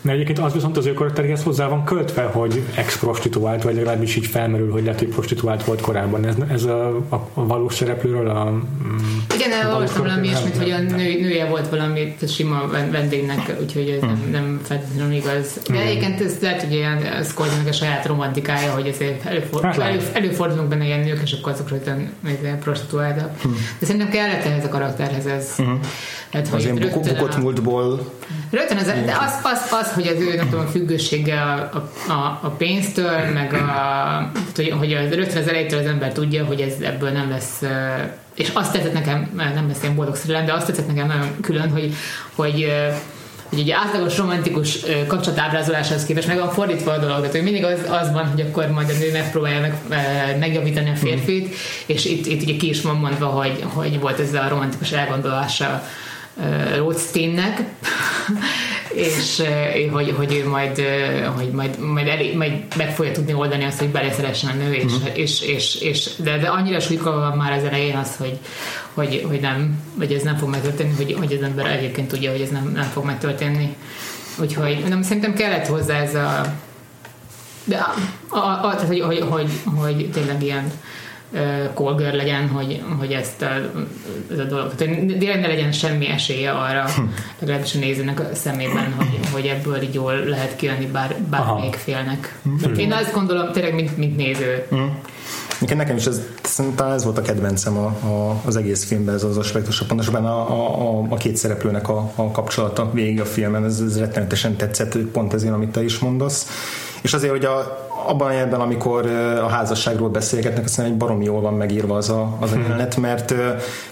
Mert 0.02 0.16
egyébként 0.16 0.40
az 0.40 0.54
viszont 0.54 0.78
az 0.78 0.86
ő 0.86 0.94
karakteréhez 0.94 1.44
hozzá 1.44 1.68
van 1.68 1.84
költve, 1.84 2.22
hogy 2.22 2.64
ex-prostituált, 2.76 3.64
vagy 3.64 3.76
legalábbis 3.76 4.16
így 4.16 4.26
felmerül, 4.26 4.72
hogy 4.72 4.84
lehet, 4.84 5.00
hogy 5.00 5.08
prostituált 5.08 5.64
volt 5.64 5.82
korábban. 5.82 6.26
Ez, 6.26 6.36
ez 6.52 6.64
a, 6.64 6.88
a, 7.10 7.30
a 7.34 7.46
valós 7.46 7.74
szereplőről 7.74 8.30
a... 8.30 8.50
Mm, 8.50 8.98
Igen, 9.36 9.68
olvastam 9.74 10.04
valami 10.04 10.28
ilyesmit, 10.28 10.58
hogy 10.58 10.70
a 10.70 10.80
nő, 10.80 11.20
nője 11.20 11.46
volt 11.46 11.70
valami 11.70 12.16
sima 12.28 12.68
vendégnek, 12.92 13.56
úgyhogy 13.62 13.90
ez 13.90 14.02
nem, 14.02 14.28
nem 14.32 14.60
feltétlenül 14.64 15.14
igaz. 15.14 15.60
De 15.70 15.80
egyébként 15.80 16.22
ez 16.22 16.38
lehet, 16.42 16.62
hogy 16.62 16.74
ilyen 16.74 17.24
Scorsese 17.24 17.70
a 17.70 17.72
saját 17.72 18.06
romantikája, 18.06 18.72
hogy 18.72 18.88
ezért 18.88 19.26
előfordul, 19.26 19.70
hát 19.70 19.80
elő, 19.80 20.00
előfordulnak 20.14 20.68
benne 20.68 20.86
ilyen 20.86 21.00
nők, 21.00 21.22
és 21.24 21.32
akkor 21.34 21.52
azok 21.52 21.70
rögtön 21.70 22.10
prostituáltak. 22.60 23.42
Hmm. 23.42 23.56
De 23.80 23.86
szerintem 23.86 24.10
kellett 24.10 24.46
ehhez 24.46 24.66
a 24.66 24.70
karakterhez 24.70 25.26
ez. 25.26 25.56
Hmm. 25.56 25.80
Hát, 26.32 26.48
az 26.54 26.64
ilyen 26.64 26.76
bukott 26.76 27.38
múltból. 27.38 28.14
Rögtön 28.52 28.78
az, 28.78 28.86
de 28.86 29.18
az, 29.20 29.34
az, 29.44 29.72
az, 29.82 29.94
hogy 29.94 30.08
az 30.08 30.20
ő 30.20 30.36
nem 30.36 30.50
tudom, 30.50 30.66
függősége 30.66 31.42
a, 31.42 31.76
a, 32.08 32.40
a 32.42 32.50
pénztől, 32.58 33.32
meg 33.34 33.54
a, 33.54 34.32
hogy, 34.80 34.94
az 34.94 35.14
rögtön 35.14 35.42
az 35.42 35.48
elejétől 35.48 35.80
az 35.80 35.86
ember 35.86 36.14
tudja, 36.14 36.46
hogy 36.46 36.62
ez 36.62 36.74
ebből 36.82 37.10
nem 37.10 37.30
lesz 37.30 37.62
és 38.34 38.50
azt 38.54 38.72
tetszett 38.72 38.94
nekem, 38.94 39.30
nem 39.36 39.68
lesz 39.68 39.82
ilyen 39.84 39.96
boldog 39.96 40.16
szerelem, 40.16 40.46
de 40.46 40.54
azt 40.54 40.66
tetszett 40.66 40.88
nekem 40.88 41.08
nagyon 41.08 41.38
külön, 41.42 41.70
hogy, 41.70 41.94
hogy 42.36 42.68
hogy 43.50 43.60
ugye 43.60 43.76
átlagos 43.76 44.18
romantikus 44.18 44.80
kapcsolatábrázoláshoz 45.08 46.06
képest 46.06 46.28
meg 46.28 46.38
van 46.38 46.50
fordítva 46.50 46.92
a 46.92 46.98
dolog, 46.98 47.18
tehát 47.18 47.32
hogy 47.32 47.44
mindig 47.44 47.64
az, 47.64 47.80
az 47.90 48.12
van, 48.12 48.28
hogy 48.28 48.42
akkor 48.42 48.68
majd 48.68 48.90
a 48.90 48.98
nő 49.00 49.12
megpróbálja 49.12 49.60
meg, 49.60 49.74
megjavítani 50.40 50.90
a 50.90 50.96
férfit, 50.96 51.48
mm. 51.48 51.52
és 51.86 52.06
itt, 52.06 52.26
itt 52.26 52.42
ugye 52.42 52.56
ki 52.56 52.70
is 52.70 52.82
van 52.82 52.96
mondva, 52.96 53.26
hogy, 53.26 53.64
hogy 53.64 54.00
volt 54.00 54.20
ez 54.20 54.34
a 54.34 54.48
romantikus 54.50 54.92
elgondolása 54.92 55.84
Rothsteinnek, 56.76 57.62
és 58.94 59.42
hogy, 59.92 60.14
hogy 60.18 60.34
ő 60.34 60.48
majd, 60.48 60.82
hogy 61.36 61.52
majd, 61.52 61.80
majd, 61.80 62.08
elég, 62.08 62.38
majd 62.38 62.52
meg 62.78 62.96
fogja 62.96 63.12
tudni 63.12 63.34
oldani 63.34 63.64
azt, 63.64 63.80
hogy 63.80 63.90
beleszeressen 63.90 64.50
a 64.50 64.54
nő, 64.54 64.74
és, 64.74 64.84
uh-huh. 64.84 65.18
és, 65.18 65.42
és, 65.42 65.76
és 65.76 66.10
de, 66.18 66.38
de 66.38 66.48
annyira 66.48 66.80
súlykolva 66.80 67.20
van 67.20 67.38
már 67.38 67.52
az 67.52 67.64
elején 67.64 67.96
az, 67.96 68.16
hogy, 68.18 68.38
hogy, 68.94 69.26
hogy 69.28 69.40
nem, 69.40 69.84
vagy 69.96 70.14
ez 70.14 70.24
nem 70.24 70.38
fog 70.38 70.50
megtörténni, 70.50 70.96
hogy, 70.96 71.16
hogy 71.20 71.34
az 71.34 71.42
ember 71.42 71.66
egyébként 71.66 72.08
tudja, 72.08 72.32
hogy 72.32 72.42
ez 72.42 72.50
nem, 72.50 72.72
nem 72.76 72.90
fog 72.94 73.06
megtörténni. 73.06 73.76
Úgyhogy 74.42 74.84
nem, 74.88 75.02
szerintem 75.02 75.34
kellett 75.34 75.68
hozzá 75.68 76.02
ez 76.02 76.16
a 76.16 76.58
de 77.64 77.78
a, 77.78 78.38
a, 78.38 78.68
a, 78.68 78.76
tehát, 78.76 78.88
hogy, 78.88 79.00
hogy, 79.00 79.20
hogy, 79.30 79.50
hogy 79.76 80.10
tényleg 80.12 80.44
ilyen 80.44 80.72
kolgör 81.74 82.14
legyen, 82.14 82.48
hogy, 82.48 82.84
hogy 83.00 83.12
ezt 83.12 83.42
a, 83.42 83.52
ez 84.32 84.40
a 84.40 84.44
dolog, 84.44 84.76
tehát 84.76 85.06
ne 85.42 85.48
legyen 85.48 85.72
semmi 85.72 86.08
esélye 86.08 86.52
arra, 86.52 86.86
legalábbis 87.40 87.76
a 87.76 87.80
nézőnek 87.80 88.20
a 88.20 88.36
szemében, 88.36 88.94
hogy, 88.98 89.20
hogy 89.32 89.46
ebből 89.46 89.82
így 89.82 89.94
jól 89.94 90.14
lehet 90.14 90.56
kijönni 90.56 90.86
bár, 90.86 91.16
bármelyik 91.30 91.74
félnek. 91.76 92.40
Mm. 92.50 92.74
Én 92.74 92.92
azt 92.92 93.14
gondolom, 93.14 93.52
tényleg, 93.52 93.74
mint, 93.74 93.98
mint 93.98 94.18
néző. 94.18 94.66
Mm. 94.76 94.86
Nekem 95.76 95.96
is 95.96 96.06
ez, 96.06 96.22
szerintem 96.44 96.88
ez 96.88 97.04
volt 97.04 97.18
a 97.18 97.22
kedvencem 97.22 97.78
a, 97.78 97.86
a, 97.86 98.42
az 98.46 98.56
egész 98.56 98.86
filmben, 98.86 99.16
ez 99.16 99.24
az 99.24 99.38
aspektus, 99.38 99.84
pontosabban 99.84 100.26
a, 100.26 101.00
a, 101.00 101.06
a 101.10 101.16
két 101.16 101.36
szereplőnek 101.36 101.90
a, 101.90 102.12
a 102.16 102.32
kapcsolata 102.32 102.92
végig 102.94 103.22
a 103.22 103.26
filmen, 103.26 103.66
ez, 103.66 103.82
ez 103.86 104.00
rettenetesen 104.00 104.56
tetszett, 104.56 104.98
pont 104.98 105.34
ezért, 105.34 105.54
amit 105.54 105.70
te 105.70 105.84
is 105.84 106.00
mondasz. 106.00 106.48
És 107.02 107.14
azért, 107.14 107.32
hogy 107.32 107.46
a, 107.46 107.88
abban 108.08 108.28
a 108.28 108.32
amikor 108.62 109.06
a 109.44 109.48
házasságról 109.48 110.10
beszélgetnek, 110.10 110.66
aztán 110.66 110.86
egy 110.86 110.98
baromi 110.98 111.26
jól 111.26 111.42
van 111.42 111.54
megírva 111.54 111.96
az 111.96 112.10
a, 112.10 112.38
az 112.40 112.52
a 112.52 112.54
hmm. 112.54 112.64
jelenet, 112.64 112.98
mert, 112.98 113.34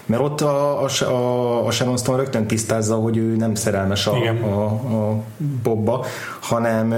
mert 0.06 0.22
ott 0.22 0.40
a, 0.40 0.82
a, 0.84 1.66
a 1.66 1.70
Sharon 1.70 1.96
Stone 1.96 2.18
rögtön 2.18 2.46
tisztázza, 2.46 2.94
hogy 2.94 3.16
ő 3.16 3.36
nem 3.36 3.54
szerelmes 3.54 4.06
a, 4.06 4.12
a, 4.42 4.64
a 4.64 5.22
Bobba, 5.62 6.04
hanem 6.40 6.94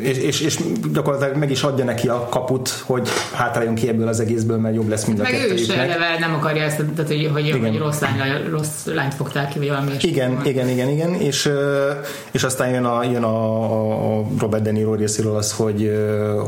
és, 0.00 0.18
és, 0.18 0.40
és 0.40 0.58
gyakorlatilag 0.92 1.36
meg 1.36 1.50
is 1.50 1.62
adja 1.62 1.84
neki 1.84 2.08
a 2.08 2.28
kaput, 2.30 2.68
hogy 2.68 3.08
hátráljunk 3.32 3.78
ki 3.78 3.88
ebből 3.88 4.08
az 4.08 4.20
egészből, 4.20 4.58
mert 4.58 4.74
jobb 4.74 4.88
lesz 4.88 5.04
mind 5.04 5.20
a 5.20 5.22
Meg 5.22 5.34
ő 5.34 5.54
is 5.54 5.68
eleve 5.68 6.16
nem 6.18 6.34
akarja 6.34 6.62
ezt, 6.62 6.76
tehát, 6.76 7.06
hogy, 7.10 7.30
hogy, 7.32 7.46
igen. 7.46 7.60
hogy 7.60 7.78
rossz, 7.78 8.00
lány, 8.00 8.48
rossz 8.50 8.84
lányt 8.84 9.14
fogták 9.14 9.48
ki, 9.48 9.58
vagy 9.58 9.68
valami 9.68 9.90
Igen, 10.00 10.34
van. 10.34 10.46
igen, 10.46 10.68
igen, 10.68 10.88
igen, 10.88 11.14
és, 11.14 11.50
és 12.30 12.42
aztán 12.42 12.70
jön 12.70 12.84
a, 12.84 13.04
jön 13.04 13.22
a, 13.22 14.18
a 14.18 14.24
Robert 14.38 14.62
De 14.62 14.70
Niro 14.70 14.94
részéről 14.94 15.36
az, 15.36 15.52
hogy, 15.52 15.92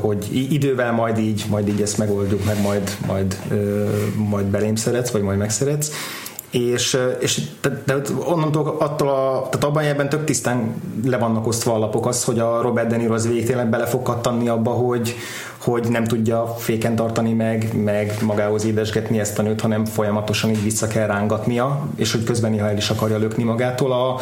hogy 0.00 0.52
idővel 0.52 0.92
majd 0.92 1.18
így, 1.18 1.44
majd 1.48 1.68
így 1.68 1.80
ezt 1.80 1.98
megoldjuk, 1.98 2.44
meg 2.44 2.60
majd, 2.60 2.96
majd, 3.06 3.38
majd 4.14 4.46
belém 4.46 4.74
szeretsz, 4.74 5.10
vagy 5.10 5.22
majd 5.22 5.38
megszeretsz, 5.38 5.90
és, 6.50 6.98
és 7.18 7.40
de, 7.60 7.82
de 7.86 7.94
onnantól 8.24 8.76
attól 8.78 9.08
a, 9.08 9.48
tehát 9.50 9.64
abban 9.64 9.84
ebben 9.84 10.08
tök 10.08 10.24
tisztán 10.24 10.74
le 11.04 11.16
vannak 11.16 11.46
osztva 11.46 11.74
a 11.74 11.78
lapok 11.78 12.06
az, 12.06 12.24
hogy 12.24 12.38
a 12.38 12.60
Robert 12.60 12.88
De 12.88 12.96
Niro 12.96 13.14
az 13.14 13.28
végtényleg 13.28 13.68
bele 13.68 13.86
fog 13.86 14.02
kattanni 14.02 14.48
abba, 14.48 14.70
hogy, 14.70 15.14
hogy 15.58 15.88
nem 15.88 16.04
tudja 16.04 16.54
féken 16.58 16.96
tartani 16.96 17.32
meg, 17.32 17.82
meg 17.84 18.14
magához 18.22 18.64
édesgetni 18.64 19.18
ezt 19.18 19.38
a 19.38 19.42
nőt, 19.42 19.60
hanem 19.60 19.84
folyamatosan 19.84 20.50
így 20.50 20.62
vissza 20.62 20.86
kell 20.86 21.06
rángatnia, 21.06 21.88
és 21.96 22.12
hogy 22.12 22.24
közben 22.24 22.50
néha 22.50 22.68
el 22.68 22.76
is 22.76 22.90
akarja 22.90 23.18
lökni 23.18 23.42
magától. 23.42 23.92
A, 23.92 24.20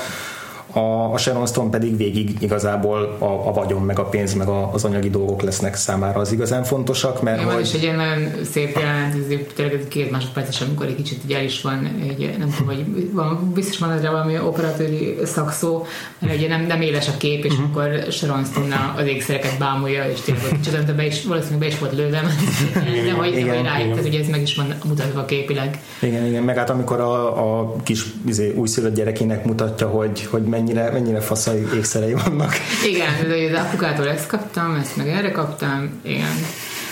a, 0.72 1.12
a 1.12 1.18
Sharon 1.18 1.46
Stone 1.46 1.70
pedig 1.70 1.96
végig 1.96 2.36
igazából 2.40 3.16
a, 3.18 3.48
a 3.48 3.52
vagyon, 3.52 3.82
meg 3.82 3.98
a 3.98 4.04
pénz, 4.04 4.34
meg 4.34 4.48
a, 4.48 4.72
az 4.72 4.84
anyagi 4.84 5.10
dolgok 5.10 5.42
lesznek 5.42 5.74
számára 5.74 6.20
az 6.20 6.32
igazán 6.32 6.64
fontosak, 6.64 7.22
mert 7.22 7.42
hogy... 7.42 7.60
is 7.60 7.72
egy 7.72 7.82
ilyen 7.82 7.96
nagyon 7.96 8.30
szép 8.50 8.78
jelent, 8.78 9.14
ez 9.14 9.38
tényleg 9.54 9.84
két 9.88 10.10
másodperces, 10.10 10.60
amikor 10.60 10.86
egy 10.86 10.94
kicsit 10.94 11.32
el 11.32 11.42
is 11.44 11.62
van, 11.62 11.90
egy, 12.08 12.34
nem 12.38 12.54
tudom, 12.56 12.74
hogy 12.74 13.10
van, 13.12 13.52
biztos 13.54 13.78
van 13.78 13.90
ezre 13.92 14.10
valami 14.10 14.38
operatőri 14.38 15.16
szakszó, 15.24 15.86
mert 16.18 16.36
ugye 16.36 16.48
nem, 16.48 16.66
nem 16.66 16.80
éles 16.80 17.08
a 17.08 17.16
kép, 17.16 17.44
és 17.44 17.52
uh-huh. 17.52 17.68
akkor 17.70 18.04
Sharon 18.10 18.44
Stone 18.44 18.94
az 18.96 19.06
ékszereket 19.06 19.58
bámulja, 19.58 20.10
és 20.10 20.20
tényleg 20.20 20.44
kicsit 20.62 20.94
be 20.96 21.06
is, 21.06 21.24
valószínűleg 21.24 21.60
be 21.60 21.66
is 21.66 21.78
volt 21.78 21.92
lőve, 21.92 22.22
de 23.04 23.12
hogy, 23.12 23.36
igen, 23.36 23.56
hogy 23.56 23.64
rájött, 23.64 23.90
tehát 23.90 24.06
ugye 24.06 24.20
ez 24.20 24.28
meg 24.28 24.42
is 24.42 24.56
van 24.56 24.74
mutatva 24.84 25.24
képileg. 25.24 25.80
Igen, 26.00 26.26
igen, 26.26 26.42
meg 26.42 26.56
hát 26.56 26.70
amikor 26.70 27.00
a, 27.00 27.60
a 27.60 27.76
kis 27.82 28.04
izé, 28.26 28.52
újszülött 28.56 28.94
gyerekének 28.94 29.44
mutatja, 29.44 29.88
hogy, 29.88 30.26
hogy 30.30 30.42
mennyire, 30.58 30.90
mennyire 30.90 31.20
faszai 31.20 31.66
ékszerei 31.74 32.12
vannak. 32.12 32.52
Igen, 32.86 33.28
de 33.28 33.58
az 33.58 33.66
apukától 33.66 34.08
ezt 34.08 34.26
kaptam, 34.26 34.74
ezt 34.74 34.96
meg 34.96 35.08
erre 35.08 35.30
kaptam, 35.30 36.00
igen. 36.02 36.34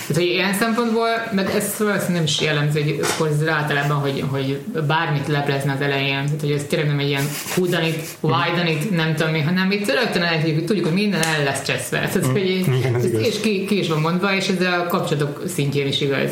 Tehát, 0.06 0.22
hogy 0.22 0.32
ilyen 0.32 0.54
szempontból, 0.54 1.08
meg 1.32 1.50
ez 1.56 1.74
nem 2.08 2.22
is 2.22 2.40
jellemző, 2.40 2.82
hogy 2.82 3.00
Scorsese 3.04 3.52
általában, 3.52 3.96
hogy, 3.96 4.24
hogy 4.30 4.60
bármit 4.86 5.26
leplezne 5.26 5.72
az 5.72 5.80
elején, 5.80 6.24
tehát, 6.24 6.40
hogy 6.40 6.50
ez 6.50 6.62
tényleg 6.68 6.88
nem 6.88 6.98
egy 6.98 7.08
ilyen 7.08 7.28
húdanit, 7.54 8.16
widenit, 8.20 8.90
nem 8.90 9.14
tudom 9.14 9.32
mi, 9.32 9.40
hanem 9.40 9.70
itt 9.70 9.92
rögtön 9.92 10.22
el, 10.22 10.40
hogy 10.40 10.64
tudjuk, 10.64 10.84
hogy 10.84 10.94
minden 10.94 11.22
el 11.22 11.44
lesz 11.44 11.62
cseszve. 11.62 11.98
Tehát, 11.98 12.26
hogy, 12.26 12.64
Igen, 12.78 13.00
és 13.22 13.40
ki, 13.40 13.64
ki, 13.64 13.78
is 13.78 13.88
van 13.88 14.00
mondva, 14.00 14.34
és 14.34 14.48
ez 14.48 14.66
a 14.66 14.86
kapcsolatok 14.88 15.42
szintjén 15.54 15.86
is 15.86 16.00
igaz 16.00 16.30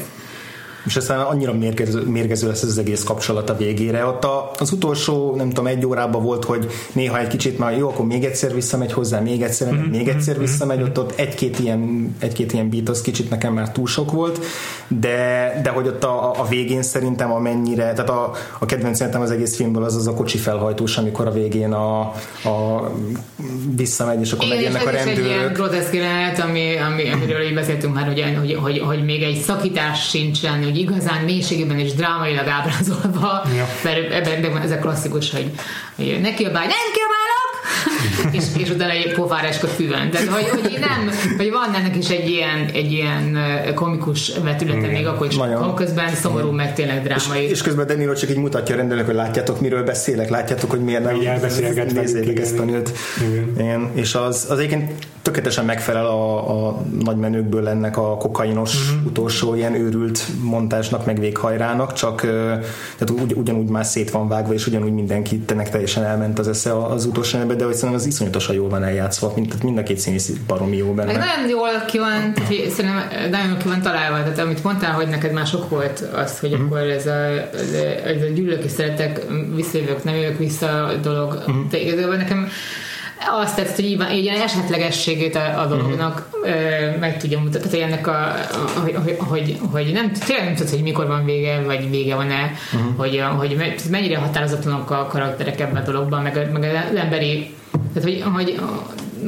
és 0.87 0.97
aztán 0.97 1.20
annyira 1.20 1.53
mérgező, 1.53 2.03
mérgező 2.03 2.47
lesz 2.47 2.62
ez 2.62 2.68
az 2.68 2.78
egész 2.78 3.03
kapcsolat 3.03 3.51
a 3.51 3.57
végére. 3.57 4.07
Ott 4.07 4.24
a, 4.24 4.51
az 4.59 4.72
utolsó, 4.72 5.35
nem 5.37 5.49
tudom, 5.49 5.66
egy 5.66 5.87
órában 5.87 6.22
volt, 6.22 6.45
hogy 6.45 6.66
néha 6.93 7.18
egy 7.18 7.26
kicsit 7.26 7.59
már 7.59 7.76
jó, 7.76 7.89
akkor 7.89 8.07
még 8.07 8.24
egyszer 8.24 8.55
visszamegy 8.55 8.93
hozzá, 8.93 9.20
még 9.20 9.43
egyszer, 9.43 9.72
mm-hmm. 9.72 9.91
még 9.91 10.09
egyszer 10.09 10.35
mhm. 10.35 10.45
visszamegy, 10.45 10.82
ott, 10.82 10.99
ott 10.99 11.18
egy-két 11.18 11.59
ilyen, 11.59 12.14
egy-két 12.18 12.53
ilyen 12.53 12.70
beat 12.70 12.89
az 12.89 13.01
kicsit 13.01 13.30
nekem 13.30 13.53
már 13.53 13.72
túl 13.72 13.87
sok 13.87 14.12
volt, 14.12 14.41
de, 14.89 15.61
de 15.62 15.70
hogy 15.70 15.87
ott 15.87 16.05
a, 16.05 16.41
a 16.41 16.47
végén 16.49 16.82
szerintem 16.82 17.32
amennyire, 17.32 17.93
tehát 17.93 18.11
a, 18.11 18.32
a 18.59 18.66
kedvenc 18.66 18.97
szerintem 18.97 19.22
az 19.22 19.30
egész 19.30 19.57
filmből 19.57 19.85
az 19.85 19.97
az 19.97 20.07
a 20.07 20.14
kocsi 20.14 20.39
felhajtós, 20.39 20.97
amikor 20.97 21.26
a 21.26 21.30
végén 21.30 21.72
a, 21.72 22.01
a 22.45 22.91
visszamegy, 23.76 24.20
és 24.20 24.32
akkor 24.32 24.49
megjönnek 24.49 24.87
a 24.87 24.91
rendőrök. 24.91 25.18
egy 25.18 25.30
ilyen 25.30 25.53
groteszk 25.53 25.95
jelenet, 25.95 26.39
ami, 26.39 26.76
ami, 26.76 27.11
amiről 27.11 27.41
így 27.41 27.55
beszéltünk 27.55 27.95
már, 27.95 28.07
hogy, 28.07 28.24
hogy, 28.39 28.55
hogy, 28.55 28.78
hogy 28.78 29.05
még 29.05 29.22
egy 29.22 29.41
szakítás 29.41 30.09
sincsen, 30.09 30.64
hogy 30.64 30.74
igazán 30.77 31.25
mélységében 31.25 31.79
és 31.79 31.93
drámailag 31.93 32.47
ábrázolva, 32.47 33.43
ja. 33.57 33.66
mert 33.83 34.12
ebben, 34.12 34.45
ebben 34.45 34.62
ez 34.62 34.70
a 34.70 34.79
klasszikus, 34.79 35.31
hogy, 35.31 35.51
hogy 35.97 36.20
neki 36.20 36.45
a 36.45 36.51
báj, 36.51 36.66
nem 36.66 36.87
kiabálok, 36.93 37.24
és, 38.37 38.45
és 38.57 38.71
utána 38.71 38.93
egy 38.93 39.15
pofáráskot 39.15 39.71
füven. 39.71 40.11
Tehát, 40.11 40.27
hogy, 40.27 40.49
hogy 40.49 40.79
nem, 40.81 41.15
hogy 41.37 41.51
van 41.51 41.75
ennek 41.75 41.97
is 41.97 42.09
egy 42.09 42.29
ilyen, 42.29 42.71
egy 42.73 42.93
ilyen 42.93 43.39
komikus 43.75 44.33
vetülete 44.43 44.87
még 44.87 45.07
akkor 45.07 45.27
is, 45.27 45.37
Nagyon. 45.37 45.75
közben 45.75 46.15
szomorú, 46.15 46.45
Igen. 46.45 46.55
meg 46.55 46.75
tényleg 46.75 47.03
drámai. 47.03 47.45
És, 47.45 47.51
és 47.51 47.62
közben 47.62 47.87
Deniro 47.87 48.15
csak 48.15 48.31
így 48.31 48.37
mutatja 48.37 48.75
a 48.75 48.79
rendelők, 48.79 49.07
hogy 49.07 49.15
látjátok, 49.15 49.61
miről 49.61 49.83
beszélek, 49.83 50.29
látjátok, 50.29 50.71
hogy 50.71 50.81
miért 50.81 51.05
nem 51.05 51.19
nézzétek 51.93 52.39
ezt 52.39 52.59
a 52.59 52.65
nőt. 52.65 52.93
Igen. 53.57 53.91
És 53.95 54.15
az, 54.15 54.47
az 54.51 54.59
egyébként 54.59 54.93
tökéletesen 55.23 55.65
megfelel 55.65 56.07
a, 56.07 56.67
a 56.67 56.83
nagy 57.05 57.17
menőkből 57.17 57.69
ennek 57.69 57.97
a 57.97 58.17
kokainos 58.17 58.75
uh-huh. 58.75 59.07
utolsó 59.07 59.55
ilyen 59.55 59.75
őrült 59.75 60.27
montásnak, 60.43 61.07
meg 61.07 61.19
véghajrának, 61.19 61.93
csak 61.93 62.21
tehát 62.21 63.11
ugy, 63.23 63.33
ugyanúgy 63.33 63.69
már 63.69 63.85
szét 63.85 64.11
van 64.11 64.29
vágva, 64.29 64.53
és 64.53 64.67
ugyanúgy 64.67 64.93
mindenki 64.93 65.43
ennek 65.47 65.71
teljesen 65.71 66.05
elment 66.05 66.39
az 66.39 66.49
esze 66.49 66.85
az 66.85 67.05
utolsó 67.05 67.39
ebbe, 67.55 67.63
de 67.63 67.65
hogy 67.65 67.75
szerintem 67.75 67.99
az 67.99 68.07
iszonyatosan 68.07 68.55
jól 68.55 68.69
van 68.69 68.85
eljátszva, 68.85 69.33
mint, 69.35 69.49
tehát 69.49 69.63
mind 69.63 69.79
a 69.79 69.83
két 69.83 69.99
színész 69.99 70.31
baromi 70.47 70.77
jó 70.77 70.93
benne. 70.93 71.13
Meg 71.13 71.21
nagyon 71.21 71.49
jól 71.49 71.85
ki 71.87 71.99
van, 71.99 72.35
szerintem 72.49 73.31
nagyon 73.31 73.49
jól 73.49 73.57
ki 73.57 73.69
van 73.69 73.83
találva, 73.83 74.17
tehát 74.17 74.39
amit 74.39 74.65
mondtál, 74.65 74.93
hogy 74.93 75.09
neked 75.09 75.33
már 75.33 75.47
sok 75.47 75.69
volt 75.69 76.05
az, 76.15 76.39
hogy 76.39 76.53
uh-huh. 76.53 76.67
akkor 76.67 76.79
ez 76.79 77.07
a, 77.07 77.11
ez 77.11 78.23
a, 78.23 78.25
a 78.25 78.33
gyűlölök 78.35 78.65
és 78.65 78.71
szeretek, 78.71 79.21
visszajövök, 79.55 80.05
nem 80.05 80.15
jövök 80.15 80.39
vissza 80.39 80.91
dolog, 81.03 81.33
uh-huh. 81.33 81.69
de 81.71 81.79
igazából 81.79 82.17
nekem 82.17 82.49
azt 83.31 83.57
tetszett, 83.57 83.75
hogy 83.75 83.85
így, 83.85 84.05
így 84.12 84.27
esetlegességét 84.27 85.37
a, 85.37 85.61
a 85.61 85.66
dolognak 85.66 86.29
uh-huh. 86.33 87.01
meg 87.01 87.18
tudja 87.18 87.39
mutatni, 87.39 87.70
tehát 87.70 87.87
ennek 87.87 88.07
a, 88.07 88.35
hogy, 88.83 88.95
hogy, 89.05 89.16
hogy, 89.18 89.59
hogy 89.72 89.91
nem, 89.93 90.12
tényleg 90.12 90.45
nem 90.45 90.55
tudsz, 90.55 90.70
hogy 90.70 90.83
mikor 90.83 91.07
van 91.07 91.25
vége, 91.25 91.62
vagy 91.62 91.91
vége 91.91 92.14
van-e, 92.14 92.53
uh-huh. 92.72 92.97
hogy, 92.97 93.22
hogy 93.37 93.75
mennyire 93.91 94.18
határozatlanok 94.18 94.91
a 94.91 95.07
karakterek 95.07 95.61
ebben 95.61 95.83
a 95.83 95.85
dologban, 95.85 96.22
meg, 96.22 96.51
meg 96.53 96.89
az 96.93 96.97
emberi 96.99 97.55
tehát, 97.95 98.09
hogy, 98.09 98.22
hogy, 98.35 98.61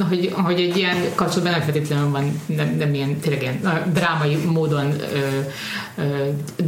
hogy, 0.01 0.31
hogy 0.33 0.59
egy 0.59 0.77
ilyen 0.77 0.95
kapcsolatban 1.15 1.51
nem 1.51 1.61
feltétlenül 1.61 2.09
van, 2.09 2.41
nem, 2.45 2.75
nem 2.77 2.93
ilyen 2.93 3.17
tényleg 3.17 3.41
ilyen 3.41 3.83
drámai 3.93 4.35
módon 4.35 4.93
ö, 5.13 5.39
ö, 6.01 6.03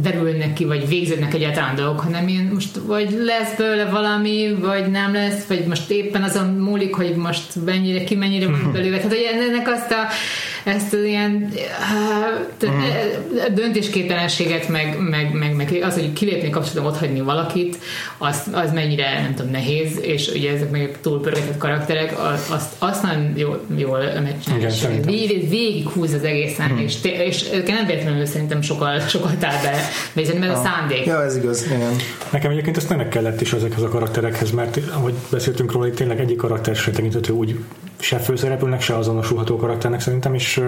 derülnek 0.00 0.52
ki, 0.52 0.64
vagy 0.64 0.88
végződnek 0.88 1.34
egyáltalán 1.34 1.74
dolgok, 1.74 2.00
hanem 2.00 2.28
ilyen 2.28 2.50
most 2.54 2.76
vagy 2.86 3.10
lesz 3.24 3.56
belőle 3.56 3.84
valami, 3.84 4.54
vagy 4.60 4.90
nem 4.90 5.12
lesz, 5.12 5.46
vagy 5.46 5.66
most 5.66 5.90
éppen 5.90 6.22
azon 6.22 6.46
múlik, 6.46 6.94
hogy 6.94 7.14
most 7.14 7.64
mennyire, 7.64 8.04
ki 8.04 8.14
mennyire 8.14 8.46
van 8.46 8.58
mhm. 8.58 8.72
belőle. 8.72 8.96
Tehát, 8.96 9.12
hogy 9.12 9.26
ennek 9.48 9.68
azt 9.68 9.90
a 9.90 10.08
ezt 10.64 10.92
az 10.92 11.02
ilyen 11.02 11.52
uh, 12.62 13.54
döntésképtelenséget, 13.54 14.68
meg, 14.68 14.96
meg, 15.10 15.32
meg, 15.32 15.54
meg 15.54 15.82
az, 15.82 15.94
hogy 15.94 16.12
kilépni 16.12 16.50
kapcsolatban 16.50 16.92
ott 16.92 16.98
hagyni 16.98 17.20
valakit, 17.20 17.78
az, 18.18 18.42
az 18.52 18.72
mennyire, 18.72 19.20
nem 19.20 19.34
tudom, 19.34 19.50
nehéz, 19.50 19.98
és 20.00 20.28
ugye 20.34 20.52
ezek 20.52 20.70
meg 20.70 20.98
túlpörgetett 21.00 21.58
karakterek, 21.58 22.14
azt, 22.50 22.74
azt 22.78 23.02
nagyon 23.02 23.32
jól, 23.36 23.60
jól 23.76 23.98
megcsinálni. 24.22 25.00
Végig, 25.04 25.48
végig 25.48 25.88
húz 25.88 26.12
az 26.12 26.24
egészen, 26.24 26.68
hmm. 26.68 26.78
és, 26.78 26.94
és 27.02 27.48
nem 27.66 27.86
véletlenül 27.86 28.26
szerintem 28.26 28.62
sokkal, 28.62 29.00
sokkal 29.00 29.36
tár 29.38 29.62
be, 29.62 29.74
szerintem 30.24 30.50
ez 30.50 30.58
a 30.58 30.62
szándék. 30.62 31.04
Ja, 31.04 31.22
ez 31.24 31.36
igaz, 31.36 31.66
igen. 31.66 31.96
Nekem 32.30 32.50
egyébként 32.50 32.76
ezt 32.76 32.88
nem 32.88 33.08
kellett 33.08 33.40
is 33.40 33.52
ezekhez 33.52 33.82
a 33.82 33.88
karakterekhez, 33.88 34.50
mert 34.50 34.78
ahogy 34.92 35.14
beszéltünk 35.30 35.72
róla, 35.72 35.90
tényleg 35.90 36.20
egyik 36.20 36.36
karakter 36.36 36.76
sem 36.76 36.92
tekinthető 36.92 37.32
úgy 37.32 37.58
se 38.00 38.18
főszereplőnek, 38.18 38.80
se 38.80 38.96
azonosulható 38.96 39.56
karakternek 39.56 40.00
szerintem, 40.00 40.34
és 40.34 40.62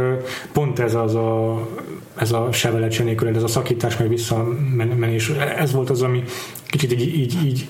pont 0.53 0.79
ez 0.79 0.95
az 0.95 1.15
a, 1.15 1.69
ez 2.17 2.33
a 2.33 2.49
se 2.53 2.71
veled, 2.71 2.93
se 2.93 3.05
ez 3.37 3.43
a 3.43 3.49
szakítás, 3.49 3.97
meg 3.97 4.09
visszamenés, 4.09 5.29
ez 5.59 5.73
volt 5.73 5.91
az, 5.91 6.03
ami 6.03 6.23
kicsit 6.67 6.93
így, 6.93 7.19
így, 7.19 7.45
így 7.45 7.69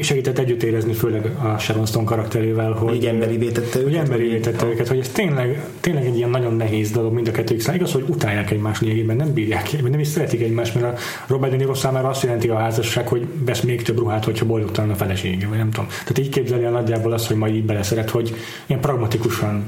segített 0.00 0.38
együtt 0.38 0.62
érezni, 0.62 0.92
főleg 0.92 1.26
a 1.26 1.58
Sharon 1.58 1.86
Stone 1.86 2.04
karakterével, 2.04 2.72
hogy 2.72 2.94
így 2.94 3.06
emberi 3.06 3.36
vétette 3.36 3.78
őket. 3.78 3.96
emberi 3.96 4.28
vétette 4.28 4.66
őket, 4.66 4.88
hogy 4.88 4.98
ez 4.98 5.08
tényleg, 5.08 5.64
tényleg 5.80 6.06
egy 6.06 6.16
ilyen 6.16 6.30
nagyon 6.30 6.56
nehéz 6.56 6.90
dolog 6.90 7.12
mind 7.12 7.28
a 7.28 7.30
kettőjük 7.30 7.74
Igaz, 7.74 7.92
hogy 7.92 8.04
utálják 8.08 8.50
egymást 8.50 8.80
lényegében, 8.80 9.16
nem 9.16 9.32
bírják 9.32 9.82
nem 9.90 9.98
is 9.98 10.08
szeretik 10.08 10.42
egymást, 10.42 10.74
mert 10.74 10.86
a 10.86 11.00
Robert 11.26 11.52
De 11.52 11.58
Niro 11.58 11.74
számára 11.74 12.08
azt 12.08 12.22
jelenti 12.22 12.48
a 12.48 12.56
házasság, 12.56 13.08
hogy 13.08 13.26
vesz 13.44 13.60
még 13.60 13.82
több 13.82 13.98
ruhát, 13.98 14.24
hogyha 14.24 14.46
boldogtalan 14.46 14.90
a 14.90 14.94
felesége, 14.94 15.46
vagy 15.46 15.58
nem 15.58 15.70
tudom. 15.70 15.88
Tehát 15.88 16.18
így 16.18 16.28
képzeli 16.28 16.64
el 16.64 16.70
nagyjából 16.70 17.12
azt, 17.12 17.26
hogy 17.26 17.36
majd 17.36 17.54
így 17.54 17.64
beleszeret, 17.64 18.10
hogy 18.10 18.34
ilyen 18.66 18.80
pragmatikusan 18.80 19.64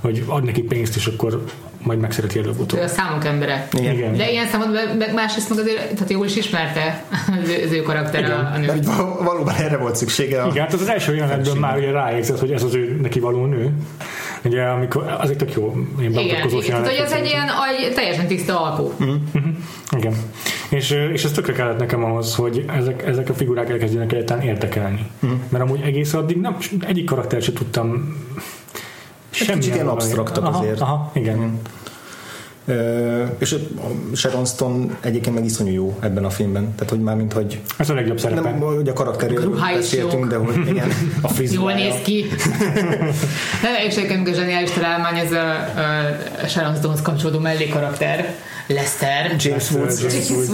hogy 0.00 0.24
ad 0.26 0.44
neki 0.44 0.62
pénzt, 0.62 0.96
és 0.96 1.06
akkor 1.06 1.44
majd 1.82 1.98
megszereti 1.98 2.38
előbb-utóbb. 2.38 2.80
A 2.80 2.88
számok 2.88 3.24
embere. 3.24 3.68
Igen. 3.72 3.94
Igen. 3.94 4.16
De 4.16 4.30
ilyen 4.30 4.46
számot, 4.46 4.68
meg 4.98 5.14
másrészt 5.14 5.48
meg 5.48 5.58
azért, 5.58 5.92
tehát 5.94 6.10
jól 6.10 6.26
is 6.26 6.36
ismerte 6.36 7.04
az 7.64 7.72
ő 7.72 7.82
karakter 7.82 8.20
Igen. 8.20 8.32
a, 8.32 8.58
nő. 8.58 8.66
De 8.66 8.80
valóban 9.24 9.54
erre 9.54 9.76
volt 9.76 9.96
szüksége. 9.96 10.42
A 10.42 10.48
Igen, 10.48 10.62
hát 10.62 10.72
az 10.72 10.88
első 10.88 11.14
jelenetben 11.14 11.56
már 11.56 11.76
ugye 11.76 11.90
ráérzett, 11.90 12.38
hogy 12.38 12.50
ez 12.50 12.62
az 12.62 12.74
ő 12.74 12.98
neki 13.02 13.20
való 13.20 13.46
nő. 13.46 13.72
Ugye, 14.44 14.62
amikor, 14.62 15.16
az 15.20 15.30
egy 15.30 15.36
tök 15.36 15.52
jó 15.52 15.76
ilyen 15.98 16.12
Igen, 16.12 16.24
igen. 16.24 16.60
Tehát, 16.66 16.86
hogy 16.86 16.96
ez 17.04 17.12
egy 17.12 17.26
ilyen 17.26 17.48
aj, 17.48 17.92
teljesen 17.94 18.26
tiszta 18.26 18.62
alkú. 18.62 18.92
Mm. 19.04 19.08
Mm-hmm. 19.08 19.50
Igen. 19.96 20.14
És, 20.68 20.90
és 21.12 21.24
ez 21.24 21.32
tökre 21.32 21.52
kellett 21.52 21.78
nekem 21.78 22.04
ahhoz, 22.04 22.34
hogy 22.34 22.64
ezek, 22.78 23.06
ezek 23.06 23.28
a 23.28 23.34
figurák 23.34 23.70
elkezdjenek 23.70 24.12
egyáltalán 24.12 24.42
érdekelni. 24.42 25.06
Mm. 25.26 25.30
Mert 25.48 25.64
amúgy 25.64 25.80
egész 25.84 26.14
addig 26.14 26.36
nem, 26.36 26.56
egyik 26.86 27.04
karakter 27.04 27.42
sem 27.42 27.54
tudtam 27.54 28.16
Semmi 29.44 29.58
kicsit 29.58 29.74
ilyen 29.74 29.88
absztraktak 29.88 30.44
aha, 30.44 30.58
azért. 30.58 30.80
Aha, 30.80 31.10
igen. 31.14 31.38
Mm. 31.38 31.54
Uh, 32.64 33.28
és 33.38 33.56
Sharon 34.14 34.44
Stone 34.44 34.98
egyébként 35.00 35.34
meg 35.34 35.44
iszonyú 35.44 35.72
jó 35.72 35.96
ebben 36.00 36.24
a 36.24 36.30
filmben. 36.30 36.74
Tehát, 36.74 36.90
hogy 36.90 37.00
már 37.00 37.16
mint 37.16 37.32
hogy... 37.32 37.60
Ez 37.76 37.90
a 37.90 37.94
legjobb 37.94 38.18
szerepe. 38.18 38.40
Nem, 38.40 38.60
hogy 38.60 38.88
a 38.88 38.92
karakterről 38.92 39.58
beszéltünk, 39.74 40.26
de 40.26 40.36
hogy 40.36 40.66
igen, 40.68 40.88
a 41.22 41.28
frizura. 41.28 41.60
Jól 41.60 41.72
néz 41.72 41.94
ki. 42.02 42.26
nem, 43.62 43.74
és 43.86 43.96
egyébként 43.96 44.28
a 44.28 44.32
zseniális 44.32 44.70
találmány 44.70 45.18
ez 45.18 45.32
a, 45.32 45.50
a 46.44 46.46
Sharon 46.46 46.74
Stonehoz 46.74 47.02
kapcsolódó 47.02 47.38
mellékarakter 47.38 48.34
Lester. 48.72 49.36
James 49.38 49.70
Woods. 49.70 50.00
James 50.00 50.30
Woods. 50.30 50.48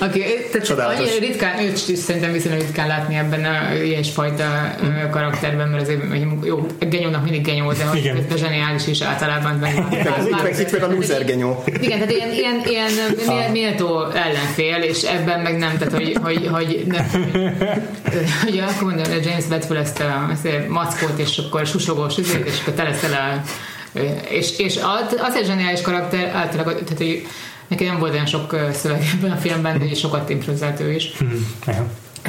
Aki, 0.00 0.22
tehát 0.52 1.18
ritkán, 1.18 1.58
őt 1.60 1.76
szerintem 1.96 2.32
viszonylag 2.32 2.60
ritkán 2.60 2.86
látni 2.86 3.16
ebben 3.16 3.44
a 3.44 3.74
ilyesfajta 3.74 4.74
karakterben, 5.10 5.68
mert 5.68 5.82
azért 5.82 6.00
jó, 6.44 6.66
genyónak 6.78 7.22
mindig 7.22 7.44
genyó, 7.44 7.72
de 7.72 7.84
hogy 7.84 8.12
közben 8.12 8.36
zseniális 8.36 8.86
is 8.86 9.00
általában. 9.00 9.66
Itt 10.60 10.72
meg 10.72 10.82
a 10.82 10.92
loser 10.92 11.24
genyó. 11.24 11.62
Igen, 11.66 11.98
tehát 11.98 12.10
ilyen, 12.10 12.32
ilyen, 12.32 12.62
ilyen 12.66 13.50
méltó 13.50 14.10
ellenfél, 14.10 14.76
és 14.76 15.02
ebben 15.02 15.40
meg 15.40 15.58
nem, 15.58 15.78
tehát 15.78 15.94
hogy, 15.94 16.18
hogy, 16.22 16.48
hogy 16.52 16.84
nem, 16.86 17.06
hogy 18.44 18.58
akkor 18.58 18.92
mondom, 18.92 19.12
James 19.22 19.44
vett 19.48 19.64
fel 19.64 19.76
ezt 19.76 20.00
a, 20.00 20.28
ezt 20.32 20.44
a 20.44 20.72
mackót, 20.72 21.18
és 21.18 21.38
akkor 21.38 21.66
susogós, 21.66 22.18
és 22.18 22.60
akkor 22.60 22.72
te 22.74 22.82
leszel 22.82 23.12
a 23.12 23.42
és, 24.28 24.58
és 24.58 24.76
az 25.18 25.34
egy 25.36 25.46
zseniális 25.46 25.80
karakter, 25.80 26.34
általában, 26.34 26.74
tehát 26.74 26.98
hogy 26.98 27.26
neki 27.68 27.84
nem 27.84 27.98
volt 27.98 28.12
olyan 28.12 28.26
sok 28.26 28.56
szöveg 28.72 29.02
ebben 29.14 29.30
a 29.30 29.36
filmben, 29.36 29.78
de 29.78 29.94
sokat 29.94 30.30
improvizált 30.30 30.80
ő 30.80 30.92
is. 30.92 31.12
Mm-hmm 31.24 31.82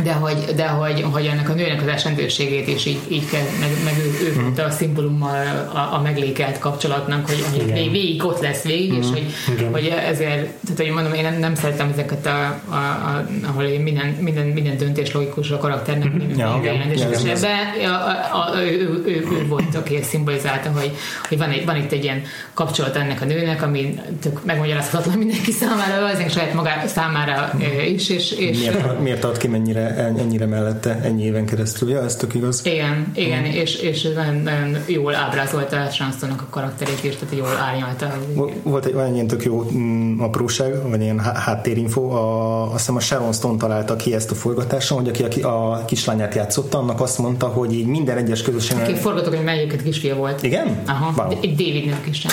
de 0.03 0.13
hogy, 0.13 0.37
de 0.55 0.67
hogy, 0.67 1.05
hogy 1.11 1.25
ennek 1.25 1.49
a 1.49 1.53
nőnek 1.53 1.81
az 1.81 1.87
esendőségét 1.87 2.67
is 2.67 2.85
így, 2.85 2.99
így 3.07 3.29
kell, 3.29 3.45
meg, 3.59 3.69
meg 3.83 3.93
ő, 3.97 4.25
ő 4.25 4.41
mm. 4.41 4.65
a 4.65 4.69
szimbólummal 4.69 5.69
a, 5.73 5.95
a 5.95 6.01
meglékelt 6.03 6.59
kapcsolatnak, 6.59 7.25
hogy, 7.25 7.43
hogy 7.51 7.91
végig 7.91 8.25
ott 8.25 8.41
lesz 8.41 8.63
végig, 8.63 8.93
mm. 8.93 8.99
és 8.99 9.07
hogy, 9.07 9.25
hogy 9.71 9.93
ezért, 10.07 10.41
tehát 10.41 10.77
hogy 10.77 10.89
mondom, 10.89 11.13
én 11.13 11.23
nem, 11.23 11.39
nem 11.39 11.55
szeretem 11.55 11.89
ezeket, 11.91 12.25
a, 12.25 12.61
a, 12.69 12.75
a, 12.75 13.25
ahol 13.47 13.63
minden, 13.83 14.07
minden, 14.19 14.45
minden 14.45 14.77
döntés 14.77 15.13
logikus 15.13 15.51
a 15.51 15.57
karakternek, 15.57 16.13
mm. 16.13 16.37
ja, 16.37 16.59
igen, 16.61 16.91
és, 16.91 17.01
ebben 17.01 17.91
a, 17.91 17.93
a, 17.93 18.51
a, 18.51 18.61
ő, 18.61 18.79
ő, 18.79 19.03
ő, 19.05 19.27
ő 19.31 19.45
volt, 19.47 19.75
aki 19.75 19.99
szimbolizálta, 20.03 20.71
hogy, 20.71 20.91
hogy 21.27 21.37
van, 21.37 21.49
egy, 21.49 21.65
van 21.65 21.75
itt 21.75 21.91
egy 21.91 22.03
ilyen 22.03 22.21
kapcsolat 22.53 22.95
ennek 22.95 23.21
a 23.21 23.25
nőnek, 23.25 23.61
ami 23.61 23.99
tök 24.21 24.45
megmagyarázhatatlan 24.45 25.17
mindenki 25.17 25.51
számára, 25.51 26.05
azért 26.05 26.31
saját 26.31 26.53
magá 26.53 26.87
számára 26.87 27.51
mm. 27.55 27.59
is. 27.85 28.09
És, 28.09 28.31
és 28.31 28.57
miért, 28.57 28.99
miért 28.99 29.23
ad 29.23 29.37
ki 29.37 29.47
mennyire 29.47 29.86
ennyire 29.95 30.45
mellette 30.45 30.99
ennyi 31.03 31.23
éven 31.23 31.45
keresztül. 31.45 31.89
Ja, 31.89 32.03
ez 32.03 32.15
tök 32.15 32.33
igaz. 32.33 32.61
Igen, 32.65 33.11
igen, 33.15 33.41
mm. 33.41 33.45
és, 33.45 33.75
és 33.75 34.01
nagyon, 34.01 34.35
nagyon 34.35 34.77
jól 34.85 35.15
ábrázolta 35.15 35.81
a 35.81 35.89
Shanstonnak 35.89 36.41
a 36.41 36.47
karakterét 36.49 37.03
is, 37.03 37.15
tehát 37.15 37.35
jól 37.35 37.57
árnyalta. 37.57 38.17
Volt 38.63 38.85
egy 38.85 38.93
olyan 38.93 39.13
ilyen 39.13 39.27
tök 39.27 39.43
jó 39.43 39.63
mm, 39.73 40.19
apróság, 40.19 40.89
vagy 40.89 41.01
ilyen 41.01 41.19
háttérinfo, 41.19 42.01
a, 42.01 42.63
azt 42.63 42.77
hiszem 42.77 42.95
a 42.95 42.99
Sharon 42.99 43.33
Stone 43.33 43.57
találta 43.57 43.95
ki 43.95 44.13
ezt 44.13 44.31
a 44.31 44.35
forgatáson, 44.35 44.97
hogy 44.97 45.21
aki 45.23 45.41
a, 45.41 45.71
a 45.71 45.85
kislányát 45.85 46.35
játszotta, 46.35 46.77
annak 46.77 47.01
azt 47.01 47.17
mondta, 47.17 47.47
hogy 47.47 47.73
így 47.73 47.85
minden 47.85 48.17
egyes 48.17 48.41
közösen... 48.41 48.79
Aki 48.79 48.95
forgatok, 48.95 49.35
hogy 49.35 49.43
melyiket 49.43 49.83
kisfia 49.83 50.15
volt. 50.15 50.43
Igen? 50.43 50.81
Aha, 50.85 51.13
wow. 51.17 51.37
egy 51.41 51.55
Davidnek 51.55 52.07
is. 52.09 52.25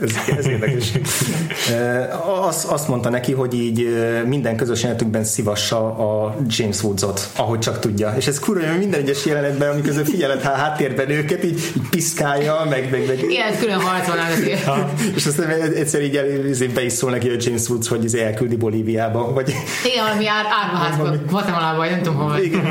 ez, 0.00 0.10
ez 0.36 0.46
érdekes. 0.46 0.92
azt, 2.46 2.64
azt 2.64 2.88
mondta 2.88 3.08
neki, 3.08 3.32
hogy 3.32 3.54
így 3.54 3.86
minden 4.26 4.56
közös 4.56 4.82
életükben 4.84 5.24
szivassa 5.24 5.78
a 5.96 6.36
James 6.46 6.82
Woods 6.82 7.01
arcot, 7.02 7.30
ahogy 7.36 7.58
csak 7.58 7.78
tudja. 7.78 8.14
És 8.16 8.26
ez 8.26 8.38
kurva 8.38 8.76
minden 8.78 9.00
egyes 9.00 9.24
jelenetben, 9.24 9.70
amikor 9.70 10.04
figyeled 10.04 10.42
hát 10.42 10.56
háttérben 10.56 11.10
őket, 11.10 11.44
így, 11.44 11.72
így 11.76 11.88
piszkálja, 11.90 12.66
meg, 12.70 12.90
meg, 12.90 13.06
meg. 13.06 13.22
Igen, 13.22 13.58
külön 13.58 13.80
harc 13.80 14.06
van 14.06 14.18
azért. 14.18 14.70
és 15.16 15.26
aztán 15.26 15.50
egyszer 15.50 16.02
így 16.02 16.16
el, 16.16 16.26
be 16.74 16.84
is 16.84 16.92
szól 16.92 17.10
neki 17.10 17.28
a 17.28 17.34
James 17.38 17.68
Woods, 17.68 17.88
hogy 17.88 18.04
izé 18.04 18.22
elküldi 18.22 18.56
Bolíviába. 18.56 19.32
Vagy... 19.32 19.48
Igen, 19.84 20.04
valami 20.04 20.26
ár, 20.26 20.44
árvaházba, 20.62 21.16
Guatemala 21.28 21.76
vagy 21.76 21.90
nem 21.90 22.02
tudom 22.02 22.18
hol. 22.18 22.38
Igen. 22.38 22.62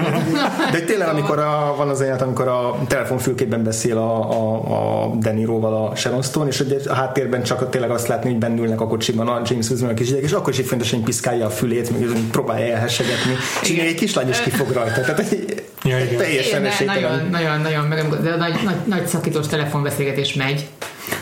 De 0.71 0.79
tényleg, 0.79 1.07
amikor 1.07 1.39
a, 1.39 1.73
van 1.77 1.89
az 1.89 2.01
élet, 2.01 2.21
amikor 2.21 2.47
a 2.47 2.77
telefonfülkében 2.87 3.63
beszél 3.63 3.97
a, 3.97 4.31
a, 4.31 5.03
a 5.03 5.15
Deniroval 5.15 5.85
a 5.85 5.95
Sharon 5.95 6.21
Stone, 6.21 6.49
és 6.49 6.63
a 6.87 6.93
háttérben 6.93 7.43
csak 7.43 7.69
tényleg 7.69 7.91
azt 7.91 8.07
látni, 8.07 8.29
hogy 8.29 8.39
bennülnek 8.39 8.81
a 8.81 8.87
kocsiban 8.87 9.27
a 9.27 9.41
James 9.45 9.69
Woods 9.69 9.83
a 9.83 9.93
kisgyerek, 9.93 10.23
és 10.23 10.31
akkor 10.31 10.53
is 10.53 10.59
így 10.59 10.65
fontosan 10.65 11.03
piszkálja 11.03 11.45
a 11.45 11.49
fülét, 11.49 11.99
meg 11.99 12.09
próbálja 12.31 12.73
elhessegetni. 12.73 13.31
És 13.61 13.69
egy 13.69 13.95
kislány 14.21 14.29
is 14.29 14.51
kifog 14.51 14.71
rajta. 14.71 15.01
Tehát 15.01 15.35
ja, 15.83 15.99
igen. 15.99 16.17
teljesen 16.17 16.61
Nagyon, 16.85 17.27
nagyon, 17.31 17.61
nagyon, 17.61 17.85
meg, 17.85 18.21
de 18.21 18.35
nagy, 18.35 18.59
nagy, 18.63 18.75
nagy 18.85 19.07
szakítós 19.07 19.47
telefonbeszélgetés 19.47 20.33
megy 20.33 20.67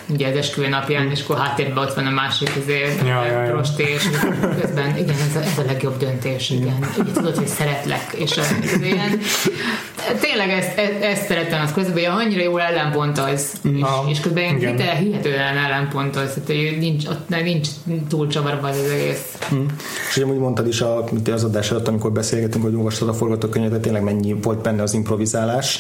ugye 0.08 0.28
az 0.28 0.36
esküvő 0.36 0.68
napján, 0.68 1.10
és 1.12 1.22
akkor 1.24 1.38
háttérben 1.38 1.84
ott 1.84 1.94
van 1.94 2.06
a 2.06 2.10
másik 2.10 2.52
azért 2.62 3.08
ja, 3.08 3.26
ja, 3.26 3.44
ja. 3.44 3.52
prosti, 3.52 3.84
és 3.84 4.10
közben 4.62 4.98
igen, 4.98 5.16
ez 5.30 5.36
a, 5.36 5.40
ez 5.40 5.58
a 5.58 5.64
legjobb 5.66 5.98
döntés, 5.98 6.50
igen. 6.50 6.78
Ugye 7.00 7.12
tudod, 7.12 7.36
hogy 7.36 7.48
szeretlek, 7.48 8.14
és 8.18 8.38
az 8.38 8.56
ilyen, 8.82 9.20
tényleg 10.20 10.50
ezt, 10.50 10.78
ezt, 10.78 11.04
ezt 11.04 11.26
szeretem, 11.26 11.62
az 11.62 11.74
közben, 11.74 11.94
hogy 11.94 12.26
annyira 12.26 12.42
jól 12.42 12.62
ellenpontoz, 12.62 13.54
és, 13.64 13.82
ah, 13.82 14.10
és 14.10 14.20
közben 14.20 14.44
ilyen 14.44 14.56
hitel, 14.56 14.96
hihetően 14.96 15.58
ellenpontoz, 15.58 16.34
tehát 16.34 16.46
hogy 16.46 16.78
nincs, 16.80 17.08
ott 17.08 17.30
nincs 17.30 17.68
túl 18.10 18.28
csavarva 18.28 18.68
az 18.68 18.78
egész. 18.78 19.38
Mm. 19.54 19.66
És 20.10 20.18
ugye 20.18 20.26
úgy 20.26 20.38
mondtad 20.38 20.68
is 20.68 20.82
a, 20.82 21.04
az 21.34 21.44
adás 21.44 21.72
előtt, 21.72 21.88
amikor 21.88 22.12
beszélgetünk, 22.12 22.64
hogy 22.64 22.76
olvastad 22.76 23.08
a 23.08 23.14
forgatókönyvet, 23.14 23.82
tényleg 23.82 24.04
mennyi 24.04 24.34
volt 24.34 24.62
benne 24.62 24.82
az 24.82 24.94
improvizálás, 24.94 25.80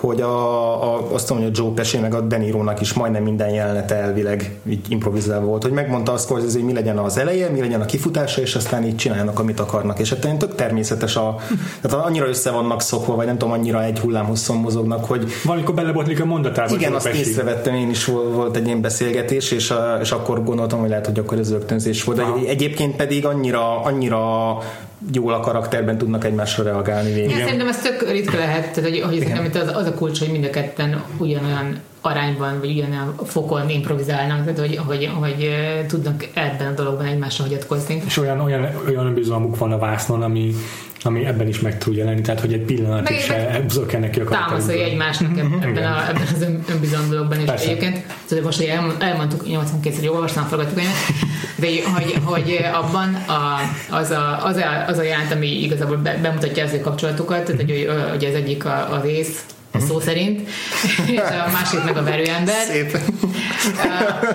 hogy 0.00 0.20
a, 0.20 0.94
a, 0.94 1.12
azt 1.12 1.30
mondom, 1.30 1.48
hogy 1.48 1.58
a 1.58 1.62
Joe 1.62 1.74
Pesci 1.74 1.98
meg 1.98 2.14
a 2.14 2.20
Denirónak 2.20 2.80
is 2.80 2.92
majdnem 2.92 3.22
minden 3.22 3.48
jelenete 3.48 3.94
elvileg 3.94 4.58
így 4.68 4.86
improvizálva 4.88 5.46
volt, 5.46 5.62
hogy 5.62 5.72
megmondta 5.72 6.12
azt, 6.12 6.28
hogy, 6.28 6.42
hogy 6.52 6.64
mi 6.64 6.72
legyen 6.72 6.98
az 6.98 7.18
eleje, 7.18 7.48
mi 7.48 7.60
legyen 7.60 7.80
a 7.80 7.84
kifutása, 7.84 8.40
és 8.40 8.54
aztán 8.54 8.84
így 8.84 8.96
csinálnak, 8.96 9.38
amit 9.38 9.60
akarnak. 9.60 9.98
És 9.98 10.10
hát 10.10 10.36
tök 10.38 10.54
természetes 10.54 11.16
a, 11.16 11.36
tehát 11.80 12.06
annyira 12.06 12.28
össze 12.28 12.50
vannak 12.50 12.82
szokva, 12.82 13.14
vagy 13.14 13.26
nem 13.26 13.38
tudom, 13.38 13.54
annyira 13.54 13.84
egy 13.84 13.98
hullámhosszon 13.98 14.56
mozognak, 14.56 15.04
hogy... 15.04 15.26
Valamikor 15.44 15.74
belebotlik 15.74 16.20
a 16.20 16.24
mondatába. 16.24 16.74
Igen, 16.74 16.92
azt 16.92 17.06
észrevettem 17.06 17.74
én 17.74 17.90
is, 17.90 18.04
volt 18.04 18.56
egy 18.56 18.66
ilyen 18.66 18.80
beszélgetés, 18.80 19.50
és, 19.50 19.70
a, 19.70 19.98
és 20.00 20.12
akkor 20.12 20.44
gondoltam, 20.44 20.80
hogy 20.80 20.88
lehet, 20.88 21.06
hogy 21.06 21.18
akkor 21.18 21.38
ez 21.38 21.50
rögtönzés 21.50 22.04
volt. 22.04 22.18
De 22.18 22.48
egyébként 22.48 22.96
pedig 22.96 23.26
annyira, 23.26 23.82
annyira 23.82 24.58
jól 25.12 25.34
a 25.34 25.40
karakterben 25.40 25.98
tudnak 25.98 26.24
egymásra 26.24 26.64
reagálni 26.64 27.12
végül. 27.12 27.30
Igen, 27.30 27.42
szerintem 27.42 27.68
ez 27.68 27.78
tök 27.82 28.10
ritka 28.10 28.36
lehet, 28.36 28.72
tehát, 28.72 28.90
hogy, 28.90 29.00
hogy 29.00 29.50
az, 29.54 29.70
az 29.74 29.86
a 29.86 29.94
kulcs, 29.94 30.18
hogy 30.18 30.30
mind 30.30 30.44
a 30.44 30.50
ketten 30.50 31.02
ugyanolyan 31.18 31.78
arányban, 32.00 32.58
vagy 32.58 32.70
ugyanolyan 32.70 33.14
fokon 33.24 33.70
improvizálnak, 33.70 34.44
tehát 34.44 34.58
hogy, 34.58 34.80
hogy, 34.86 35.10
hogy 35.20 35.48
tudnak 35.86 36.26
ebben 36.34 36.66
a 36.66 36.74
dologban 36.74 37.06
egymásra 37.06 37.44
hagyatkozni. 37.44 38.02
És 38.06 38.16
olyan, 38.16 38.40
olyan, 38.40 38.68
olyan 38.88 39.06
önbizalmuk 39.06 39.58
van 39.58 39.72
a 39.72 39.78
vásznon, 39.78 40.22
ami, 40.22 40.54
ami 41.06 41.24
ebben 41.24 41.48
is 41.48 41.60
meg 41.60 41.78
tud 41.78 41.96
jelenni, 41.96 42.20
tehát 42.20 42.40
hogy 42.40 42.52
egy 42.52 42.60
pillanatig 42.60 43.20
se 43.20 43.64
zökkennek 43.68 44.10
ki 44.10 44.20
a 44.20 44.24
Támaszolja 44.24 44.84
egymásnak 44.84 45.30
mhm. 45.30 45.62
ebben, 45.62 45.92
a, 45.92 46.08
ebben 46.08 46.26
az 46.34 46.46
önbizalom 46.70 47.10
dologban 47.10 47.38
is. 47.38 47.44
Persze. 47.44 47.64
Egyébként, 47.64 48.04
tehát 48.28 48.44
most, 48.44 48.58
hogy 48.58 48.72
elmondtuk 48.98 49.42
82-szer, 49.46 49.96
hogy 49.98 50.08
olvastam 50.08 50.44
a 50.44 50.46
forgatókönyvet, 50.46 50.94
de 51.56 51.66
hogy, 51.66 52.14
hogy 52.24 52.60
abban 52.72 53.14
a, 53.14 53.60
az, 53.90 54.10
a, 54.10 54.44
az, 54.44 54.56
a, 54.56 54.84
az 54.86 54.98
a 54.98 55.02
jelent, 55.02 55.32
ami 55.32 55.62
igazából 55.62 55.96
bemutatja 55.96 56.64
ezzel 56.64 56.80
kapcsolatokat, 56.80 57.44
tehát 57.44 57.60
hogy, 57.60 57.88
hogy 58.10 58.24
az 58.24 58.34
egyik 58.34 58.64
a, 58.64 58.92
a 58.92 59.00
rész, 59.04 59.44
szó 59.80 60.00
szerint, 60.00 60.48
és 61.16 61.18
a 61.18 61.50
másik 61.52 61.84
meg 61.84 61.96
a 61.96 62.02
verőember. 62.02 62.64
Szép. 62.66 62.98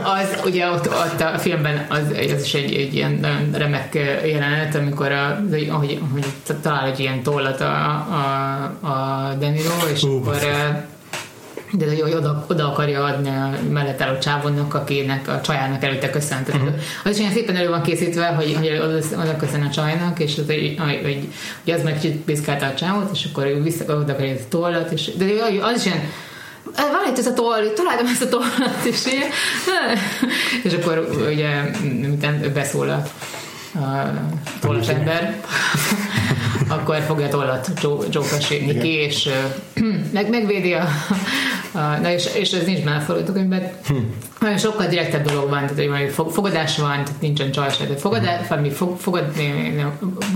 Az 0.04 0.42
ugye 0.46 0.70
ott, 0.70 0.88
ott 0.88 1.22
a 1.22 1.40
filmben 1.40 1.86
az, 1.90 2.00
az 2.36 2.44
is 2.44 2.54
egy, 2.54 2.74
egy 2.74 2.96
ilyen 2.96 3.18
nagyon 3.22 3.52
remek 3.52 3.94
jelenet, 4.26 4.76
amikor 4.76 5.12
a, 5.12 5.42
ahogy, 5.70 6.00
ahogy 6.10 6.26
talál 6.62 6.86
egy 6.86 7.00
ilyen 7.00 7.24
tollat 7.24 7.62
a, 7.62 7.86
a, 7.94 8.88
a 8.88 9.34
Deniro, 9.40 9.88
és 9.94 10.04
uh, 10.04 10.16
akkor 10.16 10.38
de 11.72 11.86
hogy 11.86 12.14
oda, 12.14 12.46
oda 12.50 12.72
akarja 12.72 13.04
adni 13.04 13.30
a 13.30 13.54
mellett 13.70 14.02
álló 14.02 14.18
csávonnak, 14.18 14.74
akinek 14.74 15.28
a 15.28 15.42
csajának 15.42 15.84
előtte 15.84 16.10
köszönt. 16.10 16.48
Uh-huh. 16.48 16.70
Az 17.04 17.12
is 17.12 17.20
olyan 17.20 17.32
szépen 17.32 17.56
elő 17.56 17.70
van 17.70 17.82
készítve, 17.82 18.28
hogy, 18.28 18.56
hogy 18.56 18.82
oda, 19.14 19.36
köszön 19.38 19.62
a 19.62 19.70
csajnak, 19.70 20.20
és 20.20 20.38
az, 20.38 20.46
hogy, 20.46 20.76
hogy, 21.64 21.74
az 21.74 21.84
meg 21.84 21.94
kicsit 21.94 22.16
piszkálta 22.16 22.66
a 22.66 22.74
csávot, 22.74 23.10
és 23.14 23.28
akkor 23.32 23.46
ő 23.46 23.62
vissza 23.62 23.84
oda 23.96 24.14
akarja 24.14 24.34
a 24.34 24.48
tollat, 24.50 24.92
és, 24.92 25.12
de 25.18 25.26
az 25.62 25.76
is 25.76 25.86
ilyen 25.86 26.02
van 26.76 27.10
itt 27.10 27.18
ez 27.18 27.28
a 27.28 27.34
toll, 27.34 27.74
találtam 27.76 28.06
ezt 28.06 28.22
a 28.22 28.30
tollat, 28.30 28.84
és, 28.84 29.04
és 30.64 30.74
akkor 30.74 31.10
ugye 31.32 31.50
minden 31.82 32.52
beszól 32.54 32.90
a, 32.90 33.04
a 33.80 34.14
tollas 34.60 34.88
ember, 34.88 35.42
akkor 36.72 37.00
fogja 37.00 37.28
tollat 37.28 37.72
Pesci 38.12 38.78
ki, 38.80 38.88
és 38.88 39.30
meg, 40.14 40.30
megvédi 40.30 40.74
a, 40.74 40.88
a, 41.72 41.80
na 41.80 42.12
és, 42.12 42.30
és 42.36 42.52
ez 42.52 42.66
nincs 42.66 42.84
benne 42.84 42.98
a 42.98 43.00
forgatókönyvben. 43.00 43.72
Hm. 43.86 43.96
Nagyon 44.40 44.58
sokkal 44.58 44.88
direktebb 44.88 45.26
dolog 45.26 45.50
van, 45.50 45.68
tehát 45.68 45.76
hogy 45.76 46.32
fogadás 46.34 46.78
van, 46.78 47.04
tehát 47.04 47.22
nincsen 47.22 47.52
csalság, 47.52 47.88
tehát 47.88 48.02
fogadás, 48.02 48.40
hm. 48.40 48.48
valami 48.48 48.70
fog, 48.70 49.00
fogad, 49.00 49.26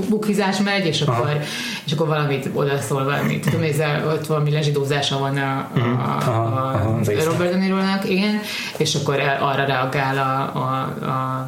bukizás 0.10 0.58
megy, 0.60 0.86
és 0.86 1.02
akkor, 1.02 1.40
és 1.86 1.92
akkor 1.92 2.08
valamit 2.08 2.50
odaszól 2.54 3.04
valami. 3.04 3.40
Tudom, 3.40 3.62
ez 3.62 3.80
ott 4.06 4.26
valami 4.26 4.52
lezsidózása 4.52 5.20
van 5.20 5.38
a, 5.38 5.70
a, 5.74 5.80
hm. 5.80 6.00
a, 6.00 6.74
a, 6.74 7.00
Robert 7.26 7.52
De 7.52 7.58
Niro-nak, 7.58 8.10
igen, 8.10 8.40
és 8.78 8.96
akkor 8.96 9.20
arra 9.40 9.66
reagál 9.66 10.18
a, 10.18 10.60
a, 10.60 10.82
a 11.12 11.48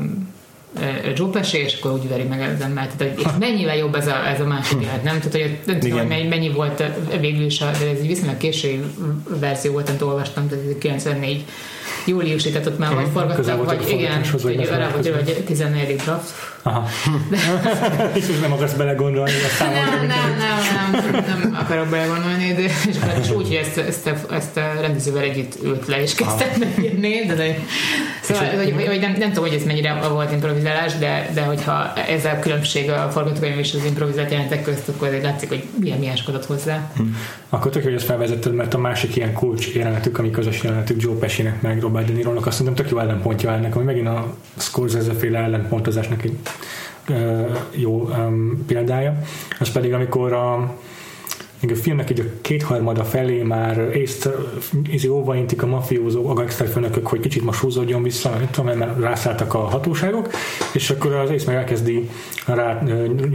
Pesci, 1.32 1.58
és 1.58 1.78
akkor 1.80 1.92
úgy 1.92 2.10
veri 2.10 2.24
meg 2.24 2.42
ezen, 2.42 2.72
mert 2.72 2.98
tehát, 2.98 3.20
és 3.20 3.26
mennyivel 3.40 3.78
jobb 3.78 3.96
ez 3.96 4.08
a, 4.08 4.28
ez 4.28 4.40
a 4.40 4.46
másik 4.46 4.82
lehet, 4.82 5.04
nem? 5.04 5.20
Tehát, 5.20 5.32
hogy 5.32 5.58
nem 5.66 5.80
tudom, 5.80 5.98
hogy 5.98 6.08
mennyi, 6.08 6.28
mennyi 6.28 6.50
volt 6.50 6.84
végül 7.20 7.46
is, 7.46 7.58
de 7.58 7.66
ez 7.66 7.82
egy 7.82 8.08
viszonylag 8.08 8.38
késői 8.38 8.84
verzió 9.40 9.72
volt, 9.72 9.90
amit 9.90 10.02
olvastam, 10.02 10.48
tehát 10.48 10.78
94 10.78 11.46
júliusi, 12.06 12.50
tehát 12.52 12.68
ott 12.68 12.78
már 12.78 12.94
vagy 12.94 13.08
forgattak, 13.14 13.66
vagy 13.66 13.90
igen, 13.90 14.22
vagy, 14.42 14.70
vagy, 14.94 15.12
vagy 15.12 15.44
14. 15.46 15.96
draft. 15.96 16.34
Aha. 16.68 16.88
és 18.20 18.26
nem 18.41 18.51
akarsz 18.51 18.74
belegondolni 18.74 19.32
a 19.32 19.47
számodra. 19.57 19.82
Nem, 19.82 20.07
nem, 20.07 20.38
nem, 20.38 21.11
nem, 21.11 21.24
nem 21.41 21.57
akarok 21.61 21.88
belegondolni, 21.88 22.53
de 22.53 22.61
és 23.20 23.30
úgy, 23.32 23.47
hogy 23.47 23.55
ezt, 23.55 23.78
ezt, 23.78 24.07
a, 24.07 24.34
ezt 24.34 24.57
a 24.57 24.72
rendezővel 24.82 25.22
együtt 25.22 25.63
ült 25.63 25.88
le, 25.88 26.01
és 26.01 26.15
kezdett 26.15 26.57
megírni, 26.57 27.26
de, 27.26 27.34
de 27.34 27.59
szóval, 28.22 28.47
hogy, 28.55 28.86
hogy 28.88 28.99
nem, 28.99 29.15
nem 29.20 29.30
tudom, 29.32 29.49
hogy 29.49 29.57
ez 29.57 29.63
mennyire 29.63 29.99
volt 30.09 30.32
improvizálás, 30.32 30.93
de, 30.97 31.30
de 31.34 31.41
hogyha 31.41 31.93
ez 31.93 32.26
a 32.26 32.39
különbség 32.39 32.89
a 32.89 33.09
forgatókönyv 33.11 33.59
és 33.59 33.74
az 33.74 33.86
improvizált 33.86 34.32
jelentek 34.32 34.63
közt, 34.63 34.89
akkor 34.89 35.07
azért 35.07 35.24
látszik, 35.24 35.49
hogy 35.49 35.63
milyen 35.80 35.99
miáskodott 35.99 36.45
hozzá. 36.45 36.91
Hm. 36.95 37.03
Akkor 37.49 37.72
tök, 37.72 37.84
hogy 37.84 37.93
ezt 37.93 38.05
felvezetted, 38.05 38.53
mert 38.53 38.74
a 38.74 38.78
másik 38.78 39.15
ilyen 39.15 39.34
kulcs 39.34 39.74
jelenetük, 39.74 40.20
ami 40.20 40.32
közös 40.32 40.63
jelenetük 40.63 41.01
Joe 41.01 41.15
Pesci-nek 41.15 41.61
meg 41.61 41.82
Robert 41.82 42.07
De 42.07 42.13
Niro-nak, 42.13 42.45
azt 42.45 42.59
mondom, 42.59 42.76
tök 42.76 42.89
jó 42.89 42.99
ellenpontja 42.99 43.51
ennek, 43.51 43.76
ami 43.76 43.84
megint 43.84 44.07
a 44.07 44.36
Scorsese 44.57 45.13
féle 45.13 45.39
ellenpontozásnak 45.39 46.24
egy 46.24 46.38
jó 47.72 48.10
példája. 48.68 49.22
Az 49.60 49.72
pedig, 49.72 49.93
amikor 49.93 50.34
a 50.34 50.76
még 51.60 51.72
a 51.72 51.76
filmnek 51.76 52.10
így 52.10 52.20
a 52.20 52.24
kétharmada 52.41 53.03
felé 53.03 53.41
már 53.41 53.95
észt, 53.95 54.30
ízi 54.91 55.08
óvaintik 55.08 55.64
a 55.64 55.66
mafiózó, 55.66 56.30
a 56.30 56.34
gangsterfőnökök, 56.34 57.08
hogy 57.08 57.20
kicsit 57.20 57.43
most 57.43 57.60
húzódjon 57.60 58.03
vissza, 58.03 58.30
nem 58.30 58.49
tudom, 58.51 58.78
mert 58.78 58.99
rászálltak 58.99 59.53
a 59.53 59.58
hatóságok, 59.58 60.30
és 60.74 60.89
akkor 60.89 61.14
az 61.14 61.30
ész 61.30 61.43
meg 61.43 61.55
elkezdi 61.55 62.10
rá 62.45 62.84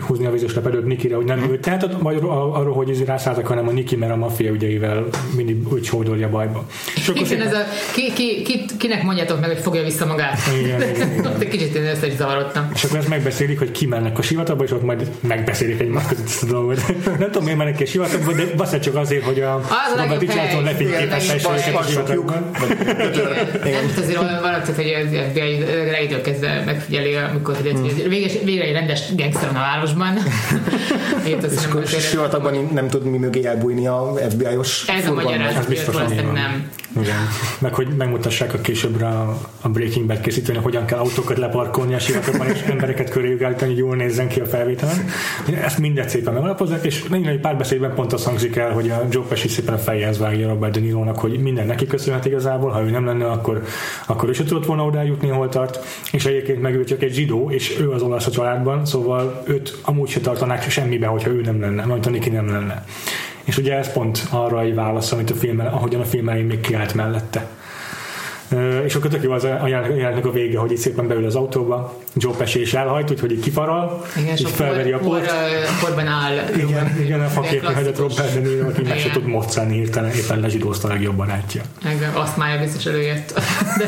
húzni 0.07 0.27
a 0.27 0.31
vizes 0.31 0.55
lepedőt 0.55 0.85
Nikire, 0.85 1.17
hogy 1.17 1.25
nem 1.25 1.51
ő 1.51 1.59
tehát 1.59 1.97
vagy 1.99 2.17
arról, 2.33 2.75
hogy 2.75 2.89
ízi 2.89 3.05
rászálltak, 3.05 3.47
hanem 3.47 3.69
a 3.69 3.73
Niki, 3.73 3.97
mert 3.97 4.13
a 4.13 4.17
maffia 4.17 4.51
ügyeivel 4.51 5.07
mindig 5.37 5.73
úgy 5.73 5.83
csódolja 5.83 6.31
bajba. 6.31 6.67
És 6.97 7.09
akkor 7.09 7.23
igen, 7.23 7.41
ez 7.41 7.53
a, 7.53 7.63
ki, 7.95 8.13
ki, 8.13 8.43
ki, 8.43 8.65
kinek 8.79 9.03
mondjátok 9.03 9.41
meg, 9.41 9.49
hogy 9.49 9.63
fogja 9.63 9.83
vissza 9.83 10.07
magát? 10.07 10.39
Igen, 10.61 10.81
igen, 10.81 11.11
igen. 11.11 11.27
Ott 11.33 11.41
egy 11.41 11.49
kicsit 11.49 11.75
én 11.75 11.85
ezt 11.85 12.07
is 12.07 12.17
zavarodtam. 12.17 12.71
És 12.75 12.85
akkor 12.85 12.99
ezt 12.99 13.09
megbeszélik, 13.09 13.59
hogy 13.59 13.71
ki 13.71 13.87
mennek 13.87 14.19
a 14.19 14.23
sivatagba, 14.23 14.65
és 14.65 14.71
ott 14.71 14.83
majd 14.83 15.11
megbeszélik 15.21 15.81
egymás 15.81 16.07
között 16.07 16.27
ezt 16.27 16.43
a 16.43 16.47
dolgot. 16.47 16.89
nem 17.19 17.31
tudom, 17.31 17.43
miért 17.43 17.59
mennek 17.59 17.77
ki 17.77 17.83
a 17.83 17.87
valószínűleg 18.21 18.81
csak 18.81 18.97
azért, 18.97 19.25
hogy 19.25 19.41
a 19.41 19.55
Az 19.55 19.97
Robert 19.97 20.21
Richardson 20.21 20.67
őket 20.67 21.13
a 21.13 21.83
sivatagban. 21.83 22.51
Nem, 23.65 23.83
most 23.83 23.99
azért 23.99 24.17
valami 24.17 24.39
hogy 24.77 24.95
az 25.07 25.19
FBI 25.31 25.63
elejétől 25.63 26.21
kezdve 26.21 26.63
megfigyeli, 26.67 27.15
amikor 27.15 27.57
hogy 27.57 27.67
ez 27.67 28.33
végre, 28.45 28.65
egy 28.65 28.73
rendes 28.73 29.15
gangster 29.15 29.47
van 29.47 29.57
a 29.57 29.61
városban. 29.61 30.19
És 31.25 31.65
akkor 31.69 31.87
sivatagban 31.87 32.69
nem 32.73 32.89
tud 32.89 33.05
mi 33.05 33.19
mögé 33.19 33.45
elbújni 33.45 33.87
a 33.87 34.15
FBI-os 34.31 34.89
Ez 34.89 35.07
a 35.07 35.13
magyarázat, 35.13 35.51
Ez 35.51 35.57
hogy 35.57 35.75
biztos, 35.75 35.95
nem. 36.33 36.71
Igen. 37.01 37.29
Meg 37.59 37.75
hogy 37.75 37.89
megmutassák 37.97 38.55
a 38.55 38.61
későbbre 38.61 39.07
a, 39.07 39.39
a 39.61 39.69
Breaking 39.69 40.07
Bad 40.07 40.21
készítőni, 40.21 40.59
hogyan 40.59 40.85
kell 40.85 40.99
autókat 40.99 41.39
leparkolni 41.39 41.95
a 41.95 41.99
sivatagban, 41.99 42.47
és 42.47 42.61
embereket 42.61 43.11
köréjük 43.11 43.43
állítani, 43.43 43.71
hogy 43.71 43.81
jól 43.81 43.97
nézzen 43.97 44.29
ki 44.29 44.41
a 44.41 44.47
felvételen. 44.47 45.09
Ezt 45.63 45.79
mindet 45.79 46.09
szépen 46.09 46.33
megalapozzák, 46.35 46.85
és 46.85 47.03
nagyon 47.03 47.27
egy 47.27 47.41
párbeszédben 47.41 47.95
pont 48.03 48.15
azt 48.15 48.25
hangzik 48.25 48.57
el, 48.57 48.73
hogy 48.73 48.91
a 48.91 49.07
Joe 49.11 49.25
Pesci 49.29 49.49
szépen 49.49 49.75
a 49.75 49.79
fejhez 49.79 50.19
vágja 50.19 50.49
Robert 50.49 50.73
De 50.73 50.81
Niro-nak, 50.81 51.19
hogy 51.19 51.39
minden 51.39 51.67
neki 51.67 51.87
köszönhet 51.87 52.25
igazából, 52.25 52.71
ha 52.71 52.83
ő 52.83 52.91
nem 52.91 53.07
lenne, 53.07 53.31
akkor, 53.31 53.63
akkor 54.07 54.29
ő 54.29 54.33
se 54.33 54.45
tudott 54.45 54.67
volna 54.67 54.85
oda 54.85 55.03
jutni, 55.03 55.29
hol 55.29 55.49
tart, 55.49 55.85
és 56.13 56.25
egyébként 56.25 56.63
meg 56.63 56.75
ő 56.75 56.85
csak 56.85 57.03
egy 57.03 57.13
zsidó, 57.13 57.51
és 57.51 57.79
ő 57.81 57.91
az 57.91 58.03
olasz 58.03 58.27
a 58.27 58.31
családban, 58.31 58.87
szóval 58.87 59.43
őt 59.47 59.79
amúgy 59.83 60.09
se 60.09 60.21
tartanák 60.21 60.71
semmibe, 60.71 61.07
hogyha 61.07 61.31
ő 61.31 61.41
nem 61.41 61.61
lenne, 61.61 61.85
majd 61.85 62.07
a 62.07 62.31
nem 62.31 62.51
lenne. 62.51 62.85
És 63.45 63.59
ugye 63.59 63.77
ez 63.77 63.93
pont 63.93 64.27
arra 64.31 64.61
egy 64.61 64.75
válasz, 64.75 65.13
amit 65.13 65.31
a 65.31 65.35
film, 65.35 65.61
ahogyan 65.61 66.01
a 66.01 66.05
film 66.05 66.29
elején 66.29 66.47
még 66.47 66.61
kiállt 66.61 66.95
mellette. 66.95 67.47
És 68.85 68.95
akkor 68.95 69.11
tök 69.11 69.23
jó 69.23 69.33
az 69.33 69.45
a 69.45 69.67
jelenetnek 69.69 70.27
a 70.27 70.31
vége, 70.31 70.59
hogy 70.59 70.71
itt 70.71 70.79
szépen 70.79 71.09
beül 71.09 71.25
az 71.25 71.35
autóba, 71.35 71.99
Joe 72.15 72.35
Pesci 72.37 72.61
is 72.61 72.75
elhajt, 72.75 73.11
úgyhogy 73.11 73.33
így 73.33 73.41
kifaral, 73.41 74.05
Igen, 74.17 74.33
és 74.33 74.43
felveri 74.55 74.93
a 74.93 74.99
por, 74.99 75.09
por, 75.09 75.27
port. 75.27 75.81
porban 75.81 76.07
áll. 76.07 76.33
Igen, 76.57 76.99
igen, 77.01 77.21
a 77.21 77.29
faképnek 77.29 77.75
hagyott. 77.75 77.99
Robert 77.99 78.35
De 78.35 78.41
Niro, 78.41 78.69
aki 78.69 78.83
meg 78.83 78.99
se 78.99 78.99
Igen. 78.99 79.13
tud 79.13 79.27
moccani 79.27 79.75
hirtelen, 79.75 80.11
éppen 80.11 80.41
lezsidózta 80.41 80.89
a 80.89 80.91
legjobb 80.91 81.17
barátja. 81.17 81.63
Meg 81.85 82.11
azt 82.15 82.37
mája 82.37 82.61
biztos 82.61 82.87
előjött. 82.87 83.33
De, 83.79 83.85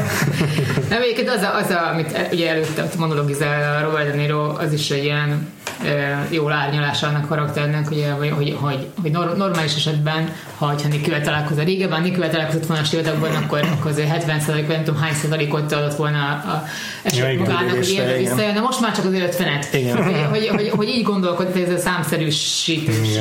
nem, 0.88 1.02
egyébként 1.02 1.28
az, 1.28 1.42
a, 1.42 1.56
az 1.56 1.70
a, 1.70 1.90
amit 1.92 2.28
ugye 2.32 2.50
előtte 2.50 2.82
ott 2.82 2.96
monologizál 2.96 3.76
a 3.76 3.86
Robert 3.86 4.10
De 4.10 4.16
Niro, 4.16 4.54
az 4.58 4.72
is 4.72 4.90
egy 4.90 5.04
ilyen 5.04 5.48
e, 5.84 6.26
jól 6.30 6.52
árnyalása 6.52 7.06
annak 7.06 7.28
karakternek, 7.28 7.90
ugye, 7.90 8.10
hogy, 8.10 8.30
hogy, 8.30 8.56
hogy, 8.60 8.86
hogy 9.02 9.10
nor- 9.10 9.36
normális 9.36 9.74
esetben, 9.74 10.32
ha 10.58 10.66
ha 10.66 10.88
Nikivel 10.88 11.20
találkozol, 11.20 11.64
régebben 11.64 12.02
Nikivel 12.02 12.30
találkozott 12.30 12.66
volna 12.66 12.82
a 12.82 13.36
akkor, 13.44 13.60
akkor 13.78 13.90
azért 13.90 14.08
70 14.08 14.40
vagy 14.60 14.76
nem 14.76 14.84
tudom 14.84 15.00
hány 15.00 15.12
százalékot 15.12 15.72
adott 15.72 15.96
volna 15.96 16.18
a, 16.18 16.48
a 16.50 16.64
eset 17.02 17.18
Ja, 17.18 17.30
igen, 17.30 17.42
magának, 17.42 17.62
hogy 17.62 17.70
lövésre, 17.70 17.92
ilyen 17.92 18.08
igen. 18.08 18.18
visszajön, 18.18 18.54
de 18.54 18.60
most 18.60 18.80
már 18.80 18.94
csak 18.94 19.04
az 19.04 19.12
50-et. 19.12 19.66
Igen. 19.72 20.02
Hogy, 20.02 20.26
hogy, 20.30 20.48
hogy, 20.48 20.68
hogy 20.68 20.88
így 20.88 21.02
gondolkodik, 21.02 21.66
ez 21.66 21.72
a 21.72 21.78
számszerűsítés, 21.78 23.16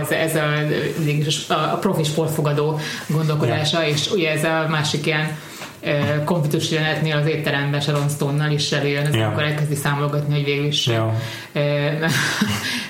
ez, 0.00 0.10
ez 0.10 0.34
a, 0.34 1.54
a, 1.54 1.72
a 1.72 1.76
profi 1.76 2.04
sportfogadó 2.04 2.80
gondolkodása, 3.06 3.86
és 3.86 4.10
ugye 4.10 4.30
ez 4.30 4.44
a 4.44 4.66
másik 4.70 5.06
ilyen 5.06 5.36
konfliktus 6.24 6.70
jelenetnél 6.70 7.16
az 7.16 7.26
étteremben 7.26 7.80
Sharon 7.80 8.08
Stone-nal 8.08 8.50
is 8.50 8.72
előjön, 8.72 9.06
ez 9.06 9.14
Ja. 9.14 9.26
amikor 9.26 9.42
elkezdi 9.42 9.74
számolgatni, 9.74 10.34
hogy 10.34 10.44
végül 10.44 10.64
is 10.64 10.88
eh, 10.88 11.02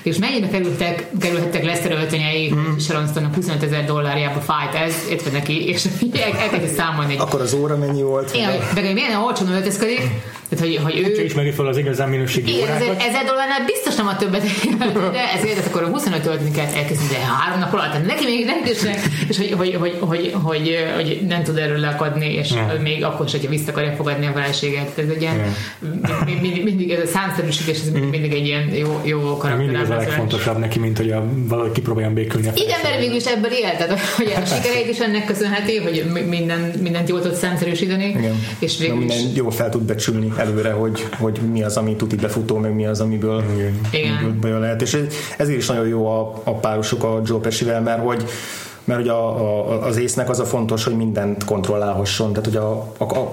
és 0.02 0.16
mennyibe 0.16 0.48
kerültek, 0.48 1.06
kerülhettek 1.20 1.64
Lester 1.64 1.90
öltönyei 1.92 2.52
mm. 2.54 2.76
Sharon 2.78 3.06
Stone-nak 3.06 3.34
25 3.34 3.62
ezer 3.62 3.84
dollárjába 3.84 4.40
fájt 4.40 4.74
ez, 4.74 4.94
értve 5.10 5.30
neki, 5.30 5.68
és 5.68 5.84
el- 6.14 6.38
elkezdi 6.42 6.74
számolni, 6.76 7.16
Akkor 7.18 7.40
az 7.40 7.54
óra 7.54 7.76
mennyi 7.76 8.02
volt? 8.02 8.34
igen, 8.34 8.50
de 8.74 8.80
hogy 8.84 8.94
milyen 8.94 9.14
olcsón 9.22 9.48
öltözködik, 9.48 10.00
tehát 10.54 10.66
hogy, 10.66 10.76
hogy 10.82 10.98
ő 10.98 11.12
Csak 11.12 11.24
ismeri 11.24 11.50
fel 11.50 11.66
az 11.66 11.76
igazán 11.76 12.08
minőségi 12.08 12.56
igen, 12.56 12.68
ezer, 12.68 12.82
órákat. 12.88 13.02
ezer 13.08 13.24
dollárnál 13.24 13.64
biztos 13.64 13.94
nem 13.94 14.06
a 14.06 14.16
többet, 14.16 14.42
de 15.16 15.32
ezért 15.36 15.58
ez 15.58 15.66
akkor 15.66 15.82
a 15.82 15.86
25 15.86 16.26
ölteni 16.26 16.50
kell 16.50 16.66
elkezdeni, 16.66 17.08
de 17.10 17.18
három 17.18 17.58
nap 17.58 17.72
alatt, 17.72 18.06
neki 18.06 18.24
még 18.24 18.44
nem 18.44 18.60
is 18.64 18.80
és 19.28 19.36
hogy, 19.36 19.52
hogy, 19.52 19.74
hogy, 19.74 19.96
hogy, 20.00 20.32
hogy, 20.42 20.76
hogy, 20.96 21.20
nem 21.28 21.42
tud 21.42 21.56
erről 21.58 21.78
leakadni, 21.78 22.32
és 22.34 22.50
Ja. 22.52 22.72
még 22.82 23.04
akkor 23.04 23.26
is, 23.26 23.32
hogyha 23.32 23.48
vissza 23.48 23.70
akarja 23.70 23.92
fogadni 23.92 24.26
a 24.26 24.32
feleséget. 24.32 24.98
Ez 24.98 25.08
egy 25.08 25.20
ilyen, 25.20 25.40
mindig, 26.24 26.40
mindig, 26.42 26.64
mindig, 26.64 26.90
ez 26.90 27.02
a 27.02 27.06
számszerűsítés, 27.06 27.78
ez 27.78 27.88
mindig, 27.90 28.10
mindig 28.10 28.32
egy 28.32 28.46
ilyen 28.46 28.68
jó, 28.74 29.00
jó 29.04 29.38
De 29.42 29.54
mindig 29.54 29.76
az 29.80 29.90
a 29.90 29.96
legfontosabb 29.96 30.58
neki, 30.58 30.78
mint 30.78 30.96
hogy 30.96 31.10
a, 31.10 31.24
valahogy 31.34 31.72
kipróbáljon 31.72 32.14
békülni 32.14 32.48
a 32.48 32.52
Igen, 32.54 32.78
mert 32.82 32.98
végül 32.98 33.16
is 33.16 33.24
ebből 33.24 33.50
él, 33.50 33.76
tehát 33.76 34.00
hogy 34.00 34.32
a 34.42 34.46
sikereit 34.46 34.88
is 34.88 34.98
ennek 34.98 35.24
köszönheti, 35.24 35.76
hogy 35.76 36.04
mi- 36.12 36.20
minden, 36.20 36.72
mindent 36.82 37.08
jól 37.08 37.20
tud 37.20 37.34
számszerűsíteni, 37.34 38.04
Igen. 38.08 38.46
és 38.58 38.78
végül 38.78 39.02
is 39.02 39.14
minden 39.14 39.32
jól 39.34 39.50
fel 39.50 39.68
tud 39.68 39.82
becsülni 39.82 40.28
előre, 40.42 40.72
hogy, 40.72 41.08
hogy 41.18 41.40
mi 41.52 41.62
az, 41.62 41.76
ami 41.76 41.96
tuti 41.96 42.16
befutó, 42.16 42.56
meg 42.58 42.74
mi 42.74 42.86
az, 42.86 43.00
amiből, 43.00 43.42
Igen. 43.90 44.16
Amiből 44.22 44.58
lehet. 44.58 44.82
És 44.82 44.94
ez- 44.94 45.14
ezért 45.38 45.58
is 45.58 45.66
nagyon 45.66 45.86
jó 45.86 46.06
a, 46.06 46.40
a 46.44 46.54
párosok 46.54 47.04
a 47.04 47.20
Joe 47.24 47.40
Pescivel, 47.40 47.80
mert 47.80 48.04
hogy 48.04 48.24
mert 48.84 49.00
hogy 49.00 49.08
a, 49.08 49.40
a, 49.40 49.82
az 49.86 49.96
észnek 49.96 50.28
az 50.30 50.40
a 50.40 50.44
fontos, 50.44 50.84
hogy 50.84 50.96
mindent 50.96 51.44
kontrollálhasson, 51.44 52.28
tehát 52.32 52.44
hogy 52.44 52.56
a, 52.56 52.92
a, 52.98 53.18
a, 53.18 53.32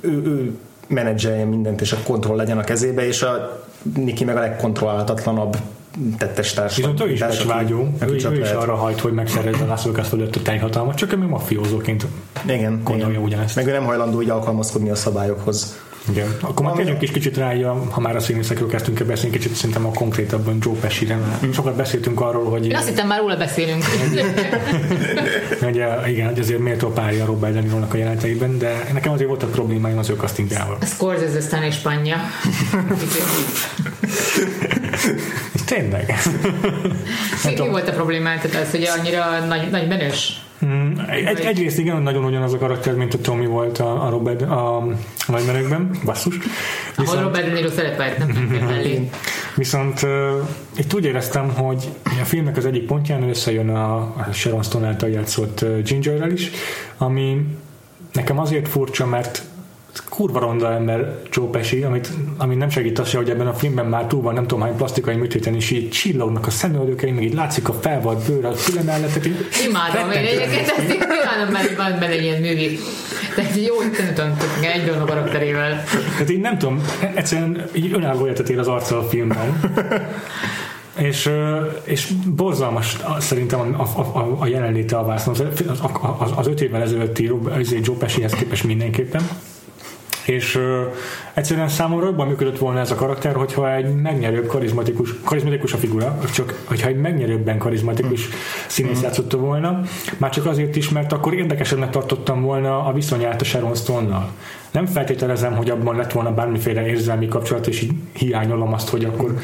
ő, 0.00 0.22
ő 0.24 0.56
menedzselje 0.86 1.44
mindent, 1.44 1.80
és 1.80 1.92
a 1.92 1.96
kontroll 2.04 2.36
legyen 2.36 2.58
a 2.58 2.64
kezébe, 2.64 3.06
és 3.06 3.22
a 3.22 3.62
Niki 3.96 4.24
meg 4.24 4.36
a 4.36 4.40
legkontrollálhatatlanabb 4.40 5.56
tettestárs. 6.18 6.76
Viszont 6.76 7.00
ő 7.00 7.10
is 7.10 7.18
társ, 7.18 7.36
becsvágyó, 7.36 7.88
ő, 8.08 8.16
csak 8.16 8.32
ő 8.32 8.34
is 8.34 8.40
lehet. 8.40 8.56
arra 8.56 8.74
hajt, 8.74 9.00
hogy 9.00 9.12
megszerezze 9.12 9.64
Vegas 9.84 10.08
fölött 10.08 10.36
a 10.36 10.42
teljhatalmat, 10.42 10.94
csak 10.94 11.12
ő 11.12 11.16
még 11.16 11.28
mafiózóként 11.28 12.06
Igen, 12.46 12.80
gondolja 12.84 13.08
igen. 13.08 13.22
ugyanezt. 13.22 13.56
Meg 13.56 13.66
ő 13.66 13.72
nem 13.72 13.84
hajlandó 13.84 14.22
így 14.22 14.30
alkalmazkodni 14.30 14.90
a 14.90 14.94
szabályokhoz. 14.94 15.78
Igen. 16.08 16.36
Akkor 16.40 16.66
már 16.66 16.74
térjünk 16.74 17.02
is 17.02 17.10
kicsit 17.10 17.36
rá, 17.36 17.54
ha 17.90 18.00
már 18.00 18.16
a 18.16 18.20
színészekről 18.20 18.68
kezdtünk 18.68 19.00
el 19.00 19.06
beszélni, 19.06 19.36
kicsit 19.36 19.54
szerintem 19.54 19.86
a 19.86 19.90
konkrétabban 19.92 20.58
Joe 20.60 20.74
Pesci-re. 20.80 21.16
mert 21.16 21.54
Sokat 21.54 21.76
beszéltünk 21.76 22.20
arról, 22.20 22.50
hogy, 22.50 22.66
Én 22.66 22.76
azt 22.76 22.88
hittem 22.88 23.06
már 23.06 23.18
róla 23.18 23.36
beszélünk. 23.36 23.84
hogy 25.64 25.82
igen, 26.06 26.26
hogy 26.26 26.38
azért 26.38 26.58
méltó 26.58 26.88
párja 26.88 27.24
Robert 27.24 27.54
De 27.54 27.60
Niro-nak 27.60 27.94
a 27.94 27.96
jeleneteiben, 27.96 28.58
de 28.58 28.88
nekem 28.92 29.12
azért 29.12 29.28
voltak 29.28 29.50
problémáim 29.50 29.98
az 29.98 30.10
ő 30.10 30.14
castingjával. 30.14 30.78
Scorsese 30.84 31.36
aztán 31.36 31.62
és 31.62 31.74
Spanya. 31.74 32.16
És 35.52 35.60
tényleg. 35.74 36.14
Mi, 37.44 37.60
mi 37.60 37.68
volt 37.68 37.88
a 37.88 37.92
problémát? 37.92 38.42
Tehát 38.42 38.66
az, 38.66 38.70
hogy 38.70 38.88
annyira 38.98 39.44
nagy, 39.48 39.70
nagy 39.70 39.88
menős? 39.88 40.40
Mm, 40.66 40.98
Egy, 41.08 41.40
egyrészt 41.40 41.78
igen, 41.78 42.02
nagyon 42.02 42.24
ugyanaz 42.24 42.52
a 42.52 42.58
karakter, 42.58 42.94
mint 42.94 43.14
a 43.14 43.18
Tommy 43.18 43.46
volt 43.46 43.78
a, 43.78 44.06
a 44.06 44.10
Robert 44.10 44.42
a, 44.42 44.86
nagymenőkben, 45.28 45.90
basszus. 46.04 46.36
Ahol 46.36 46.46
Viszont, 46.96 47.22
Robert 47.22 47.46
De 47.46 47.52
Niro 47.52 47.68
szerepelt, 47.68 48.18
nem 48.18 48.28
mellé. 48.66 49.10
viszont 49.56 50.02
uh, 50.02 50.10
itt 50.76 50.94
úgy 50.94 51.04
éreztem, 51.04 51.48
hogy 51.54 51.88
a 52.04 52.24
filmnek 52.24 52.56
az 52.56 52.66
egyik 52.66 52.86
pontján 52.86 53.22
összejön 53.22 53.68
a, 53.68 53.94
a 53.96 54.28
Sharon 54.32 54.62
Stone 54.62 54.86
által 54.86 55.08
játszott 55.08 55.64
Gingerrel 55.84 56.30
is, 56.30 56.50
ami 56.98 57.46
nekem 58.12 58.38
azért 58.38 58.68
furcsa, 58.68 59.06
mert 59.06 59.42
kurva 60.08 60.38
ronda 60.38 60.72
ember 60.72 61.18
Joe 61.30 61.48
Pesci, 61.50 61.82
amit, 61.82 62.08
ami 62.36 62.54
nem 62.54 62.70
segít 62.70 62.98
az 62.98 63.08
se, 63.08 63.16
hogy 63.16 63.30
ebben 63.30 63.46
a 63.46 63.54
filmben 63.54 63.86
már 63.86 64.06
túl 64.06 64.22
van 64.22 64.34
nem 64.34 64.46
tudom 64.46 64.64
hány 64.64 64.76
plastikai 64.76 65.14
műtéten, 65.14 65.54
és 65.54 65.70
így 65.70 65.90
csillognak 65.90 66.46
a 66.46 66.50
szemöldökei, 66.50 67.10
meg 67.10 67.22
így 67.22 67.34
látszik 67.34 67.68
a 67.68 67.72
felvalt 67.72 68.26
bőr, 68.26 68.44
a 68.44 68.52
füle 68.52 68.82
mellett, 68.82 69.26
Imádom, 69.66 70.10
én 70.10 70.24
egyébként 70.24 70.68
ezt 70.68 70.92
így 70.92 71.04
imádom, 71.22 71.52
mert 71.52 71.76
van 71.76 71.98
benne 71.98 72.20
ilyen 72.20 72.40
művi. 72.40 72.78
Tehát 73.34 73.56
jó, 73.56 73.76
hogy 73.76 74.14
tanultunk 74.14 74.66
egyben 74.74 75.00
a 75.00 75.04
karakterével. 75.04 75.84
Tehát 76.12 76.30
így 76.30 76.40
nem 76.40 76.58
tudom, 76.58 76.82
egyszerűen 77.14 77.64
így 77.72 77.92
önálló 77.92 78.24
életet 78.24 78.48
él 78.48 78.58
az 78.58 78.68
arca 78.68 78.98
a 78.98 79.08
filmben. 79.08 79.60
És, 80.96 81.30
és 81.84 82.12
borzalmas 82.26 82.96
szerintem 83.18 83.60
a, 83.60 83.82
a, 83.82 84.00
a, 84.00 84.36
a 84.40 84.46
jelenléte 84.46 84.96
a 84.96 85.04
vászon. 85.04 85.34
Az, 85.34 85.80
az, 86.18 86.30
az 86.36 86.46
öt 86.46 86.60
évvel 86.60 86.82
ezelőtti 86.82 87.30
Joe 87.82 87.96
Pescihez 87.98 88.32
képest 88.32 88.64
mindenképpen. 88.64 89.22
És 90.30 90.56
ö, 90.56 90.82
egyszerűen 91.34 91.68
számomra 91.68 92.06
jobban 92.06 92.26
működött 92.26 92.58
volna 92.58 92.78
ez 92.80 92.90
a 92.90 92.94
karakter, 92.94 93.34
hogyha 93.34 93.74
egy 93.74 93.94
megnyerőbb, 93.94 94.46
karizmatikus, 94.46 95.14
karizmatikus 95.24 95.72
a 95.72 95.76
figura, 95.76 96.18
csak 96.32 96.62
hogyha 96.64 96.88
egy 96.88 97.00
megnyerőbben 97.00 97.58
karizmatikus 97.58 98.28
színész 98.66 99.02
játszotta 99.02 99.36
volna, 99.36 99.80
már 100.18 100.30
csak 100.30 100.46
azért 100.46 100.76
is, 100.76 100.88
mert 100.88 101.12
akkor 101.12 101.34
érdekesebbnek 101.34 101.90
tartottam 101.90 102.42
volna 102.42 102.84
a 102.84 102.92
viszonyát 102.92 103.40
a 103.40 103.44
Sharon 103.44 103.74
Stone-nal. 103.74 104.30
Nem 104.70 104.86
feltételezem, 104.86 105.56
hogy 105.56 105.70
abban 105.70 105.96
lett 105.96 106.12
volna 106.12 106.34
bármiféle 106.34 106.86
érzelmi 106.86 107.28
kapcsolat, 107.28 107.66
és 107.66 107.82
így 107.82 107.92
hiányolom 108.12 108.72
azt, 108.72 108.88
hogy 108.88 109.04
akkor 109.04 109.34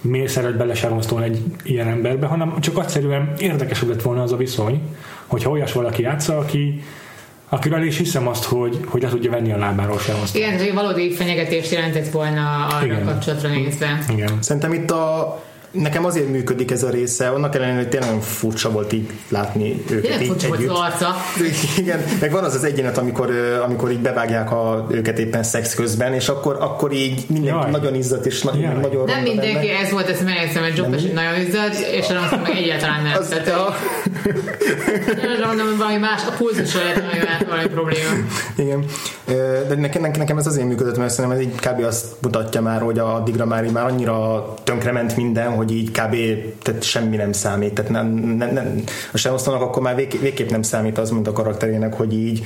miért 0.00 0.30
szeret 0.30 0.56
bele 0.56 0.74
Sharon 0.74 1.02
Stone 1.02 1.24
egy 1.24 1.42
ilyen 1.62 1.88
emberbe, 1.88 2.26
hanem 2.26 2.60
csak 2.60 2.78
egyszerűen 2.78 3.32
érdekesebb 3.38 3.88
lett 3.88 4.02
volna 4.02 4.22
az 4.22 4.32
a 4.32 4.36
viszony, 4.36 4.82
hogyha 5.26 5.50
olyas 5.50 5.72
valaki 5.72 6.02
játsza, 6.02 6.38
aki 6.38 6.82
akiről 7.52 7.82
is 7.82 7.96
hiszem 7.96 8.28
azt, 8.28 8.44
hogy, 8.44 8.80
hogy 8.86 9.02
le 9.02 9.08
tudja 9.08 9.30
venni 9.30 9.52
a 9.52 9.56
lábáról 9.56 9.98
Sharon 9.98 10.26
Stone. 10.26 10.44
Igen, 10.44 10.58
ez 10.58 10.66
egy 10.66 10.74
valódi 10.74 11.12
fenyegetést 11.12 11.72
jelentett 11.72 12.10
volna 12.10 12.66
arra 12.66 12.84
Igen. 12.84 13.06
a 13.06 13.10
kapcsolatra 13.10 13.48
nézve. 13.48 14.04
Igen. 14.08 14.38
Szerintem 14.40 14.72
itt 14.72 14.90
a, 14.90 15.42
nekem 15.72 16.04
azért 16.04 16.28
működik 16.28 16.70
ez 16.70 16.82
a 16.82 16.90
része, 16.90 17.28
annak 17.28 17.54
ellenére, 17.54 17.76
hogy 17.76 17.88
tényleg 17.88 18.20
furcsa 18.22 18.70
volt 18.70 18.92
így 18.92 19.10
látni 19.28 19.82
őket 19.90 20.00
Tényleg 20.02 20.20
így 20.22 20.28
furcsa 20.28 20.48
volt 20.48 20.60
együtt. 20.60 20.70
az 20.72 20.78
arca. 20.80 21.14
Igen, 21.78 22.00
meg 22.20 22.30
van 22.30 22.44
az 22.44 22.54
az 22.54 22.64
egyenet, 22.64 22.98
amikor, 22.98 23.30
amikor 23.64 23.90
így 23.90 23.98
bevágják 24.00 24.50
a, 24.52 24.86
őket 24.90 25.18
éppen 25.18 25.42
szex 25.42 25.74
közben, 25.74 26.14
és 26.14 26.28
akkor, 26.28 26.56
akkor 26.60 26.92
így 26.92 27.24
mindenki 27.28 27.58
Jaj. 27.60 27.70
nagyon 27.70 27.94
izzadt, 27.94 28.26
és 28.26 28.42
na, 28.42 28.52
Jaj. 28.60 28.74
nagyon 28.80 29.04
Nem 29.04 29.22
mindenki, 29.22 29.66
benne. 29.66 29.78
ez 29.78 29.90
volt, 29.90 30.08
ezt 30.08 30.22
hogy 30.54 30.76
Joe 30.76 30.88
Pesci 30.88 31.08
nagyon 31.08 31.40
izzadt, 31.40 31.78
és 31.92 32.08
Alonso 32.08 32.36
meg 32.36 32.56
egyáltalán 32.56 33.02
nem. 33.02 33.12
Az, 33.18 33.28
Tehát, 33.28 33.48
a, 33.60 33.74
én 35.08 35.46
mondom, 35.46 35.66
hogy 35.66 35.76
valami 35.76 35.96
más, 35.96 36.20
a 36.26 36.30
pulzusra 36.38 36.80
lehet 36.80 36.96
valami, 37.00 37.44
valami 37.48 37.68
probléma. 37.68 38.10
igen. 38.56 38.84
De 39.68 39.74
nekem, 39.74 40.02
nekem 40.18 40.38
ez 40.38 40.46
azért 40.46 40.66
működött, 40.66 40.96
mert 40.96 41.12
szerintem 41.12 41.40
ez 41.40 41.44
így 41.46 41.54
kb. 41.54 41.84
azt 41.84 42.04
mutatja 42.22 42.60
már, 42.60 42.80
hogy 42.80 42.98
addigra 42.98 43.46
már, 43.46 43.64
így 43.64 43.72
már 43.72 43.84
annyira 43.84 44.54
tönkrement 44.64 45.16
minden, 45.16 45.50
hogy 45.62 45.76
így 45.76 45.90
kb. 45.90 46.16
Tehát 46.62 46.82
semmi 46.82 47.16
nem 47.16 47.32
számít. 47.32 47.72
Tehát 47.74 47.90
nem, 47.90 48.06
nem, 48.06 48.52
nem, 48.52 48.84
a 49.12 49.16
Semosztónak 49.16 49.60
akkor 49.60 49.82
már 49.82 49.96
vég, 49.96 50.20
végképp 50.20 50.50
nem 50.50 50.62
számít 50.62 50.98
az, 50.98 51.10
mint 51.10 51.28
a 51.28 51.32
karakterének, 51.32 51.94
hogy 51.94 52.12
így 52.14 52.44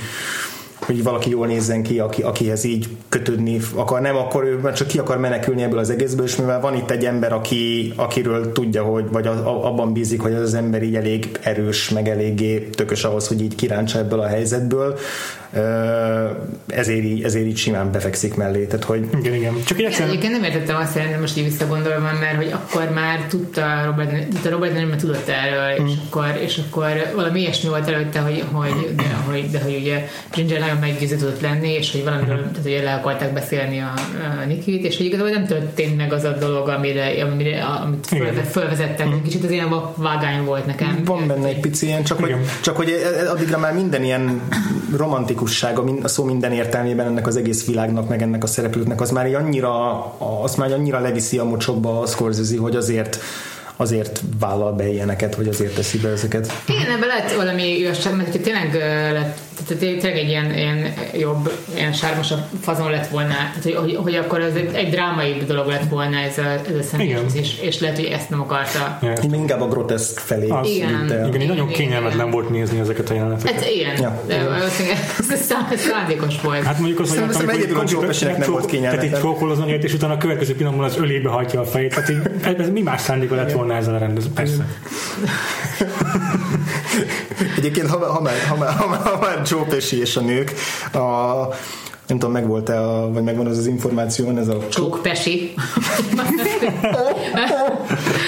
hogy 0.79 1.03
valaki 1.03 1.29
jól 1.29 1.47
nézzen 1.47 1.83
ki, 1.83 1.99
aki, 1.99 2.21
akihez 2.21 2.63
így 2.63 2.87
kötődni 3.09 3.59
akar, 3.75 4.01
nem, 4.01 4.15
akkor 4.15 4.43
ő 4.43 4.57
már 4.57 4.73
csak 4.73 4.87
ki 4.87 4.99
akar 4.99 5.17
menekülni 5.17 5.63
ebből 5.63 5.79
az 5.79 5.89
egészből, 5.89 6.25
és 6.25 6.35
mivel 6.35 6.59
van 6.59 6.75
itt 6.75 6.91
egy 6.91 7.05
ember, 7.05 7.33
aki, 7.33 7.93
akiről 7.95 8.51
tudja, 8.51 8.83
hogy, 8.83 9.05
vagy 9.11 9.27
a, 9.27 9.31
a, 9.31 9.65
abban 9.65 9.93
bízik, 9.93 10.21
hogy 10.21 10.33
az, 10.33 10.41
az 10.41 10.53
ember 10.53 10.83
így 10.83 10.95
elég 10.95 11.39
erős, 11.41 11.89
meg 11.89 12.09
eléggé 12.09 12.59
tökös 12.59 13.03
ahhoz, 13.03 13.27
hogy 13.27 13.41
így 13.41 13.55
kirántsa 13.55 13.99
ebből 13.99 14.19
a 14.19 14.27
helyzetből, 14.27 14.97
ezért 16.67 17.03
így, 17.03 17.23
ezért 17.23 17.45
így 17.45 17.57
simán 17.57 17.91
befekszik 17.91 18.35
mellé. 18.35 18.65
Tehát, 18.65 18.83
hogy 18.85 19.05
Igen, 19.19 19.33
igen. 19.33 19.53
Csak 19.65 19.77
Igen, 19.77 19.89
egyszerűen 19.89 20.15
egyébként 20.15 20.41
nem 20.41 20.43
értettem 20.51 20.75
azt 20.75 20.91
szerintem 20.91 21.19
most 21.19 21.37
így 21.37 21.43
visszagondolva, 21.43 22.11
mert 22.19 22.35
hogy 22.35 22.51
akkor 22.53 22.89
már 22.93 23.19
tudta 23.29 23.65
Robert, 23.85 24.27
tudta 24.27 24.49
Robert 24.49 24.73
Niro, 24.73 24.87
mert 24.87 24.99
tudott 25.01 25.27
erről, 25.27 25.81
Mm. 25.81 25.85
és, 25.87 25.93
akkor, 26.07 26.39
és 26.43 26.59
akkor 26.69 27.11
valami 27.15 27.39
ilyesmi 27.39 27.69
volt 27.69 27.87
előtte, 27.87 28.19
hogy, 28.19 28.43
hogy, 28.51 28.95
de, 28.95 29.03
hogy, 29.25 29.49
de 29.51 29.59
hogy 29.63 29.77
ugye 29.81 30.07
Ginger 30.33 30.59
nagyon 30.59 30.77
meggyőző 30.77 31.15
tudott 31.15 31.41
lenni, 31.41 31.73
és 31.73 31.91
hogy 31.91 32.03
valamiről, 32.03 32.35
Mm. 32.35 32.51
tehát 32.51 32.65
ugye 32.65 32.83
le 32.83 32.93
akarták 32.93 33.33
beszélni 33.33 33.79
a, 33.79 33.93
a 34.41 34.45
Nikit, 34.45 34.85
és 34.85 34.97
hogy 34.97 35.05
igazából 35.05 35.31
nem 35.31 35.45
történt 35.45 35.97
meg 35.97 36.13
az 36.13 36.23
a 36.23 36.31
dolog, 36.39 36.67
amire, 36.67 37.23
amire 37.23 37.63
amit 37.63 38.07
föl, 38.07 38.33
fölvezettek. 38.51 39.07
Kicsit 39.23 39.43
az 39.43 39.51
ilyen 39.51 39.69
vágány 39.95 40.43
volt 40.43 40.65
nekem. 40.65 40.97
Mm. 40.99 41.03
van 41.03 41.27
benne 41.27 41.47
egy 41.47 41.59
pici 41.59 41.85
ilyen, 41.85 42.03
csak 42.03 42.19
hogy, 42.19 42.35
csak 42.61 42.75
hogy 42.75 42.89
e- 42.89 43.19
e- 43.19 43.29
addigra 43.31 43.57
már 43.57 43.73
minden 43.73 44.03
ilyen 44.03 44.41
romantikussága, 45.37 46.03
a 46.03 46.07
szó 46.07 46.23
minden 46.23 46.51
értelmében 46.51 47.05
ennek 47.05 47.27
az 47.27 47.35
egész 47.35 47.65
világnak, 47.65 48.09
meg 48.09 48.21
ennek 48.21 48.43
a 48.43 48.47
szereplőknek, 48.47 49.01
az 49.01 49.11
már 49.11 49.35
annyira, 49.35 50.05
az 50.41 50.55
már 50.55 50.71
annyira 50.71 50.99
leviszi 50.99 51.37
a 51.37 51.43
mocsokba 51.43 51.99
a 51.99 52.05
Scorsese, 52.05 52.59
hogy 52.59 52.75
azért 52.75 53.19
azért 53.79 54.21
vállal 54.39 54.73
be 54.73 54.87
ilyeneket, 54.87 55.35
vagy 55.35 55.47
azért 55.47 55.75
teszi 55.75 55.97
be 55.97 56.09
ezeket. 56.09 56.51
Igen, 56.67 56.91
ebben 56.91 57.07
lett 57.07 57.33
valami 57.33 57.63
igazság, 57.63 58.15
mert 58.15 58.31
hogyha 58.31 58.43
tényleg 58.43 58.73
lett, 59.13 59.37
tehát 59.67 59.79
tényleg 59.83 60.17
egy 60.17 60.27
ilyen, 60.29 60.53
ilyen 60.55 60.93
jobb, 61.13 61.51
ilyen 61.75 61.93
sármosabb 61.93 62.39
fazon 62.61 62.91
lett 62.91 63.07
volna, 63.07 63.29
tehát, 63.29 63.63
hogy, 63.63 63.75
hogy, 63.75 63.95
hogy 63.95 64.15
akkor 64.15 64.39
ez 64.41 64.53
egy, 64.55 64.69
egy 64.73 64.89
drámai 64.89 65.43
dolog 65.47 65.67
lett 65.67 65.89
volna 65.89 66.17
ez 66.17 66.37
a, 66.37 66.41
ez 66.69 66.75
a 66.79 66.83
személy, 66.83 67.07
Igen. 67.07 67.25
és, 67.33 67.59
és 67.59 67.79
lehet, 67.79 67.95
hogy 67.95 68.05
ezt 68.05 68.29
nem 68.29 68.41
akarta. 68.41 68.99
Ja. 69.01 69.11
Én 69.13 69.33
inkább 69.33 69.61
a 69.61 69.67
groteszk 69.67 70.19
felé 70.19 70.47
Az- 70.49 70.67
Igen. 70.67 71.11
el. 71.11 71.27
Igen, 71.27 71.41
így 71.41 71.47
nagyon 71.47 71.69
Igen, 71.69 71.77
kényelmetlen 71.79 72.19
igen. 72.19 72.31
volt 72.31 72.49
nézni 72.49 72.79
ezeket 72.79 73.09
a 73.09 73.13
jeleneteket. 73.13 73.53
Hát 73.61 73.69
igen, 73.69 74.01
Ja. 74.01 74.21
de 74.27 74.43
valószínűleg 74.43 74.97
ez 75.29 75.41
szá- 75.45 75.77
szándékos 75.77 76.41
volt. 76.41 76.63
Hát 76.63 76.77
mondjuk 76.77 76.99
az, 76.99 77.09
hogy 77.09 77.17
Joe 77.69 77.83
csók- 77.85 78.05
Pescinek 78.05 78.37
nem 78.37 78.51
volt 78.51 78.65
kényelmetlen. 78.65 79.09
Tehát 79.09 79.15
így 79.23 79.29
csókol 79.31 79.51
az 79.51 79.59
anyát, 79.59 79.83
és 79.83 79.93
utána 79.93 80.13
a 80.13 80.17
következő 80.17 80.55
pillanatban 80.55 80.85
az 80.87 80.97
ölébe 80.97 81.29
hajtja 81.29 81.59
a 81.59 81.65
fejét. 81.65 81.89
Tehát 81.93 82.09
így, 82.09 82.17
ez, 82.41 82.53
ez 82.59 82.69
mi 82.69 82.81
más 82.81 83.01
szándéka 83.01 83.35
lett 83.35 83.51
volna 83.51 83.75
ezzel 83.75 83.95
a 83.95 83.97
rendező? 83.97 84.27
Persze. 84.35 84.65
Egyébként, 87.57 87.87
ha, 87.87 88.13
ha, 88.13 88.21
már, 88.21 88.33
ha, 88.47 88.55
már, 88.55 88.73
ha, 88.73 88.87
már, 88.87 89.01
ha 89.01 89.17
már 89.19 89.41
Joe 89.45 89.63
Pesci 89.63 89.99
és 89.99 90.15
a 90.15 90.21
nők, 90.21 90.53
a, 90.93 90.99
nem 92.07 92.19
tudom, 92.19 92.31
megvolt-e, 92.31 92.81
a, 92.81 93.11
vagy 93.11 93.23
megvan 93.23 93.47
az 93.47 93.57
az 93.57 93.67
információ, 93.67 94.25
van 94.25 94.37
ez 94.37 94.47
a 94.47 94.67
Csók 94.69 94.99
Pesi. 95.01 95.53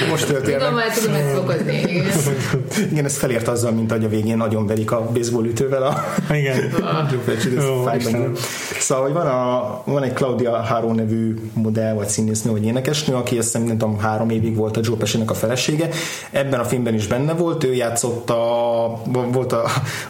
most 0.10 0.28
történt 0.28 0.58
Tudom, 0.58 0.74
már 0.74 0.93
tudom 0.93 1.14
ezt 1.16 1.36
fokozni. 1.36 1.74
igen. 1.88 2.06
Igen, 2.91 3.06
ez 3.06 3.18
felért 3.18 3.47
azzal, 3.47 3.72
mint 3.72 3.91
hogy 3.91 4.04
a 4.04 4.08
végén 4.08 4.38
nagyon 4.38 4.68
verik 4.68 4.91
a 4.91 5.10
baseball 5.14 5.45
ütővel 5.45 5.84
a 5.84 6.04
Igen. 6.34 6.72
Szóval, 8.80 9.04
hogy 9.04 9.14
van, 9.14 9.28
a, 9.28 9.82
van 9.86 10.04
egy 10.04 10.14
Claudia 10.14 10.52
Haro 10.52 10.93
nevű 10.93 11.36
modell, 11.54 11.93
vagy 11.93 12.08
színésznő, 12.08 12.52
vagy 12.52 12.66
énekesnő, 12.66 13.16
aki 13.16 13.38
azt 13.38 13.45
hiszem, 13.45 13.68
nem 13.68 13.78
tudom, 13.78 14.00
három 14.00 14.30
évig 14.30 14.56
volt 14.56 14.78
a 14.78 14.82
Joe 14.84 14.95
Pesci-nek 14.97 15.30
a 15.30 15.34
felesége. 15.34 15.89
Ebben 16.32 16.60
a 16.60 16.64
filmben 16.64 16.93
is 16.93 17.08
benne 17.08 17.34
volt, 17.34 17.64
ő 17.64 17.74
játszott 17.74 18.30
a, 18.30 19.02
volt 19.32 19.52
a, 19.54 19.64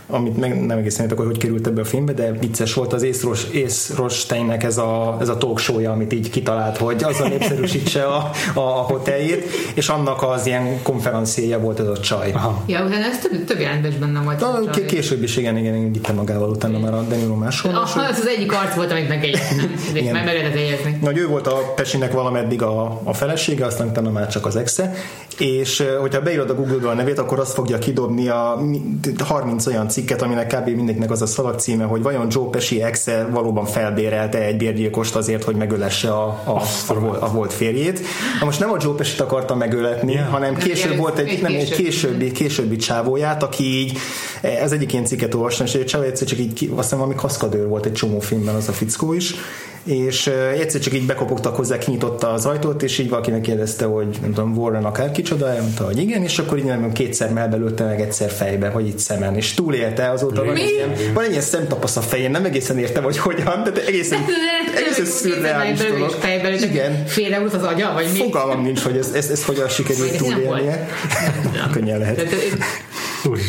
amit 0.08 0.38
meg, 0.38 0.66
nem 0.66 0.78
egészen 0.78 1.02
értek, 1.04 1.18
hogy 1.18 1.28
hogy 1.28 1.38
került 1.38 1.68
ebbe 1.68 1.82
a 1.82 1.86
filmbe, 1.86 2.14
de 2.14 2.32
vicces 2.32 2.74
volt 2.74 2.94
az 2.94 3.04
Ace 3.04 3.28
Ross- 3.28 3.56
Ace 3.66 3.94
Rosssteinnek 3.96 4.64
ez 4.64 4.78
a, 4.78 5.18
ez 5.22 5.30
a 5.30 5.38
talk 5.38 5.60
show 5.60 5.86
amit 5.90 6.14
így 6.14 6.30
kitalált, 6.30 6.78
hogy 6.78 7.04
azzal 7.04 7.28
népszerűsítse 7.28 8.04
a, 8.04 8.30
a, 8.54 8.60
a 8.60 8.62
hoteljét, 8.62 9.46
és 9.80 9.90
annak 9.90 10.24
az 10.24 10.46
ilyen 10.46 10.82
konferenciája 10.84 11.60
volt 11.60 11.80
ez 11.80 11.88
a 11.88 11.98
csaj. 11.98 12.32
Aha. 12.32 12.64
Ja, 12.66 12.84
utána 12.86 13.06
ez 13.06 13.20
több, 13.20 13.44
több 13.46 13.60
jelentben 13.60 13.92
is 13.92 13.98
benne 13.98 14.20
volt. 14.20 14.40
Na, 14.40 14.48
a 14.48 14.70
csaj. 14.72 14.86
később 14.86 15.24
is 15.24 15.38
igen, 15.38 15.58
igen, 15.58 15.76
igen, 15.76 15.92
vitte 15.92 16.12
magával 16.14 16.50
utána 16.50 16.80
már 16.80 16.94
a 16.94 17.02
Danilo 17.02 17.36
máshol. 17.36 17.76
Ah, 17.76 18.10
ez 18.10 18.20
az 18.20 18.28
egyik 18.28 18.54
arc 18.54 18.76
volt, 18.76 18.92
amit 18.92 19.08
megjegyeztem. 19.08 19.58
Meg 19.94 20.12
meg 20.12 20.26
lehetett 20.26 20.56
jegyezni. 20.56 20.98
Na, 21.02 21.06
hogy 21.08 21.18
ő 21.18 21.28
volt 21.28 21.48
a 21.48 21.74
Pesinek 21.76 22.12
valameddig 22.12 22.62
a, 22.62 23.02
a 23.04 23.14
felesége, 23.14 23.66
aztán 23.66 23.88
utána 23.88 24.10
már 24.10 24.28
csak 24.28 24.46
az 24.46 24.56
exe, 24.56 24.94
és 25.38 25.84
hogyha 26.00 26.22
beírod 26.22 26.50
a 26.50 26.56
Google-be 26.56 26.90
a 26.90 26.94
nevét, 26.94 27.20
akkor 27.20 27.40
azt 27.40 27.54
fogja 27.54 27.78
kidobni 27.78 28.28
a 28.28 28.58
mi- 28.66 29.00
30 29.20 29.66
olyan 29.66 29.88
cikket, 29.90 30.22
aminek 30.22 30.56
kb. 30.56 30.68
mindenkinek 30.68 31.12
az 31.12 31.22
a 31.22 31.26
szalag 31.26 31.60
címe, 31.60 31.84
hogy 31.84 32.02
vajon 32.02 32.28
Joe 32.30 32.50
Pesci 32.50 32.82
exe 32.82 33.28
valóban 33.32 33.66
felbérelte 33.66 34.38
egy 34.42 34.58
bérgyilkost 34.58 35.16
azért, 35.16 35.44
hogy 35.44 35.56
megölesse 35.56 36.12
a, 36.12 36.26
a, 36.44 36.62
a, 36.88 36.94
vol- 37.00 37.22
a 37.22 37.32
volt 37.32 37.54
férjét. 37.54 38.00
Na 38.40 38.46
most 38.46 38.60
nem 38.60 38.72
a 38.72 38.78
Joe 38.80 38.96
Pesci-t 38.96 39.20
akarta 39.20 39.56
megöletni, 39.70 40.12
Yeah. 40.12 40.30
hanem 40.30 40.52
Nem, 40.52 40.62
később 40.62 40.98
volt 40.98 41.18
egy, 41.18 41.28
egy 41.28 41.42
nem, 41.42 41.54
egy 41.54 41.58
később. 41.58 41.78
későbbi, 41.78 42.32
későbbi 42.32 42.76
csávóját, 42.76 43.44
aki 43.44 43.64
így, 43.64 43.98
ez 44.42 44.72
egyik 44.72 44.94
ilyen 44.94 45.06
cikket 45.06 45.34
olvastam, 45.34 45.66
és 45.66 45.74
egy 45.74 45.86
csávó 45.86 46.04
egyszer 46.04 46.28
csak 46.28 46.40
így, 46.40 46.70
azt 46.72 46.82
hiszem 46.82 46.98
valami 46.98 47.16
kaszkadőr 47.16 47.68
volt 47.68 47.86
egy 47.86 47.94
csomó 47.94 48.20
filmben 48.20 48.56
az 48.56 48.68
a 48.68 48.72
fickó 48.72 49.14
is, 49.14 49.36
és 49.84 50.28
egyszer 50.60 50.82
csak 50.82 50.94
így 50.94 51.06
bekopogtak 51.06 51.56
hozzá, 51.56 51.78
kinyitotta 51.78 52.32
az 52.32 52.46
ajtót, 52.46 52.84
és 52.84 52.98
így 52.98 53.10
valakinek 53.10 53.42
kérdezte, 53.42 53.86
hogy 53.86 54.18
nem 54.22 54.34
tudom, 54.34 54.58
Warren 54.58 54.86
akár 54.86 55.12
kicsoda, 55.12 55.54
mondta, 55.62 55.86
hogy 55.86 55.98
igen, 55.98 56.24
és 56.24 56.40
akkor 56.40 56.58
így 56.58 56.64
nem 56.64 56.76
tudom, 56.76 56.94
kétszer 56.94 57.34
melbelőtte 57.34 57.84
meg 57.84 58.02
egyszer 58.02 58.30
fejbe, 58.30 58.70
hogy 58.70 58.88
itt 58.88 59.00
szemen, 59.00 59.36
és 59.36 59.54
túlélte 59.54 60.10
azóta 60.10 60.46
van 60.46 60.56
egy, 60.56 60.70
ilyen, 60.70 61.14
van 61.14 61.24
egy 61.24 61.30
ilyen 61.30 61.42
szemtapasz 61.42 61.98
a 61.98 62.02
fején, 62.02 62.32
nem 62.32 62.46
egészen 62.46 62.78
értem, 62.78 63.04
hogy 63.04 63.18
hogyan, 63.18 63.64
de 63.74 63.86
egészen, 63.86 64.20
egészen 64.86 65.06
szürreális 65.06 65.80
dolog. 65.80 66.16
Igen, 66.62 67.06
Fél 67.06 67.50
az 67.54 67.64
agya, 67.64 67.92
vagy 67.94 68.08
mi? 68.12 68.18
fogalmam 68.18 68.64
nincs, 68.64 68.80
hogy 68.80 68.98
ez, 68.98 69.12
ez, 69.14 69.30
ez 69.30 69.46
hogyan 69.46 69.68
sikerült 69.68 70.20
nem 70.20 70.34
túlélnie. 70.34 70.88
Könnyen 71.74 72.00
lehet. 72.00 72.36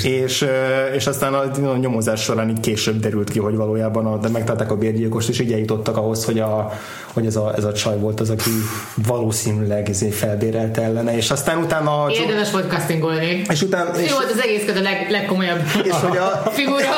És, 0.03 0.47
és 0.95 1.07
aztán 1.07 1.35
a, 1.35 1.77
nyomozás 1.77 2.23
során 2.23 2.49
így 2.49 2.61
később 2.61 3.01
derült 3.01 3.31
ki, 3.31 3.39
hogy 3.39 3.57
valójában 3.57 4.07
a, 4.07 4.17
de 4.17 4.29
megtalálták 4.29 4.71
a 4.71 4.77
bérgyilkost, 4.77 5.29
és 5.29 5.41
így 5.41 5.53
eljutottak 5.53 5.97
ahhoz, 5.97 6.25
hogy, 6.25 6.39
a, 6.39 6.73
hogy 7.13 7.27
ez, 7.27 7.37
a, 7.37 7.53
ez 7.57 7.65
a 7.65 7.73
csaj 7.73 7.99
volt 7.99 8.21
az, 8.21 8.31
aki 8.31 8.51
valószínűleg 8.95 9.89
ezért 9.89 10.15
felbérelte 10.15 10.83
ellene, 10.83 11.17
és 11.17 11.31
aztán 11.31 11.59
utána 11.59 12.03
a 12.03 12.11
Érdemes 12.11 12.51
volt 12.51 12.71
castingolni. 12.71 13.43
és 13.49 13.63
utána 13.63 14.01
és, 14.01 14.11
Ő 14.11 14.15
volt 14.15 14.31
az 14.31 14.41
egész 14.43 14.77
a 14.77 14.81
leg, 14.81 15.07
legkomolyabb 15.11 15.61
és, 15.85 15.93
hogy 15.93 16.17
a, 16.17 16.51
figura. 16.51 16.89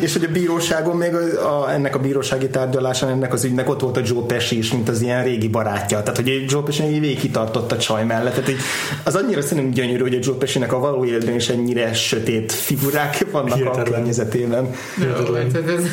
És 0.00 0.12
hogy 0.12 0.24
a 0.24 0.32
bíróságon 0.32 0.96
még 0.96 1.14
a, 1.14 1.62
a, 1.62 1.72
ennek 1.72 1.94
a 1.94 1.98
bírósági 1.98 2.48
tárgyalásán 2.48 3.08
ennek 3.08 3.32
az 3.32 3.44
ügynek 3.44 3.68
ott 3.68 3.80
volt 3.80 3.96
a 3.96 4.00
Joe 4.04 4.26
Pesci 4.26 4.58
is, 4.58 4.72
mint 4.72 4.88
az 4.88 5.00
ilyen 5.00 5.24
régi 5.24 5.48
barátja. 5.48 6.02
Tehát, 6.02 6.16
hogy 6.16 6.28
egy 6.28 6.50
Joe 6.50 6.62
Pesci 6.62 6.82
így 6.82 7.00
végig 7.00 7.18
kitartott 7.18 7.72
a 7.72 7.76
csaj 7.76 8.04
mellett. 8.04 8.34
Tehát, 8.34 8.48
így, 8.48 8.60
az 9.04 9.14
annyira 9.14 9.42
szerintem 9.42 9.72
gyönyörű, 9.72 10.02
hogy 10.02 10.14
a 10.14 10.18
Joe 10.22 10.36
Pesci-nek 10.36 10.72
a 10.72 10.78
való 10.78 11.04
életben 11.04 11.34
is 11.34 11.48
ennyire 11.48 11.92
sötét 11.92 12.52
figurák 12.52 13.26
vannak 13.30 13.56
Hihetetlen. 13.56 13.86
a 13.86 13.90
környezetében. 13.90 14.70
Jó, 14.98 15.34
ez, 15.34 15.54
ez, 15.54 15.84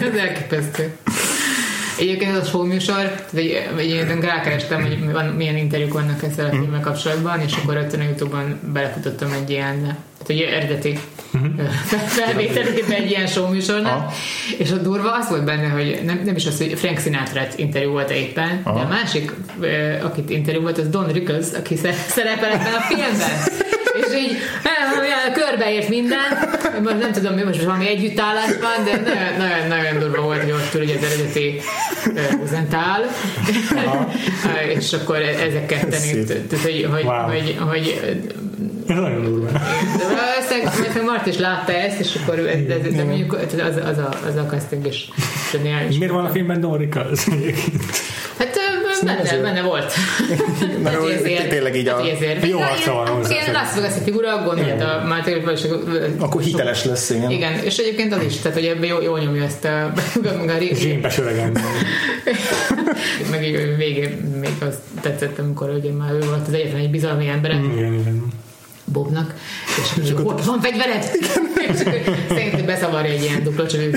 ez 0.00 0.18
elképesztő. 0.18 0.92
Egyébként 1.98 2.36
ez 2.36 2.42
a 2.42 2.48
show 2.48 2.64
műsor, 2.64 2.94
tehát 2.94 3.34
egy, 3.34 3.50
egy, 3.78 3.90
egy 3.92 4.20
rákerestem, 4.20 4.82
hogy 4.82 5.12
van, 5.12 5.24
milyen 5.24 5.56
interjúk 5.56 5.92
vannak 5.92 6.22
ezzel 6.22 6.46
a 6.46 6.50
filmmel 6.50 6.80
kapcsolatban, 6.80 7.40
és 7.40 7.52
akkor 7.62 7.74
rögtön 7.74 8.00
a 8.00 8.02
Youtube-on 8.02 8.60
belefutottam 8.72 9.32
egy 9.32 9.50
ilyen, 9.50 9.80
tehát 9.82 10.26
egy 10.26 10.40
eredeti 10.40 10.98
felvételébe 12.18 12.94
egy 12.94 13.10
ilyen 13.10 13.26
show 13.26 13.48
műsornak, 13.48 14.12
és 14.58 14.70
a 14.70 14.76
durva 14.76 15.12
az 15.12 15.28
volt 15.28 15.44
benne, 15.44 15.68
hogy 15.68 16.00
nem, 16.04 16.20
nem 16.24 16.36
is 16.36 16.46
az, 16.46 16.58
hogy 16.58 16.78
Frank 16.78 16.98
sinatra 16.98 17.46
interjú 17.56 17.90
volt 17.90 18.10
éppen, 18.10 18.60
de 18.64 18.70
a 18.70 18.88
másik, 18.88 19.32
akit 20.02 20.30
interjú 20.30 20.60
volt, 20.60 20.78
az 20.78 20.88
Don 20.88 21.06
Rickles, 21.12 21.46
aki 21.56 21.76
sze- 21.76 22.08
szerepel 22.08 22.50
ebben 22.52 22.74
a 22.74 22.80
filmben. 22.80 23.30
És 23.94 24.16
így 24.16 24.36
körbeért 25.32 25.88
minden, 25.88 26.50
most 26.82 26.98
nem 26.98 27.12
tudom, 27.12 27.34
mi 27.34 27.42
most 27.42 27.62
valami 27.62 27.88
együttállás 27.88 28.50
van, 28.60 28.84
de 28.84 28.90
nagyon, 28.90 29.36
nagyon, 29.38 29.68
nagyon 29.68 29.98
durva 29.98 30.22
volt, 30.22 30.40
hogy 30.42 30.50
ott, 30.50 30.82
ugye 30.82 30.94
az 30.94 31.04
eredeti 31.04 31.60
Uzentál, 32.42 33.04
és 34.78 34.92
akkor 34.92 35.16
ezek 35.16 35.66
ketten 35.66 36.02
itt, 36.02 36.26
tehát 36.26 36.64
hogy, 36.64 36.88
hogy, 36.90 37.04
wow. 37.04 37.22
hogy, 37.22 37.56
hogy 37.68 38.00
ez 38.88 38.96
nagyon 38.96 39.24
durva. 39.24 39.48
De 40.94 41.02
Mart 41.02 41.26
is 41.26 41.38
látta 41.38 41.72
ezt, 41.72 42.00
és 42.00 42.18
akkor 42.22 42.38
ez, 42.38 42.46
ez, 42.68 42.94
ez, 42.94 43.60
az, 43.60 43.76
az, 43.84 43.98
a, 43.98 44.08
az 44.26 44.36
a 44.36 44.46
casting 44.50 44.86
is 44.86 45.08
zseniális. 45.50 45.98
Miért 45.98 46.12
van 46.12 46.24
a 46.24 46.28
filmben 46.28 46.60
Dorika? 46.60 47.06
Hát 48.38 48.58
benne, 49.04 49.42
benne 49.42 49.62
volt. 49.62 49.92
Mert 50.82 51.08
ezért, 51.08 51.48
tényleg 51.48 51.76
így 51.76 51.88
a... 51.88 52.08
Ezért. 52.08 52.46
Jó 52.46 52.58
arca 52.58 52.92
van 52.92 53.06
hozzá. 53.06 53.30
Igen, 53.30 53.52
Las 53.52 53.74
Vegas 53.74 53.92
figura, 54.04 54.42
gondolta 54.44 55.04
már 55.08 55.22
tényleg 55.22 55.58
Akkor 56.18 56.42
hiteles 56.42 56.84
lesz, 56.84 57.10
igen. 57.10 57.30
Igen, 57.30 57.52
és 57.64 57.76
egyébként 57.76 58.14
az 58.14 58.22
is, 58.22 58.36
tehát 58.36 58.58
hogy 58.58 58.66
ebben 58.66 58.88
jól, 58.88 59.02
jól 59.02 59.18
nyomja 59.18 59.42
ezt 59.42 59.64
a... 59.64 59.92
Zsémpes 60.72 61.18
öregen. 61.24 61.58
Meg 63.30 63.40
végén 63.76 64.38
még 64.40 64.52
azt 64.68 64.80
tetszett, 65.00 65.38
amikor 65.38 65.70
ugye 65.70 65.92
már 65.92 66.12
ő 66.12 66.18
volt 66.18 66.46
az 66.46 66.52
egyetlen 66.52 66.80
egy 66.80 66.90
bizalmi 66.90 67.28
embere. 67.28 67.54
Igen, 67.54 67.92
igen. 67.92 68.32
Bobnak, 68.84 69.34
és, 69.82 70.02
és 70.02 70.10
akkor 70.10 70.44
van 70.44 70.60
fegyvered? 70.60 71.02
szerintem 72.28 72.66
beszavarja 72.66 73.12
egy 73.12 73.22
ilyen 73.22 73.42
dupla 73.42 73.66
csövű 73.66 73.90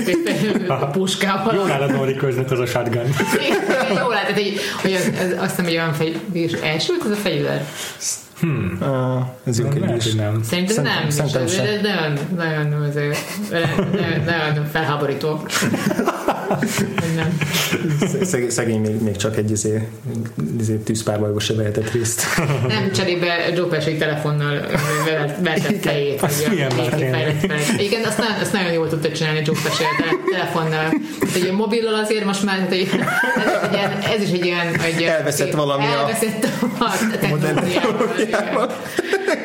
puskával. 0.92 1.54
Jól 1.54 1.70
áll 1.70 1.80
a 1.80 1.92
Nori 1.92 2.14
köznek 2.14 2.50
az 2.50 2.58
a 2.58 2.66
shotgun. 2.66 3.02
Jól 3.88 4.14
áll, 4.14 4.24
tehát 4.24 4.32
hogy, 4.32 4.60
hogy 4.82 4.92
az, 4.92 5.10
az, 5.20 5.32
azt 5.38 5.50
hiszem, 5.50 5.64
hogy 5.64 5.74
olyan 5.74 5.92
fegy, 5.92 6.20
és 6.32 6.52
elsült 6.52 7.04
az 7.04 7.10
a 7.10 7.14
fegyver. 7.14 7.66
Hmm. 8.40 8.78
Uh, 8.80 9.26
ez 9.44 9.58
jó 9.58 9.68
kérdés. 9.68 10.14
Nem. 10.14 10.42
Szerintem, 10.42 10.74
Szerintem 10.74 10.84
nem. 10.84 11.10
szerintem 11.10 11.46
sem. 11.46 11.64
nagyon, 11.64 12.18
nagyon, 12.36 12.68
nagyon, 12.68 13.14
nagyon 14.24 14.66
felháborító. 14.72 15.40
nem. 17.16 17.38
Szegény, 18.24 18.50
szegény 18.50 18.80
még, 18.80 19.02
még 19.02 19.16
csak 19.16 19.36
egy 19.36 19.50
izé, 19.50 19.88
izé 20.60 20.74
tűzpárbajba 20.74 21.40
se 21.40 21.54
vehetett 21.54 21.92
részt. 21.92 22.22
Nem, 22.68 22.92
cserébe 22.92 23.48
Joe 23.54 23.68
Pesci 23.68 23.96
telefonnal 23.96 24.66
vertett 25.42 25.82
fejét. 25.82 26.20
Már 26.20 26.30
Igen, 27.78 28.04
azt 28.04 28.18
nagyon, 28.18 28.34
azt 28.40 28.52
nagyon 28.52 28.72
jól 28.72 28.88
tudta 28.88 29.12
csinálni 29.12 29.42
Joe 29.44 29.56
Pesci 29.62 29.82
a 29.82 30.30
telefonnal. 30.30 30.92
Tehát 31.20 31.34
egy 31.34 31.52
mobillal 31.52 31.94
azért 31.94 32.24
most 32.24 32.44
már, 32.44 32.58
hát 32.58 32.72
egy, 32.72 32.88
ez, 33.36 33.62
egy 33.62 33.72
ilyen, 33.72 33.90
ez 34.16 34.22
is 34.22 34.30
egy 34.30 34.44
ilyen... 34.44 34.80
Egy, 34.80 35.02
Elveszett 35.02 35.52
valami 35.52 35.84
a- 35.84 35.88
elveszett 35.88 36.46
a, 36.78 36.84
a 36.84 36.90
technológiával. 37.20 38.72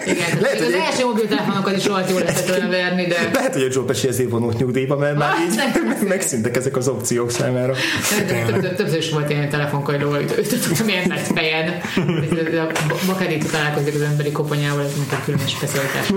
Igen. 0.06 0.40
Lehet, 0.42 0.60
az 0.60 0.66
hogy- 0.66 0.74
első 0.74 1.06
mobiltelefonokat 1.06 1.78
is 1.78 1.86
rohadt 1.86 2.10
jól 2.10 2.20
lehetett 2.20 2.48
volna 2.48 2.70
verni, 2.70 3.06
de 3.06 3.30
Lehet, 3.34 3.54
hogy 3.54 3.62
a 3.62 3.68
Joe 3.72 3.86
Pesci 3.86 4.08
ezért 4.08 4.30
vonult 4.30 4.58
nyugdíjba, 4.60 4.98
mert 4.98 5.18
már 5.18 5.32
Ah, 5.34 5.40
így 6.02 6.08
megszűntek 6.08 6.56
ezek 6.56 6.78
az 6.78 6.88
opciók 6.88 7.32
számára. 7.32 7.74
Több- 8.28 8.62
több- 8.62 8.76
Többször 8.76 8.98
is 8.98 9.10
volt 9.10 9.30
ilyen 9.30 9.50
telefonkajló, 9.50 10.16
őt 10.16 10.38
őt 10.38 10.62
tudtam 10.68 10.88
ilyen 10.88 11.04
nagy 11.08 11.22
fejen. 11.36 11.74
A 12.58 13.06
Bakarító 13.06 13.46
találkozik 13.48 13.94
az 13.96 14.02
emberi 14.02 14.32
koponyával, 14.32 14.84
ez 14.84 14.92
mint 14.98 15.12
egy 15.12 15.24
különös 15.24 15.50
specialitás. 15.52 16.08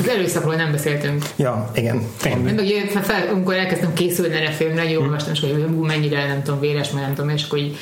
Az 0.00 0.08
előszakról 0.08 0.54
nem 0.54 0.72
beszéltünk. 0.72 1.22
Ja, 1.36 1.70
igen. 1.74 2.02
Amikor 3.32 3.54
elkezdtem 3.54 3.92
készülni 3.92 4.34
erre 4.34 4.48
a 4.48 4.50
filmre, 4.50 4.88
így 4.88 4.96
olvastam, 4.96 5.32
hogy 5.40 5.66
mennyire 5.80 6.26
nem 6.26 6.42
tudom, 6.42 6.60
véres, 6.60 6.90
meg 6.90 7.02
nem 7.02 7.14
tudom, 7.14 7.30
és 7.30 7.42
akkor 7.44 7.58
így, 7.58 7.76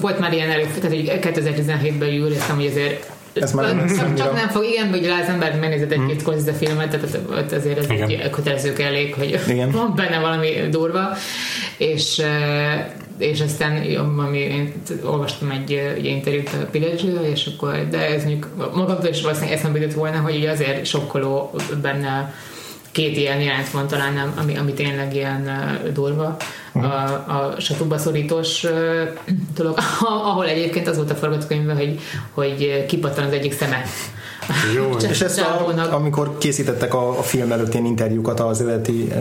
volt 0.00 0.18
már 0.18 0.32
ilyen 0.32 0.50
elő, 0.50 0.62
tehát 0.80 0.96
hogy 0.96 1.12
2017-ben 1.22 2.08
így 2.08 2.30
éreztem, 2.30 2.56
hogy 2.56 2.66
azért 2.66 3.10
Ez 3.42 3.52
már 3.52 3.74
nem 3.74 3.86
csak, 3.88 3.98
annyira- 3.98 4.16
csak 4.16 4.34
nem 4.34 4.48
fog, 4.48 4.64
igen, 4.64 4.90
hogy 4.90 5.06
az 5.06 5.28
ember 5.28 5.58
megnézett 5.58 5.92
egy-két 5.92 6.20
Scorsese 6.20 6.52
filmet, 6.52 6.90
tehát 6.90 7.52
azért 7.52 7.78
ez 7.78 7.88
egy 7.88 8.30
kötelező 8.30 8.74
elég, 8.78 9.14
hogy 9.14 9.40
Igen. 9.48 9.70
van 9.80 9.92
benne 9.96 10.18
valami 10.18 10.48
durva, 10.70 11.16
és 11.76 12.18
eh, 12.18 12.86
és 13.18 13.40
aztán 13.40 13.96
ami, 14.18 14.38
én 14.38 14.72
olvastam 15.04 15.50
egy, 15.50 15.72
eh, 15.72 15.92
egy 15.92 16.04
interjút 16.04 16.48
a 16.62 16.66
pillage 16.70 17.28
és 17.30 17.46
akkor, 17.46 17.88
de 17.90 18.06
ez 18.14 18.24
mondjuk 18.24 18.48
magamtól 18.74 19.10
is 19.10 19.22
valószínűleg 19.22 19.58
eszembe 19.58 19.78
jutott 19.78 19.94
volna, 19.94 20.18
hogy 20.18 20.36
ugye 20.36 20.50
azért 20.50 20.86
sokkoló 20.86 21.54
benne 21.82 22.34
két 22.96 23.16
ilyen 23.16 23.40
jelent 23.40 23.70
van 23.70 23.86
talán, 23.86 24.12
nem, 24.12 24.32
ami, 24.36 24.56
ami 24.56 24.72
tényleg 24.72 25.14
ilyen 25.14 25.42
uh, 25.46 25.92
durva. 25.92 26.36
A, 26.72 26.86
a 27.36 27.54
satuba 27.58 27.98
szorítós 27.98 28.64
uh, 28.64 29.08
dolog, 29.54 29.78
ahol 30.00 30.46
egyébként 30.46 30.88
az 30.88 30.96
volt 30.96 31.10
a 31.10 31.14
forgatókönyvben, 31.14 31.76
hogy, 31.76 32.00
hogy 32.30 32.86
kipattan 32.86 33.24
az 33.24 33.32
egyik 33.32 33.52
szeme. 33.52 33.82
Jó, 34.74 35.08
És 35.10 35.20
ezt 35.20 35.40
a, 35.40 35.94
amikor 35.94 36.38
készítettek 36.38 36.94
a, 36.94 37.18
a 37.18 37.22
film 37.22 37.52
előtt 37.52 37.72
ilyen 37.72 37.86
interjúkat 37.86 38.40
az 38.40 38.60
eh, 38.60 39.20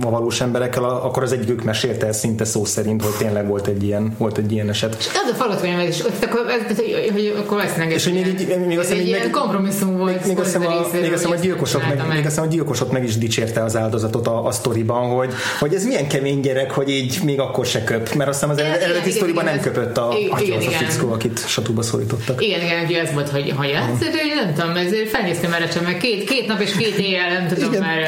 a 0.00 0.10
valós 0.10 0.40
emberekkel, 0.40 0.84
akkor 0.84 1.22
az 1.22 1.32
egyikük 1.32 1.64
mesélte 1.64 2.06
el 2.06 2.12
szinte 2.12 2.44
szó 2.44 2.64
szerint, 2.64 3.02
hogy 3.02 3.12
tényleg 3.18 3.46
volt 3.46 3.66
egy 3.66 3.82
ilyen, 3.82 4.14
volt 4.18 4.38
egy 4.38 4.52
ilyen 4.52 4.68
eset. 4.68 4.96
És 4.98 5.06
az 5.06 5.62
a 5.62 5.82
is, 5.82 6.04
ott 6.04 6.24
akkor, 6.24 6.46
ez, 6.48 6.60
ez, 6.70 6.76
hogy, 6.76 7.10
hogy 7.12 7.34
akkor 7.38 7.56
vesznek 7.56 7.92
És 7.92 8.04
hogy 8.04 8.12
még, 8.12 8.26
így, 8.26 8.58
még 8.66 8.78
azt 8.78 8.88
hiszem, 8.88 9.02
egy 9.02 9.08
ilyen 9.08 9.20
meg, 9.20 9.30
kompromisszum 9.30 9.96
volt. 9.96 10.26
még 10.26 10.38
azt 10.38 10.46
hiszem, 10.46 10.66
a, 10.66 10.86
még 10.92 11.12
azt 11.12 11.22
hiszem, 11.22 11.30
a 11.30 11.34
gyilkosok 11.34 11.82
hogy 11.82 11.96
ezt 11.98 12.06
meg, 12.06 12.06
csinálta 12.06 12.14
még 12.14 12.26
azt 12.26 12.34
hiszem, 12.34 12.44
a 12.44 12.52
gyilkosok 12.52 12.92
meg 12.92 13.04
is 13.04 13.18
dicsérte 13.18 13.62
az 13.62 13.76
áldozatot 13.76 14.26
a, 14.26 14.46
a 14.46 14.50
sztoriban, 14.50 15.10
hogy, 15.10 15.32
hogy 15.58 15.74
ez 15.74 15.84
milyen 15.84 16.08
kemény 16.08 16.40
gyerek, 16.40 16.70
hogy 16.70 16.88
így 16.88 17.20
még 17.24 17.40
akkor 17.40 17.66
se 17.66 17.84
köp, 17.84 18.14
mert 18.14 18.30
aztán 18.30 18.50
az 18.50 18.58
Igen, 18.58 18.72
eredeti 18.72 19.10
sztoriban 19.10 19.44
nem 19.44 19.60
köpött 19.60 19.98
a, 19.98 20.14
igen, 20.40 20.58
az 20.58 20.66
a 20.66 20.70
fickó, 20.70 21.12
akit 21.12 21.48
satúba 21.48 21.82
szorítottak. 21.82 22.44
Igen, 22.44 22.60
igen, 22.60 23.04
ez 23.04 23.12
volt, 23.12 23.28
hogy 23.28 23.52
ha 23.56 23.64
játsz, 23.64 23.98
de 23.98 24.22
nem 24.56 24.66
tudom, 24.66 24.86
ezért 24.86 25.08
felnéztem 25.08 25.52
erre 25.52 25.70
sem, 25.70 25.84
mert 25.84 25.98
két, 25.98 26.24
két 26.24 26.46
nap 26.46 26.60
és 26.60 26.76
két 26.76 26.98
éjjel, 26.98 27.32
nem 27.32 27.48
tudom, 27.48 27.72
Igen. 27.72 27.82
már 27.82 27.98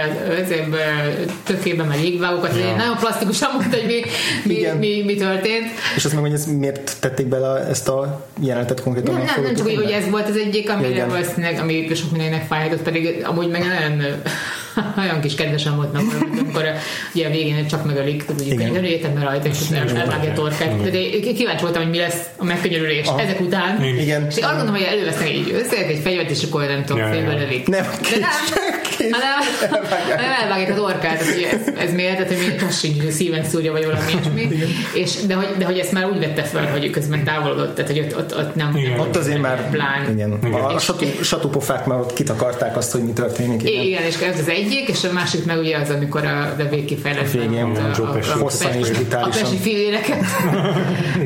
ezért 0.42 0.66
tökében 1.45 1.86
meg 1.86 2.05
jégvágokat, 2.05 2.57
ja. 2.59 2.76
nagyon 2.76 2.97
plastikusan 2.97 3.51
mondta, 3.53 3.76
hogy 3.76 3.86
mi, 3.86 4.01
mi, 4.45 4.55
Igen. 4.55 4.76
mi, 4.76 5.03
mi, 5.05 5.14
történt. 5.14 5.66
És 5.97 6.05
azt 6.05 6.14
meg, 6.14 6.22
hogy 6.22 6.32
ez 6.32 6.47
miért 6.47 6.97
tették 7.01 7.26
bele 7.26 7.66
ezt 7.68 7.88
a 7.88 8.26
jelenetet 8.40 8.82
konkrétan? 8.82 9.14
Nem, 9.14 9.24
nem, 9.24 9.42
nem 9.42 9.55
csak 9.55 9.66
úgy, 9.66 9.74
hogy 9.74 9.90
ez 9.90 10.11
volt 10.11 10.28
az 10.28 10.36
egyik, 10.36 10.70
amire 10.70 11.07
valószínűleg, 11.07 11.59
ami 11.61 11.88
sok 11.95 12.11
mindenkinek 12.11 12.47
fájhatott, 12.47 12.82
pedig 12.82 13.24
amúgy 13.24 13.49
meg 13.49 13.64
nagyon, 13.66 14.22
olyan 15.03 15.20
kis 15.20 15.35
kedvesen 15.35 15.77
volt 15.77 15.93
napon, 15.93 16.39
amikor 16.39 16.64
ugye 17.14 17.27
a 17.27 17.31
végén 17.31 17.66
csak 17.66 17.85
megölik, 17.85 18.25
tudod, 18.25 18.43
hogy 18.43 18.53
Igen. 18.53 18.66
könyörüljétek 18.66 19.14
meg 19.14 19.22
rajta, 19.22 19.49
és 19.49 19.57
elvágja 19.70 20.31
a 20.31 20.35
torkát. 20.35 20.91
De 20.91 20.99
én 20.99 21.35
kíváncsi 21.35 21.62
voltam, 21.62 21.83
hogy 21.83 21.91
mi 21.91 21.99
lesz 21.99 22.29
a 22.37 22.45
megkönyörülés 22.45 23.07
Aha. 23.07 23.20
ezek 23.20 23.41
után. 23.41 23.85
Igen. 23.85 24.27
És 24.29 24.37
azt 24.37 24.57
gondolom, 24.57 24.75
hogy 24.75 24.83
elővesznek 24.83 25.29
egy 25.29 25.55
összeget, 25.59 25.89
egy 25.89 26.01
fegyvert, 26.03 26.31
és 26.31 26.43
akkor 26.43 26.66
nem 26.66 26.85
tudom, 26.85 27.11
félbe 27.11 27.33
lövik. 27.33 27.66
Nem, 27.68 27.85
hanem, 29.11 30.41
elvágják 30.43 30.70
a 30.70 30.75
torkát, 30.75 31.22
hogy 31.22 31.49
ez, 31.53 31.75
ez 31.79 31.93
miért, 31.93 32.16
tehát 32.16 32.45
hogy 32.45 32.62
most 32.62 32.79
sincs, 32.79 33.03
hogy 33.03 33.11
szíven 33.11 33.45
szúrja, 33.45 33.72
vagy 33.72 33.85
valami 33.85 34.03
ilyesmi. 34.12 34.49
És, 34.95 35.14
de, 35.27 35.35
hogy, 35.35 35.49
de 35.59 35.64
hogy 35.64 35.79
ezt 35.79 35.93
már 35.93 36.11
úgy 36.11 36.18
vette 36.18 36.43
fel, 36.43 36.70
hogy 36.70 36.91
közben 36.91 37.25
távolodott, 37.25 37.75
tehát 37.75 37.91
hogy 37.91 38.01
ott, 38.01 38.16
ott, 38.16 38.37
ott 38.37 38.55
nem, 38.55 38.77
Igen. 38.77 38.99
Ott 38.99 39.16
azért 39.16 39.41
már, 39.41 39.70
plán. 39.70 40.12
igen, 40.12 40.39
Igen. 40.47 40.61
a 40.61 40.79
satú, 40.79 41.07
satúpofák 41.22 41.87
már 41.87 41.99
ott 41.99 42.12
kitakarták 42.12 42.77
azt, 42.77 42.93
hogy 42.93 43.03
mi 43.03 43.12
történik. 43.12 43.62
Igen. 43.62 44.03
És 44.03 44.16
ez 44.16 44.39
az 44.39 44.49
egyik, 44.64 44.88
és 44.88 45.04
a 45.04 45.12
másik 45.12 45.44
meg 45.44 45.58
ugye 45.58 45.76
az, 45.76 45.90
amikor 45.90 46.24
a, 46.24 46.54
a 46.58 46.68
végkifejlett 46.70 47.34
A 47.34 47.38
végén, 47.38 47.50
igen, 47.70 47.94
Joe 47.96 48.12
Pesci. 48.12 48.38
Hosszan 48.38 48.72
és 48.72 48.88
a 48.88 48.92
brutálisan. 48.92 49.42
pesi 49.42 49.56
fivéreket 49.56 50.24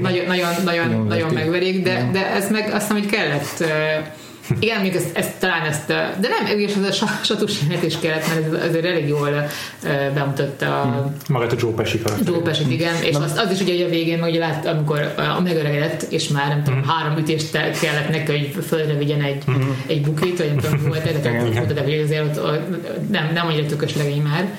nagyon, 0.01 0.27
nagyon, 0.27 0.51
nagyon, 0.65 1.07
nagyon 1.07 1.33
megverik, 1.33 1.83
de, 1.83 2.09
de 2.13 2.27
ez 2.27 2.51
meg 2.51 2.71
azt 2.73 2.81
hiszem, 2.81 2.97
hogy 2.97 3.07
kellett 3.11 3.65
igen, 4.59 4.81
még 4.81 4.95
ezt, 4.95 5.17
ezt, 5.17 5.39
talán 5.39 5.67
ezt, 5.67 5.87
de 5.87 6.29
nem, 6.29 6.59
és 6.59 6.75
ez 6.75 6.89
a 6.89 6.93
sa- 6.93 7.25
satus 7.25 7.53
jelenet 7.63 7.85
is 7.85 7.99
kellett, 7.99 8.29
mert 8.29 8.55
ez 8.55 8.69
azért 8.69 8.85
elég 8.85 9.09
jól 9.09 9.49
bemutatta 10.15 10.81
a 10.81 11.13
Magát 11.29 11.53
a 11.53 11.57
Joe 11.59 11.73
Pesci 11.73 11.99
karakter. 11.99 12.35
Joe 12.35 12.43
Pesci, 12.43 12.73
igen, 12.73 13.03
és 13.03 13.15
az, 13.15 13.33
az 13.37 13.51
is 13.51 13.61
ugye 13.61 13.73
hogy 13.73 13.83
a 13.83 13.89
végén, 13.89 14.23
ugye 14.23 14.39
lát, 14.39 14.67
amikor 14.67 15.15
a 15.37 15.41
megöregedett, 15.41 16.03
és 16.03 16.29
már 16.29 16.49
nem 16.49 16.63
tudom, 16.63 16.85
három 16.85 17.19
ütést 17.19 17.51
kellett 17.81 18.11
neki, 18.11 18.31
hogy 18.33 18.65
földre 18.67 18.95
vigyen 18.95 19.23
egy, 19.23 19.43
egy 19.87 20.03
bukit, 20.03 20.39
vagy 20.39 20.47
nem 20.47 20.59
tudom, 20.59 20.87
volt, 20.87 21.03
de 21.03 21.13
tehát 21.21 21.75
de 21.75 21.83
hogy 21.83 22.01
azért 22.05 22.25
ott, 22.25 22.45
ott, 22.45 23.11
nem, 23.11 23.31
nem 23.35 23.47
annyira 23.47 23.67
tökös 23.67 23.97
legény 23.97 24.23
már. 24.23 24.59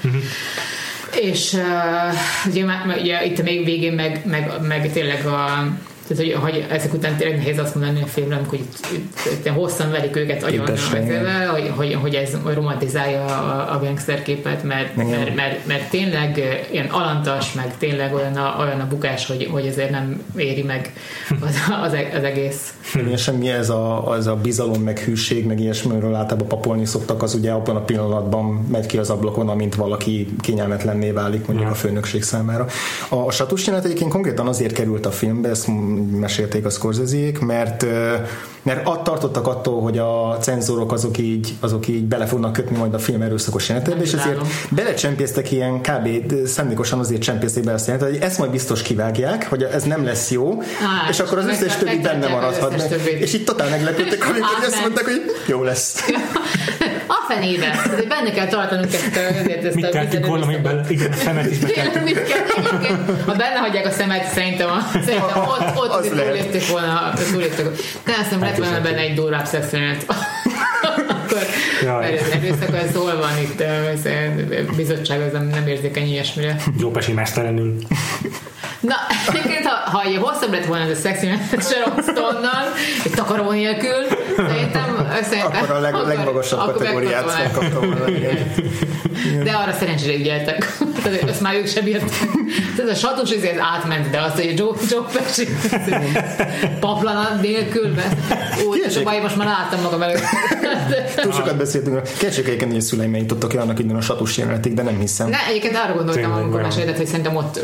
És 1.21 1.53
uh, 1.53 2.51
ugye, 2.51 2.65
ugye 3.01 3.25
itt 3.25 3.39
a 3.39 3.43
még 3.43 3.65
végén 3.65 3.93
meg, 3.93 4.21
meg, 4.25 4.51
meg 4.67 4.91
tényleg 4.91 5.25
a 5.25 5.67
tehát, 6.09 6.23
hogy, 6.23 6.51
hogy 6.51 6.65
ezek 6.69 6.93
után 6.93 7.15
tényleg 7.15 7.37
nehéz 7.37 7.57
azt 7.57 7.75
mondani 7.75 8.01
a 8.01 8.05
filmre, 8.05 8.35
amikor 8.35 8.59
itt, 8.59 8.87
itt, 8.93 9.47
hosszan 9.47 9.91
verik 9.91 10.15
őket 10.15 10.43
agyon 10.43 10.65
hogy, 11.51 11.71
hogy, 11.75 11.93
hogy 12.01 12.15
ez 12.15 12.29
romantizálja 12.53 13.25
a, 13.25 13.73
a 13.75 13.79
gangster 13.79 14.21
képet, 14.21 14.63
mert, 14.63 14.95
Igen. 14.95 15.07
mert, 15.07 15.35
mert, 15.35 15.67
mert, 15.67 15.89
tényleg 15.89 16.43
ilyen 16.71 16.85
alantas, 16.85 17.53
meg 17.53 17.77
tényleg 17.77 18.13
olyan 18.13 18.35
a, 18.35 18.55
olyan 18.59 18.79
a 18.79 18.87
bukás, 18.87 19.27
hogy, 19.27 19.47
hogy 19.51 19.65
ezért 19.65 19.89
nem 19.89 20.21
éri 20.37 20.63
meg 20.63 20.93
az, 21.41 21.55
az, 21.83 21.93
az 22.17 22.23
egész. 22.23 22.73
Igen, 22.95 23.17
semmi 23.17 23.49
ez 23.49 23.69
a, 23.69 24.09
az 24.09 24.27
a 24.27 24.35
bizalom, 24.35 24.81
meg 24.81 24.99
hűség, 24.99 25.45
meg 25.45 25.59
ilyesmiről 25.59 26.15
általában 26.15 26.47
papolni 26.47 26.85
szoktak, 26.85 27.23
az 27.23 27.33
ugye 27.33 27.51
abban 27.51 27.75
a 27.75 27.81
pillanatban 27.81 28.67
megy 28.71 28.85
ki 28.85 28.97
az 28.97 29.09
ablakon, 29.09 29.49
amint 29.49 29.75
valaki 29.75 30.27
kényelmetlenné 30.41 31.11
válik 31.11 31.45
mondjuk 31.45 31.67
Ja. 31.67 31.73
a 31.73 31.77
főnökség 31.77 32.23
számára. 32.23 32.67
A, 33.09 33.15
a 33.15 33.31
satus 33.31 33.65
jelenet 33.65 33.85
egyébként 33.85 34.11
konkrétan 34.11 34.47
azért 34.47 34.73
került 34.73 35.05
a 35.05 35.11
filmbe, 35.11 35.49
ezt 35.49 35.67
mesélték 36.11 36.65
a 36.65 36.69
Scorsese-ék, 36.69 37.39
mert 37.39 37.85
mert 38.61 38.87
att 38.87 39.03
tartottak 39.03 39.47
attól, 39.47 39.81
hogy 39.81 39.97
a 39.97 40.37
cenzorok 40.41 40.91
azok 40.91 41.17
így, 41.17 41.53
azok 41.59 41.87
így 41.87 42.03
bele 42.03 42.25
fognak 42.25 42.53
kötni 42.53 42.77
majd 42.77 42.93
a 42.93 42.99
film 42.99 43.21
erőszakos 43.21 43.67
jelenetebe, 43.69 44.01
és 44.01 44.13
ezért 44.13 44.41
belecsempésztek 44.69 45.51
ilyen 45.51 45.81
kb. 45.81 46.35
szándékosan 46.45 46.99
azért 46.99 47.21
csempészték 47.21 47.63
bele 47.63 47.75
azt 47.75 47.89
hogy 47.89 48.17
ezt 48.21 48.37
majd 48.37 48.51
biztos 48.51 48.81
kivágják, 48.81 49.47
hogy 49.49 49.63
ez 49.63 49.83
nem 49.83 50.05
lesz 50.05 50.31
jó, 50.31 50.61
Á, 50.61 51.09
és 51.09 51.19
akkor 51.19 51.37
az 51.37 51.45
összes 51.45 51.75
többi 51.75 51.99
benne 51.99 52.27
maradhat. 52.27 52.95
És 53.19 53.33
itt 53.33 53.45
totál 53.45 53.69
meglepődtek, 53.69 54.25
amikor 54.29 54.57
azt 54.65 54.81
mondták, 54.81 55.05
hogy 55.05 55.21
jó 55.47 55.63
lesz. 55.63 55.95
Fenébe. 57.33 57.81
Benne 58.07 58.31
kell 58.31 58.47
tartanunk 58.47 58.93
ezt 58.93 59.15
a... 59.15 59.19
Ezt 59.65 59.75
Mit 59.75 59.89
kell 59.89 60.07
volna 60.21 60.45
még 60.45 60.61
bele? 60.61 60.81
Igen, 60.87 61.11
a 61.11 61.15
szemet 61.15 61.51
is 61.51 61.57
be 61.57 61.67
kell. 61.67 62.01
Mit 62.03 62.23
kell? 62.23 62.97
Ha 63.25 63.33
benne 63.33 63.57
hagyják 63.59 63.85
a 63.85 63.91
szemet, 63.91 64.31
szerintem, 64.33 64.69
a, 64.69 64.79
szerintem 64.91 65.37
ott, 65.37 65.75
ott 65.75 65.93
az 65.93 66.07
túlépték 66.07 66.67
volna. 66.67 67.13
Túlépték. 67.31 67.65
De 68.05 68.11
azt 68.19 68.31
nem 68.31 68.39
lett 68.39 68.57
volna 68.57 68.81
benne 68.81 68.97
egy 68.97 69.13
durvább 69.13 69.45
szexjelenet. 69.45 70.05
Akkor 70.07 71.45
erőszak, 72.33 72.73
az 72.73 72.95
hol 72.95 73.17
van 73.17 73.37
itt? 73.41 73.61
A 74.69 74.75
bizottság 74.75 75.21
az 75.21 75.31
nem, 75.31 75.47
nem 75.47 75.67
érzékeny 75.67 76.07
ilyesmire. 76.07 76.55
Jó 76.79 76.91
pesi 76.91 77.11
mesztelenül. 77.11 77.75
Na, 78.79 78.95
egyébként, 79.27 79.65
ha, 79.65 79.89
ha 79.89 80.19
hosszabb 80.19 80.51
lett 80.51 80.65
volna 80.65 80.83
ez 80.83 80.97
a 80.97 81.01
szexi 81.01 81.27
Sharon 81.59 82.01
Stone-nal, 82.01 82.73
egy 83.05 83.11
takaró 83.11 83.51
nélkül, 83.51 84.05
szerintem, 84.35 85.07
szerintem 85.21 85.51
akkor 85.61 85.75
a 85.75 85.79
leg, 85.79 85.93
akkor, 85.93 86.07
legmagasabb 86.07 86.59
akkor 86.59 86.73
kategóriát 86.73 87.25
megkaptam 87.37 87.79
volna. 87.79 88.05
De 89.43 89.51
arra 89.51 89.71
szerencsére 89.71 90.17
ügyeltek. 90.17 90.77
Ezt 91.27 91.41
már 91.41 91.55
ők 91.55 91.67
sem 91.67 91.83
bírtak. 91.83 92.09
Ez 92.79 92.87
a 92.87 92.95
satos 92.95 93.31
ezért 93.31 93.59
átment, 93.59 94.09
de 94.09 94.21
azt, 94.21 94.35
hogy 94.35 94.57
Joe, 94.57 94.73
Joe 94.89 95.05
Pesci 95.13 95.47
paplanat 96.79 97.41
nélkül, 97.41 97.93
ó, 98.67 98.75
és 98.75 98.95
a 98.95 99.21
most 99.21 99.35
már 99.37 99.47
láttam 99.47 99.81
magam 99.81 100.01
előtt. 100.01 100.21
Túl 101.21 101.31
sokat 101.31 101.57
beszéltünk. 101.57 102.01
Keresek 102.19 102.45
egyébként, 102.45 102.71
hogy 102.71 102.79
a 102.79 102.83
szüleim 102.83 103.15
jutottak 103.15 103.53
el 103.53 103.61
annak 103.61 103.79
innen 103.79 103.95
a 103.95 104.01
satus 104.01 104.37
jelenetig, 104.37 104.73
de 104.73 104.83
nem 104.83 104.99
hiszem. 104.99 105.29
Ne, 105.29 105.37
egyébként 105.49 105.75
arra 105.75 105.93
gondoltam, 105.93 106.31
amikor 106.31 106.61
meséltet, 106.61 106.97
hogy 106.97 107.05
szerintem 107.05 107.35
ott 107.35 107.59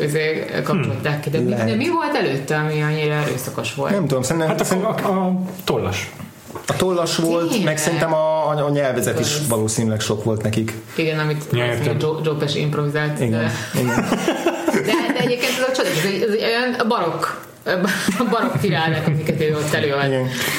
kapcsolták 0.64 1.20
ki. 1.20 1.30
De 1.30 1.40
mi, 1.40 1.54
de 1.54 1.76
mi 1.76 1.90
volt 1.90 2.16
előtte, 2.16 2.58
ami 2.58 2.82
annyira 2.82 3.14
erőszakos 3.14 3.74
volt? 3.74 3.92
Nem 3.92 4.08
tudom, 4.08 4.24
szerintem... 4.24 4.50
Hát 4.50 4.66
szerintem... 4.66 5.06
a, 5.06 5.28
a 5.28 5.42
tollas. 5.64 6.12
A 6.68 6.76
tollas 6.76 7.16
volt, 7.16 7.48
Tényleg? 7.48 7.66
meg 7.66 7.78
szerintem 7.78 8.14
a, 8.14 8.50
a, 8.50 8.66
a 8.66 8.70
nyelvezet 8.70 9.20
is 9.20 9.38
valószínűleg 9.48 10.00
sok 10.00 10.24
volt 10.24 10.44
nekik. 10.44 10.74
Igen, 10.96 11.20
amit 11.20 11.46
Joe, 11.52 12.20
Joe 12.24 12.36
Pesci 12.40 12.60
improvizált. 12.60 13.20
Igen, 13.20 13.32
de... 13.32 13.80
igen. 13.80 14.06
De, 14.76 14.82
de 14.82 15.20
egyébként 15.20 15.52
ez 15.58 15.68
a 15.68 15.72
csodás, 15.72 16.04
ez 16.04 16.34
egy 16.34 16.44
olyan 16.44 16.88
barokk 16.88 17.26
barokk 18.30 18.62
királynak, 18.62 19.08
amiket 19.08 19.42
ő 19.42 19.56
ott 19.56 19.74
előad. 19.74 20.10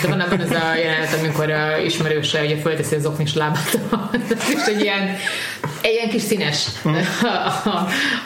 De 0.03 0.09
van 0.09 0.21
abban 0.21 0.41
az 0.41 0.51
a 0.51 0.77
jelenet, 0.77 1.17
amikor 1.21 1.51
a 1.51 1.77
ismerőse 1.77 2.43
ugye 2.43 2.57
fölteszi 2.57 2.95
az 2.95 3.07
oknis 3.07 3.35
lábát, 3.35 3.79
és 4.55 4.65
egy 4.67 4.81
ilyen, 4.81 5.17
egy 5.81 5.93
ilyen 5.93 6.09
kis 6.09 6.23
színes 6.23 6.67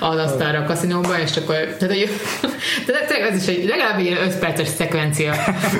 az 0.00 0.18
asztalra 0.18 0.58
a 0.58 0.64
kaszinóban, 0.64 1.20
és 1.20 1.36
akkor, 1.36 1.54
tehát, 1.54 1.94
hogy, 1.94 2.10
tehát 2.86 3.10
ez 3.10 3.42
is 3.42 3.48
egy 3.56 3.64
legalább 3.64 3.98
egy 3.98 4.04
ilyen 4.04 4.22
5 4.22 4.38
perces 4.38 4.68
szekvencia, 4.68 5.34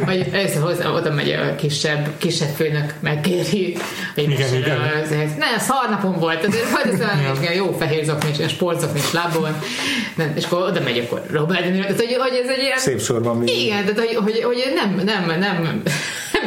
hogy 0.04 0.26
először 0.32 0.62
hozzá, 0.62 0.88
oda 0.88 1.12
megy 1.12 1.30
a 1.30 1.54
kisebb, 1.54 2.08
kisebb 2.18 2.54
főnök, 2.56 2.94
megkéri, 3.00 3.76
hogy 4.14 4.30
igen, 4.30 4.54
igen. 4.54 4.78
Az, 5.02 5.10
ne, 5.38 5.58
szarnapom 5.58 6.18
volt, 6.18 6.46
azért 6.46 6.70
hogy 6.70 6.90
ez 6.90 7.54
jó 7.54 7.76
fehér 7.78 8.04
zoknis, 8.04 8.36
sportzoknis 8.48 9.12
lábon, 9.12 9.58
és 10.34 10.44
akkor 10.44 10.62
oda 10.62 10.80
megy 10.80 10.98
akkor 10.98 11.22
Robert 11.30 11.62
De 11.62 11.68
Niro, 11.68 11.82
tehát 11.82 11.96
hogy, 11.96 12.16
hogy 12.18 12.40
ez 12.44 12.48
egy 12.48 12.62
ilyen 12.62 12.78
szép 12.90 13.00
sorban 13.00 13.36
még. 13.36 13.48
Igen, 13.48 13.84
tehát 13.84 13.98
hogy, 13.98 14.14
hogy, 14.14 14.42
hogy 14.42 14.72
nem, 14.74 15.04
nem, 15.04 15.38
nem, 15.38 15.62
nem 15.62 15.82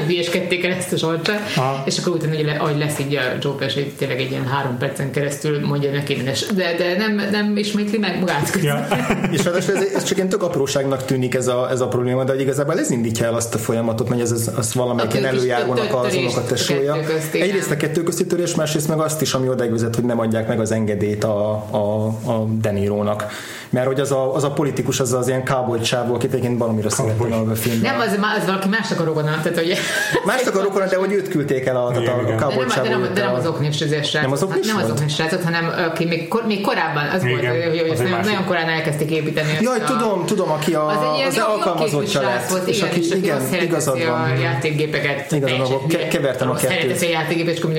hülyeskedték 0.08 0.66
el 0.66 0.72
ezt 0.72 0.94
a 0.94 0.98
sorcsát, 0.98 1.42
és 1.86 1.98
akkor 1.98 2.14
utána, 2.14 2.36
hogy, 2.36 2.46
le, 2.46 2.52
ahogy 2.52 2.78
lesz 2.78 3.00
így 3.00 3.16
a 3.16 3.22
Joe 3.42 3.56
Pesci, 3.56 3.94
tényleg 3.98 4.20
egy 4.20 4.32
ilyen 4.32 4.48
három 4.48 4.78
percen 4.78 5.12
keresztül 5.12 5.66
mondja 5.66 5.92
neki, 5.92 6.22
de, 6.56 6.76
de 6.78 6.96
nem, 6.98 7.30
nem 7.32 7.58
ismétli 7.58 7.98
meg 7.98 8.20
magát. 8.20 8.58
Ja. 8.62 8.88
és 9.32 9.44
ráadásul 9.44 9.76
ez, 9.76 9.84
ez, 9.96 10.04
csak 10.04 10.18
ilyen 10.18 10.30
tök 10.30 10.44
apróságnak 10.44 11.06
tűnik 11.06 11.36
ez 11.36 11.48
a, 11.48 11.68
ez 11.72 11.82
a 11.82 11.88
probléma, 11.88 12.24
de 12.24 12.32
hogy 12.32 12.42
igazából 12.42 12.80
ez 12.80 12.92
indítja 12.92 13.26
el 13.26 13.34
azt 13.34 13.56
a 13.56 13.58
folyamatot, 13.58 14.08
hogy 14.08 14.20
ez, 14.20 14.32
ez, 14.32 14.52
az 14.56 14.74
valamelyik 14.74 15.16
előjárónak 15.16 15.94
az 15.94 16.36
a 16.36 16.44
tesója. 16.44 16.98
Egyrészt 17.32 17.72
a 17.72 17.78
kettő 17.78 18.04
közti 18.04 18.26
törés, 18.26 18.56
másrészt 18.56 18.88
meg 18.88 19.00
azt 19.00 19.22
is, 19.22 19.34
ami 19.34 19.48
odaig 19.48 19.72
vezet, 19.72 19.96
hogy 19.96 20.04
nem 20.04 20.20
adják 20.20 20.48
meg 20.48 20.60
az 20.60 20.72
engedélyt 20.72 21.24
a, 21.24 21.52
a, 21.52 22.06
a 22.32 22.46
Denirónak 22.62 23.26
mert 23.74 23.86
hogy 23.88 24.00
az 24.00 24.12
a, 24.12 24.36
az 24.36 24.44
a 24.44 24.52
politikus 24.52 25.00
az 25.00 25.14
az 25.14 25.28
ilyen 25.28 25.46
cowboy 25.46 25.80
csávó, 25.80 26.14
akit 26.14 26.34
egyébként 26.34 26.58
valamire 26.58 26.90
szerettem 26.90 27.50
a 27.50 27.56
filmben. 27.56 27.92
Nem, 27.92 28.00
az, 28.00 28.40
az 28.40 28.46
valaki 28.46 28.68
más 28.68 28.92
a 29.00 29.04
rogona, 29.04 29.40
tehát 29.44 29.58
hogy... 29.58 29.78
Más 30.26 30.46
a 30.46 30.62
rogona, 30.62 30.86
de 30.86 30.96
hogy 30.98 31.12
őt 31.12 31.28
küldték 31.28 31.66
el 31.66 31.76
a, 31.76 31.86
a, 31.86 31.90
a 31.90 32.36
cowboy 32.36 32.66
csávó. 32.66 32.88
De, 32.88 32.90
nem, 32.90 33.14
de 33.14 33.22
nem 33.22 33.34
az 33.34 33.46
oknis 33.48 33.78
srácot. 33.78 34.22
Nem 34.22 34.32
az 34.32 34.44
oknis 34.44 34.68
Nem 34.68 34.78
az 34.78 34.90
oknis 34.90 35.14
srácot, 35.14 35.44
hanem 35.44 35.74
aki 35.90 36.06
még, 36.06 36.28
kor, 36.28 36.46
még 36.46 36.62
korábban, 36.62 37.08
az 37.08 37.24
Igen, 37.24 37.40
volt, 37.40 37.64
hogy, 37.64 37.80
hogy 37.80 37.98
nagyon, 37.98 38.20
nagyon 38.20 38.46
korán 38.46 38.70
elkezdték 38.70 39.12
építeni. 39.12 39.58
Jaj, 39.62 39.80
tudom, 39.86 40.26
tudom, 40.26 40.52
aki 40.52 40.74
a, 40.74 40.88
az, 40.88 41.28
az 41.28 41.38
alkalmazottja 41.38 42.22
lett. 42.22 42.68
És 42.68 42.82
aki, 42.82 43.16
igen, 43.16 43.42
igazad 43.62 44.06
van. 44.06 44.22
a 44.22 44.40
játékgépeket. 44.42 45.32
Igazad 45.32 45.70
van, 45.70 45.88
kevertem 46.10 46.50
a 46.50 46.54
kettőt. 46.54 46.70
Szereteszi 46.70 47.06
a 47.06 47.10
játékgépet, 47.10 47.54
és 47.54 47.62
akkor 47.62 47.74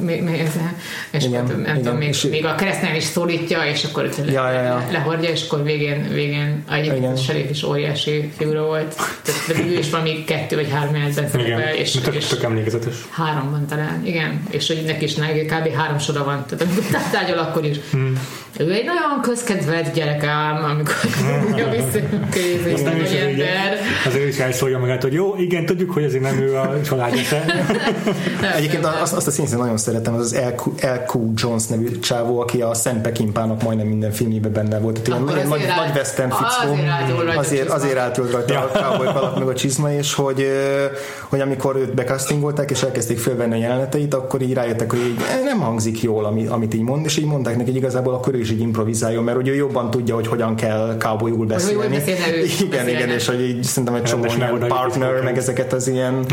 mindig, 0.00 0.48
és 1.10 1.24
nem 1.24 1.76
tudom, 1.76 1.96
még 2.30 2.44
a 2.44 2.54
keresztnél 2.54 2.94
is 2.94 3.04
szólítja, 3.04 3.64
és 3.64 3.84
akkor 3.84 4.08
lehordja, 4.90 5.30
és 5.30 5.44
akkor 5.46 5.64
végén, 5.64 6.08
végén 6.12 6.64
egyébként 6.70 7.22
Serif 7.22 7.50
is 7.50 7.62
óriási 7.62 8.30
figura 8.36 8.64
volt. 8.64 8.94
Tehát 9.22 9.64
ő 9.64 9.78
is 9.78 9.90
valami 9.90 10.24
kettő 10.24 10.56
vagy 10.56 10.70
három 10.70 10.94
jelenetben 10.94 11.28
szerepel. 11.28 11.74
És, 11.74 11.90
tök, 11.90 12.14
és 12.14 12.26
tök 12.26 12.42
emlékezetes. 12.42 12.94
Háromban 13.10 13.66
talán, 13.66 14.06
igen. 14.06 14.42
És 14.50 14.66
hogy 14.66 14.82
neki 14.86 15.04
is 15.04 15.14
kb. 15.14 15.74
három 15.74 15.98
sora 15.98 16.24
van. 16.24 16.44
Tehát 16.48 16.64
amikor 16.64 16.84
tárgyal, 17.12 17.38
akkor 17.38 17.64
is. 17.64 17.76
Hmm. 17.90 18.20
Ő 18.58 18.72
egy 18.72 18.84
nagyon 18.84 19.20
közkedvelt 19.22 19.92
gyerek 19.92 20.24
ám, 20.24 20.64
amikor 20.64 20.94
mondja 21.42 21.70
vissza 21.70 21.98
és 22.64 22.80
nagy 22.80 23.20
ember. 23.28 23.78
Azért 24.06 24.28
is 24.28 24.38
elszólja 24.38 24.78
magát, 24.78 25.02
hogy 25.02 25.12
jó, 25.12 25.34
igen, 25.36 25.66
tudjuk, 25.66 25.90
hogy 25.90 26.04
azért 26.04 26.22
nem 26.22 26.38
ő 26.38 26.56
a 26.56 26.80
családja 26.82 27.22
Egyébként 28.56 28.84
azt, 28.84 29.12
azt 29.12 29.26
a 29.26 29.30
színészet 29.30 29.58
nagyon 29.58 29.76
szeretem, 29.88 30.14
az 30.14 30.20
az 30.20 30.38
L.Q. 30.82 31.32
Jones 31.34 31.66
nevű 31.66 31.98
csávó, 31.98 32.40
aki 32.40 32.62
a 32.62 32.74
Szent 32.74 33.02
Pekinpának 33.02 33.62
majdnem 33.62 33.86
minden 33.86 34.10
filmjében 34.10 34.52
benne 34.52 34.78
volt. 34.78 35.00
Tehát 35.00 35.30
ilyen 35.30 35.48
nagy, 35.48 35.60
nagy 35.76 35.96
western 35.96 36.30
fickó. 36.30 36.74
Azért, 37.36 37.68
azért 37.68 37.96
átült 37.96 38.32
rajta 38.32 38.70
a 38.72 38.78
cowboy 38.78 39.06
kalap 39.06 39.38
meg 39.38 39.48
a 39.48 39.54
csizma, 39.54 39.92
és 39.92 40.14
hogy, 40.14 40.46
hogy 41.28 41.40
amikor 41.40 41.76
őt 41.76 41.94
bekasztingolták, 41.94 42.70
és 42.70 42.82
elkezdték 42.82 43.18
fölvenni 43.18 43.54
a 43.54 43.58
jeleneteit, 43.58 44.14
akkor 44.14 44.42
így 44.42 44.52
rájöttek, 44.52 44.90
hogy 44.90 44.98
így 44.98 45.20
eh, 45.20 45.40
nem 45.44 45.60
hangzik 45.60 46.02
jól, 46.02 46.24
amit 46.48 46.74
így 46.74 46.82
mond, 46.82 47.04
és 47.04 47.16
így 47.16 47.26
mondták 47.26 47.56
neki, 47.56 47.68
hogy 47.68 47.78
igazából 47.78 48.14
akkor 48.14 48.34
ő 48.34 48.38
is 48.38 48.50
így 48.50 48.60
improvizáljon, 48.60 49.24
mert 49.24 49.38
ugye 49.38 49.50
ő 49.50 49.54
jobban 49.54 49.90
tudja, 49.90 50.14
hogy 50.14 50.26
hogyan 50.26 50.54
kell 50.54 50.96
cowboyul 50.98 51.46
beszélni. 51.46 51.96
Igen, 52.60 52.88
igen, 52.88 53.08
és 53.08 53.26
hogy 53.26 53.40
így 53.40 53.62
szerintem 53.62 53.94
egy 53.94 54.02
csomó 54.02 54.24
ilyen 54.36 54.64
partner, 54.68 55.22
meg 55.22 55.36
ezeket 55.36 55.72
az 55.72 55.88
ilyen, 55.88 56.26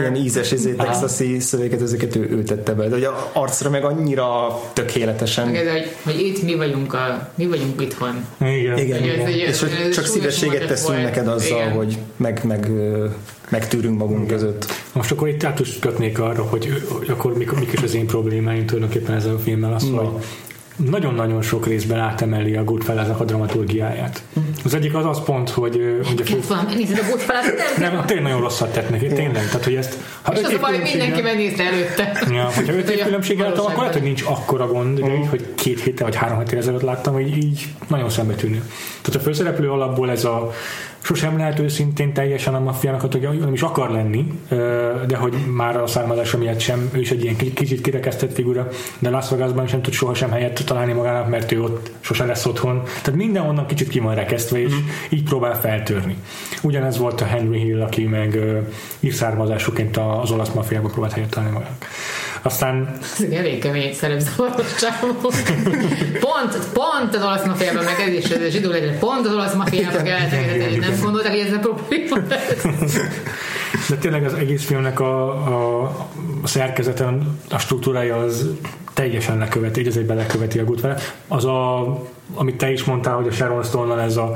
ilyen 0.00 0.16
ízes, 0.16 0.52
izé, 0.52 0.72
texasi 0.72 1.40
szövegeket, 1.40 1.82
ezeket 1.82 2.16
ő, 2.16 2.28
ő 2.30 2.42
tette 2.42 2.72
be. 2.72 2.95
Hogy 2.96 3.04
a 3.04 3.30
arcra 3.32 3.70
meg 3.70 3.84
annyira 3.84 4.60
tökéletesen. 4.72 5.48
Igen, 5.48 5.70
hogy, 5.72 5.94
hogy 6.02 6.20
itt 6.20 6.42
mi 6.42 6.54
vagyunk, 6.54 6.94
a, 6.94 7.30
mi 7.34 7.46
vagyunk 7.46 7.80
itthon. 7.80 8.24
Igen. 8.40 8.78
igen, 8.78 9.02
igen. 9.02 9.28
és 9.28 9.60
hogy 9.60 9.90
csak 9.92 10.06
szívességet 10.06 10.66
teszünk 10.66 11.02
neked 11.02 11.28
azzal, 11.28 11.58
igen. 11.58 11.72
hogy 11.72 11.98
meg, 12.16 12.40
meg 12.44 12.70
megtűrünk 13.48 13.98
magunk 13.98 14.24
Igen. 14.24 14.36
között. 14.36 14.66
Most 14.92 15.10
akkor 15.10 15.28
itt 15.28 15.44
át 15.44 15.60
is 15.60 15.78
kötnék 15.78 16.18
arra, 16.18 16.42
hogy, 16.42 16.82
hogy 16.88 17.08
akkor 17.10 17.36
mik, 17.36 17.52
mik 17.52 17.72
is 17.72 17.82
az 17.82 17.94
én 17.94 18.06
problémáim 18.06 18.66
tulajdonképpen 18.66 19.14
ezzel 19.14 19.34
a 19.34 19.38
filmmel, 19.38 19.72
az, 19.72 19.82
no. 19.82 19.96
hogy 19.96 20.24
nagyon-nagyon 20.76 21.42
sok 21.42 21.66
részben 21.66 21.98
átemeli 21.98 22.56
a 22.56 22.64
goodfellas 22.64 23.08
a 23.18 23.24
dramaturgiáját. 23.24 24.22
Az 24.64 24.74
egyik 24.74 24.94
az 24.94 25.04
az 25.04 25.22
pont, 25.24 25.50
hogy... 25.50 26.00
hogy 26.08 26.20
a 26.20 26.24
fő... 26.24 26.40
van, 26.48 26.58
a 26.58 27.08
goodfellas 27.08 27.44
Nem, 27.78 28.04
tényleg 28.06 28.24
nagyon 28.24 28.40
rosszat 28.40 28.72
tett 28.72 28.90
neki, 28.90 29.06
tényleg. 29.06 29.46
Tehát, 29.46 29.64
hogy 29.64 29.74
ezt, 29.74 29.98
ha 30.22 30.32
és 30.32 30.42
az 30.42 30.52
a 30.52 30.58
baj, 30.58 30.78
mindenki 30.78 31.22
megnézte 31.22 31.64
előtte. 31.64 32.22
Ja, 32.30 32.44
hogyha 32.54 32.72
öt 32.72 32.90
év 32.90 33.02
különbséggel 33.04 33.48
láttam, 33.48 33.64
akkor 33.64 33.78
lehet, 33.78 33.92
hogy 33.92 34.02
nincs 34.02 34.22
akkora 34.26 34.66
gond, 34.66 35.00
de 35.00 35.14
így, 35.14 35.28
hogy 35.28 35.54
két 35.54 35.80
héttel 35.80 36.06
vagy 36.06 36.16
három 36.16 36.38
héttel 36.38 36.58
ezelőtt 36.58 36.82
láttam, 36.82 37.14
hogy 37.14 37.36
így 37.36 37.66
nagyon 37.88 38.10
szembetűnő. 38.10 38.62
Tehát 39.02 39.20
a 39.20 39.24
főszereplő 39.24 39.70
alapból 39.70 40.10
ez 40.10 40.24
a 40.24 40.50
sosem 41.06 41.36
lehet 41.36 41.58
őszintén 41.58 42.12
teljesen 42.12 42.54
a 42.54 42.60
maffiának, 42.60 43.00
hogy 43.00 43.38
nem 43.40 43.52
is 43.52 43.62
akar 43.62 43.90
lenni, 43.90 44.40
de 45.06 45.16
hogy 45.16 45.34
már 45.56 45.76
a 45.76 45.86
származása 45.86 46.38
miatt 46.38 46.60
sem, 46.60 46.90
ő 46.92 47.00
is 47.00 47.10
egy 47.10 47.22
ilyen 47.22 47.36
kicsit 47.36 47.80
kirekesztett 47.80 48.32
figura, 48.32 48.68
de 48.98 49.10
Las 49.10 49.30
Vegasban 49.30 49.66
sem 49.66 49.82
tud 49.82 49.92
sohasem 49.92 50.30
helyet 50.30 50.64
találni 50.66 50.92
magának, 50.92 51.28
mert 51.28 51.52
ő 51.52 51.62
ott 51.62 51.90
sose 52.00 52.24
lesz 52.24 52.46
otthon. 52.46 52.82
Tehát 52.82 53.14
mindenhonnan 53.20 53.66
kicsit 53.66 53.88
ki 53.88 53.98
van 53.98 54.14
rekesztve, 54.14 54.60
és 54.60 54.72
mm. 54.72 54.86
így 55.08 55.22
próbál 55.22 55.60
feltörni. 55.60 56.16
Ugyanez 56.62 56.98
volt 56.98 57.20
a 57.20 57.24
Henry 57.24 57.58
Hill, 57.58 57.82
aki 57.82 58.04
meg 58.04 58.38
ír 59.00 59.12
származásúként 59.12 59.96
az 59.96 60.30
olasz 60.30 60.52
maffiába 60.52 60.88
próbált 60.88 61.12
helyet 61.12 61.30
találni 61.30 61.54
magának. 61.54 61.86
Aztán... 62.42 62.98
Ez 63.02 63.22
egy 63.22 63.32
elég 63.32 63.60
kemény 63.60 63.94
szerepzavaros 63.94 64.66
Pont, 66.20 66.58
pont 66.72 67.14
az 67.14 67.22
olasz 67.22 67.44
mafiában, 67.44 67.84
meg 67.84 68.00
ez 68.08 68.12
is, 68.12 68.30
ez 68.30 68.52
zsidó 68.52 68.70
legyen, 68.70 68.98
pont 68.98 69.26
az 69.26 69.32
olasz 69.32 69.54
mafiában 69.54 70.02
kellett, 70.02 70.80
nem 70.80 71.00
gondoltak, 71.02 71.30
hogy 71.30 71.40
ez 71.40 71.52
a 71.52 71.58
probléma 71.58 72.18
De 73.88 73.96
tényleg 73.96 74.24
az 74.24 74.34
egész 74.34 74.64
filmnek 74.64 75.00
a, 75.00 75.28
a, 75.28 75.82
a 76.42 76.46
szerkezete, 76.46 77.18
a 77.50 77.58
struktúrája 77.58 78.16
az 78.16 78.46
teljesen 78.94 79.38
leköveti, 79.38 79.80
így 79.80 79.86
ez 79.86 79.96
egy 79.96 80.06
beleköveti 80.06 80.58
a 80.58 80.64
Goodfellas. 80.64 81.02
Az 81.28 81.44
a, 81.44 81.80
amit 82.34 82.56
te 82.56 82.70
is 82.70 82.84
mondtál, 82.84 83.14
hogy 83.14 83.26
a 83.26 83.32
Sharon 83.32 83.62
stone 83.62 84.02
ez 84.02 84.16
a 84.16 84.32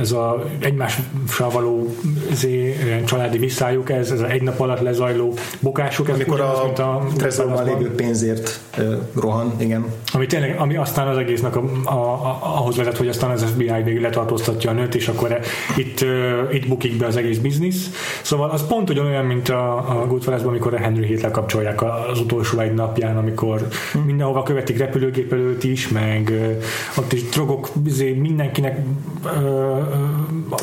ez 0.00 0.12
a 0.12 0.44
egymással 0.58 1.50
való 1.52 1.94
zé, 2.32 2.76
családi 3.04 3.38
visszájuk, 3.38 3.90
ez, 3.90 4.10
ez 4.10 4.20
egy 4.20 4.42
nap 4.42 4.60
alatt 4.60 4.80
lezajló 4.80 5.34
bukásuk. 5.60 6.08
Ez 6.08 6.14
Amikor 6.14 6.40
a, 6.40 6.62
mint 6.64 6.78
a 6.78 7.06
trezorban 7.16 7.64
lévő 7.64 7.94
pénzért 7.94 8.60
uh, 8.78 8.94
rohan, 9.20 9.54
igen. 9.58 9.84
Ami 10.12 10.26
tényleg, 10.26 10.56
ami 10.58 10.76
aztán 10.76 11.08
az 11.08 11.16
egésznek 11.16 11.56
a, 11.56 11.62
a, 11.84 11.92
a, 11.92 12.38
ahhoz 12.58 12.76
vezet, 12.76 12.96
hogy 12.96 13.08
aztán 13.08 13.30
az 13.30 13.42
FBI 13.42 13.82
végül 13.84 14.00
letartóztatja 14.00 14.70
a 14.70 14.72
nőt, 14.72 14.94
és 14.94 15.08
akkor 15.08 15.38
itt, 15.76 16.00
uh, 16.00 16.54
itt 16.54 16.68
bukik 16.68 16.96
be 16.96 17.06
az 17.06 17.16
egész 17.16 17.38
biznisz. 17.38 17.90
Szóval 18.22 18.50
az 18.50 18.66
pont 18.66 18.90
ugyanolyan, 18.90 19.24
mint 19.24 19.48
a, 19.48 19.76
a 19.76 20.06
Goodfellasban, 20.06 20.50
amikor 20.50 20.74
a 20.74 20.78
Henry 20.78 21.06
Hill 21.06 21.20
lekapcsolják 21.22 21.82
az 21.82 22.20
utolsó 22.20 22.58
egy 22.58 22.74
napján, 22.74 23.16
amikor 23.16 23.66
hmm. 23.92 24.02
mindenhova 24.02 24.42
követik 24.42 24.78
repülőgép 24.78 25.32
előtt 25.32 25.64
is, 25.64 25.88
meg 25.88 26.28
uh, 26.30 26.64
ott 26.98 27.12
is 27.12 27.28
drogok, 27.28 27.68
izé, 27.86 28.12
mindenkinek 28.12 28.78
uh, 29.24 29.81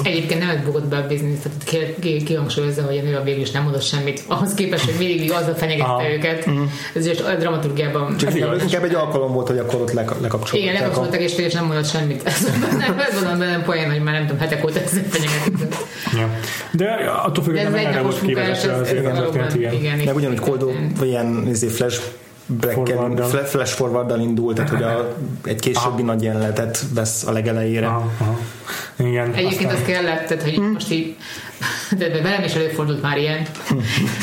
Egyébként 0.03 0.39
nem 0.39 0.61
bukott 0.65 0.85
be 0.85 0.97
a 0.97 1.07
biznisz, 1.07 1.39
tehát 1.41 1.95
kihangsúlyozza, 1.99 2.83
hogy 2.83 2.97
a 2.97 3.01
nő 3.01 3.15
a 3.15 3.23
végül 3.23 3.41
is 3.41 3.51
nem 3.51 3.63
mondott 3.63 3.81
semmit. 3.81 4.23
Ahhoz 4.27 4.53
képest, 4.53 4.85
hogy 4.85 4.95
mindig 4.97 5.31
azzal 5.31 5.53
fenyegette 5.53 5.89
Aha. 5.89 6.11
őket. 6.11 6.49
Mm. 6.49 6.63
Ez 6.95 7.05
is 7.05 7.19
a 7.19 7.35
dramaturgiában. 7.35 8.17
Csak 8.17 8.35
inkább 8.35 8.83
egy 8.83 8.93
alkalom 8.93 9.33
volt, 9.33 9.47
hogy 9.47 9.57
akkor 9.57 9.81
ott 9.81 9.93
lekapcsolták. 9.93 10.53
Igen, 10.53 10.73
lekapcsoltak, 10.73 11.19
és 11.19 11.35
végül 11.35 11.51
nem 11.53 11.65
mondott 11.65 11.87
semmit. 11.87 12.23
Ez, 12.29 12.47
nem, 12.77 12.99
ez 12.99 13.21
volna 13.21 13.37
benne 13.37 13.63
poén, 13.63 13.91
hogy 13.91 14.03
már 14.03 14.13
nem 14.13 14.25
tudom, 14.25 14.39
hetek 14.39 14.63
óta 14.63 14.79
ezzel 14.79 15.03
fenyegetik. 15.09 15.75
Ja. 16.17 16.29
De 16.71 16.85
attól 17.25 17.43
függően 17.43 17.71
nem 17.71 17.85
erre 17.85 18.01
volt 18.01 18.21
kivezetve 18.21 18.75
az 18.75 19.55
igen. 19.55 19.73
igen. 19.73 19.97
Meg 19.97 20.15
ugyanúgy 20.15 20.39
koldó, 20.39 20.71
vagy 20.99 21.07
ilyen 21.07 21.47
izé, 21.47 21.67
flash 21.67 22.01
Blacken 22.45 23.15
flash 23.45 23.73
forwarddal 23.73 24.19
indult, 24.19 24.55
tehát 24.55 24.69
hogy 24.69 24.83
a, 24.83 25.15
egy 25.43 25.59
későbbi 25.59 26.01
aha. 26.01 26.11
nagy 26.11 26.23
jelenetet 26.23 26.83
vesz 26.93 27.27
a 27.27 27.31
legelejére. 27.31 27.87
Aha, 27.87 28.11
aha. 28.17 28.37
Igen, 28.99 29.33
Egyébként 29.33 29.71
aztán... 29.71 29.81
az 29.81 29.81
kellett, 29.87 30.27
tehát, 30.27 30.43
hogy 30.43 30.55
hmm. 30.55 30.71
most 30.71 30.91
így 30.91 31.15
de, 31.99 32.09
de 32.09 32.21
velem 32.21 32.43
is 32.43 32.53
előfordult 32.53 33.01
már 33.01 33.17
ilyen. 33.17 33.41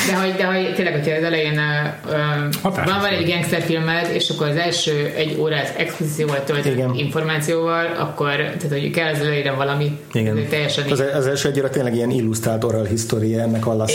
De 0.07 0.17
hogy, 0.21 0.35
de 0.35 0.47
hogy 0.47 0.75
tényleg, 0.75 0.95
hogyha 0.95 1.17
az 1.17 1.23
elején 1.23 1.61
uh, 2.03 2.63
van, 2.63 3.01
van 3.01 3.11
egy 3.11 3.29
gangsterfilmed, 3.29 4.11
és 4.13 4.31
akkor 4.31 4.47
az 4.47 4.57
első 4.57 5.13
egy 5.17 5.37
órát 5.39 5.75
expozícióval 5.77 6.45
töltött 6.45 6.73
Igen. 6.73 6.95
információval, 6.95 7.87
akkor 7.99 8.35
tehát, 8.35 8.69
hogy 8.69 8.91
kell 8.91 9.13
az 9.13 9.21
elejére 9.21 9.53
valami 9.53 9.99
Igen. 10.13 10.47
teljesen... 10.49 10.91
Az, 10.91 11.03
az 11.15 11.27
első 11.27 11.49
egy 11.49 11.59
óra 11.59 11.71
tényleg 11.71 11.95
ilyen 11.95 12.11
illusztrált 12.11 12.65
oral 12.65 12.85
history 12.85 13.35
ennek 13.35 13.67
a 13.67 13.77
Las 13.77 13.93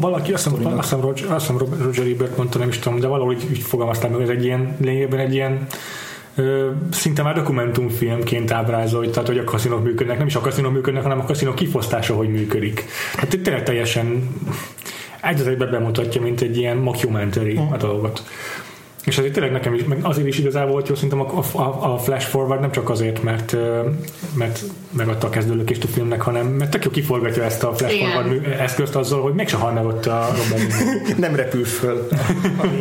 Valaki, 0.00 0.32
azt 0.32 0.48
hiszem, 0.48 0.66
azt 0.66 0.82
hiszem 0.82 1.00
Roger, 1.00 1.32
azt 1.32 1.46
hiszem 1.46 1.68
Roger 1.84 2.06
Ebert 2.06 2.36
mondta, 2.36 2.58
nem 2.58 2.68
is 2.68 2.78
tudom, 2.78 3.00
de 3.00 3.06
valahogy 3.06 3.46
így 3.52 3.58
fogalmaztam 3.58 4.10
meg, 4.10 4.20
ez 4.20 4.28
egy 4.28 4.44
ilyen 4.44 4.76
lényegben 4.80 5.20
egy 5.20 5.34
ilyen 5.34 5.66
szinte 6.90 7.22
már 7.22 7.34
dokumentumfilmként 7.34 8.50
ábrázolja, 8.50 9.10
tehát 9.10 9.28
hogy 9.28 9.38
a 9.38 9.44
kaszinók 9.44 9.84
működnek, 9.84 10.18
nem 10.18 10.26
is 10.26 10.34
a 10.34 10.40
kaszinók 10.40 10.72
működnek, 10.72 11.02
hanem 11.02 11.20
a 11.20 11.24
kaszinók 11.24 11.54
kifosztása, 11.54 12.14
hogy 12.14 12.28
működik. 12.28 12.84
Hát 13.16 13.32
itt 13.32 13.42
tényleg 13.42 13.62
teljesen 13.62 14.28
egy 15.22 15.40
az 15.40 15.46
egyben 15.46 15.70
bemutatja, 15.70 16.20
mint 16.20 16.40
egy 16.40 16.56
ilyen 16.56 16.76
mockumentary 16.76 17.54
uh. 17.54 17.72
a 17.72 17.76
dolgot. 17.76 18.22
És 19.04 19.18
azért 19.18 19.32
tényleg 19.32 19.52
nekem 19.52 19.74
is, 19.74 19.84
meg 19.84 19.98
azért 20.02 20.26
is 20.26 20.38
igazából 20.38 20.72
volt 20.72 20.88
jó, 20.88 20.94
szerintem 20.94 21.20
a, 21.20 21.42
a, 21.52 21.92
a 21.92 21.98
Flash 21.98 22.26
Forward 22.26 22.60
nem 22.60 22.72
csak 22.72 22.90
azért, 22.90 23.22
mert, 23.22 23.56
mert 24.34 24.62
megadta 24.90 25.26
a 25.26 25.30
kezdőlökést 25.30 25.84
a 25.84 25.86
filmnek, 25.86 26.20
hanem 26.20 26.46
mert 26.46 26.70
tök 26.70 26.84
jó 26.84 26.90
kiforgatja 26.90 27.42
ezt 27.42 27.64
a 27.64 27.74
Flash 27.74 27.94
igen. 27.94 28.10
Forward 28.10 28.44
eszközt 28.58 28.96
azzal, 28.96 29.22
hogy 29.22 29.34
meg 29.34 29.48
se 29.48 29.56
hal 29.56 29.72
meg 29.72 29.84
ott 29.84 30.06
a 30.06 30.28
Robert 30.28 30.72
Nem 31.24 31.34
repül 31.34 31.64
föl. 31.64 32.08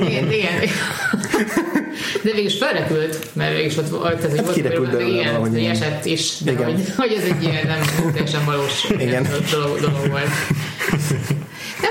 igen, 0.08 0.28
igen. 2.14 2.22
De 2.24 2.32
végülis 2.32 2.58
felrepült, 2.58 3.28
mert 3.34 3.54
végülis 3.54 3.78
ott 3.78 3.90
volt, 3.90 4.20
tehát, 4.20 4.38
hát 4.38 4.54
kirepült 4.54 4.92
belőle 4.92 5.14
igen, 5.14 5.26
valahogy 5.26 5.50
hogy 5.50 5.66
esett 5.66 6.06
is, 6.06 6.38
de 6.44 6.52
igen. 6.52 6.66
Hogy, 6.66 6.84
hogy, 6.98 7.12
ez 7.12 7.24
egy 7.24 7.44
ilyen 7.44 7.68
nem 7.68 8.12
teljesen 8.14 8.46
valós 8.46 8.90
igen. 8.98 9.28
dolog, 9.52 9.80
dolog 9.80 10.08
volt. 10.10 10.30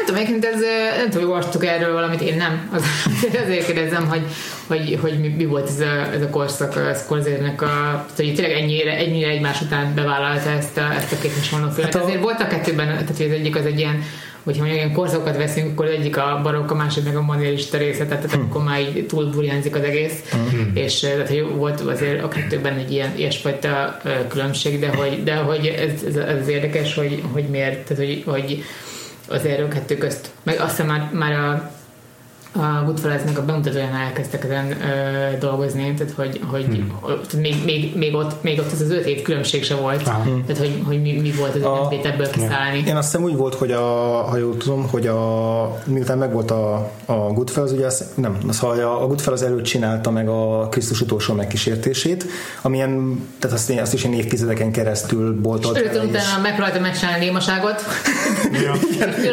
Nem 0.03 0.15
tudom, 0.15 0.27
egyébként 0.27 0.55
ez, 0.55 0.61
nem 0.97 1.11
tudom, 1.11 1.23
hogy 1.23 1.33
olvastuk 1.33 1.65
erről 1.65 1.93
valamit, 1.93 2.21
én 2.21 2.37
nem. 2.37 2.69
Az, 2.73 2.83
azért 3.45 3.67
kérdezem, 3.67 4.09
hogy, 4.09 4.23
hogy, 4.67 4.99
hogy 5.01 5.21
mi, 5.21 5.29
mi, 5.29 5.45
volt 5.45 5.69
ez 5.69 5.81
a, 5.81 6.13
ez 6.15 6.23
a 6.23 6.31
korszak 6.31 6.77
a 6.77 6.95
Scorsese-nek, 6.95 7.63
a, 7.63 8.07
hogy 8.17 8.35
tényleg 8.35 8.53
ennyire, 8.53 8.97
ennyire 8.97 9.29
egymás 9.29 9.61
után 9.61 9.95
bevállalta 9.95 10.51
ezt 10.51 10.77
a, 10.77 10.93
ezt 10.97 11.13
a 11.13 11.17
két 11.21 11.31
filmet. 11.31 11.81
Hát 11.81 11.95
a... 11.95 12.03
Azért 12.03 12.23
voltak 12.23 12.49
kettőben, 12.49 12.87
tehát 12.87 13.17
hogy 13.17 13.27
az 13.27 13.33
egyik 13.33 13.57
az 13.57 13.67
egy 13.67 13.79
ilyen 13.79 14.03
hogyha 14.43 14.63
mondjuk 14.63 14.83
ilyen 14.83 14.95
korszakokat 14.95 15.37
veszünk, 15.37 15.71
akkor 15.71 15.87
egyik 15.87 16.17
a 16.17 16.41
barokk, 16.43 16.71
a 16.71 16.75
másik 16.75 17.05
meg 17.05 17.17
a 17.17 17.23
modernista 17.23 17.79
része, 17.79 18.07
tehát 18.07 18.33
hmm. 18.33 18.43
akkor 18.43 18.63
már 18.63 18.81
így 18.81 19.07
túl 19.07 19.31
burjánzik 19.31 19.77
az 19.77 19.83
egész, 19.83 20.21
hmm. 20.31 20.71
és 20.75 21.01
tehát, 21.01 21.29
hogy 21.29 21.47
volt 21.57 21.81
azért 21.81 22.23
a 22.23 22.29
kettőben 22.29 22.75
egy 22.75 22.93
ilyen 22.93 23.13
ilyesfajta 23.17 24.01
különbség, 24.29 24.81
de 24.81 24.89
hogy, 24.89 25.23
de 25.25 25.37
hogy 25.37 25.67
ez, 25.67 26.03
ez, 26.07 26.17
ez, 26.17 26.41
az 26.41 26.49
érdekes, 26.49 26.95
hogy, 26.95 27.23
hogy 27.33 27.45
miért, 27.45 27.87
tehát 27.87 28.05
hogy, 28.05 28.23
hogy 28.27 28.65
az 29.33 29.45
erről 29.45 29.69
kettő 29.69 29.97
közt, 29.97 30.31
meg 30.43 30.61
azt 30.61 30.71
hiszem 30.71 30.87
már, 30.87 31.09
már 31.13 31.33
a 31.33 31.71
a 32.53 32.83
Goodfellas-nek 32.85 33.39
a 33.39 33.45
bemutatóján 33.45 33.95
elkezdtek 33.95 34.45
ezen 34.45 34.71
ö, 34.71 35.39
dolgozni, 35.39 35.95
tehát 35.95 36.13
hogy, 36.13 36.41
hogy 36.47 36.65
hmm. 36.65 37.41
még, 37.41 37.65
még, 37.65 37.97
még, 37.97 38.15
ott, 38.15 38.43
még 38.43 38.59
ott 38.59 38.73
az 38.73 38.81
az 38.81 38.91
öt 38.91 39.07
év 39.07 39.23
különbség 39.23 39.65
se 39.65 39.75
volt, 39.75 40.09
hmm. 40.09 40.45
tehát 40.47 40.63
hogy, 40.63 40.83
hogy 40.85 41.03
mi, 41.03 41.21
mi 41.21 41.31
volt 41.31 41.55
az 41.55 41.63
a, 41.63 41.93
ebből 42.03 42.31
kiszállni. 42.31 42.85
Én 42.87 42.97
azt 42.97 43.11
hiszem 43.11 43.25
úgy 43.25 43.37
volt, 43.37 43.55
hogy 43.55 43.73
a, 43.73 43.83
ha 44.23 44.37
jól 44.37 44.57
tudom, 44.57 44.89
hogy 44.89 45.07
a, 45.07 45.79
miután 45.85 46.19
megvolt 46.19 46.51
a, 46.51 46.91
a 47.05 47.15
Goodfellas, 47.15 47.71
ugye 47.71 47.87
az, 47.87 48.11
nem, 48.15 48.39
az, 48.49 48.59
ha 48.59 48.67
a, 48.67 49.03
a 49.03 49.07
Goodfellas 49.07 49.41
előtt 49.41 49.65
csinálta 49.65 50.11
meg 50.11 50.29
a 50.29 50.69
Krisztus 50.71 51.01
utolsó 51.01 51.35
megkísértését, 51.35 52.27
amilyen, 52.63 53.21
tehát 53.39 53.57
azt, 53.57 53.71
azt 53.81 53.95
is 53.95 54.05
én 54.05 54.13
évtizedeken 54.13 54.73
keresztül 54.73 55.41
boltolt. 55.41 55.79
És 55.79 55.85
utána 55.85 56.41
megpróbálta 56.43 56.81
megcsinálni 56.81 57.25
némaságot. 57.25 57.83
ja. 58.65 58.75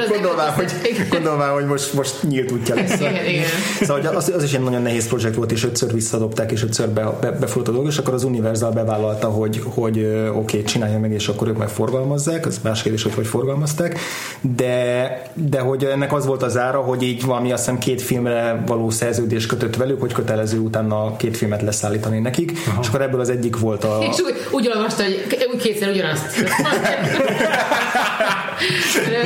gondolvám, 0.09 0.53
hogy, 0.53 0.71
gondolvám, 1.09 1.53
hogy 1.53 1.65
most, 1.65 1.93
most 1.93 2.23
nyílt 2.23 2.51
útja 2.51 2.75
lesz 2.75 2.97
igen, 3.09 3.25
igen. 3.25 3.45
Szóval 3.81 4.15
az, 4.15 4.31
az 4.35 4.43
is 4.43 4.53
egy 4.53 4.61
nagyon 4.61 4.81
nehéz 4.81 5.07
projekt 5.07 5.35
volt, 5.35 5.51
és 5.51 5.63
ötször 5.63 5.93
visszadobták, 5.93 6.51
és 6.51 6.63
ötször 6.63 6.89
be, 6.89 7.17
be, 7.21 7.31
befordult 7.31 7.67
a 7.67 7.71
dolog, 7.71 7.87
és 7.87 7.97
akkor 7.97 8.13
az 8.13 8.23
Universal 8.23 8.71
bevállalta, 8.71 9.27
hogy, 9.27 9.61
hogy 9.63 9.99
oké, 9.99 10.29
okay, 10.29 10.63
csinálja 10.63 10.99
meg, 10.99 11.11
és 11.11 11.27
akkor 11.27 11.47
ők 11.47 11.57
meg 11.57 11.69
forgalmazzák, 11.69 12.45
az 12.45 12.59
más 12.63 12.81
kérdés, 12.81 13.03
hogy 13.03 13.13
hogy 13.13 13.27
forgalmazták, 13.27 13.99
de, 14.41 15.21
de 15.33 15.59
hogy 15.59 15.83
ennek 15.83 16.13
az 16.13 16.25
volt 16.25 16.43
az 16.43 16.57
ára, 16.57 16.79
hogy 16.79 17.03
így 17.03 17.25
valami 17.25 17.51
azt 17.51 17.63
hiszem 17.63 17.79
két 17.79 18.01
filmre 18.01 18.63
való 18.65 18.89
szerződés 18.89 19.45
kötött 19.45 19.75
velük, 19.75 19.99
hogy 19.99 20.13
kötelező 20.13 20.59
utána 20.59 21.15
két 21.17 21.37
filmet 21.37 21.61
leszállítani 21.61 22.19
nekik, 22.19 22.51
Aha. 22.67 22.79
és 22.81 22.87
akkor 22.87 23.01
ebből 23.01 23.19
az 23.19 23.29
egyik 23.29 23.59
volt 23.59 23.83
a... 23.83 23.97
És 24.11 24.19
úgy, 24.19 24.33
úgy 24.51 24.71
olvasta, 24.75 25.03
hogy 25.03 25.47
úgy 25.53 25.61
kétszer 25.61 25.89
ugyanazt. 25.89 26.25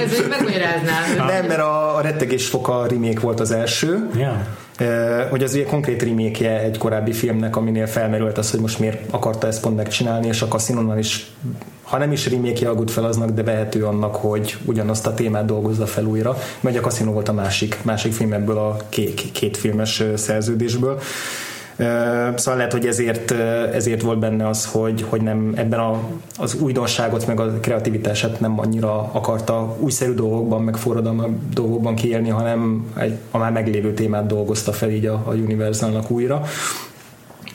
Ez 0.04 0.28
megmagyaráznám. 0.30 1.28
Nem, 1.28 1.46
mert 1.46 1.60
a, 1.60 1.96
a 1.96 2.02
rettegés 2.02 2.48
foka 2.48 2.88
remake 2.88 3.20
volt 3.20 3.40
az 3.40 3.52
első. 3.52 3.73
Yeah. 4.16 4.36
Uh, 4.80 5.30
hogy 5.30 5.44
az 5.44 5.54
ugye 5.54 5.64
konkrét 5.64 6.04
remake 6.04 6.60
egy 6.60 6.78
korábbi 6.78 7.12
filmnek, 7.12 7.56
aminél 7.56 7.88
felmerült 7.88 8.38
az, 8.38 8.52
hogy 8.52 8.60
most 8.60 8.80
miért 8.80 9.14
akarta 9.14 9.48
ezt 9.48 9.62
pont 9.62 9.76
megcsinálni, 9.76 10.28
és 10.28 10.42
a 10.42 10.48
Casino 10.48 10.98
is, 10.98 11.32
ha 11.84 11.98
nem 11.98 12.12
is 12.12 12.30
remake 12.30 12.70
a 12.70 12.76
Goodfellasnak, 12.76 13.30
de 13.30 13.44
vehető 13.44 13.86
annak, 13.86 14.16
hogy 14.16 14.58
ugyanazt 14.66 15.08
a 15.08 15.14
témát 15.14 15.46
dolgozza 15.46 15.86
fel 15.86 16.06
újra, 16.06 16.38
mert 16.60 16.78
a 16.78 16.82
Casino 16.82 17.12
volt 17.12 17.30
a 17.30 17.34
másik, 17.34 17.78
másik 17.82 18.14
film 18.14 18.34
ebből 18.34 18.58
a 18.58 18.78
két, 18.90 19.32
két 19.32 19.58
filmes 19.58 20.04
szerződésből. 20.16 21.00
Szóval 22.36 22.56
lehet, 22.56 22.72
hogy 22.72 22.86
ezért, 22.86 23.32
ezért 23.74 24.02
volt 24.02 24.20
benne 24.20 24.48
az, 24.48 24.66
hogy, 24.66 25.06
hogy 25.10 25.22
nem 25.22 25.54
ebben 25.56 25.80
a, 25.80 26.00
az 26.38 26.56
újdonságot, 26.56 27.28
meg 27.28 27.40
a 27.40 27.52
kreativitását 27.62 28.40
nem 28.40 28.60
annyira 28.60 29.10
akarta 29.12 29.76
újszerű 29.80 30.14
dolgokban, 30.14 30.62
meg 30.62 30.76
forradalmi 30.78 31.22
dolgokban 31.54 31.96
kiélni, 31.96 32.30
hanem 32.30 32.92
egy, 32.98 33.18
a 33.32 33.38
már 33.38 33.52
meglévő 33.52 33.94
témát 33.94 34.26
dolgozta 34.26 34.72
fel 34.72 34.90
így 34.90 35.06
a, 35.06 35.14
a 35.26 35.32
Universalnak 35.34 36.10
újra 36.10 36.44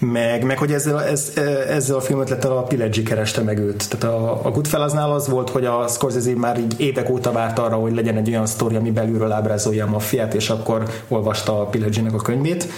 meg, 0.01 0.45
meg 0.45 0.59
hogy 0.59 0.73
ezzel, 0.73 1.03
ez, 1.03 1.33
ezzel 1.69 1.97
a 1.97 2.01
filmötlettel 2.01 2.51
a 2.51 2.63
Pileggi 2.63 3.03
kereste 3.03 3.43
meg 3.43 3.59
őt. 3.59 3.89
Tehát 3.89 4.17
a, 4.17 4.41
a 4.47 4.51
Goodfellasnál 4.51 5.13
az 5.13 5.29
volt, 5.29 5.51
hogy 5.51 5.65
a 5.65 5.87
Scorsese 5.89 6.37
már 6.37 6.59
így 6.59 6.81
évek 6.81 7.11
óta 7.11 7.33
várt 7.33 7.59
arra, 7.59 7.77
hogy 7.77 7.95
legyen 7.95 8.17
egy 8.17 8.29
olyan 8.29 8.47
sztori, 8.47 8.77
ami 8.77 8.91
belülről 8.91 9.33
ábrázolja 9.33 9.87
a 9.87 9.91
maffiát, 9.91 10.35
és 10.35 10.51
akkor 10.51 10.83
olvasta 11.09 11.61
a 11.61 11.65
Pilegginek 11.65 12.15
a 12.15 12.17
könyvét 12.19 12.69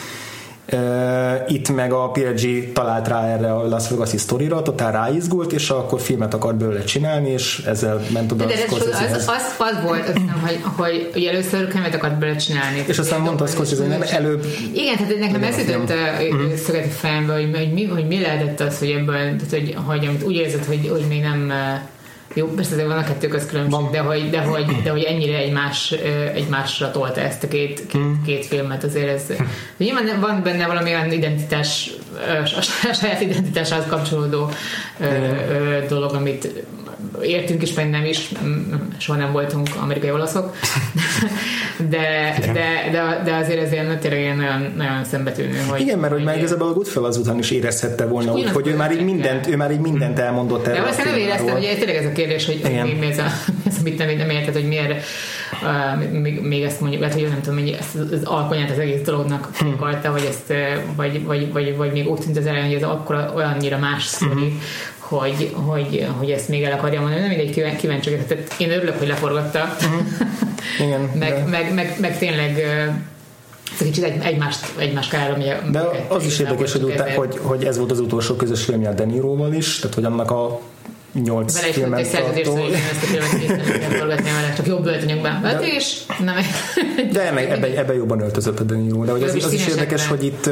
Itt 1.48 1.74
meg 1.74 1.92
a 1.92 2.10
PLG 2.10 2.72
talált 2.72 3.08
rá 3.08 3.26
erre 3.26 3.52
a 3.54 3.68
Las 3.68 3.88
Vegas-i 3.88 4.16
sztorira, 4.16 4.62
totál 4.62 4.92
ráizgult, 4.92 5.52
és 5.52 5.70
akkor 5.70 6.00
filmet 6.00 6.34
akart 6.34 6.56
belőle 6.56 6.84
csinálni, 6.84 7.30
és 7.30 7.62
ezzel 7.66 8.00
ment 8.12 8.32
oda 8.32 8.44
De, 8.44 8.54
de 8.54 8.64
az, 8.70 8.86
az, 9.16 9.28
az, 9.58 9.82
volt, 9.84 10.08
azt 10.08 10.18
hiszem, 10.18 10.60
hogy, 10.76 11.10
hogy 11.12 11.24
először 11.24 11.68
könyvet 11.68 11.94
akart 11.94 12.18
belőle 12.18 12.38
csinálni. 12.38 12.84
És 12.86 12.98
aztán 12.98 13.20
mondta 13.20 13.44
azt, 13.44 13.56
hogy 13.56 13.88
nem 13.88 14.02
előbb... 14.10 14.46
Igen, 14.74 14.96
tehát 14.96 15.18
nekem 15.18 15.42
ez 15.42 15.58
jutott 15.58 15.90
uh-huh. 15.90 16.54
szöget 16.54 16.84
a 16.84 16.88
fejembe, 16.88 17.32
hogy, 17.32 17.50
hogy, 17.54 17.72
mi, 17.72 17.84
hogy 17.84 18.06
mi 18.06 18.20
lehetett 18.20 18.60
az, 18.60 18.78
hogy 18.78 18.90
ebből, 18.90 19.16
tehát, 19.16 19.50
hogy, 19.50 19.76
hogy 19.86 20.06
amit 20.06 20.22
úgy 20.22 20.34
érzed, 20.34 20.64
hogy, 20.64 20.88
hogy 20.88 21.04
még 21.08 21.20
nem 21.20 21.52
jó, 22.34 22.46
persze 22.46 22.72
azért 22.72 22.88
van 22.88 22.98
a 22.98 23.04
kettő 23.04 23.28
köz 23.28 23.46
különbség, 23.46 23.90
de 23.90 23.98
hogy, 24.00 24.30
de, 24.30 24.40
hogy, 24.40 24.64
de 24.82 24.90
hogy 24.90 25.02
ennyire 25.02 25.36
egymás, 25.36 25.90
egymásra 26.34 26.90
tolta 26.90 27.20
ezt 27.20 27.44
a 27.44 27.48
két, 27.48 27.86
két, 27.86 27.92
hmm. 27.92 28.22
két 28.26 28.46
filmet, 28.46 28.84
azért 28.84 29.08
ez... 29.08 29.36
Nyilván 29.76 30.20
van 30.20 30.42
benne 30.42 30.66
valami 30.66 30.90
olyan 30.90 31.12
identitás, 31.12 31.90
a 32.84 32.92
saját 32.92 33.20
identitáshoz 33.20 33.84
kapcsolódó 33.88 34.50
dolog, 35.88 36.14
amit 36.14 36.64
értünk 37.22 37.62
is, 37.62 37.74
meg 37.74 37.90
nem 37.90 38.04
is, 38.04 38.32
soha 38.98 39.18
nem 39.18 39.32
voltunk 39.32 39.68
amerikai 39.82 40.10
olaszok, 40.10 40.56
de, 41.90 42.38
de, 42.40 42.88
de, 42.92 43.22
de 43.24 43.34
azért 43.34 43.62
ez 43.62 43.72
ilyen, 43.72 43.98
tényleg 44.00 44.20
ilyen 44.20 44.36
nagyon, 44.36 44.72
nagyon 44.76 45.04
szembetűnő. 45.04 45.62
Hogy, 45.68 45.80
Igen, 45.80 45.98
mert 45.98 46.12
hogy 46.12 46.24
már 46.24 46.36
igazából 46.36 46.68
a 46.68 46.72
Goodfellas 46.72 47.16
után 47.16 47.38
is 47.38 47.50
érezhette 47.50 48.06
volna, 48.06 48.30
hogy, 48.30 48.50
hogy 48.50 48.66
ő 48.66 48.76
már 48.76 48.92
így 48.92 49.04
mindent, 49.04 49.46
ő 49.46 49.56
már 49.56 49.72
így 49.72 49.80
mindent 49.80 50.18
elmondott 50.18 50.66
el. 50.66 50.74
De 50.74 50.88
azt 50.88 51.04
nem 51.04 51.16
érezte, 51.16 51.52
hogy 51.52 51.76
tényleg 51.78 51.96
ez 51.96 52.04
a 52.04 52.12
kérdés, 52.12 52.46
hogy 52.46 52.60
mi, 52.62 52.92
mi 52.98 53.06
ez, 53.06 53.18
a, 53.18 53.24
ez, 53.68 53.76
amit 53.80 53.98
nem, 53.98 54.16
nem 54.16 54.30
érted, 54.30 54.54
hogy 54.54 54.68
miért 54.68 55.04
uh, 55.62 56.20
még, 56.20 56.40
még, 56.40 56.62
ezt 56.62 56.80
mondjuk, 56.80 57.00
lehet, 57.00 57.16
hogy 57.16 57.28
nem 57.28 57.40
tudom, 57.40 57.58
hogy 57.58 57.76
ezt 57.80 58.12
az 58.12 58.24
alkonyát 58.24 58.70
az 58.70 58.78
egész 58.78 59.02
dolognak 59.02 59.48
hm. 59.58 59.66
akarta, 59.66 60.12
vagy, 60.12 60.28
ezt, 60.28 60.52
vagy, 60.96 61.24
vagy, 61.24 61.52
vagy, 61.52 61.76
vagy, 61.76 61.92
még 61.92 62.08
úgy 62.08 62.20
tűnt 62.20 62.36
az 62.36 62.46
elején, 62.46 62.66
hogy 62.66 62.74
ez 62.74 62.82
akkor 62.82 63.32
olyannyira 63.34 63.78
más 63.78 64.04
sztori, 64.04 64.32
uh-huh 64.32 64.52
hogy, 65.18 65.54
hogy, 65.54 66.06
hogy 66.18 66.30
ezt 66.30 66.48
még 66.48 66.62
el 66.62 66.72
akarja 66.72 67.00
mondani. 67.00 67.20
Nem 67.20 67.28
mindegy 67.28 67.76
kíváncsi, 67.76 68.10
tehát 68.10 68.54
én 68.58 68.70
örülök, 68.70 68.98
hogy 68.98 69.08
leforgatta. 69.08 69.58
Uh-huh. 69.58 70.06
Igen, 70.86 71.00
meg, 71.18 71.34
de... 71.34 71.44
meg, 71.50 71.74
meg, 71.74 71.96
meg, 72.00 72.18
tényleg 72.18 72.62
kicsit 73.78 74.04
egy, 74.04 74.22
egymást, 74.22 74.72
egymás 74.78 75.08
kára 75.08 75.36
De 75.70 75.82
az 76.08 76.24
is 76.24 76.38
érdekes, 76.38 76.72
hogy, 76.72 76.82
utá, 76.82 77.14
hogy, 77.14 77.38
hogy, 77.42 77.64
ez 77.64 77.78
volt 77.78 77.90
az 77.90 78.00
utolsó 78.00 78.34
közös 78.34 78.64
filmje 78.64 78.88
a 78.88 78.92
Deniróval 78.92 79.52
is, 79.52 79.78
tehát 79.78 79.94
hogy 79.94 80.04
annak 80.04 80.30
a 80.30 80.60
nyolc 81.12 81.54
Vele 81.54 81.68
is 81.68 81.74
filmet 81.74 81.98
egy 81.98 82.06
szerződést, 82.06 82.50
hogy 82.50 82.72
ezt 82.72 83.02
a 83.02 83.06
filmet 83.06 83.92
forgatni 83.98 84.30
vele, 84.30 84.52
csak 84.56 84.66
jobb 84.66 84.86
öltönyökben 84.86 85.40
vett, 85.42 85.62
és 85.64 86.00
nem. 86.24 86.36
De 87.12 87.28
ebben, 87.28 87.46
ebbe, 87.46 87.66
ebbe 87.80 87.94
jobban 87.94 88.20
öltözött 88.20 88.60
a 88.60 88.74
Niro, 88.74 89.04
de 89.04 89.10
hogy 89.10 89.22
az, 89.22 89.44
az 89.44 89.52
is 89.52 89.66
érdekes, 89.66 90.06
hogy 90.06 90.24
itt, 90.24 90.50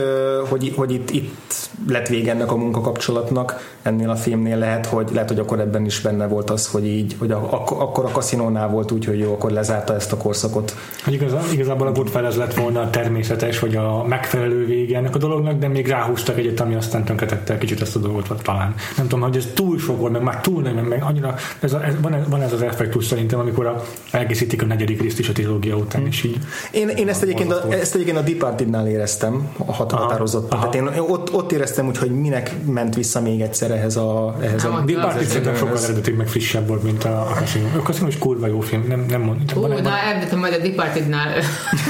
hogy, 0.48 0.72
hogy 0.76 0.93
itt, 0.93 1.10
itt 1.10 1.68
lett 1.89 2.09
vége 2.09 2.30
ennek 2.30 2.52
a 2.52 2.56
munkakapcsolatnak, 2.56 3.76
ennél 3.82 4.10
a 4.10 4.16
filmnél 4.16 4.59
lehet, 4.59 4.86
hogy 4.86 5.09
lehet, 5.12 5.28
hogy 5.28 5.39
akkor 5.39 5.60
ebben 5.60 5.85
is 5.85 6.01
benne 6.01 6.26
volt 6.26 6.51
az, 6.51 6.66
hogy 6.66 6.86
így, 6.86 7.16
hogy 7.18 7.30
a, 7.30 7.48
ak- 7.51 7.80
akkor 7.80 8.05
a 8.05 8.09
kaszinónál 8.09 8.68
volt 8.68 8.90
úgy, 8.90 9.05
hogy 9.05 9.18
jó, 9.18 9.32
akkor 9.32 9.51
lezárta 9.51 9.94
ezt 9.94 10.12
a 10.12 10.16
korszakot. 10.16 10.76
Hogy 11.05 11.12
igazán, 11.12 11.43
igazából 11.52 11.86
a 11.86 11.93
Goodfellas 11.93 12.36
lett 12.36 12.55
volna 12.55 12.80
a 12.80 12.90
természetes, 12.90 13.59
vagy 13.59 13.76
a 13.76 14.05
megfelelő 14.05 14.66
vége 14.66 14.97
ennek 14.97 15.14
a 15.14 15.18
dolognak, 15.18 15.59
de 15.59 15.68
még 15.68 15.86
ráhúztak 15.86 16.39
egyet, 16.39 16.60
ami 16.60 16.74
aztán 16.74 17.05
tönkretette 17.05 17.59
kicsit 17.59 17.80
ezt 17.80 17.97
a 17.97 17.98
dolgot 17.98 18.43
talán. 18.43 18.74
Nem 18.97 19.09
tudom, 19.09 19.24
hogy 19.24 19.36
ez 19.36 19.48
túl 19.55 19.78
sok 19.78 19.98
volt, 19.98 20.12
meg 20.12 20.22
már 20.22 20.40
túl 20.49 20.62
nem, 20.62 20.85
meg 20.85 21.03
annyira, 21.03 21.35
ez 21.61 21.73
a, 21.73 21.85
ez, 21.85 21.95
van, 22.01 22.15
ez, 22.15 22.23
van 22.29 22.43
ez 22.43 22.53
az 22.53 22.62
effektus 22.62 23.07
szerintem, 23.07 23.39
amikor 23.39 23.66
a, 23.66 23.85
elkészítik 24.11 24.62
a 24.62 24.66
negyedik 24.66 25.03
részt 25.03 25.19
is 25.19 25.29
a 25.29 25.33
trilógia 25.33 25.77
után, 25.77 26.07
és 26.07 26.25
így. 26.25 26.39
Én, 26.70 26.89
én 26.89 27.09
ezt, 27.09 27.23
egyébként 27.23 27.53
a, 27.53 27.73
ezt 27.73 27.95
egyébként 27.95 28.16
a 28.16 28.23
Departed-nál 28.23 28.87
éreztem, 28.87 29.49
a 29.66 29.73
hat, 29.73 29.93
határozottan. 29.93 30.59
Tehát 30.59 30.75
én 30.75 30.87
ott, 30.99 31.33
ott 31.33 31.53
éreztem 31.53 31.87
úgy, 31.87 31.99
hogy 31.99 32.11
minek 32.11 32.51
ment 32.66 32.95
vissza 32.95 33.20
még 33.20 33.41
egyszer 33.41 33.70
ehhez 33.70 33.97
a... 33.97 34.37
Ehhez 34.41 34.65
a, 34.65 34.75
a 34.75 34.81
Departed 34.81 35.25
szerintem 35.25 35.55
sokkal 35.55 35.79
eredetibb, 35.79 36.16
meg 36.16 36.29
frissebb 36.29 36.69
volt, 36.69 36.83
mint 36.83 37.05
a, 37.05 37.20
a 37.20 37.33
Casino. 37.39 37.66
A 37.79 37.83
Casino 37.83 38.07
is 38.07 38.19
kurva 38.19 38.47
jó 38.47 38.61
film, 38.61 38.85
nem, 38.89 39.07
nem 39.09 39.20
mond. 39.20 39.51
Hú, 39.51 39.66
na, 39.66 39.99
elmentem 39.99 40.39
majd 40.39 40.53
a 40.53 40.59
Departed-nál, 40.59 41.35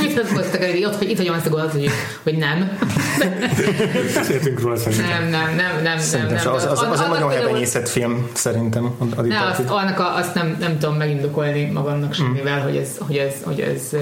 mit 0.00 0.28
hoztak 0.36 0.62
el, 0.62 0.84
ott, 0.84 0.96
hogy 0.96 1.10
itt 1.10 1.16
hagyom 1.16 1.34
azt 1.34 1.46
a 1.46 1.48
gondolat, 1.48 1.72
hogy, 1.72 1.90
hogy 2.22 2.36
nem. 2.36 2.78
Beszéltünk 4.14 4.60
róla 4.60 4.76
szerintem. 4.76 5.08
Nem, 5.08 5.28
nem, 5.28 5.56
nem, 5.56 5.82
nem. 5.82 5.98
nem, 6.12 6.26
nem 6.26 6.54
az, 6.54 6.64
az, 6.64 6.82
az, 6.82 7.00
az, 7.00 7.08
nagyon 7.08 7.30
hevenyészet 7.30 7.88
film, 7.88 8.28
szerintem. 8.52 8.94
A 9.16 9.20
ne, 9.20 9.46
azt, 9.46 9.60
annak 9.60 9.98
a, 9.98 10.16
azt 10.16 10.34
nem, 10.34 10.56
nem 10.60 10.78
tudom 10.78 10.96
megindokolni 10.96 11.64
magamnak 11.64 12.14
semmivel, 12.14 12.60
mm. 12.60 12.62
hogy 12.62 12.76
ez, 12.76 12.88
hogy 12.98 13.16
ez, 13.16 13.34
hogy 13.42 13.60
ez 13.60 14.00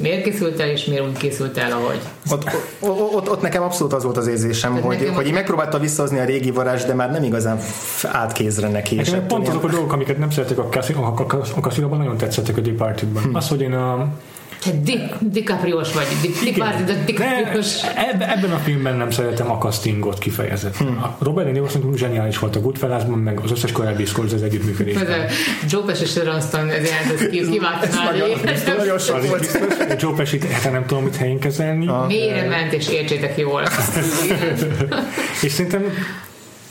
miért 0.00 0.22
készült 0.22 0.60
el, 0.60 0.68
és 0.68 0.84
miért 0.84 1.06
úgy 1.06 1.16
készült 1.16 1.58
el, 1.58 1.72
ahogy. 1.72 2.00
Ott, 2.30 2.44
ott, 3.14 3.30
ott 3.30 3.40
nekem 3.40 3.62
abszolút 3.62 3.92
az 3.92 4.04
volt 4.04 4.16
az 4.16 4.26
érzésem, 4.26 4.74
Tehát 4.74 4.86
hogy, 4.86 5.10
hogy 5.14 5.26
így 5.26 5.32
megpróbálta 5.32 5.78
visszahozni 5.78 6.18
a 6.18 6.24
régi 6.24 6.50
varázs, 6.50 6.84
de 6.84 6.94
már 6.94 7.10
nem 7.10 7.22
igazán 7.22 7.58
állt 8.02 8.32
kézre 8.32 8.68
neki. 8.68 8.94
Nekem 8.94 9.26
pont 9.26 9.48
azok 9.48 9.64
a 9.64 9.68
dolgok, 9.68 9.92
amiket 9.92 10.18
nem 10.18 10.30
szeretek 10.30 10.58
a, 10.58 10.68
a 10.72 11.96
nagyon 11.96 12.16
tetszettek 12.16 12.56
a 12.56 12.60
Departed-ban. 12.60 13.22
Hm. 13.22 13.34
Az, 13.34 13.48
hogy 13.48 13.60
én 13.60 13.72
a 13.72 14.08
Di, 14.82 15.00
DiCaprio-s 15.20 15.92
vagy, 15.92 16.06
Di, 16.20 16.50
DiCaprio-s. 17.04 17.82
Ebben, 18.12 18.28
ebben 18.28 18.50
a 18.50 18.58
filmben 18.58 18.96
nem 18.96 19.10
szeretem 19.10 19.50
a 19.50 19.58
castingot 19.58 20.18
kifejezetten. 20.18 20.86
Hmm. 20.86 21.02
A 21.02 21.16
Robert 21.18 21.46
De 21.46 21.52
Niro 21.52 21.68
szerintem 21.68 21.96
zseniális 21.96 22.38
volt 22.38 22.56
a 22.56 22.60
Goodfellasban, 22.60 23.18
meg 23.18 23.40
az 23.40 23.50
összes 23.50 23.72
korábbi 23.72 24.04
Scorsese 24.04 24.44
együttműködésben. 24.44 25.28
Joe 25.68 25.82
Pesci 25.84 26.02
és 26.02 26.10
Sharon 26.10 26.36
ez 26.36 26.50
jelent, 26.52 28.44
ez. 28.44 28.62
Nagyon 28.76 28.98
sok 28.98 29.26
volt. 29.28 29.56
Joe 29.98 30.14
Pesci, 30.16 30.38
hát 30.62 30.72
nem 30.72 30.86
tudom 30.86 31.04
mit 31.04 31.16
helyén 31.16 31.38
kezelni. 31.38 31.86
Mélyre 32.06 32.48
ment, 32.48 32.72
és 32.72 32.88
értsétek 32.88 33.38
jól. 33.38 33.62
és 35.44 35.52
szerintem 35.52 35.84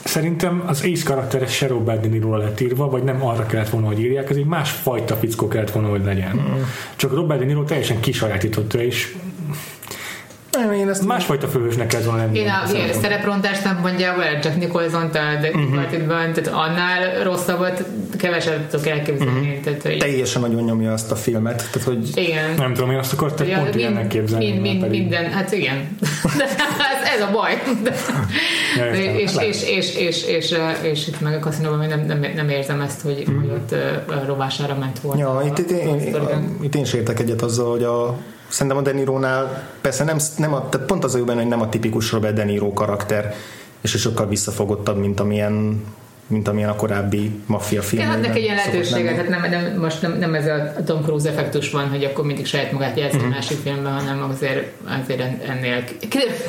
Szerintem 0.05 0.63
az 0.65 0.81
Ace 0.83 1.03
karaktere 1.03 1.47
se 1.47 1.67
Robert 1.67 2.01
De 2.01 2.07
Niro 2.07 2.37
lett 2.37 2.59
írva, 2.59 2.89
vagy 2.89 3.03
nem 3.03 3.25
arra 3.25 3.45
kellett 3.45 3.69
volna, 3.69 3.87
hogy 3.87 3.99
írják, 3.99 4.29
ez 4.29 4.35
egy 4.35 4.45
másfajta 4.45 5.15
fickó 5.15 5.47
kellett 5.47 5.71
volna, 5.71 5.89
hogy 5.89 6.03
legyen. 6.03 6.35
Mm. 6.35 6.61
Csak 6.95 7.13
Robert 7.13 7.39
De 7.39 7.45
Niro 7.45 7.63
teljesen 7.63 7.99
kisajátította, 7.99 8.81
és 8.81 9.15
nem, 10.55 10.71
én 10.71 10.89
ezt 10.89 11.05
másfajta 11.05 11.47
főhősnek 11.47 11.87
kellett 11.87 12.05
volna 12.05 12.21
lenni. 12.21 12.39
Én 12.39 12.49
a 12.49 12.93
szereprontást 13.01 13.63
nem 13.63 13.79
mondja, 13.81 14.13
vagy 14.15 14.43
Jack 14.43 14.57
Nicholson, 14.57 15.11
tehát 15.11 15.49
uh-huh. 15.53 15.91
tehát 15.91 16.47
annál 16.47 17.23
rosszabbat 17.23 17.83
keveset 18.17 18.59
tudok 18.69 18.87
elképzelni. 18.87 19.39
Uh-huh. 19.39 19.63
Tehát, 19.63 19.81
hogy... 19.81 19.97
Teljesen 19.97 20.41
nagyon 20.41 20.63
nyomja 20.63 20.93
azt 20.93 21.11
a 21.11 21.15
filmet. 21.15 21.69
Tehát, 21.71 21.87
hogy... 21.87 22.09
Igen. 22.17 22.53
Nem 22.57 22.73
tudom, 22.73 22.91
én 22.91 22.97
azt 22.97 23.13
akartam 23.13 23.47
ja, 23.47 23.57
pont 23.57 23.75
ilyennek 23.75 24.07
képzelni. 24.07 24.51
Mind, 24.51 24.61
mind, 24.61 24.89
minden, 24.89 25.31
hát 25.31 25.51
igen. 25.51 25.97
ez, 26.93 27.09
ez 27.15 27.21
a 27.21 27.31
baj. 27.31 27.61
ja, 28.77 28.93
és, 28.93 29.31
és, 29.39 29.69
és, 29.69 29.95
és, 29.95 30.23
és, 30.23 30.55
és, 30.81 31.07
itt 31.07 31.21
meg 31.21 31.33
a 31.33 31.39
kaszinóban 31.39 31.87
nem, 31.87 32.05
nem, 32.05 32.25
nem 32.35 32.49
érzem 32.49 32.81
ezt, 32.81 33.01
hogy, 33.01 33.23
uh-huh. 33.27 33.35
hogy 33.39 33.49
ott 33.51 33.75
rovására 34.25 34.75
ment 34.75 34.99
volna. 34.99 35.21
Ja, 35.21 35.41
itt, 35.47 35.57
itt, 35.57 35.69
én, 35.69 35.99
én, 35.99 36.57
itt 36.61 36.75
én 36.75 36.85
sértek 36.85 37.19
egyet 37.19 37.41
azzal, 37.41 37.69
hogy 37.71 37.83
a 37.83 38.17
szerintem 38.55 38.77
a 38.77 38.81
De 38.81 38.91
Niro-nál 38.91 39.67
persze 39.81 40.03
nem, 40.03 40.17
nem 40.37 40.53
a, 40.53 40.69
tehát 40.69 40.87
pont 40.87 41.03
az 41.03 41.15
a 41.15 41.17
jó 41.17 41.23
benne, 41.23 41.39
hogy 41.39 41.49
nem 41.49 41.61
a 41.61 41.69
tipikus 41.69 42.11
Robert 42.11 42.35
De 42.35 42.43
Niro 42.43 42.73
karakter, 42.73 43.33
és 43.81 43.91
sokkal 43.91 44.27
visszafogottabb, 44.27 44.97
mint 44.97 45.19
amilyen 45.19 45.85
mint 46.27 46.47
amilyen 46.47 46.69
a 46.69 46.75
korábbi 46.75 47.31
maffia 47.45 47.81
film. 47.81 48.01
Ja, 48.01 48.11
adnak 48.11 48.35
egy 48.35 48.43
ilyen 48.43 48.55
lehetőséget, 48.55 49.15
tehát 49.15 49.29
nem, 49.29 49.49
nem, 49.49 49.79
most 49.79 50.01
nem, 50.01 50.17
nem 50.17 50.33
ez 50.33 50.45
a 50.45 50.83
Tom 50.85 51.01
Cruise 51.01 51.29
effektus 51.29 51.71
van, 51.71 51.89
hogy 51.89 52.03
akkor 52.03 52.25
mindig 52.25 52.45
saját 52.45 52.71
magát 52.71 52.97
jelzi 52.97 53.17
mm-hmm. 53.17 53.27
másik 53.27 53.57
filmben, 53.57 53.93
hanem 53.93 54.29
azért, 54.29 54.71
azért 55.03 55.21
ennél 55.49 55.83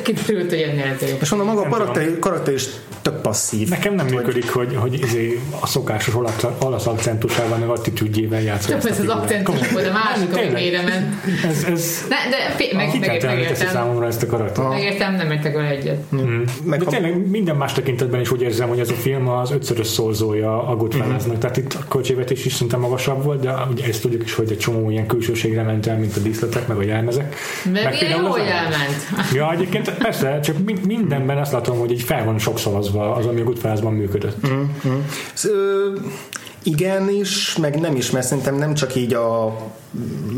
kiderült, 0.03 0.49
hogy 0.49 0.59
ennél 0.61 0.93
azért. 0.95 1.21
És 1.21 1.29
mondom, 1.29 1.47
maga 1.47 1.61
a 1.61 1.69
karakter, 1.69 2.19
karakter 2.19 2.53
is 2.53 2.65
tök 3.01 3.21
passzív. 3.21 3.69
Nekem 3.69 3.93
nem 3.93 4.05
működik, 4.05 4.49
hogy, 4.49 4.75
hogy 4.75 4.93
izé 4.93 5.39
a 5.59 5.67
szokásos 5.67 6.15
olasz 6.59 6.87
akcentusával, 6.87 7.57
meg 7.57 7.69
attitűdjével 7.69 8.41
játszott. 8.41 8.85
Ez 8.85 8.99
az 8.99 9.07
akcentus 9.07 9.71
volt 9.71 9.87
a 9.87 9.91
másik, 9.91 10.35
ami 10.35 10.53
mélyre 10.53 10.81
ment. 10.81 11.13
Ez, 11.45 11.63
ez, 11.63 12.05
ne, 12.09 12.29
de 12.29 12.37
meg, 12.75 12.99
meg, 12.99 13.23
megértem. 13.23 13.67
számomra 13.67 14.05
ezt 14.07 14.23
a 14.23 14.25
karakter. 14.25 14.67
Megértem, 14.67 15.15
nem 15.15 15.31
értek 15.31 15.53
vele 15.53 15.69
egyet. 15.69 16.03
Mm. 16.15 16.41
De 16.63 16.77
tényleg 16.77 17.27
minden 17.29 17.55
más 17.55 17.73
tekintetben 17.73 18.19
is 18.19 18.31
úgy 18.31 18.41
érzem, 18.41 18.67
hogy 18.67 18.79
ez 18.79 18.89
a 18.89 18.93
film 18.93 19.27
az 19.27 19.51
ötszörös 19.69 19.87
szorzója 19.87 20.67
a 20.67 20.75
Goodfellasnak. 20.75 21.35
Mm. 21.35 21.39
Tehát 21.39 21.57
itt 21.57 21.73
a 21.73 21.87
költségvetés 21.89 22.45
is 22.45 22.53
szinte 22.53 22.77
magasabb 22.77 23.23
volt, 23.23 23.39
de 23.39 23.53
ugye 23.71 23.85
ezt 23.85 24.01
tudjuk 24.01 24.23
is, 24.23 24.33
hogy 24.33 24.51
egy 24.51 24.57
csomó 24.57 24.89
ilyen 24.89 25.07
külsőségre 25.07 25.63
ment 25.63 25.87
el, 25.87 25.97
mint 25.97 26.15
a 26.15 26.19
díszletek, 26.19 26.67
meg 26.67 26.77
a 26.77 26.81
jelmezek. 26.81 27.35
Mert 27.71 27.83
meg 27.83 28.01
ilyen 28.01 28.21
jól 28.21 28.39
elment. 28.39 29.31
Ja, 29.33 29.51
egyébként 29.51 29.93
persze, 29.93 30.39
csak 30.39 30.55
mindenben 30.85 31.37
azt 31.37 31.51
látom, 31.51 31.79
hogy 31.79 31.91
így 31.91 32.01
fel 32.01 32.25
van 32.25 32.39
sokszorozva 32.39 33.15
az, 33.15 33.25
ami 33.25 33.41
a 33.41 33.43
Goodfellasban 33.43 33.93
működött. 33.93 34.47
Mm-hmm. 34.47 34.99
So, 35.33 35.49
igen 36.67 37.09
is, 37.09 37.57
meg 37.57 37.79
nem 37.79 37.95
is, 37.95 38.11
mert 38.11 38.25
szerintem 38.25 38.55
nem 38.55 38.73
csak 38.73 38.95
így 38.95 39.13
a 39.13 39.57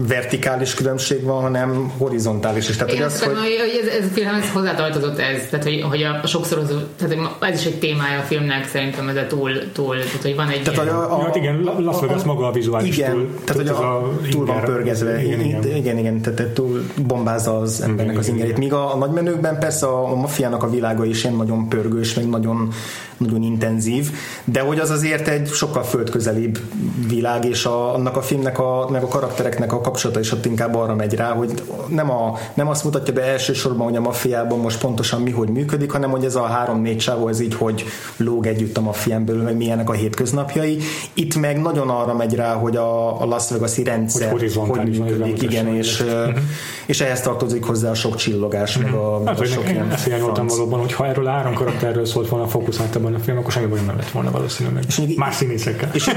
vertikális 0.08 0.74
különbség 0.74 1.24
van, 1.24 1.42
hanem 1.42 1.92
horizontális 1.98 2.70
is. 2.70 2.76
Tehát, 2.76 2.94
hogy 2.94 3.02
az, 3.02 3.24
hogy... 3.24 3.38
hogy 3.38 3.80
ez, 3.82 3.88
ez, 3.88 4.06
a 4.06 4.14
film 4.14 4.36
ez 4.36 4.52
hozzátartozott 4.54 5.20
ez, 5.20 5.42
tehát 5.50 5.66
hogy, 5.66 5.82
hogy 5.82 6.04
a 6.04 6.28
sokszorozó, 6.28 6.76
tehát 6.98 7.18
ez 7.40 7.60
is 7.60 7.66
egy 7.66 7.80
témája 7.80 8.20
a 8.20 8.22
filmnek 8.22 8.68
szerintem 8.68 9.08
ez 9.08 9.16
a 9.16 9.28
túl, 9.28 9.52
túl 9.74 9.96
tehát 9.96 10.22
hogy 10.22 10.36
van 10.36 10.50
egy 10.50 10.64
tehát 10.64 10.84
ilyen... 10.84 10.96
A, 10.96 11.20
a, 11.20 11.24
hát 11.24 11.36
igen, 11.36 11.70
Las 11.78 12.00
Vegas 12.00 12.24
maga 12.24 12.48
a 12.48 12.52
vizuális 12.52 12.98
igen, 12.98 13.12
túl. 13.12 13.30
Tehát, 13.44 13.62
hogy 13.62 13.68
a, 13.68 13.98
a 13.98 14.12
túl 14.30 14.46
van 14.46 14.64
pörgezve. 14.64 15.24
Igen, 15.24 15.40
igen, 15.40 15.76
igen, 15.76 15.98
igen 15.98 16.22
tehát 16.22 16.48
túl 16.48 16.86
bombázza 17.08 17.60
az 17.60 17.82
embernek 17.82 18.18
az 18.18 18.28
ingerét. 18.28 18.58
Míg 18.58 18.74
a, 18.74 18.94
a 18.94 18.98
nagymenőkben 18.98 19.60
persze 19.60 19.86
a, 19.86 20.12
a 20.12 20.16
mafiának 20.16 20.64
a 20.64 20.70
világa 20.70 21.06
is 21.06 21.24
ilyen 21.24 21.36
nagyon 21.36 21.70
pörgős, 21.70 22.14
meg 22.14 22.30
nagyon, 22.30 22.74
nagyon 23.20 23.44
intenzív, 23.44 24.12
de 24.44 24.60
hogy 24.60 24.80
az 24.80 24.90
azért 24.90 25.28
egy 25.28 25.48
sokkal 25.48 25.84
földközelibb 25.84 26.60
világ, 27.08 27.46
és 27.46 27.66
a, 27.66 27.94
annak 27.94 28.18
a 28.18 28.22
filmnek 28.22 28.60
a, 28.60 28.88
meg 28.92 29.04
a 29.04 29.08
karaktereknek 29.08 29.74
a 29.74 29.82
kapcsolata 29.82 30.20
is 30.20 30.32
ott 30.32 30.46
inkább 30.46 30.76
arra 30.76 30.96
megy 30.96 31.14
rá, 31.14 31.32
hogy 31.32 31.64
nem, 31.88 32.12
a, 32.12 32.38
nem 32.54 32.68
azt 32.68 32.84
mutatja 32.84 33.14
be 33.14 33.24
elsősorban, 33.24 33.88
hogy 33.88 33.96
a 33.96 34.02
maffiában 34.02 34.60
most 34.60 34.80
pontosan 34.80 35.22
mi 35.22 35.32
hogy 35.32 35.50
működik, 35.50 35.92
hanem 35.92 36.10
hogy 36.10 36.24
ez 36.24 36.36
a 36.36 36.42
három-négy 36.42 36.98
csávó, 36.98 37.28
ez 37.28 37.40
így, 37.40 37.54
hogy 37.54 37.86
lóg 38.18 38.46
együtt 38.46 38.78
a 38.78 38.82
maffián 38.82 39.26
belül, 39.26 39.42
meg 39.42 39.58
milyenek 39.58 39.90
a 39.90 39.94
hétköznapjai. 39.94 40.78
Itt 41.14 41.36
meg 41.36 41.62
nagyon 41.62 41.90
arra 41.90 42.14
megy 42.14 42.36
rá, 42.36 42.54
hogy 42.54 42.76
a, 42.76 43.22
a 43.22 43.26
Las 43.26 43.50
Vegas-i 43.50 43.84
rendszer 43.84 44.32
hogy, 44.32 44.54
hogy 44.56 45.00
működik, 45.00 45.42
igen, 45.42 45.68
és, 45.68 46.02
uh-huh. 46.02 46.38
és 46.86 47.02
ehhez 47.02 47.22
tartozik 47.22 47.64
hozzá 47.64 47.90
a 47.90 47.94
sok 47.94 48.16
csillogás, 48.16 48.78
meg 48.78 48.94
a, 48.94 49.18
mhm. 49.18 49.28
hát, 49.28 49.40
a 49.40 49.46
sok 49.46 49.70
ilyen 49.70 49.92
Ezt 49.92 50.10
valóban, 50.48 50.80
hogy 50.80 50.94
ha 50.94 51.08
erről 51.08 51.28
a 51.28 51.30
három 51.30 51.54
karakterről 51.54 52.06
szólt 52.06 52.30
volna 52.30 52.48
fókuszáltabban 52.48 53.09
a 53.16 53.20
film, 53.20 53.38
akkor 53.38 53.52
semmi 53.52 53.80
nem 53.86 53.98
lett 53.98 54.10
volna 54.10 54.32
valószínűleg. 54.32 54.84
És 54.88 55.02
más 55.16 55.36
színészekkel. 55.36 55.90
És, 55.94 56.08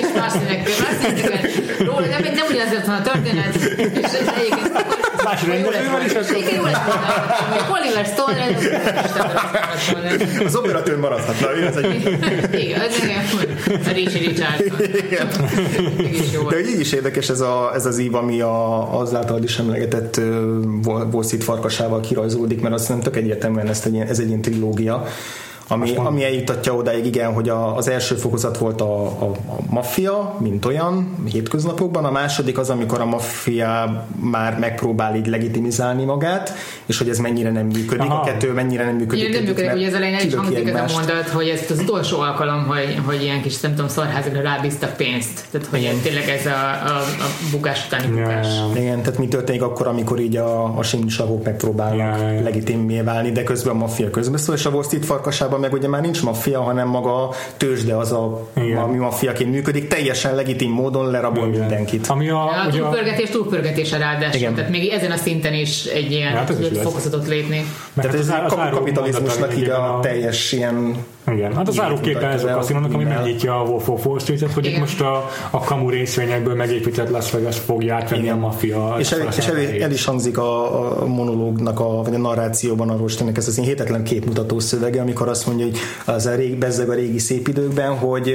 és 0.00 0.06
más 0.16 0.32
színekkel. 0.32 0.74
Más 0.80 0.96
színekkel. 1.02 1.50
Róla 1.86 2.06
nem, 2.06 2.22
nem 2.22 2.46
ugyanaz 2.50 2.72
lett 2.72 2.86
volna 2.86 3.00
a 3.00 3.02
történet, 3.02 3.54
és 3.54 4.12
egyébként 4.12 4.70
Más 5.24 5.46
rendezővel 5.46 6.04
is. 6.04 6.12
Igen, 6.12 6.54
jó 6.54 6.62
lett 6.62 6.84
volna. 6.86 7.78
Oliver 7.80 8.06
Stone 8.06 8.46
Az 10.44 10.56
operatőr 10.56 10.96
maradhatna, 10.96 11.66
ez 11.66 11.76
egy... 11.76 12.18
Igen, 12.52 12.80
az 12.80 13.02
igen, 13.02 13.24
a 13.86 13.92
Richie 13.92 14.28
Richardson. 14.28 14.76
De 16.48 16.60
így 16.60 16.80
is 16.80 16.92
érdekes 16.92 17.28
ez, 17.28 17.40
a, 17.40 17.70
ez 17.74 17.86
az 17.86 17.98
ív, 17.98 18.14
ami 18.14 18.40
a, 18.40 18.98
az 19.00 19.14
által 19.14 19.42
is 19.42 19.58
emlegetett 19.58 20.20
Wall 20.84 21.22
Street 21.24 21.44
farkasával 21.44 22.00
kirajzolódik, 22.00 22.60
mert 22.60 22.74
azt 22.74 22.88
nem 22.88 23.00
tök 23.00 23.16
egyértelműen 23.16 23.68
ezt 23.68 23.86
egy, 23.86 23.96
ez 23.96 24.18
egy 24.18 24.28
ilyen 24.28 24.40
trilógia, 24.40 25.06
ami, 25.72 25.94
ami 25.96 26.24
eljutatja 26.24 26.74
odáig, 26.74 27.06
igen, 27.06 27.32
hogy 27.32 27.48
a, 27.48 27.76
az 27.76 27.88
első 27.88 28.14
fokozat 28.14 28.58
volt 28.58 28.80
a, 28.80 29.06
a, 29.06 29.24
a 29.24 29.56
maffia, 29.70 30.36
mint 30.38 30.64
olyan, 30.64 31.14
hétköznapokban, 31.32 32.04
a 32.04 32.10
második 32.10 32.58
az, 32.58 32.70
amikor 32.70 33.00
a 33.00 33.04
maffia 33.04 34.06
már 34.20 34.58
megpróbál 34.58 35.16
így 35.16 35.26
legitimizálni 35.26 36.04
magát, 36.04 36.52
és 36.86 36.98
hogy 36.98 37.08
ez 37.08 37.18
mennyire 37.18 37.50
nem 37.50 37.66
működik, 37.66 38.10
Aha. 38.10 38.20
a 38.20 38.24
kettő 38.24 38.52
mennyire 38.52 38.84
nem 38.84 38.94
működik. 38.94 39.28
Igen, 39.28 39.42
nem 39.42 39.42
működik, 39.42 39.70
hogy 39.70 39.82
ez 39.82 39.94
elején 39.94 40.14
el 40.14 40.26
is 40.26 40.34
hangzik 40.34 40.68
ez 40.68 40.90
a 40.90 40.94
mondat, 40.94 41.28
hogy 41.28 41.48
ez 41.48 41.70
az 41.70 41.78
utolsó 41.78 42.20
alkalom, 42.20 42.66
hogy, 42.66 43.00
hogy 43.04 43.22
ilyen 43.22 43.42
kis, 43.42 43.60
nem 43.60 43.74
tudom, 43.74 43.88
szarházakra 43.88 44.40
rábíztak 44.40 44.96
pénzt. 44.96 45.44
Tehát, 45.50 45.66
hogy 45.66 45.80
igen. 45.80 46.00
tényleg 46.02 46.28
ez 46.28 46.46
a, 46.46 46.50
a, 46.86 46.98
a 46.98 47.28
bukás 47.50 47.86
utáni 47.86 48.06
bukás. 48.06 48.46
Ja, 48.46 48.80
Igen, 48.80 49.02
tehát 49.02 49.18
mi 49.18 49.28
történik 49.28 49.62
akkor, 49.62 49.86
amikor 49.86 50.20
így 50.20 50.36
a, 50.36 50.78
a 50.78 50.82
simsavók 50.82 51.44
megpróbálnak 51.44 52.18
ja. 52.20 52.42
legitimé 52.42 53.00
válni, 53.00 53.32
de 53.32 53.42
közben 53.42 53.74
a 53.74 53.78
maffia 53.78 54.10
közbeszól, 54.10 54.54
és 54.54 54.66
a 54.66 54.70
Wall 54.70 54.82
Street 54.82 55.04
farkasában 55.04 55.59
meg 55.60 55.72
ugye 55.72 55.88
már 55.88 56.00
nincs 56.00 56.22
maffia, 56.22 56.60
hanem 56.60 56.88
maga 56.88 57.22
a 57.28 57.34
tőzsde 57.56 57.96
az, 57.96 58.12
a, 58.12 58.48
ami 58.84 58.96
maffiaként 58.96 59.50
működik, 59.50 59.88
teljesen 59.88 60.34
legitim 60.34 60.70
módon 60.70 61.10
lerabol 61.10 61.48
Igen. 61.48 61.60
mindenkit. 61.60 62.06
Ami 62.06 62.28
a, 62.28 62.42
a 62.42 62.66
ugye 62.68 62.78
túlpörgetés 62.78 63.30
túlpörgetése 63.30 63.98
ráadásul, 63.98 64.40
Igen. 64.40 64.54
tehát 64.54 64.70
még 64.70 64.88
ezen 64.88 65.10
a 65.10 65.16
szinten 65.16 65.54
is 65.54 65.84
egy 65.84 66.10
ilyen 66.10 66.32
hát 66.32 66.52
fokozatot 66.82 67.28
lépni. 67.28 67.64
Tehát 67.94 68.14
ez 68.14 68.28
a 68.28 68.70
kapitalizmusnak 68.70 69.56
így 69.56 69.68
a 69.68 69.98
teljes 70.02 70.52
ilyen 70.52 71.04
igen, 71.26 71.54
hát 71.54 71.68
az 71.68 71.80
árukképe 71.80 72.26
ez 72.26 72.44
a 72.44 72.48
kaszinónak, 72.48 72.94
ami 72.94 73.04
megnyitja 73.04 73.60
a 73.60 73.62
Wolf 73.62 73.88
of 73.88 74.06
Wall 74.06 74.18
Street-et, 74.18 74.52
hogy 74.52 74.66
itt 74.66 74.78
most 74.78 75.00
a, 75.00 75.30
a 75.50 75.58
kamu 75.58 75.90
részvényekből 75.90 76.54
megépített 76.54 77.10
Las 77.10 77.30
Vegas 77.30 77.58
fogja 77.58 77.94
átvenni 77.94 78.22
Igen. 78.22 78.34
a 78.34 78.38
maffia. 78.38 78.96
És, 78.98 79.12
el, 79.12 79.28
és 79.36 79.46
el, 79.46 79.56
el, 79.82 79.90
is 79.90 80.04
hangzik 80.04 80.38
a, 80.38 81.02
a 81.02 81.06
monológnak, 81.06 81.80
a, 81.80 82.02
vagy 82.02 82.14
a 82.14 82.18
narrációban 82.18 82.90
a 82.90 82.96
Rostennek 82.96 83.36
ez 83.36 83.48
az 83.48 83.58
én 83.58 83.64
hétetlen 83.64 84.04
képmutató 84.04 84.58
szövege, 84.58 85.00
amikor 85.00 85.28
azt 85.28 85.46
mondja, 85.46 85.64
hogy 85.64 85.78
az 86.04 86.26
a 86.26 86.34
rég, 86.34 86.58
bezzeg 86.58 86.88
a 86.88 86.94
régi 86.94 87.18
szép 87.18 87.48
időkben, 87.48 87.96
hogy, 87.96 88.34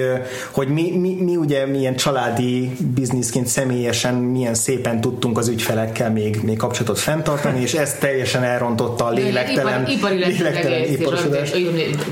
hogy 0.51 0.67
mi, 0.67 0.91
mi, 0.97 1.17
mi, 1.19 1.35
ugye 1.35 1.65
milyen 1.65 1.95
családi 1.95 2.71
bizniszként 2.95 3.47
személyesen 3.47 4.13
milyen 4.15 4.53
szépen 4.53 5.01
tudtunk 5.01 5.37
az 5.37 5.47
ügyfelekkel 5.47 6.11
még, 6.11 6.39
még 6.43 6.57
kapcsolatot 6.57 6.99
fenntartani, 6.99 7.61
és 7.61 7.73
ez 7.73 7.93
teljesen 7.93 8.43
elrontotta 8.43 9.05
a 9.05 9.09
lélektelen, 9.09 9.87
ipari 9.87 10.15
lélektelen 10.15 10.83
iparosodás. 10.89 11.51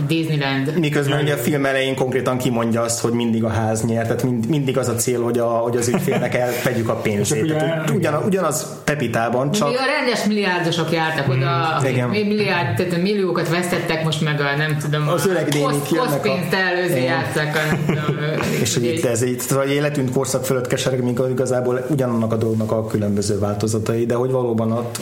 Disneyland 0.08 0.63
Miközben 0.80 1.22
ugye 1.22 1.34
a 1.34 1.38
film 1.38 1.66
elején 1.66 1.96
konkrétan 1.96 2.38
kimondja 2.38 2.82
azt, 2.82 3.00
hogy 3.00 3.12
mindig 3.12 3.44
a 3.44 3.50
ház 3.50 3.86
nyer, 3.86 4.04
tehát 4.04 4.24
mind, 4.24 4.50
mindig 4.50 4.78
az 4.78 4.88
a 4.88 4.96
cél, 4.96 5.22
hogy, 5.22 5.40
a, 5.40 5.46
hogy 5.46 5.78
az 5.78 5.88
ügyfélnek 5.88 6.36
elvegyük 6.36 6.90
a 6.90 6.96
pénzét. 6.96 7.58
Tehát, 7.58 7.90
ugyan, 7.90 8.24
ugyanaz 8.26 8.66
Pepitában, 8.84 9.52
csak... 9.52 9.68
Még 9.68 9.78
a 9.78 9.86
rendes 9.86 10.26
milliárdosok 10.26 10.92
jártak 10.92 11.30
oda, 11.30 11.80
mm, 11.82 11.86
igen. 11.86 12.10
milliárd, 12.10 12.76
tehát 12.76 13.02
milliókat 13.02 13.50
vesztettek, 13.50 14.04
most 14.04 14.22
meg 14.22 14.40
a 14.40 14.56
nem 14.58 14.78
tudom, 14.78 15.08
az 15.08 15.28
öreg 15.28 15.48
dénik 15.48 15.90
jönnek 15.92 16.22
pénzt 16.22 16.54
előzni 16.54 17.04
játszák. 17.04 17.76
És 18.62 18.74
hogy 18.74 18.84
itt 18.84 19.06
ez 19.06 19.24
így, 19.24 19.42
vagy 19.50 19.70
életünk 19.70 20.12
korszak 20.12 20.46
fölött 20.46 20.68
kesereg, 20.68 21.04
míg 21.04 21.20
igazából 21.32 21.86
ugyanannak 21.90 22.34
a 22.34 22.36
dolognak 22.36 22.72
a 22.72 22.88
különböző 22.88 23.40
változatai, 23.40 24.06
de 24.06 24.14
hogy 24.14 24.32
valóban 24.32 24.72
ott 24.72 25.00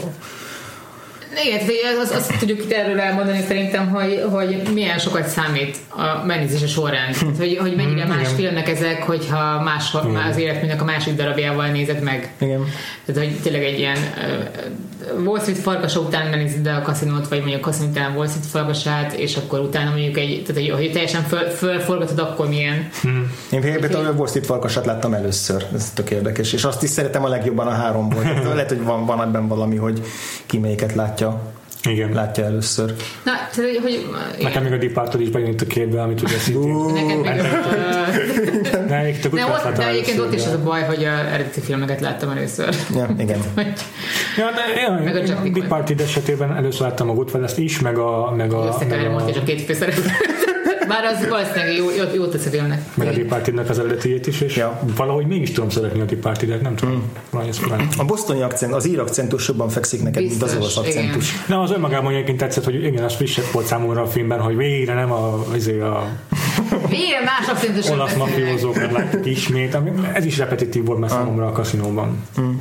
igen, 1.36 2.00
azt, 2.00 2.14
azt 2.14 2.40
tudjuk 2.40 2.60
itt 2.60 2.72
erről 2.72 3.00
elmondani 3.00 3.44
szerintem, 3.48 3.90
hogy, 3.90 4.24
hogy 4.32 4.62
milyen 4.74 4.98
sokat 4.98 5.28
számít 5.28 5.78
a 5.90 6.26
megnézése 6.26 6.68
során. 6.68 7.12
Tehát, 7.12 7.38
hogy, 7.38 7.58
hogy 7.58 7.76
mennyire 7.76 8.06
más 8.06 8.20
igen. 8.22 8.36
filmek 8.36 8.70
ezek, 8.70 9.04
hogyha 9.04 9.62
más, 9.62 9.96
az 10.30 10.38
életműnek 10.38 10.82
a 10.82 10.86
másik 10.86 11.16
darabjával 11.16 11.68
nézed 11.68 12.02
meg. 12.02 12.32
Igen. 12.40 12.66
Tehát, 13.06 13.22
hogy 13.22 13.40
tényleg 13.42 13.64
egy 13.64 13.80
ilyen 13.80 13.98
uh, 13.98 15.26
Wall 15.26 15.40
Street 15.40 15.58
farkasa 15.58 16.00
után 16.00 16.28
megnézed 16.28 16.68
a 16.68 16.82
kaszinót, 16.82 17.28
vagy 17.28 17.40
mondjuk 17.40 17.66
a 17.66 17.70
kaszinó 17.70 17.90
után 17.90 18.16
Wall 18.16 18.28
Street 18.28 18.46
farkasát, 18.46 19.14
és 19.14 19.36
akkor 19.36 19.60
utána 19.60 19.90
mondjuk 19.90 20.18
egy, 20.18 20.44
tehát, 20.46 20.62
hogy, 20.62 20.70
hogy 20.70 20.92
teljesen 20.92 21.24
föl, 21.24 21.50
fölforgatod, 21.50 22.20
akkor 22.20 22.48
milyen. 22.48 22.90
Hmm. 23.02 23.32
Én 23.52 23.62
például 23.62 24.06
a 24.06 24.12
Wall 24.12 24.28
Street 24.28 24.46
farkasát 24.46 24.86
láttam 24.86 25.14
először, 25.14 25.66
ez 25.74 25.92
tök 25.94 26.10
érdekes, 26.10 26.54
és 26.54 26.64
azt 26.64 26.84
is 26.84 26.90
szeretem 26.90 27.24
a 27.24 27.28
legjobban 27.28 27.68
a 27.68 27.72
háromból. 27.72 28.24
Lehet, 28.54 28.70
hogy 28.70 28.84
van, 28.84 29.06
van 29.06 29.22
ebben 29.22 29.48
valami, 29.48 29.76
hogy 29.76 30.02
ki 30.46 30.58
melyiket 30.58 30.96
látja. 30.96 31.21
Igen. 31.90 32.14
látja 32.14 32.44
először. 32.44 32.96
Na, 33.24 33.32
tehát, 33.32 33.56
hogy... 33.82 34.10
Nekem 34.42 34.64
még 34.64 34.72
a 34.72 34.78
Departed 34.78 35.22
is 35.22 35.30
bejön 35.30 35.56
a 35.60 35.66
képbe, 35.66 36.02
amit 36.02 36.22
ugye 36.22 36.38
szintén... 36.38 36.76
Neked 38.88 39.32
még 39.32 39.44
a... 39.44 39.72
De, 39.78 39.88
egyébként 39.88 40.20
ott 40.20 40.34
is 40.34 40.46
az 40.46 40.54
a 40.54 40.64
baj, 40.64 40.84
hogy 40.84 41.04
a 41.04 41.08
eredeti 41.08 41.60
filmeket 41.60 42.02
láttam 42.02 42.30
először. 42.30 42.76
Ja, 42.96 43.16
igen. 43.18 43.40
ja, 44.38 44.50
de 44.56 45.04
meg 45.04 45.16
a 45.16 45.60
Departed 45.60 46.00
esetében 46.00 46.56
először 46.56 46.82
láttam 46.82 47.10
a 47.10 47.14
Goodfellas-t 47.14 47.58
is, 47.58 47.80
meg 47.80 47.98
a... 47.98 48.34
Meg 48.36 48.54
a, 48.54 48.78
meg 48.90 49.12
a, 49.12 49.16
a, 49.16 49.28
a 49.28 49.44
két 49.44 49.62
főszereplő. 49.62 50.04
Bár 50.88 51.04
az 51.04 51.28
valószínűleg 51.30 51.76
jó, 51.76 51.90
jó, 51.90 52.04
jó 52.14 52.26
tesz 52.26 52.46
a 52.46 52.50
filmnek. 52.50 52.82
Meg 52.94 53.08
a 53.08 53.12
Departed-nek 53.12 53.70
az 53.70 53.80
eredetiét 53.80 54.28
is, 54.28 54.42
és 54.42 54.56
ja. 54.56 54.80
valahogy 54.96 55.26
mégis 55.26 55.52
tudom 55.52 55.70
szeretni 55.70 56.00
a 56.00 56.06
Departed-et, 56.06 56.62
nem 56.62 56.76
tudom. 56.76 56.96
Mm. 56.96 57.31
A 57.98 58.04
bosztoni 58.06 58.42
akcent, 58.42 58.74
az 58.74 58.88
ír 58.88 59.00
akcentus 59.00 59.48
jobban 59.48 59.70
fekszik 59.70 60.04
neked, 60.04 60.24
Biztos, 60.24 60.52
mint 60.52 60.52
az 60.52 60.76
olasz 60.76 60.78
akcentus. 60.88 61.30
Igen. 61.34 61.44
Na, 61.48 61.62
az 61.62 61.72
önmagában 61.72 62.14
egyébként 62.14 62.38
tetszett, 62.38 62.64
hogy 62.64 62.84
igen, 62.84 63.04
az 63.04 63.16
frissebb 63.16 63.46
volt 63.52 63.66
számomra 63.66 64.02
a 64.02 64.08
filmben, 64.08 64.40
hogy 64.40 64.56
végre 64.56 64.94
nem 64.94 65.12
a, 65.12 65.46
azért 65.54 65.82
a 65.82 66.08
Végre 66.90 67.22
más 67.26 67.48
akcentus. 67.48 67.90
olasz 67.90 68.16
mafiózókat 68.16 68.92
láttuk 68.92 69.26
ismét, 69.26 69.74
ami, 69.76 69.92
ez 70.14 70.26
is 70.26 70.38
repetitív 70.38 70.86
volt 70.86 71.00
már 71.00 71.10
számomra 71.10 71.48
a 71.48 71.52
kaszinóban. 71.52 72.24
Mm. 72.42 72.52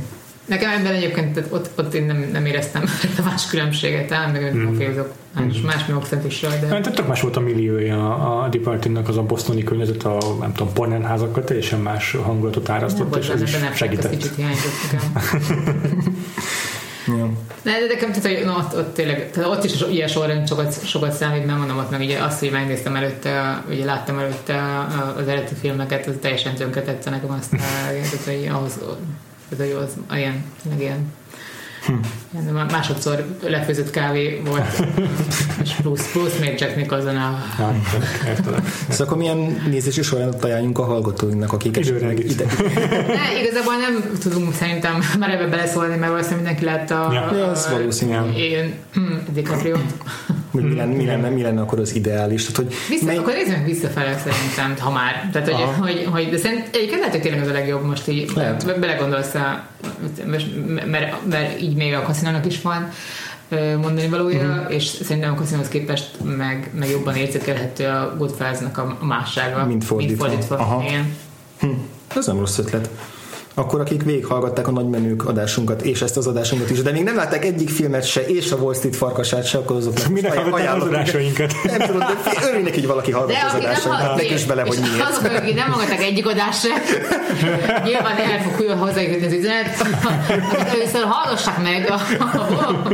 Nekem 0.50 0.70
ebben 0.70 0.92
egyébként 0.92 1.32
tehát 1.34 1.52
ott, 1.52 1.70
ott 1.76 1.94
én 1.94 2.04
nem, 2.04 2.28
nem 2.32 2.46
éreztem 2.46 2.84
más 3.24 3.46
különbséget, 3.46 4.10
el, 4.10 4.30
meg 4.32 4.54
mm. 4.54 4.66
a 4.66 4.72
fézok, 4.78 5.12
más, 5.34 5.58
mm. 5.60 5.64
más 5.64 5.88
akcentussal. 5.88 6.50
De... 6.60 6.66
Hát, 6.66 6.92
tök 6.92 7.06
más 7.06 7.20
volt 7.20 7.36
a 7.36 7.40
milliója 7.40 8.14
a, 8.14 8.42
a 8.42 8.48
Departingnak, 8.48 9.08
az 9.08 9.16
a 9.16 9.22
bosztoni 9.22 9.64
környezet, 9.64 10.02
a 10.02 10.18
nem 10.40 10.52
tudom, 10.52 10.72
pornenházakkal 10.72 11.44
teljesen 11.44 11.80
más 11.80 12.16
hangulatot 12.22 12.68
árasztott, 12.68 13.16
és 13.16 13.28
ez 13.28 13.42
is 13.42 13.56
segített. 13.74 14.10
Kicsit 14.10 14.34
Ja. 17.06 17.30
De, 17.62 17.70
de 17.70 17.86
nekem, 17.88 18.12
tehát, 18.12 18.36
hogy, 18.36 18.44
no, 18.44 18.52
ott, 18.52 18.76
ott, 18.76 18.94
tényleg, 18.94 19.30
tehát 19.30 19.50
ott 19.50 19.64
is 19.64 19.72
ilyen 19.90 20.08
sorrend 20.08 20.48
sokat, 20.48 20.86
sokat 20.86 21.12
számít, 21.12 21.46
mert 21.46 21.58
mondom, 21.58 21.78
ott 21.78 21.90
meg 21.90 22.00
ugye 22.00 22.18
azt, 22.18 22.38
hogy 22.38 22.50
megnéztem 22.50 22.96
előtte, 22.96 23.62
ugye 23.68 23.84
láttam 23.84 24.18
előtte 24.18 24.86
az 25.16 25.28
eredeti 25.28 25.54
filmeket, 25.54 26.06
az 26.06 26.14
teljesen 26.20 26.54
tönkretette 26.54 27.10
nekem 27.10 27.30
azt, 27.30 27.50
tehát, 27.50 28.24
hogy 28.24 28.48
ahhoz, 28.52 28.78
tehát, 29.56 29.72
hogy 29.72 29.82
az 30.08 30.16
ilyen, 30.18 30.44
tényleg 30.62 30.80
ilyen 30.80 31.12
Hm. 31.86 32.54
Másodszor 32.70 33.24
lefőzött 33.42 33.90
kávé 33.90 34.42
volt, 34.44 34.82
és 35.62 35.70
plusz, 35.82 36.12
plusz 36.12 36.38
még 36.38 36.60
Jack 36.60 36.76
Nicholson 36.76 37.16
a... 37.16 37.42
Szóval 38.88 39.06
akkor 39.06 39.16
milyen 39.16 39.62
nézési 39.68 40.02
során 40.02 40.34
ajánljunk 40.40 40.78
a 40.78 40.84
hallgatóinknak, 40.84 41.52
akik 41.52 41.76
esetleg 41.76 42.18
ide. 42.30 42.44
Ne, 43.06 43.40
igazából 43.42 43.74
nem 43.76 44.18
tudunk 44.20 44.54
szerintem 44.54 45.02
már 45.18 45.30
ebbe 45.30 45.46
beleszólni, 45.46 45.96
mert 45.96 46.10
valószínűleg 46.12 46.44
mindenki 46.44 46.64
látta 46.64 46.94
Ja. 47.12 47.28
a, 47.28 47.36
Ja, 47.36 47.50
ez 47.50 47.68
valószínű. 47.70 48.32
én 48.36 48.74
hm, 48.92 49.32
DiCaprio. 49.32 49.76
Hogy 50.50 50.62
mi, 50.62 50.74
lenne, 50.74 50.94
mi, 50.94 51.04
lenne, 51.06 51.28
mi 51.28 51.42
lenne 51.42 51.60
akkor 51.60 51.78
az 51.78 51.94
ideális? 51.94 52.40
Tehát, 52.46 52.56
hogy 52.56 52.74
Vissza, 52.88 53.04
mely- 53.04 53.16
akkor 53.16 53.32
nézzünk 53.32 53.66
visszafele 53.66 54.18
szerintem, 54.18 54.84
ha 54.84 54.90
már. 54.90 55.28
Tehát, 55.32 55.48
hogy, 55.48 55.62
Aha. 55.62 55.82
hogy, 55.82 56.08
hogy 56.10 56.28
de 56.30 56.36
szerint 56.36 56.68
egyébként 56.72 56.98
lehet, 56.98 57.12
hogy 57.12 57.20
tényleg 57.20 57.40
az 57.42 57.48
a 57.48 57.52
legjobb 57.52 57.84
most 57.84 58.08
így, 58.08 58.30
Lehet. 58.34 58.66
be- 58.66 58.74
belegondolsz 58.74 59.34
a, 59.34 59.66
most, 60.30 60.46
mert, 60.90 61.26
mert 61.30 61.60
így 61.60 61.76
még 61.76 61.94
a 61.94 62.02
kaszinónak 62.02 62.46
is 62.46 62.62
van 62.62 62.90
mondani 63.80 64.08
valója, 64.08 64.48
uh-huh. 64.48 64.74
és 64.74 64.84
szerintem 64.84 65.32
a 65.32 65.34
kaszinóhoz 65.34 65.68
képest 65.68 66.10
meg, 66.36 66.70
meg 66.78 66.90
jobban 66.90 67.14
érzékelhető 67.14 67.86
a 67.86 68.14
Goodfellas-nak 68.18 68.78
a 68.78 68.98
mássága. 69.00 69.66
Mint 69.66 69.84
fordítva. 69.84 70.26
Mint 70.28 70.44
fordítva. 70.44 70.56
Aha. 70.56 70.82
Igen. 70.88 71.16
Hm, 71.60 71.68
ez 72.16 72.26
nem 72.26 72.38
rossz 72.38 72.58
ötlet. 72.58 72.90
Akkor 73.60 73.80
akik 73.80 74.02
végighallgatták 74.02 74.68
a 74.68 74.70
nagymenők 74.70 75.28
adásunkat, 75.28 75.82
és 75.82 76.02
ezt 76.02 76.16
az 76.16 76.26
adásunkat 76.26 76.70
is, 76.70 76.82
de 76.82 76.90
még 76.90 77.02
nem 77.02 77.16
látták 77.16 77.44
egyik 77.44 77.68
filmet 77.70 78.06
se, 78.06 78.26
és 78.26 78.52
a 78.52 78.56
Wall 78.56 78.74
Street 78.74 78.96
farkasát 78.96 79.46
se, 79.46 79.58
akkor 79.58 79.76
azoknak 79.76 80.08
Minek 80.08 80.36
aj- 80.36 80.50
hallgatták 80.50 80.76
az 80.76 80.82
adásainkat? 80.82 81.54
Nem 81.64 81.78
tudom, 81.78 81.98
de 81.98 82.14
örülnek, 82.48 82.74
hogy 82.74 82.86
valaki 82.86 83.10
De 83.10 83.16
hallgatja 83.16 83.70
az 83.70 83.82
hallgatták, 83.82 84.16
ne 84.16 84.28
kösd 84.28 84.46
bele, 84.48 84.62
hogy 84.62 84.78
miért. 84.80 85.08
azok, 85.08 85.32
akik 85.32 85.54
nem 85.54 85.70
hallgatták 85.70 86.02
egyik 86.02 86.26
adást 86.26 86.60
se, 86.60 86.68
nyilván 87.88 88.16
el 88.16 88.42
fog 88.42 88.70
hozzájutni 88.78 89.26
az 89.26 89.32
üzenet, 89.32 89.86
először 90.72 91.02
hallgassák 91.04 91.62
meg 91.62 91.90
a, 91.90 92.00
a, 92.22 92.38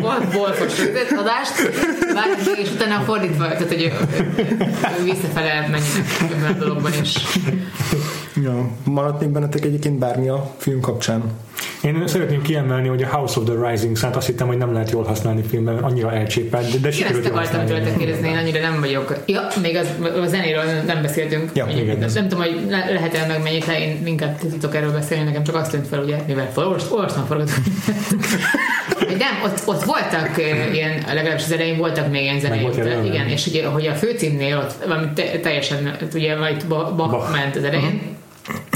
a, 0.06 0.18
Wolfos 0.34 0.72
adást, 1.16 1.72
és 2.62 2.70
utána 2.70 3.04
fordítva, 3.04 3.44
tehát 3.44 3.68
hogy 3.68 3.92
visszafele 5.04 5.60
menjenek 5.60 6.30
ebben 6.30 6.54
a 6.54 6.58
dologban 6.58 6.92
is. 7.02 7.14
Ja. 8.42 8.68
Maradt 8.84 9.20
még 9.20 9.28
bennetek 9.28 9.64
egyébként 9.64 9.98
bármi 9.98 10.28
a 10.28 10.50
film 10.56 10.80
kapcsán? 10.80 11.22
Én 11.82 12.02
szeretném 12.06 12.42
kiemelni, 12.42 12.88
hogy 12.88 13.02
a 13.02 13.08
House 13.16 13.40
of 13.40 13.44
the 13.46 13.70
Rising 13.70 13.96
Sun 13.96 14.10
azt 14.12 14.26
hittem, 14.26 14.46
hogy 14.46 14.56
nem 14.56 14.72
lehet 14.72 14.90
jól 14.90 15.04
használni 15.04 15.42
filmben, 15.42 15.74
mert 15.74 15.86
annyira 15.86 16.12
elcsépelt, 16.12 16.70
de, 16.70 16.78
de 16.78 16.86
Én 16.86 16.92
sikerült 16.92 17.24
ezt 17.24 17.28
jól 17.28 17.38
akartam 17.38 17.60
használni. 17.60 17.68
tőletek 17.84 17.98
kérdezni, 17.98 18.28
én 18.28 18.36
annyira 18.36 18.60
nem 18.60 18.80
vagyok. 18.80 19.16
Ja, 19.26 19.46
még 19.62 19.76
az, 19.76 19.86
a 20.22 20.26
zenéről 20.26 20.62
nem 20.86 21.02
beszéltünk. 21.02 21.50
Ja, 21.54 21.64
Mondjuk, 21.64 21.86
igen. 21.86 22.10
nem 22.14 22.28
tudom, 22.28 22.44
hogy 22.44 22.60
le- 22.68 22.90
lehet-e 22.92 23.26
meg 23.26 23.42
mennyit 23.42 23.66
le, 23.66 23.80
én 23.80 24.06
inkább 24.06 24.38
tudok 24.38 24.74
erről 24.74 24.92
beszélni, 24.92 25.24
nekem 25.24 25.42
csak 25.44 25.54
azt 25.54 25.70
tűnt 25.70 25.86
fel, 25.86 26.02
ugye, 26.02 26.16
mivel 26.26 26.48
olvastam 26.56 27.24
forgatom. 27.26 27.54
nem, 29.18 29.34
ott, 29.44 29.62
ott 29.66 29.82
voltak 29.84 30.30
ilyen, 30.72 31.02
legalábbis 31.14 31.44
az 31.44 31.52
elején 31.52 31.76
voltak 31.76 32.10
még 32.10 32.22
ilyen 32.22 32.40
zenei. 32.40 32.60
volt 32.60 32.76
ilyen, 32.76 33.04
igen, 33.04 33.28
és 33.28 33.46
ugye, 33.46 33.66
hogy 33.66 33.86
a 33.86 33.92
főcímnél 33.94 34.56
ott 34.58 34.86
valami 34.86 35.06
te, 35.14 35.22
teljesen, 35.38 35.96
ugye, 36.14 36.36
majd 36.38 36.66
Bach, 36.68 36.94
Bach 36.96 37.32
ment 37.32 37.56
az 37.56 37.64
elején, 37.64 38.00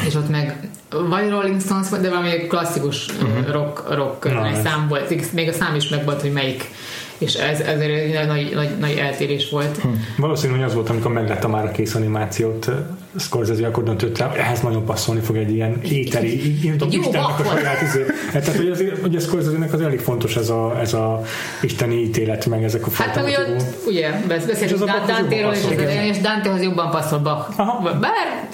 és 0.06 0.14
ott 0.14 0.28
meg 0.28 0.68
vagy 1.08 1.28
Rolling 1.28 1.60
Stones 1.60 1.88
volt, 1.88 2.02
de 2.02 2.08
valami 2.08 2.30
klasszikus 2.30 3.06
uh-huh. 3.08 3.50
rock, 3.50 3.94
rock 3.94 4.24
ez. 4.24 4.62
szám 4.62 4.88
volt. 4.88 5.32
Még 5.32 5.48
a 5.48 5.52
szám 5.52 5.74
is 5.74 5.88
megvolt, 5.88 6.20
hogy 6.20 6.32
melyik. 6.32 6.70
És 7.18 7.34
ez, 7.34 7.60
ez 7.60 7.80
egy 7.80 8.26
nagy, 8.26 8.50
nagy, 8.54 8.78
nagy, 8.78 8.96
eltérés 8.96 9.50
volt. 9.50 9.76
Hm. 9.76 9.88
Valószínű, 10.16 10.52
hogy 10.52 10.62
az 10.62 10.74
volt, 10.74 10.88
amikor 10.88 11.12
meglátta 11.12 11.48
már 11.48 11.64
a 11.64 11.70
kész 11.70 11.94
animációt, 11.94 12.70
Scorsese 13.18 13.66
akkor 13.66 13.82
döntött 13.82 14.18
el, 14.18 14.32
ehhez 14.36 14.60
nagyon 14.60 14.84
passzolni 14.84 15.20
fog 15.20 15.36
egy 15.36 15.54
ilyen 15.54 15.80
tudom, 15.80 16.88
Jó 16.90 17.00
Istennek 17.00 17.38
a 17.40 17.44
saját 17.44 17.82
izé. 17.82 18.04
Hát, 18.32 18.42
Tehát, 18.44 18.56
hogy, 18.60 18.68
azért, 18.68 19.00
hogy 19.00 19.16
a 19.16 19.20
Scorsese-nek 19.20 19.72
az 19.72 19.80
elég 19.80 19.98
fontos 20.00 20.36
ez 20.36 20.48
a, 20.48 20.78
ez 20.80 20.94
a 20.94 21.22
isteni 21.62 21.94
ítélet, 21.94 22.46
meg 22.46 22.64
ezek 22.64 22.86
a 22.86 22.90
Hát 22.92 23.12
fajta 23.14 23.22
meg 23.22 23.56
ott, 23.56 23.64
ugye 23.86 24.10
beszéltünk 24.28 24.82
az 24.82 24.90
Dante-ról 25.06 25.52
és 25.52 25.64
az 25.64 25.92
és 26.10 26.18
Dantehoz 26.18 26.62
jobban 26.62 26.90
passzol 26.90 27.18
Bach. 27.18 27.56
Bár, 28.00 28.48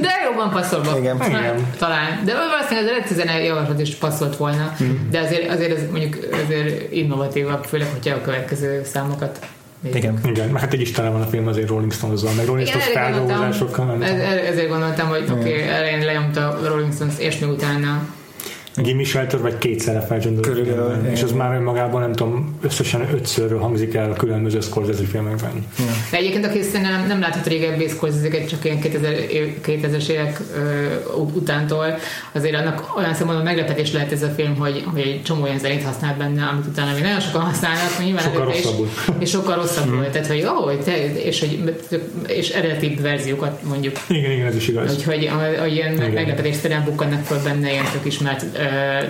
de 0.00 0.08
jobban 0.24 0.50
passzol 0.50 0.80
Bach. 0.80 0.98
Igen. 0.98 1.16
Talán- 1.18 1.42
Igen. 1.42 1.66
Talán. 1.78 2.24
De 2.24 2.32
valószínűleg 2.34 2.84
az 2.84 2.90
eredeti 2.90 3.14
zene 3.14 3.42
javaslat 3.42 3.80
is 3.80 3.94
passzolt 3.94 4.36
volna. 4.36 4.72
De 5.10 5.18
azért, 5.18 5.50
azért 5.50 5.76
ez 5.76 5.82
mondjuk 5.90 6.16
azért 6.44 6.92
innovatívabb, 6.92 7.64
főleg, 7.64 7.88
hogyha 7.92 8.14
a 8.16 8.20
következő 8.20 8.82
számokat 8.84 9.38
nézzük. 9.84 9.98
Igen. 9.98 10.20
Igen, 10.24 10.56
hát 10.56 10.72
egy 10.72 10.80
istene 10.80 11.08
van 11.08 11.20
a 11.20 11.26
film 11.26 11.46
azért 11.46 11.68
Rolling 11.68 11.92
Stones-zal, 11.92 12.32
meg 12.32 12.46
Rolling 12.46 12.66
Stones 12.66 12.86
feldolgozásokkal. 12.86 14.04
ez, 14.04 14.44
ezért 14.50 14.68
gondoltam, 14.68 15.08
hogy 15.08 15.24
oké, 15.30 15.32
okay, 15.32 15.68
elején 15.68 16.04
lenyomta 16.04 16.48
a 16.48 16.68
Rolling 16.68 16.92
Stones, 16.92 17.18
és 17.18 17.38
még 17.38 17.50
utána 17.50 18.06
Gimme 18.76 19.04
Shelter 19.04 19.40
vagy 19.40 19.58
kétszerre 19.58 20.00
felcsöndött. 20.00 20.46
Körülbelül, 20.46 21.06
És 21.12 21.22
az 21.22 21.32
már 21.32 21.54
önmagában 21.54 22.00
nem 22.00 22.12
tudom, 22.12 22.58
összesen 22.62 23.08
ötszörről 23.14 23.58
hangzik 23.58 23.94
el 23.94 24.10
a 24.10 24.14
különböző 24.14 24.60
Scorsese 24.60 25.04
filmekben. 25.04 25.66
De 26.10 26.16
egyébként, 26.16 26.44
aki 26.46 26.62
szerintem 26.62 26.92
nem, 26.92 27.06
nem 27.06 27.20
látott 27.20 27.46
régebbi 27.46 27.88
scorsese 27.88 28.44
csak 28.44 28.64
ilyen 28.64 28.80
2000, 28.80 29.12
év- 29.12 29.66
2000-es 29.66 30.08
évek 30.08 30.40
ut- 31.18 31.36
utántól, 31.36 31.98
azért 32.32 32.54
annak 32.54 32.92
olyan 32.96 33.14
szempontból 33.14 33.44
meglepetés 33.44 33.92
lehet 33.92 34.12
ez 34.12 34.22
a 34.22 34.28
film, 34.28 34.56
hogy, 34.56 34.84
hogy 34.92 35.00
egy 35.00 35.22
csomó 35.22 35.42
olyan 35.42 35.58
zenét 35.58 35.82
használ 35.82 36.14
benne, 36.18 36.42
amit 36.44 36.66
utána 36.66 36.92
még 36.92 37.02
nagyon 37.02 37.20
sokan 37.20 37.40
használnak, 37.40 37.98
nyilván 38.04 38.22
Sokkal 38.22 38.48
is, 38.48 38.54
rosszabbul. 38.64 38.88
és 39.18 39.30
sokkal 39.30 39.54
rosszabb 39.56 39.94
volt. 39.94 40.10
Tehát, 40.10 40.26
hogy 40.26 40.44
ó, 40.44 40.64
hogy 40.64 40.80
te, 40.80 41.22
és, 41.22 41.40
hogy, 41.40 41.74
és 42.26 42.48
eredeti 42.48 42.98
verziókat 43.02 43.62
mondjuk 43.62 43.96
Igen, 44.08 44.30
igen, 44.30 44.46
ez 44.46 44.56
is 44.56 44.68
igaz. 44.68 44.94
Úgyhogy 44.94 45.28
hogy, 45.32 45.58
hogy 45.58 45.72
ilyen 45.72 45.92
Igen. 45.94 46.10
meglepetésszerűen 46.10 46.84
bukkannak 46.84 47.24
fel 47.24 47.40
benne 47.44 47.70
ilyen 47.72 47.84
tök 47.92 48.04
ismert 48.04 48.44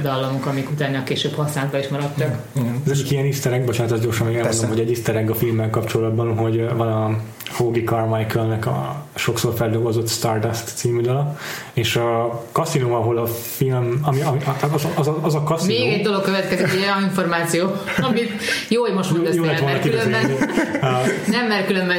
dallamok, 0.03 0.47
amik 0.47 0.71
utána 0.71 1.03
később 1.03 1.35
használatban 1.35 1.81
is 1.81 1.89
maradtak. 1.89 2.39
Ez 2.85 2.91
egyik 2.91 3.11
ilyen 3.11 3.25
easter 3.25 3.53
egg, 3.53 3.65
bocsánat, 3.65 3.93
azt 3.93 4.03
gyorsan 4.03 4.27
még 4.27 4.37
elmondom, 4.37 4.61
Persze. 4.61 4.75
hogy 4.77 4.85
egy 4.85 4.97
easter 4.97 5.17
egg 5.17 5.31
a 5.31 5.35
filmmel 5.35 5.71
kapcsolatban, 5.71 6.37
hogy 6.37 6.69
van 6.77 6.89
a 6.89 7.19
Hoagie 7.51 7.85
Carmichaelnek 7.85 8.67
a 8.67 9.05
sokszor 9.15 9.55
feldolgozott 9.57 10.09
Stardust 10.09 10.69
című 10.75 11.01
dala, 11.01 11.37
és 11.73 11.97
a 11.97 12.43
kaszinó, 12.53 12.95
ahol 12.95 13.19
a 13.19 13.27
film, 13.27 13.99
ami, 14.03 14.21
ami 14.21 14.39
az, 14.61 14.73
az, 14.73 14.87
az, 14.95 15.11
az 15.23 15.35
a 15.35 15.43
kaszinó, 15.43 15.85
Még 15.85 15.93
egy 15.93 16.03
dolog 16.03 16.23
következik, 16.23 16.67
egy 16.67 16.83
olyan 16.83 17.03
információ, 17.03 17.73
amit 18.01 18.31
jó, 18.69 18.83
hogy 18.83 18.95
most 18.95 19.11
mondasz 19.11 19.35
jó 19.35 19.45
volna 19.45 19.65
mert 19.65 19.83
különben. 19.83 20.23
Uh, 20.85 20.91
nem, 21.27 21.47
mert 21.47 21.67
különben 21.67 21.97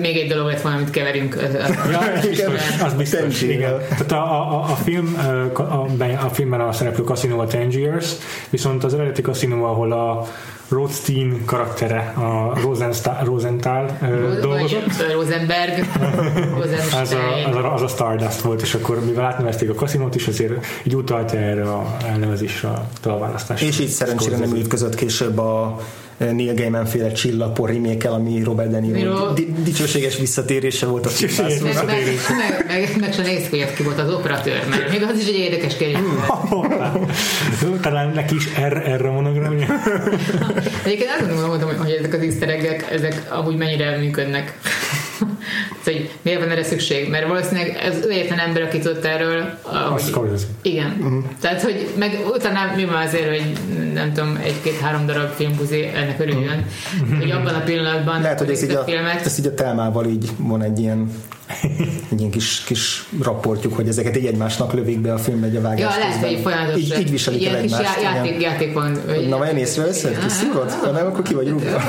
még 0.00 0.16
egy 0.16 0.28
dolog 0.28 0.46
lett 0.46 0.60
volna, 0.60 0.76
amit 0.76 0.90
keverünk. 0.90 1.36
Ja, 1.90 1.98
az 1.98 2.26
biztos, 2.26 2.80
az 2.82 2.94
biztos, 2.94 3.20
Tangier. 3.20 3.50
igen. 3.50 3.78
Tehát 3.88 4.12
a, 4.12 4.16
a, 4.16 4.54
a, 4.54 4.70
a, 4.70 4.74
film, 4.74 5.16
a, 5.54 6.24
a 6.24 6.28
filmben 6.32 6.60
a 6.60 6.72
szereplő 6.72 7.04
kaszinó 7.04 7.38
a 7.38 7.46
Tangiers, 7.46 8.10
viszont 8.50 8.84
az 8.84 8.94
eredeti 8.94 9.22
kaszinó, 9.22 9.64
ahol 9.64 9.92
a 9.92 10.26
Rothstein 10.72 11.44
karaktere, 11.44 11.98
a 12.16 12.60
Rosensta- 12.60 13.18
Rosenthal 13.24 13.98
dolgozott, 14.40 15.00
ö, 15.08 15.12
Rosenberg. 15.12 15.86
az 17.02 17.12
a, 17.12 17.48
az, 17.48 17.56
a, 17.56 17.74
az 17.74 17.82
a 17.82 17.88
Stardust 17.88 18.40
volt, 18.40 18.62
és 18.62 18.74
akkor 18.74 19.04
mivel 19.04 19.24
átnevezték 19.24 19.70
a 19.70 19.74
kaszinót 19.74 20.14
is, 20.14 20.28
ezért 20.28 20.66
így 20.82 20.96
utalta 20.96 21.36
erre 21.36 21.70
a 21.72 21.96
elnevezésre 22.06 22.68
a 22.68 22.86
dalválasztás. 23.02 23.62
És 23.62 23.80
így 23.80 23.88
szerencsére 23.88 24.36
nem 24.36 24.54
ütközött 24.54 24.94
később 24.94 25.38
a 25.38 25.80
Neil 26.30 26.54
Gaiman 26.54 26.86
féle 26.86 27.12
csillapor 27.12 27.70
remake 27.70 28.08
ami 28.08 28.42
Robert 28.42 28.70
De 28.70 28.78
Niro 28.78 29.32
di- 29.32 29.52
dicsőséges 29.62 30.16
visszatérése 30.18 30.86
volt 30.86 31.06
a 31.06 31.08
filmvászlónak. 31.08 31.86
meg, 31.86 31.96
meg, 31.96 32.04
meg, 32.38 32.64
meg, 32.66 32.96
meg 33.00 33.12
sem 33.12 33.24
hogy 33.50 33.60
ott 33.60 33.74
ki 33.74 33.82
volt 33.82 33.98
az 33.98 34.10
operatőr, 34.14 34.60
mert 34.70 34.90
még 34.90 35.02
az 35.02 35.18
is 35.18 35.26
egy 35.26 35.34
érdekes 35.38 35.76
kérdés. 35.76 35.98
Talán 37.80 38.12
neki 38.14 38.34
is 38.34 38.44
erre, 38.56 38.82
erre 38.82 39.10
monogramja. 39.10 39.66
Egyébként 40.84 41.10
azt 41.20 41.28
gondolom, 41.28 41.76
hogy- 41.76 41.90
ezek 41.90 42.14
az 42.14 42.20
easter 42.20 42.48
ezek 42.90 43.22
amúgy 43.30 43.56
mennyire 43.56 43.96
működnek. 43.98 44.58
Szóval, 45.82 46.00
hogy 46.00 46.10
miért 46.22 46.40
van 46.40 46.50
erre 46.50 46.62
szükség? 46.62 47.10
Mert 47.10 47.26
valószínűleg 47.28 47.78
ez 47.82 47.96
az 47.96 48.08
egyetlen 48.08 48.38
ember, 48.38 48.62
aki 48.62 48.78
tudott 48.78 49.04
erről. 49.04 49.58
A 49.62 49.74
ahogy- 49.76 50.02
Scorsese. 50.02 50.46
Igen. 50.62 50.96
Uh-huh. 51.00 51.24
Tehát, 51.40 51.62
hogy 51.62 51.88
meg 51.98 52.18
utána 52.34 52.72
mi 52.76 52.84
van 52.84 52.94
azért, 53.06 53.28
hogy 53.28 53.52
nem 53.92 54.12
tudom, 54.12 54.38
egy-két-három 54.42 55.06
darab 55.06 55.30
filmbuzi 55.30 55.86
ennek 55.94 56.20
örüljön, 56.20 56.64
uh-huh. 57.02 57.18
hogy 57.18 57.30
abban 57.30 57.54
a 57.54 57.60
pillanatban 57.60 58.20
Lehet, 58.20 58.38
hogy 58.38 58.50
ez 58.50 58.62
így, 58.62 58.70
a, 58.70 58.84
filmet, 58.84 59.24
ez 59.26 59.38
így 59.38 59.46
a 59.46 59.54
telmával 59.54 60.06
így 60.06 60.30
van 60.36 60.62
egy 60.62 60.78
ilyen 60.78 61.10
egy 62.12 62.18
ilyen 62.18 62.30
kis, 62.30 62.62
kis 62.66 63.04
rapportjuk, 63.22 63.74
hogy 63.74 63.88
ezeket 63.88 64.16
így 64.16 64.26
egymásnak 64.26 64.72
lövik 64.72 65.00
be 65.00 65.12
a 65.12 65.18
filmbe 65.18 65.46
egy 65.46 65.56
a 65.56 65.60
vágás 65.60 65.94
Ja, 65.94 66.00
lehet, 66.00 66.26
hogy 66.26 66.40
folyamatosan. 66.42 66.78
így, 66.80 66.98
így 66.98 67.10
viselik 67.10 67.44
el 67.46 67.50
Ilyen 67.50 67.62
kis 67.62 67.72
egymást. 67.72 68.00
já- 68.02 68.10
igen. 68.12 68.14
játék, 68.24 68.42
játék 68.42 68.72
van. 68.74 68.98
Hogy 69.08 69.28
Na, 69.28 69.38
vajon 69.38 69.56
észreveszed? 69.56 70.18
Kis 70.18 70.32
szúrod? 70.32 70.70
Ha 70.70 70.90
nem, 70.90 71.06
akkor 71.06 71.22
ki 71.22 71.34
vagy 71.34 71.48
rúgva. 71.48 71.70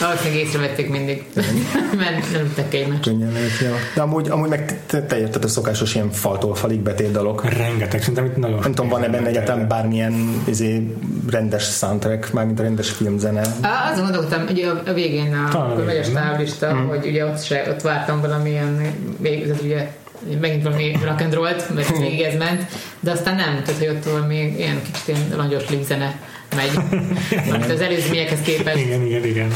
Valószínűleg 0.00 0.40
észrevették 0.46 0.88
mindig. 0.90 1.24
Mert 1.98 2.32
nem 2.32 2.44
üttek 2.44 2.74
egymást. 2.74 3.02
Könnyen 3.02 3.32
lehet, 3.32 3.58
ja. 3.60 3.70
De 3.94 4.00
amúgy, 4.02 4.28
amúgy 4.28 4.48
meg 4.48 4.80
te, 4.86 5.02
te 5.02 5.18
érted 5.18 5.44
a 5.44 5.48
szokásos 5.48 5.94
ilyen 5.94 6.10
faltól 6.10 6.54
falig 6.54 6.80
betét 6.80 7.10
dalok. 7.10 7.48
Rengeteg, 7.56 8.00
szerintem 8.00 8.24
itt 8.24 8.36
nagyon 8.36 8.58
Nem 8.62 8.72
tudom, 8.72 8.88
van-e 8.90 9.08
benne 9.08 9.26
egyáltalán 9.28 9.68
bármilyen 9.68 10.42
izé, 10.48 10.94
rendes 11.30 11.64
soundtrack, 11.64 12.32
mármint 12.32 12.58
a 12.58 12.62
rendes 12.62 12.90
filmzene. 12.90 13.40
Azon 13.92 14.04
gondoltam, 14.04 14.44
ugye 14.50 14.66
a, 14.68 14.82
a 14.86 14.92
végén 14.92 15.34
a, 15.34 15.48
Talán 15.50 15.70
akkor 15.70 15.84
megy 15.84 15.96
a 15.96 15.98
igen. 15.98 16.10
stáblista, 16.10 16.74
Mhm. 16.74 16.86
hogy 16.88 17.06
ugye 17.06 17.24
ott, 17.26 17.42
se, 17.42 17.64
ott 17.70 17.80
vártam 17.82 18.20
valamilyen, 18.60 19.16
még 19.18 19.42
ez 19.42 19.56
ugye 19.62 19.90
megint 20.40 20.62
valami 20.62 20.96
rock 21.04 21.20
and 21.20 21.34
roll-t, 21.34 21.74
mert 21.74 21.98
végig 21.98 22.20
ez 22.20 22.36
ment, 22.38 22.66
de 23.00 23.10
aztán 23.10 23.36
nem, 23.36 23.62
tehát 23.64 23.78
hogy 23.78 23.88
ott 23.88 24.28
még 24.28 24.58
ilyen 24.58 24.82
kicsit 24.82 25.08
ilyen 25.08 25.20
langyos 25.36 25.62
zene 25.86 26.20
megy, 26.56 26.70
mert 27.50 27.70
az 27.70 27.80
előzményekhez 27.80 28.40
képest. 28.40 28.76
Igen, 28.76 29.06
igen, 29.06 29.24
igen. 29.24 29.52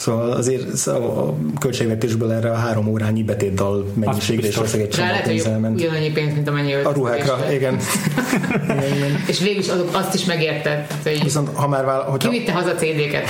Szóval 0.00 0.30
azért 0.30 0.76
szóval 0.76 1.18
a 1.18 1.58
költségvetésből 1.58 2.32
erre 2.32 2.50
a 2.50 2.54
három 2.54 2.88
órányi 2.88 3.22
betétdal 3.22 3.92
mennyiségre 3.94 4.46
és 4.46 4.54
valószínűleg 4.54 4.90
egy 4.90 4.98
csomó 4.98 5.10
pénz 5.24 5.46
elment. 5.46 5.80
Ugyanannyi 5.80 6.10
pénz, 6.10 6.34
mint 6.34 6.48
amennyi 6.48 6.72
A 6.72 6.92
ruhákra, 6.92 7.52
igen. 7.52 7.78
igen, 8.64 8.94
igen. 8.96 9.24
És 9.26 9.40
végül 9.40 9.60
is 9.60 9.68
azok, 9.68 9.88
azt 9.92 10.14
is 10.14 10.24
megérted. 10.24 10.86
Hogy 11.02 11.22
Viszont 11.22 11.48
ha 11.54 11.68
már 11.68 11.84
vál, 11.84 12.02
hogyha, 12.02 12.30
kivitte 12.30 12.52
haza 12.52 12.74
CD-ket. 12.74 13.28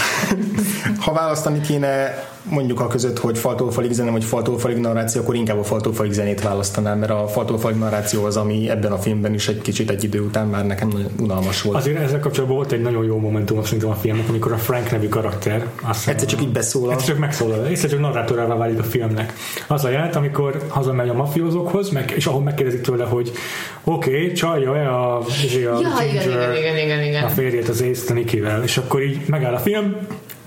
ha 1.05 1.13
választani 1.13 1.61
kéne 1.61 2.25
mondjuk 2.43 2.81
a 2.81 2.87
között, 2.87 3.19
hogy 3.19 3.39
faltól 3.39 3.71
falig 3.71 3.93
zene, 3.93 4.11
vagy 4.11 4.25
faltól 4.25 4.59
falig 4.59 4.77
narráció, 4.77 5.21
akkor 5.21 5.35
inkább 5.35 5.59
a 5.59 5.63
faltól 5.63 5.93
falig 5.93 6.13
zenét 6.13 6.43
választanám, 6.43 6.99
mert 6.99 7.13
a 7.13 7.27
faltól 7.29 7.59
falig 7.59 7.79
narráció 7.79 8.25
az, 8.25 8.37
ami 8.37 8.71
ebben 8.71 8.93
a 8.93 8.99
filmben 8.99 9.35
is 9.35 9.49
egy 9.49 9.61
kicsit 9.61 9.91
egy 9.91 10.05
idő 10.05 10.21
után 10.21 10.47
már 10.47 10.67
nekem 10.67 10.89
nagyon 10.89 11.11
unalmas 11.21 11.63
volt. 11.63 11.77
Azért 11.77 11.99
ezzel 11.99 12.21
kapcsolatban 12.21 12.57
volt 12.57 12.73
egy 12.73 12.83
nagyon 12.83 13.05
jó 13.05 13.19
momentum 13.19 13.65
szerintem 13.65 13.91
a 13.91 13.95
filmnek, 13.95 14.29
amikor 14.29 14.53
a 14.53 14.57
Frank 14.57 14.91
nevű 14.91 15.09
karakter 15.09 15.67
azt 15.83 16.09
egyszer 16.09 16.29
csak 16.29 16.43
így 16.43 16.53
beszólal. 16.53 16.93
Egyszer 16.93 17.09
csak 17.09 17.19
megszólal, 17.19 17.67
egyszer 17.67 17.91
csak 17.91 18.01
narrátorává 18.01 18.55
válik 18.55 18.79
a 18.79 18.83
filmnek. 18.83 19.33
Az 19.67 19.85
a 19.85 19.89
jelent, 19.89 20.17
amikor 20.17 20.63
hazamegy 20.69 21.09
a 21.09 21.15
mafiózókhoz, 21.15 21.91
meg, 21.91 22.13
és 22.17 22.27
ahol 22.27 22.41
megkérdezik 22.41 22.81
tőle, 22.81 23.05
hogy 23.05 23.33
oké, 23.85 24.11
okay, 24.11 24.33
csalja-e 24.33 24.89
a, 24.89 25.19
a, 25.19 25.25
ja, 25.61 25.79
igen, 26.11 26.29
igen, 26.29 26.57
igen, 26.57 26.79
igen, 26.79 27.03
igen. 27.03 27.25
a 27.25 27.29
férjét 27.29 27.69
az 27.69 27.85
Ace 27.91 28.13
Nikivel, 28.13 28.63
és 28.63 28.77
akkor 28.77 29.03
így 29.03 29.21
megáll 29.27 29.55
a 29.55 29.59
film, 29.59 29.97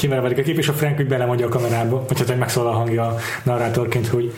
kivel 0.04 0.26
a 0.26 0.42
kép, 0.42 0.58
és 0.58 0.68
a 0.68 0.74
Frank 0.74 1.00
úgy 1.00 1.08
belemondja 1.08 1.46
a 1.46 1.50
kamerába, 1.50 2.06
vagy 2.08 2.20
hát 2.20 2.30
egy 2.30 2.38
megszólal 2.38 2.74
a 2.74 2.76
hangja 2.76 3.04
a 3.04 3.16
narrátorként, 3.44 4.08
hogy 4.08 4.34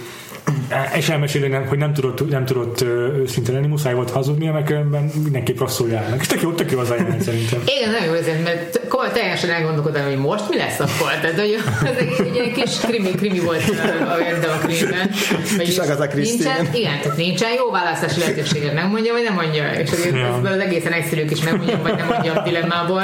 és 1.00 1.10
elmeséli, 1.10 1.48
nem, 1.48 1.66
hogy 1.68 1.78
nem 1.78 1.94
tudott, 1.94 2.30
nem 2.30 2.46
tudott 2.46 2.82
őszinte 3.22 3.52
lenni, 3.52 3.68
muszáj 3.68 3.94
volt 3.94 4.10
hazudnia, 4.10 4.52
mert 4.52 4.66
különben 4.66 5.12
mindenképp 5.24 5.60
rosszul 5.60 5.90
járnak. 5.90 6.22
És 6.22 6.28
tök 6.28 6.42
jó, 6.42 6.52
tök 6.52 6.72
jó 6.72 6.80
az 6.80 6.90
ajánlat 6.90 7.22
szerintem. 7.22 7.60
Igen, 7.78 7.92
nagyon 7.92 8.08
jó 8.08 8.14
azért, 8.14 8.44
mert 8.44 8.80
teljesen 9.14 9.50
elgondolkodom, 9.50 10.04
hogy 10.04 10.18
most 10.18 10.50
mi 10.50 10.58
lesz 10.58 10.80
akkor. 10.80 11.12
Tehát, 11.22 11.40
hogy 11.40 11.58
ez 11.92 11.96
egy, 11.98 12.38
egy, 12.38 12.52
kis 12.52 12.78
krimi, 12.78 13.10
krimi 13.10 13.40
volt 13.40 13.64
a, 13.70 14.12
a 14.54 14.58
krimiben. 14.58 15.10
Kis 15.58 15.78
Agatha 15.78 16.16
nincsen, 16.16 16.68
igen, 16.74 17.00
tehát 17.02 17.18
nincsen 17.18 17.54
jó 17.58 17.72
választási 17.72 18.20
lehetőséget, 18.20 18.74
megmondja, 18.74 19.14
vagy 19.14 19.24
nem 19.24 19.34
mondja. 19.34 19.72
És 19.72 19.92
azért 19.92 20.16
ja. 20.16 20.34
az 20.34 20.60
egészen 20.60 20.92
egyszerű 20.92 21.24
is 21.30 21.44
megmondja, 21.44 21.80
vagy 21.82 21.96
nem 21.96 22.08
mondja 22.08 22.34
a 22.34 22.44
dilemmából. 22.44 23.04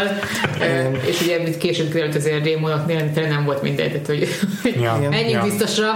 és 1.05 1.21
ugye 1.21 1.57
később 1.57 1.91
került 1.91 2.15
azért 2.15 2.43
Rémonoknél, 2.43 3.11
nem 3.15 3.45
volt 3.45 3.61
mindegy, 3.61 3.91
tehát 3.91 4.05
hogy 4.05 4.27
ja. 4.81 5.09
menjünk 5.09 5.31
ja. 5.31 5.43
biztosra, 5.43 5.91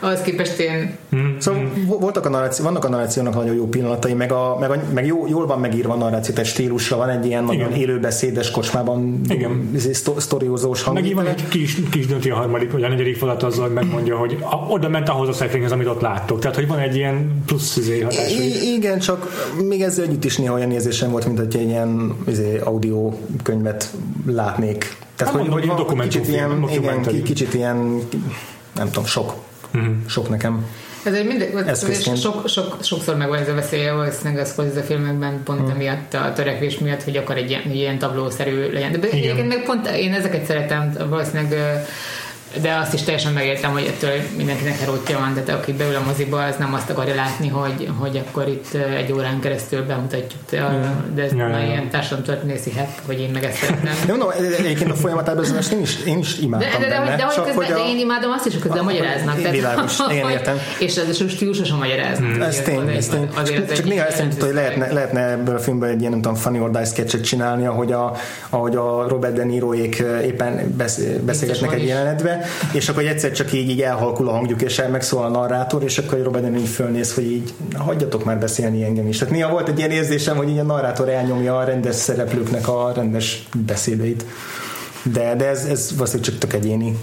ahhoz 0.00 0.20
képest 0.20 0.58
én 0.58 0.85
Hmm. 1.10 1.36
Szóval 1.38 1.60
hmm. 1.60 1.86
voltak 1.86 2.26
a 2.26 2.28
narráció, 2.28 2.64
vannak 2.64 2.84
a 2.84 2.88
narrációnak 2.88 3.34
nagyon 3.34 3.54
jó 3.54 3.66
pillanatai, 3.66 4.12
meg, 4.12 4.32
a, 4.32 4.56
meg, 4.60 4.70
a, 4.70 4.82
meg 4.94 5.06
jó, 5.06 5.26
jól 5.28 5.46
van 5.46 5.60
megírva 5.60 5.92
a 5.92 5.96
narráció, 5.96 6.34
tehát 6.34 6.50
stílusra 6.50 6.96
van 6.96 7.08
egy 7.08 7.26
ilyen 7.26 7.44
nagyon 7.44 7.72
élőbeszédes 7.72 8.50
kocsmában 8.50 9.20
Igen. 9.28 9.70
Izé, 9.74 9.92
sztoriózós 10.16 10.82
hang. 10.82 11.00
Meg 11.00 11.14
van 11.14 11.26
egy 11.26 11.48
kis, 11.48 11.76
kis 11.90 12.06
dönti 12.06 12.30
a 12.30 12.34
harmadik, 12.34 12.72
vagy 12.72 12.82
a 12.82 12.88
negyedik 12.88 13.16
falat 13.16 13.42
azzal, 13.42 13.64
hogy 13.64 13.74
megmondja, 13.74 14.16
hogy 14.16 14.38
a, 14.40 14.56
oda 14.56 14.88
ment 14.88 15.08
ahhoz 15.08 15.28
a 15.28 15.32
szekrényhez, 15.32 15.72
amit 15.72 15.86
ott 15.86 16.00
láttok. 16.00 16.40
Tehát, 16.40 16.56
hogy 16.56 16.66
van 16.66 16.78
egy 16.78 16.96
ilyen 16.96 17.42
plusz 17.46 17.76
izé 17.76 18.00
hatás. 18.00 18.32
I- 18.32 18.74
igen, 18.74 18.98
csak 18.98 19.50
még 19.68 19.82
ezzel 19.82 20.04
együtt 20.04 20.24
is 20.24 20.36
néha 20.36 20.54
olyan 20.54 20.70
érzésem 20.70 21.10
volt, 21.10 21.26
mint 21.26 21.38
hogy 21.38 21.56
egy 21.56 21.68
ilyen 21.68 22.16
izé, 22.28 22.58
audio 22.58 23.12
könyvet 23.42 23.90
látnék. 24.26 24.96
Tehát, 25.16 25.34
hát, 25.34 25.42
hogy, 25.42 25.66
mondom, 25.66 25.86
hogy 25.86 26.08
kicsit 26.08 26.28
ilyen, 26.28 26.64
igen, 26.70 27.22
kicsit 27.22 27.54
ilyen, 27.54 28.00
nem 28.74 28.86
tudom, 28.86 29.04
sok. 29.04 29.34
Mm. 29.76 30.06
Sok 30.06 30.28
nekem. 30.28 30.66
Ez 31.04 31.14
egy 31.14 31.26
mindegy, 31.26 31.76
sok, 32.16 32.48
sok, 32.48 32.76
sokszor 32.82 33.16
megvan 33.16 33.38
ez 33.38 33.48
a 33.48 33.54
veszélye, 33.54 33.92
valószínűleg 33.92 34.42
az 34.42 34.76
a 34.76 34.80
filmekben 34.80 35.42
pont 35.44 35.60
hmm. 35.60 35.70
emiatt 35.70 36.14
a 36.14 36.32
törekvés 36.32 36.78
miatt, 36.78 37.02
hogy 37.02 37.16
akar 37.16 37.36
egy 37.36 37.50
ilyen, 37.50 37.70
ilyen 37.70 37.98
tablószerű 37.98 38.72
legyen. 38.72 38.92
De 38.92 39.08
egyébként 39.10 39.48
meg 39.48 39.62
pont 39.64 39.86
én 39.86 40.12
ezeket 40.12 40.44
szeretem, 40.44 40.92
valószínűleg 41.08 41.54
de 42.62 42.74
azt 42.82 42.94
is 42.94 43.02
teljesen 43.02 43.32
megértem, 43.32 43.72
hogy 43.72 43.84
ettől 43.84 44.10
mindenkinek 44.36 44.78
herótja 44.78 45.18
van, 45.18 45.40
de 45.44 45.52
aki 45.52 45.72
beül 45.72 45.94
a 45.94 46.02
moziba, 46.06 46.44
az 46.44 46.56
nem 46.58 46.74
azt 46.74 46.90
akarja 46.90 47.14
látni, 47.14 47.48
hogy, 47.48 47.90
hogy 47.98 48.22
akkor 48.26 48.48
itt 48.48 48.74
egy 48.74 49.12
órán 49.12 49.40
keresztül 49.40 49.86
bemutatjuk, 49.86 50.40
de, 50.50 50.58
de 51.14 51.22
ez 51.22 51.32
ja, 51.32 51.48
ja. 51.48 51.64
ilyen 51.64 51.90
társadalomtörténészi 51.90 52.70
hepp, 52.70 52.88
hogy 53.06 53.20
én 53.20 53.30
meg 53.32 53.44
ezt 53.44 53.56
szeretném. 53.56 53.92
De 54.06 54.12
mondom, 54.12 54.30
egyébként 54.58 54.90
a 54.90 54.94
folyamatában 54.94 55.44
az 55.44 55.72
én 55.72 55.80
is, 55.80 56.04
én 56.04 56.18
is 56.18 56.38
imádtam 56.38 56.80
de, 56.80 56.86
de, 56.86 56.92
de, 56.92 57.00
benne, 57.00 57.16
de, 57.16 57.16
de, 57.16 57.32
csak, 57.34 57.48
hogy 57.48 57.66
de 57.66 57.88
én 57.88 57.98
imádom 57.98 58.30
azt 58.30 58.46
is, 58.46 58.52
hogy 58.52 58.62
közben 58.62 58.84
magyaráznak. 58.84 59.36
Világos, 59.50 59.98
én 60.10 60.28
értem. 60.28 60.56
És 60.78 60.96
ez 60.96 61.20
a 61.20 61.28
stílusosan 61.28 61.78
magyaráznak. 61.78 62.30
Hmm. 62.32 62.42
Ez 62.42 62.60
tény, 62.60 62.88
ez 62.88 63.06
tény. 63.06 63.28
Csak, 63.34 63.72
csak 63.72 63.84
néha 63.84 64.06
ezt 64.06 64.22
hogy 64.40 64.54
lehetne, 64.54 64.92
lehetne 64.92 65.30
ebből 65.30 65.54
a 65.54 65.58
filmből 65.58 65.88
egy 65.88 66.00
ilyen, 66.00 66.10
nem 66.10 66.20
tudom, 66.20 66.36
funny 66.36 66.58
or 66.58 66.70
die 66.70 66.84
sketchet 66.84 67.24
csinálni, 67.24 67.66
ahogy 67.66 67.92
a, 67.92 68.16
ahogy 68.50 68.76
a 68.76 69.08
Robert 69.08 69.34
De 69.34 69.44
Niroék 69.44 70.02
éppen 70.24 70.76
beszélgetnek 71.24 71.72
egy 71.72 71.86
jelenetbe, 71.86 72.45
és 72.72 72.88
akkor 72.88 73.06
egyszer 73.06 73.32
csak 73.32 73.52
így, 73.52 73.70
így 73.70 73.82
elhalkul 73.82 74.28
a 74.28 74.32
hangjuk, 74.32 74.62
és 74.62 74.78
el 74.78 74.88
megszól 74.88 75.24
a 75.24 75.28
narrátor, 75.28 75.82
és 75.82 75.98
akkor 75.98 76.22
Robert 76.22 76.50
De 76.50 76.58
így 76.58 76.68
fölnéz, 76.68 77.14
hogy 77.14 77.30
így 77.30 77.52
hagyjatok 77.74 78.24
már 78.24 78.38
beszélni 78.38 78.84
engem 78.84 79.08
is. 79.08 79.18
Tehát 79.18 79.34
néha 79.34 79.50
volt 79.50 79.68
egy 79.68 79.78
ilyen 79.78 79.90
érzésem, 79.90 80.36
hogy 80.36 80.48
így 80.48 80.58
a 80.58 80.62
narrátor 80.62 81.08
elnyomja 81.08 81.58
a 81.58 81.64
rendes 81.64 81.94
szereplőknek 81.94 82.68
a 82.68 82.92
rendes 82.94 83.48
beszédeit. 83.66 84.24
De, 85.12 85.34
de 85.36 85.48
ez, 85.48 85.64
ez 85.64 85.90
valószínűleg 85.94 86.30
csak 86.30 86.38
tök 86.38 86.52
egyéni, 86.52 86.98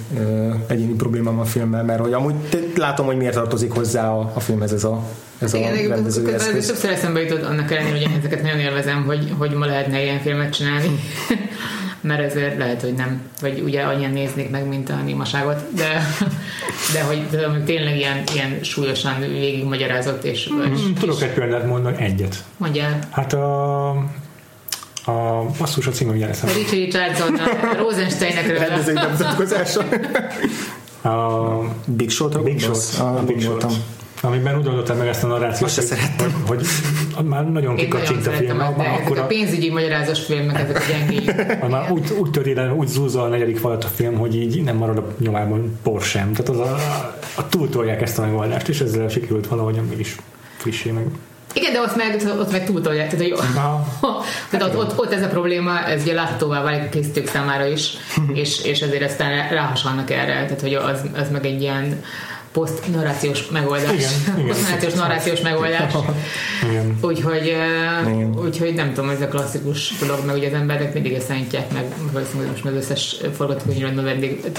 egyéni 0.68 0.94
problémám 0.94 1.40
a 1.40 1.46
filmmel, 1.46 1.84
mert 1.84 2.00
hogy 2.00 2.14
amúgy 2.14 2.34
látom, 2.76 3.06
hogy 3.06 3.18
miért 3.18 3.34
tartozik 3.34 3.72
hozzá 3.72 4.10
a, 4.10 4.32
a 4.34 4.40
filmhez 4.40 4.74
ez 4.74 4.84
a, 4.84 5.04
ez 5.40 5.54
Igen, 5.54 5.92
a 5.92 5.96
rendező 5.96 6.34
eszköz. 6.34 6.68
Többször 6.68 6.92
eszembe 6.92 7.22
jutott 7.22 7.44
annak 7.44 7.72
ellenére, 7.72 7.92
hogy 7.92 8.02
én 8.02 8.16
ezeket 8.20 8.42
nagyon 8.42 8.60
élvezem, 8.60 9.04
hogy, 9.04 9.34
hogy 9.38 9.52
ma 9.52 9.66
lehetne 9.66 10.04
ilyen 10.04 10.20
filmet 10.20 10.54
csinálni. 10.54 11.00
Mert 12.04 12.22
ezért 12.22 12.58
lehet, 12.58 12.82
hogy 12.82 12.94
nem, 12.94 13.22
vagy 13.42 13.62
ugye 13.62 13.82
annyian 13.82 14.12
néznék 14.12 14.50
meg, 14.50 14.68
mint 14.68 14.90
a 14.90 14.96
némaságot, 14.96 15.74
de, 15.76 16.08
de 16.94 17.04
hogy 17.04 17.28
de, 17.32 17.62
tényleg 17.66 17.98
ilyen, 17.98 18.24
ilyen 18.34 18.64
súlyosan 18.64 19.20
végig 19.20 19.64
magyarázott. 19.64 20.24
És, 20.24 20.50
mm, 20.54 20.74
és, 20.74 20.80
tudok 21.00 21.22
egy 21.22 21.34
példát 21.34 21.66
mondani, 21.66 22.04
egyet. 22.04 22.44
Mondjál. 22.58 23.00
Hát 23.12 23.34
a 23.34 23.90
a 25.06 25.46
basszus 25.58 25.88
a 25.88 25.92
címem 25.92 26.16
jelen 26.16 26.36
A 26.42 26.46
Richard 26.46 26.72
Richardson, 26.72 27.36
a 27.36 27.76
Rosensteinnek 27.78 28.58
Rendezői 28.58 28.94
bemutatkozása. 28.94 29.86
A 31.04 31.60
Big 31.86 32.10
Shot-ra 32.10 32.42
Big 32.42 32.60
Shot. 32.60 33.00
A 33.00 33.24
Big 33.26 33.42
Shot 33.42 33.66
amiben 34.24 34.58
úgy 34.58 34.68
oldottam 34.68 34.98
meg 34.98 35.08
ezt 35.08 35.24
a 35.24 35.28
narrációt, 35.28 35.72
hogy, 35.74 36.32
hogy, 36.48 36.66
hogy, 37.14 37.26
már 37.26 37.52
nagyon 37.52 37.76
kikacsint 37.76 38.28
a 38.28 38.32
film. 38.32 38.58
Már, 38.58 38.76
már 38.76 39.00
akkor 39.02 39.18
a 39.18 39.26
pénzügyi 39.26 39.72
magyarázós 39.72 40.20
filmek, 40.20 40.60
ezek 40.60 40.76
a 40.76 40.92
gyengék. 40.92 41.36
Már 41.70 41.92
úgy, 41.92 42.12
úgy 42.20 42.32
töri 42.32 42.54
le, 42.54 42.74
úgy 42.74 42.88
zúzza 42.88 43.24
a 43.24 43.28
negyedik 43.28 43.58
falat 43.58 43.84
a 43.84 43.88
film, 43.88 44.16
hogy 44.16 44.36
így 44.36 44.64
nem 44.64 44.76
marad 44.76 44.98
a 44.98 45.14
nyomában 45.20 45.80
por 45.84 46.02
sem. 46.02 46.34
Tehát 46.34 46.50
az 46.50 46.60
a, 46.60 46.78
a 47.36 47.50
túltolják 47.50 48.02
ezt 48.02 48.20
a 48.20 48.22
megoldást, 48.22 48.68
és 48.68 48.80
ezzel 48.80 49.08
sikerült 49.08 49.48
valahogyan 49.48 49.86
mégis 49.86 50.16
frissé 50.58 50.92
meg. 50.92 51.06
Igen, 51.54 51.74
de 51.74 51.82
ott 51.82 51.96
meg, 51.96 52.22
ott 52.40 52.52
meg 52.52 52.66
túltolják. 52.66 53.10
Tehát, 53.10 53.26
hogy, 53.26 53.40
tehát 54.50 54.68
ott, 54.68 54.78
ott, 54.78 55.00
ott, 55.00 55.12
ez 55.12 55.24
a 55.24 55.28
probléma, 55.28 55.86
ez 55.86 56.02
ugye 56.02 56.14
láthatóvá 56.14 56.62
válik 56.62 56.84
a 56.84 56.90
készítők 56.90 57.28
számára 57.28 57.66
is, 57.66 57.94
és, 58.34 58.64
és 58.64 58.82
ezért 58.82 59.04
aztán 59.04 59.50
ráhasalnak 59.50 60.12
erre. 60.12 60.34
Tehát, 60.34 60.62
hogy 60.62 60.74
az, 60.74 61.02
az 61.16 61.30
meg 61.32 61.46
egy 61.46 61.62
ilyen 61.62 62.04
poszt-narrációs 62.54 63.50
megoldás. 63.50 63.92
Igen, 64.38 64.48
Poszt-narrációs, 64.48 64.94
narrációs 64.94 65.42
megoldás. 65.42 65.94
Igen. 66.70 66.98
Úgyhogy, 67.02 67.46
igen. 67.46 68.40
úgyhogy 68.46 68.74
nem 68.74 68.94
tudom, 68.94 69.10
ez 69.10 69.22
a 69.22 69.28
klasszikus 69.28 69.94
dolog, 70.00 70.26
meg 70.26 70.36
ugye 70.36 70.48
az 70.48 70.54
emberek 70.54 70.94
mindig 70.94 71.14
ezt 71.14 71.28
szállítják 71.28 71.74
meg, 71.74 71.84
valószínűleg 72.12 72.52
most 72.52 72.66
az 72.66 72.74
összes 72.74 73.16
forgatókönyvben 73.36 74.04
vendég 74.04 74.52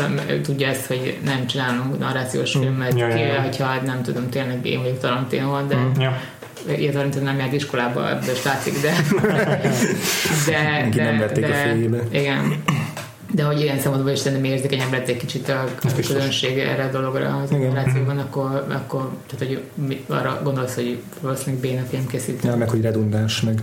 tudja 0.42 0.68
ezt, 0.68 0.86
hogy 0.86 1.18
nem 1.24 1.46
csinálunk 1.46 1.98
narrációs 1.98 2.58
mm. 2.58 2.60
filmet, 2.60 2.98
ja, 2.98 3.08
ja, 3.08 3.16
ja. 3.16 3.40
hogyha 3.40 3.80
nem 3.84 4.02
tudom, 4.02 4.28
tényleg 4.30 4.66
én 4.66 4.80
vagyok 4.80 4.98
Tarantino, 4.98 5.62
de 5.66 5.76
mm. 5.76 6.00
ja. 6.00 6.20
Ilyen 6.76 6.92
Tarantino 6.92 7.24
nem 7.24 7.38
járt 7.38 7.52
iskolába, 7.52 8.10
ebből 8.10 8.34
is 8.34 8.42
látszik, 8.42 8.80
de 8.80 8.92
de, 10.46 10.88
de, 10.94 11.04
nem 11.04 11.18
vették 11.18 11.46
de, 11.46 11.52
a 11.52 11.54
fejébe. 11.54 11.98
Igen 12.10 12.62
de 13.34 13.42
hogy 13.42 13.60
ilyen 13.60 13.78
szempontból 13.78 14.12
is 14.12 14.18
szerintem 14.18 14.50
érzékenyebb 14.50 14.92
lett 14.92 15.08
egy 15.08 15.16
kicsit 15.16 15.48
a, 15.48 15.64
a 15.82 15.88
közönség 15.94 16.58
erre 16.58 16.84
a 16.84 16.90
dologra 16.90 17.40
az 17.42 17.50
generációban, 17.50 18.18
akkor, 18.18 18.64
akkor 18.68 19.08
tehát, 19.26 19.46
hogy 19.46 19.62
arra 20.06 20.40
gondolsz, 20.42 20.74
hogy 20.74 20.98
valószínűleg 21.20 21.60
béna 21.60 21.82
film 21.90 22.06
készít. 22.06 22.44
Ja, 22.44 22.56
meg 22.56 22.68
hogy 22.68 22.80
redundáns, 22.80 23.40
meg 23.40 23.62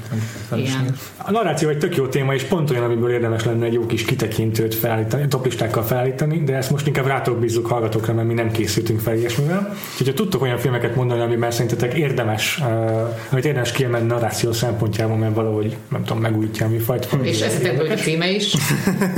Igen. 0.55 0.95
A 1.17 1.31
narráció 1.31 1.69
egy 1.69 1.77
tök 1.77 1.95
jó 1.95 2.07
téma, 2.07 2.33
és 2.33 2.43
pont 2.43 2.69
olyan, 2.69 2.83
amiből 2.83 3.11
érdemes 3.11 3.43
lenne 3.43 3.65
egy 3.65 3.73
jó 3.73 3.85
kis 3.85 4.05
kitekintőt 4.05 4.75
felállítani, 4.75 5.27
toplistákkal 5.27 5.83
felállítani, 5.83 6.43
de 6.43 6.55
ezt 6.55 6.71
most 6.71 6.87
inkább 6.87 7.05
rátok 7.05 7.39
bízzuk 7.39 7.67
hallgatókra, 7.67 8.13
mert 8.13 8.27
mi 8.27 8.33
nem 8.33 8.51
készültünk 8.51 8.99
fel 8.99 9.15
ilyesmivel. 9.15 9.75
Úgyhogy 9.91 10.07
ha 10.07 10.13
tudtok 10.13 10.41
olyan 10.41 10.57
filmeket 10.57 10.95
mondani, 10.95 11.21
amiben 11.21 11.51
szerintetek 11.51 11.93
érdemes, 11.93 12.59
uh, 12.59 12.67
amit 13.31 13.45
érdemes 13.45 13.71
kiemelni 13.71 14.07
narráció 14.07 14.51
szempontjából, 14.51 15.17
mert 15.17 15.35
valahogy, 15.35 15.75
nem 15.89 16.03
tudom, 16.03 16.21
megújítja 16.21 16.65
a 16.65 16.69
műfajt. 16.69 17.07
És 17.21 17.41
eszetekből 17.41 17.91
a 17.91 17.95
címe 17.95 18.29
is. 18.29 18.53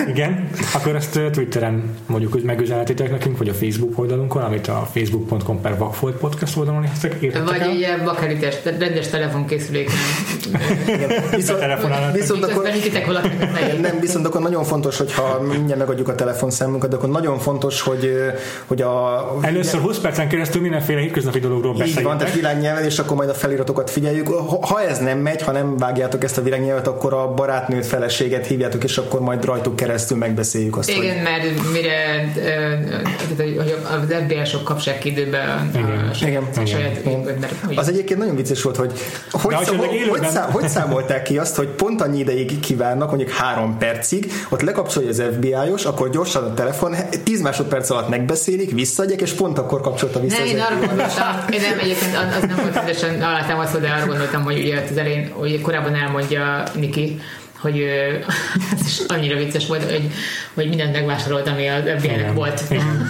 Igen, 0.08 0.43
akkor 0.74 0.96
ezt 0.96 1.20
Twitteren 1.32 1.96
mondjuk 2.06 2.44
megüzenetitek 2.44 3.12
nekünk, 3.12 3.38
vagy 3.38 3.50
a 3.50 3.54
Facebook 3.54 4.00
oldalunkon, 4.00 4.42
amit 4.42 4.68
a 4.68 4.90
facebook.com 4.92 5.62
per 5.62 5.78
Vagfolt 5.78 6.16
podcast 6.16 6.58
oldalon 6.58 6.84
értetek 6.84 7.44
Vagy 7.46 7.62
egy 7.62 7.76
ilyen 7.76 8.04
bakelites, 8.04 8.56
rendes 8.64 9.08
telefonkészüléken. 9.08 9.94
viszont, 11.36 11.60
viszont 12.16 12.44
akkor, 12.44 12.70
nem, 13.82 14.00
viszont 14.00 14.26
akkor 14.26 14.42
nagyon 14.42 14.64
fontos, 14.64 14.98
hogyha 14.98 15.42
mindjárt 15.42 15.80
megadjuk 15.80 16.08
a 16.08 16.16
telefonszámunkat, 16.16 16.90
de 16.90 16.96
akkor 16.96 17.10
nagyon 17.10 17.40
fontos, 17.40 17.82
hogy, 17.82 18.12
hogy 18.66 18.82
a... 18.82 19.28
Először 19.42 19.80
20 19.80 19.98
percen 19.98 20.28
keresztül 20.28 20.62
mindenféle 20.62 21.00
hétköznapi 21.00 21.40
dologról 21.40 21.72
beszéljünk. 21.72 22.00
Így 22.00 22.06
van, 22.06 22.18
tehát 22.18 22.34
világnyelven, 22.34 22.84
és 22.84 23.00
akkor 23.00 23.18
majd 23.18 23.30
a 23.30 23.34
feliratokat 23.34 23.90
figyeljük. 23.90 24.28
Ha 24.62 24.82
ez 24.82 25.00
nem 25.00 25.18
megy, 25.18 25.42
ha 25.42 25.52
nem 25.52 25.78
vágjátok 25.78 26.24
ezt 26.24 26.38
a 26.38 26.42
világnyelvet, 26.42 26.88
akkor 26.88 27.14
a 27.14 27.34
barátnőt, 27.34 27.86
feleséget 27.86 28.48
hívjátok, 28.48 28.84
és 28.84 28.98
akkor 28.98 29.20
majd 29.22 29.46
rajtuk 29.46 29.76
keresztül 29.76 30.18
megbeszéljük 30.34 30.78
azt. 30.78 30.90
Igen, 30.90 31.14
hogy... 31.14 31.24
mert 31.24 31.72
mire 31.72 32.32
hogy 33.38 33.76
az 33.84 34.16
FBI-sok 34.24 34.64
kapcsolják 34.64 35.06
időben 35.06 35.50
a, 35.50 35.78
igen. 35.78 36.12
A, 36.12 36.26
igen. 36.26 36.44
a 36.62 36.66
saját 36.66 37.06
igen. 37.06 37.20
Mert, 37.40 37.54
Az 37.76 37.88
egyébként 37.88 38.20
nagyon 38.20 38.36
vicces 38.36 38.62
volt, 38.62 38.76
hogy 38.76 38.92
hogy, 39.32 39.56
szám, 39.64 39.78
hogy, 40.10 40.28
szám, 40.30 40.52
hogy 40.52 40.68
számolták 40.68 41.24
ki 41.24 41.38
azt, 41.38 41.56
hogy 41.56 41.68
pont 41.68 42.02
annyi 42.02 42.20
ideig 42.20 42.60
kívánnak, 42.60 43.08
mondjuk 43.08 43.30
három 43.30 43.78
percig, 43.78 44.32
ott 44.50 44.62
lekapcsolja 44.62 45.10
az 45.10 45.24
FBI-os, 45.34 45.86
akkor 45.86 46.10
gyorsan 46.10 46.44
a 46.44 46.54
telefon, 46.54 46.96
10 47.24 47.42
másodperc 47.42 47.90
alatt 47.90 48.10
megbeszélik, 48.10 48.72
visszaadják, 48.72 49.22
és 49.22 49.32
pont 49.32 49.58
akkor 49.58 49.82
kapcsolta 49.82 50.20
vissza. 50.20 50.38
Nem, 50.38 50.48
én 50.48 50.60
arra 50.60 50.76
gondoltam, 50.76 51.46
én 51.52 51.62
nem 51.62 51.80
egyébként 51.80 52.16
az 52.38 52.42
nem 52.48 52.58
volt 52.62 52.74
teljesen 52.74 53.22
alátámasztva, 53.22 53.80
de 53.80 53.90
arra 53.90 54.06
gondoltam, 54.06 54.44
hogy 54.44 54.60
ugye 54.60 54.84
az 54.92 54.98
elején, 54.98 55.32
hogy 55.32 55.62
korábban 55.62 55.96
elmondja 55.96 56.64
Niki, 56.74 57.20
hogy 57.64 57.80
ez 58.74 58.86
is 58.86 59.00
annyira 59.08 59.38
vicces 59.38 59.68
volt, 59.68 59.92
hogy, 59.92 60.12
hogy 60.54 60.68
mindent 60.68 60.94
megvásárolt, 60.94 61.48
ami 61.48 61.68
az 61.68 61.82
FBI-nek 61.98 62.34
volt. 62.34 62.64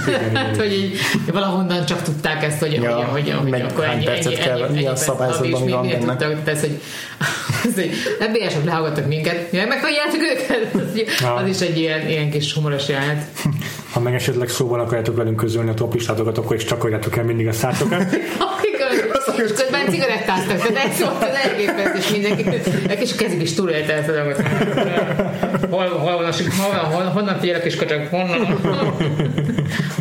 hogy 0.58 0.74
így, 0.74 0.98
valahonnan 1.32 1.86
csak 1.86 2.02
tudták 2.02 2.44
ezt, 2.44 2.60
hogy, 2.60 2.74
ja, 2.74 2.96
hogy, 2.96 3.30
hogy, 3.30 3.50
hogy 3.50 3.62
akkor 3.62 3.84
ennyi, 3.84 4.08
ennyi, 4.08 4.36
ennyi, 4.36 4.62
ennyi, 4.62 4.80
mi 4.80 4.86
a 4.86 4.96
szabályzatban, 4.96 5.62
mi 5.62 5.72
van 5.72 5.88
benne. 5.88 6.16
Tudtak, 6.16 6.48
ez, 6.56 6.62
hogy 6.62 6.80
FBI-sok 8.20 8.64
lehallgattak 8.66 9.08
minket, 9.08 9.52
mi 9.52 9.58
megtaláljátok 9.58 10.22
őket. 10.22 10.74
Az 11.38 11.48
is 11.48 11.60
egy 11.60 11.78
ilyen, 11.78 12.08
ilyen 12.10 12.30
kis 12.30 12.54
humoros 12.54 12.88
jelenet. 12.88 13.26
Ha 13.94 14.00
meg 14.00 14.14
esetleg 14.14 14.50
szóval 14.50 14.80
akarjátok 14.80 15.16
velünk 15.16 15.36
közölni 15.36 15.70
a 15.70 15.74
topistátokat, 15.74 16.38
akkor 16.38 16.56
is 16.56 16.66
csakoljátok 16.66 17.18
el 17.18 17.24
mindig 17.24 17.48
a 17.48 17.52
szátokat. 17.52 18.14
és 19.44 19.52
közben 19.60 19.90
cigarettáztak, 19.90 20.58
tehát 20.58 20.86
egy 20.86 20.92
szólt 20.92 21.24
az 21.24 21.36
elképesztő, 21.44 21.98
és 21.98 22.10
mindenki, 22.10 22.48
egy 22.88 22.98
kis 22.98 23.16
kezük 23.16 23.42
is 23.42 23.54
túlélte 23.54 23.94
ezt 23.94 24.08
a 24.08 24.12
dolgot. 24.12 24.42
Hol, 25.70 25.88
hol 25.88 26.16
van 26.16 26.26
a 26.26 26.34
hol, 26.62 26.76
hol, 26.76 27.04
honnan 27.04 27.40
figyel 27.40 27.60
a 27.60 27.64
kis 27.64 27.76
kacsak, 27.76 28.08
honnan? 28.10 28.46
Honnan 28.46 28.96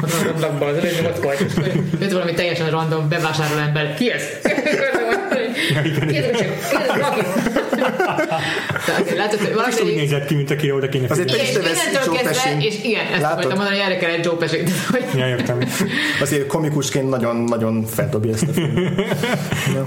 az 0.03 0.27
ablakban, 0.35 0.69
az 0.69 0.77
előző 0.77 1.07
ott 1.07 1.23
volt. 1.23 1.45
Jött 2.01 2.13
valami 2.13 2.35
teljesen 2.35 2.71
random 2.71 3.09
bevásárló 3.09 3.57
ember. 3.57 3.95
Ki 3.95 4.11
ez? 4.11 4.23
Ki 6.09 6.17
ez? 6.17 6.37
Ki 6.37 6.45
ez? 6.45 6.73
Látod, 9.17 9.39
hogy 9.39 9.55
valami... 9.55 9.75
úgy 9.85 9.95
nézett 9.95 10.27
ki, 10.27 10.35
mint 10.35 10.51
aki 10.51 10.71
oda 10.71 10.89
kéne 10.89 11.07
Azért 11.09 11.31
te 11.31 11.43
is 11.43 11.51
te 11.51 11.61
vesz. 11.61 12.47
És 12.59 12.75
igen, 12.83 13.07
ezt 13.07 13.23
Látod? 13.23 13.39
akartam 13.39 13.59
mondani, 13.59 13.81
hogy 13.83 13.93
erre 13.93 14.01
kell 14.01 14.11
egy 14.11 14.25
Joe 14.25 14.35
Pesci. 14.35 14.63
Ja, 15.19 15.29
értem. 15.29 15.59
Azért 16.21 16.47
komikusként 16.47 17.09
nagyon-nagyon 17.09 17.85
feldobja 17.85 18.33
ezt 18.33 18.49
a 18.49 18.53
filmet. 18.53 18.93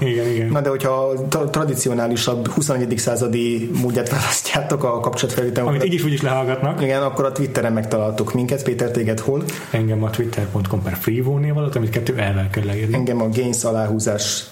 igen, 0.00 0.26
igen. 0.26 0.48
Na 0.48 0.60
de 0.60 0.68
hogyha 0.68 1.14
a 1.30 1.50
tradicionálisabb 1.50 2.48
21. 2.48 2.98
századi 2.98 3.70
módját 3.80 4.08
választjátok 4.08 4.84
a 4.84 5.00
kapcsolatfelvétel. 5.00 5.66
Amit 5.66 5.84
így 5.84 5.94
is 5.94 6.04
úgy 6.04 6.12
is 6.12 6.22
lehallgatnak. 6.22 6.82
Igen, 6.82 7.02
akkor 7.02 7.24
a 7.24 7.32
Twitteren 7.32 7.72
megtaláltuk 7.72 8.34
minket. 8.34 8.62
Péter, 8.62 8.90
téged 8.90 9.20
hol? 9.20 9.44
Engem 9.70 10.02
a 10.02 10.10
twitter.com 10.10 10.82
per 10.82 10.96
freevo 11.00 11.38
alatt, 11.54 11.76
amit 11.76 11.90
kettő 11.90 12.14
elvel 12.16 12.50
kell 12.50 12.64
leírni. 12.64 12.94
Engem 12.94 13.22
a 13.22 13.28
Gains 13.28 13.64
aláhúzás 13.64 14.44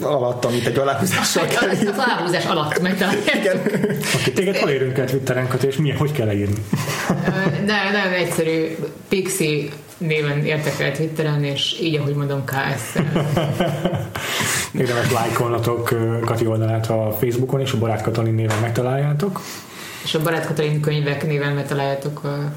alatt, 0.00 0.44
amit 0.44 0.66
egy 0.66 0.78
aláhúzással 0.78 1.46
kell 1.46 1.70
írni. 1.72 1.86
Az 1.86 1.98
aláhúzás 1.98 2.44
alatt 2.44 2.80
megtalálják. 2.80 3.34
Igen. 3.34 3.60
Aki 4.14 4.32
téged 4.32 4.56
hol 4.56 4.68
érünk 4.70 4.98
el 4.98 5.06
Twitterenket, 5.06 5.62
és 5.62 5.76
milyen, 5.76 5.96
hogy 5.96 6.12
kell 6.12 6.26
leírni? 6.26 6.64
Nem, 7.64 7.92
nem 7.92 8.12
egyszerű. 8.12 8.76
Pixi 9.08 9.70
néven 9.98 10.44
értek 10.44 10.80
el 10.80 10.92
Twitteren, 10.92 11.44
és 11.44 11.78
így, 11.80 11.96
ahogy 11.96 12.14
mondom, 12.14 12.44
KS. 12.44 13.00
Érdemes 14.80 15.12
lájkolnatok 15.12 15.94
Kati 16.24 16.46
oldalát 16.46 16.90
a 16.90 17.16
Facebookon, 17.20 17.60
és 17.60 17.72
a 17.72 17.78
Barát 17.78 18.02
Katalin 18.02 18.34
néven 18.34 18.58
megtaláljátok. 18.60 19.40
És 20.04 20.14
a 20.14 20.22
Barát 20.22 20.46
Katalin 20.46 20.80
könyvek 20.80 21.26
néven 21.26 21.52
megtaláljátok 21.52 22.24
a, 22.24 22.52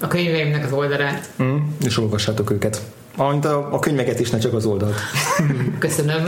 a 0.00 0.06
könyveimnek 0.06 0.64
az 0.64 0.72
oldalát. 0.72 1.28
Mm, 1.42 1.56
és 1.84 1.98
olvassátok 1.98 2.50
őket. 2.50 2.80
Amint 3.18 3.44
a, 3.44 3.74
a 3.74 3.78
könyveket 3.78 4.20
is, 4.20 4.30
ne 4.30 4.38
csak 4.38 4.54
az 4.54 4.64
oldalt. 4.64 4.94
Köszönöm. 5.78 6.24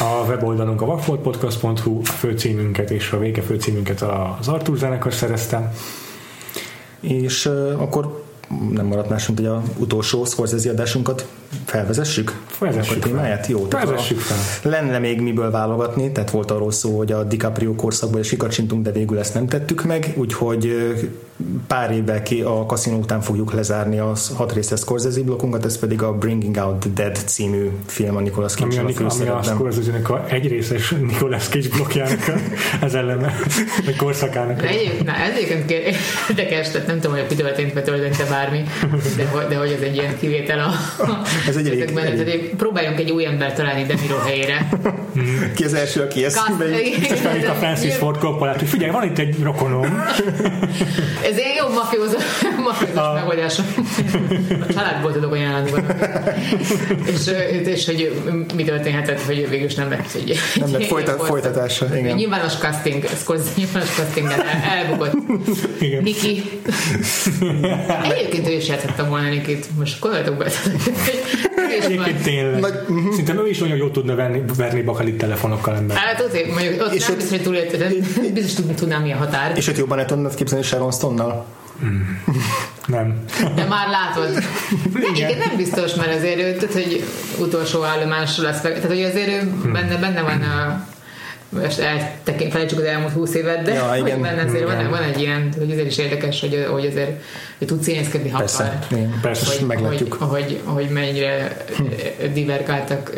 A 0.00 0.26
weboldalunk 0.26 0.82
a 0.82 0.86
vakfoltpodcast.hu, 0.86 2.00
a 2.00 2.04
főcímünket 2.04 2.90
és 2.90 3.10
a 3.10 3.18
vége 3.18 3.42
főcímünket 3.42 4.02
az 4.02 4.48
Artur 4.48 4.76
zenekar 4.76 5.12
szerezte. 5.12 5.72
És 7.00 7.46
uh, 7.46 7.82
akkor 7.82 8.24
nem 8.70 8.86
maradt 8.86 9.08
más, 9.08 9.26
mint 9.26 9.38
hogy 9.38 9.48
a 9.48 9.62
utolsó 9.76 10.24
Scorsese 10.24 10.70
adásunkat 10.70 11.26
felvezessük? 11.64 12.39
Felvezessük 12.60 13.04
a 13.04 13.06
témáját? 13.06 13.46
Jó, 13.46 13.66
Felvezessük 13.70 14.18
fel. 14.18 14.70
Lenne 14.70 14.98
még 14.98 15.20
miből 15.20 15.50
válogatni, 15.50 16.12
tehát 16.12 16.30
volt 16.30 16.50
arról 16.50 16.70
szó, 16.70 16.96
hogy 16.96 17.12
a 17.12 17.24
DiCaprio 17.24 17.74
korszakból 17.74 18.20
is 18.20 18.28
kikacsintunk, 18.28 18.82
de 18.82 18.90
végül 18.90 19.18
ezt 19.18 19.34
nem 19.34 19.46
tettük 19.46 19.84
meg, 19.84 20.12
úgyhogy 20.16 20.74
pár 21.66 21.90
évvel 21.90 22.22
ki 22.22 22.40
a 22.40 22.66
kaszinó 22.66 22.98
után 22.98 23.20
fogjuk 23.20 23.52
lezárni 23.52 23.98
a 23.98 24.12
hat 24.34 24.52
részes 24.52 24.80
Scorsese 24.80 25.20
blokkunkat, 25.22 25.64
ez 25.64 25.78
pedig 25.78 26.02
a 26.02 26.12
Bringing 26.12 26.56
Out 26.56 26.78
the 26.78 26.90
Dead 26.94 27.16
című 27.16 27.70
film 27.86 28.16
a 28.16 28.20
Nicolas 28.20 28.54
cage 28.54 28.80
ami 28.80 28.94
a, 28.94 29.10
ami 29.10 29.28
a 29.28 29.42
Scorsese-nek 29.42 30.10
a 30.10 30.24
egyrészes 30.28 30.90
Nicolas 30.90 31.48
Cage 31.48 31.68
blokkjának 31.68 32.32
az 32.80 32.94
eleme, 32.94 33.34
vagy 33.84 33.96
korszakának. 33.96 34.62
Na, 35.04 35.14
ez 35.14 35.36
egyébként 35.36 35.70
érdekes, 36.28 36.70
tehát 36.70 36.86
nem 36.86 36.96
tudom, 36.96 37.12
hogy 37.12 37.20
a 37.20 37.26
Pitoltent 37.26 37.74
betöltente 37.74 38.24
bármi, 38.24 38.62
de, 39.16 39.46
de 39.48 39.56
hogy 39.56 39.70
ez 39.70 39.80
egy 39.80 39.94
ilyen 39.94 40.18
kivétel 40.18 40.58
a, 40.58 40.72
ez 41.48 41.56
egy 41.56 41.66
elég, 41.66 41.80
ezekben, 41.80 42.06
elég. 42.06 42.18
Tehát 42.18 42.49
próbáljunk 42.56 42.98
egy 42.98 43.10
új 43.10 43.26
ember 43.26 43.52
találni 43.52 43.82
Demiro 43.84 44.16
helyére. 44.16 44.68
ki 45.56 45.64
az 45.64 45.74
első, 45.74 46.00
aki 46.00 46.24
ezt 46.24 46.40
Itt 47.36 47.48
a 47.48 47.54
Francis 47.54 47.94
Ford 47.94 48.18
Coppola, 48.18 48.52
hogy 48.58 48.68
figyelj, 48.68 48.90
van 48.90 49.04
itt 49.04 49.18
egy 49.18 49.42
rokonom. 49.42 49.84
Ez 51.30 51.36
egy 51.36 51.54
jó 51.58 51.68
mafiózós 51.78 52.22
megoldás. 53.14 53.58
A 53.58 54.72
családból 54.72 55.12
tudok 55.12 55.32
ajánlani 55.32 55.70
és, 57.06 57.30
és 57.64 57.86
hogy 57.86 58.22
mi 58.54 58.64
történhetett, 58.64 59.20
hogy 59.20 59.48
végül 59.48 59.66
is 59.66 59.74
nem 59.74 59.90
lett 59.90 60.14
egy 60.14 60.38
nem 60.54 60.72
lett 60.72 60.84
folyta, 60.84 61.12
folytatása. 61.12 61.96
Igen. 61.96 62.16
Nyilvános 62.16 62.52
casting, 62.52 63.04
Scorsese 63.20 63.50
nyilvános 63.56 63.88
casting 63.88 64.28
elbukott. 64.70 65.12
Igen. 65.80 66.02
Niki. 66.02 66.42
Egyébként 68.02 68.48
ő 68.48 68.52
is 68.52 68.68
játszottam 68.68 69.08
volna 69.08 69.28
Nikit. 69.28 69.66
Most 69.78 70.00
gondoljatok 70.00 70.36
be. 70.36 70.50
Egyébként 71.82 72.22
tényleg. 72.40 72.60
Nagy, 72.60 72.74
uh-huh. 72.88 73.14
Szinte 73.14 73.34
ő 73.34 73.48
is 73.48 73.58
nagyon 73.58 73.76
jól 73.76 73.90
tudna 73.90 74.14
verni, 74.14 74.42
verni 74.56 74.82
bakalit 74.82 75.18
telefonokkal 75.18 75.76
ember. 75.76 75.96
Hát 75.96 76.20
azért, 76.20 76.52
mondjuk 76.52 76.82
ott 76.82 76.94
és 76.94 77.06
nem 77.06 77.16
biztos, 77.16 77.36
hogy 77.36 77.42
túlélt, 77.42 78.32
biztos 78.32 78.64
tudnám 78.76 79.02
mi 79.02 79.12
a 79.12 79.16
határ. 79.16 79.52
És 79.56 79.68
ott 79.68 79.76
jobban 79.76 79.98
el 79.98 80.04
tudnád 80.04 80.34
képzelni 80.34 80.64
Sharon 80.64 80.92
Stone-nal? 80.92 81.46
Mm. 81.84 82.00
Nem. 82.86 83.24
De 83.54 83.64
már 83.64 83.88
látod. 83.88 84.32
Nem, 84.92 85.14
igen, 85.14 85.38
nem 85.38 85.56
biztos, 85.56 85.94
mert 85.94 86.14
azért 86.14 86.38
ő, 86.38 86.54
tehát, 86.56 86.72
hogy 86.72 87.04
utolsó 87.38 87.82
állomás 87.82 88.38
lesz, 88.38 88.60
tehát 88.60 88.84
hogy 88.84 89.02
azért 89.02 89.28
ő 89.28 89.40
hmm. 89.40 89.72
benne, 89.72 89.96
benne 89.96 90.22
van 90.22 90.42
a 90.42 90.86
most 91.50 91.78
eltekint, 91.78 92.52
felejtsük 92.52 92.78
az 92.78 92.84
elmúlt 92.84 93.12
húsz 93.12 93.34
évet, 93.34 93.62
de 93.62 93.72
ja, 93.72 93.96
igen, 93.96 94.20
benne 94.20 94.42
azért 94.42 94.64
van, 94.64 94.90
van, 94.90 95.02
egy 95.02 95.20
ilyen, 95.20 95.52
hogy 95.58 95.70
azért 95.70 95.86
is 95.86 95.98
érdekes, 95.98 96.40
hogy, 96.40 96.66
hogy 96.70 96.86
azért 96.86 97.22
hogy 97.58 97.66
tud 97.66 97.82
színészkedni, 97.82 98.28
ha 98.28 98.38
persze. 98.38 98.78
Igen, 98.90 99.18
persze, 99.22 99.56
hogy, 99.56 99.66
meglátjuk. 99.66 100.12
Hogy, 100.12 100.28
hogy, 100.28 100.60
hogy 100.64 100.88
mennyire 100.88 101.56
hm. 101.76 101.84
divergáltak 102.32 103.12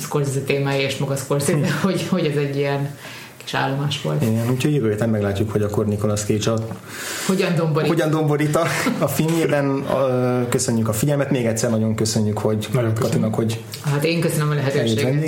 Scorsese 0.00 0.40
témái 0.40 0.80
és 0.80 0.96
maga 0.96 1.16
Scorsese, 1.16 1.52
hm. 1.52 1.64
hogy, 1.82 2.06
hogy 2.08 2.26
ez 2.26 2.36
egy 2.36 2.56
ilyen 2.56 2.96
kis 3.44 3.54
állomás 3.54 4.02
volt. 4.02 4.22
Igen, 4.22 4.50
úgyhogy 4.50 4.74
jövő 4.74 4.90
héten 4.90 5.08
meglátjuk, 5.08 5.50
hogy 5.50 5.62
akkor 5.62 5.86
Nicolas 5.86 6.20
Cage 6.24 6.50
a, 6.50 6.58
hogyan 7.26 7.54
domborít, 7.54 7.88
hogyan 7.88 8.10
domborít 8.10 8.56
a, 8.56 8.66
a 8.98 9.06
filmjében. 9.08 9.70
A, 9.80 10.48
köszönjük 10.48 10.88
a 10.88 10.92
figyelmet, 10.92 11.30
még 11.30 11.46
egyszer 11.46 11.70
nagyon 11.70 11.94
köszönjük, 11.94 12.38
hogy 12.38 12.68
nagyon 12.72 12.94
Katinak, 12.94 13.34
hogy 13.34 13.62
Hát 13.84 14.04
én 14.04 14.20
köszönöm 14.20 14.50
a 14.50 14.54
lehetőséget. 14.54 15.24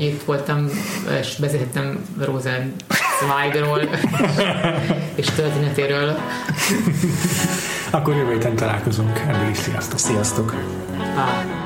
Itt 0.00 0.22
voltam, 0.22 0.68
és 1.20 1.36
beszélhettem 1.40 2.04
Rosen 2.18 2.74
Zweigról 3.20 3.80
és 5.20 5.26
történetéről. 5.26 6.16
Akkor 7.90 8.16
jövő 8.16 8.32
héten 8.32 8.56
találkozunk. 8.56 9.18
Eddig 9.28 9.50
is 9.50 9.58
sziasztok. 9.58 9.98
Sziasztok. 9.98 10.54
Ah. 11.16 11.59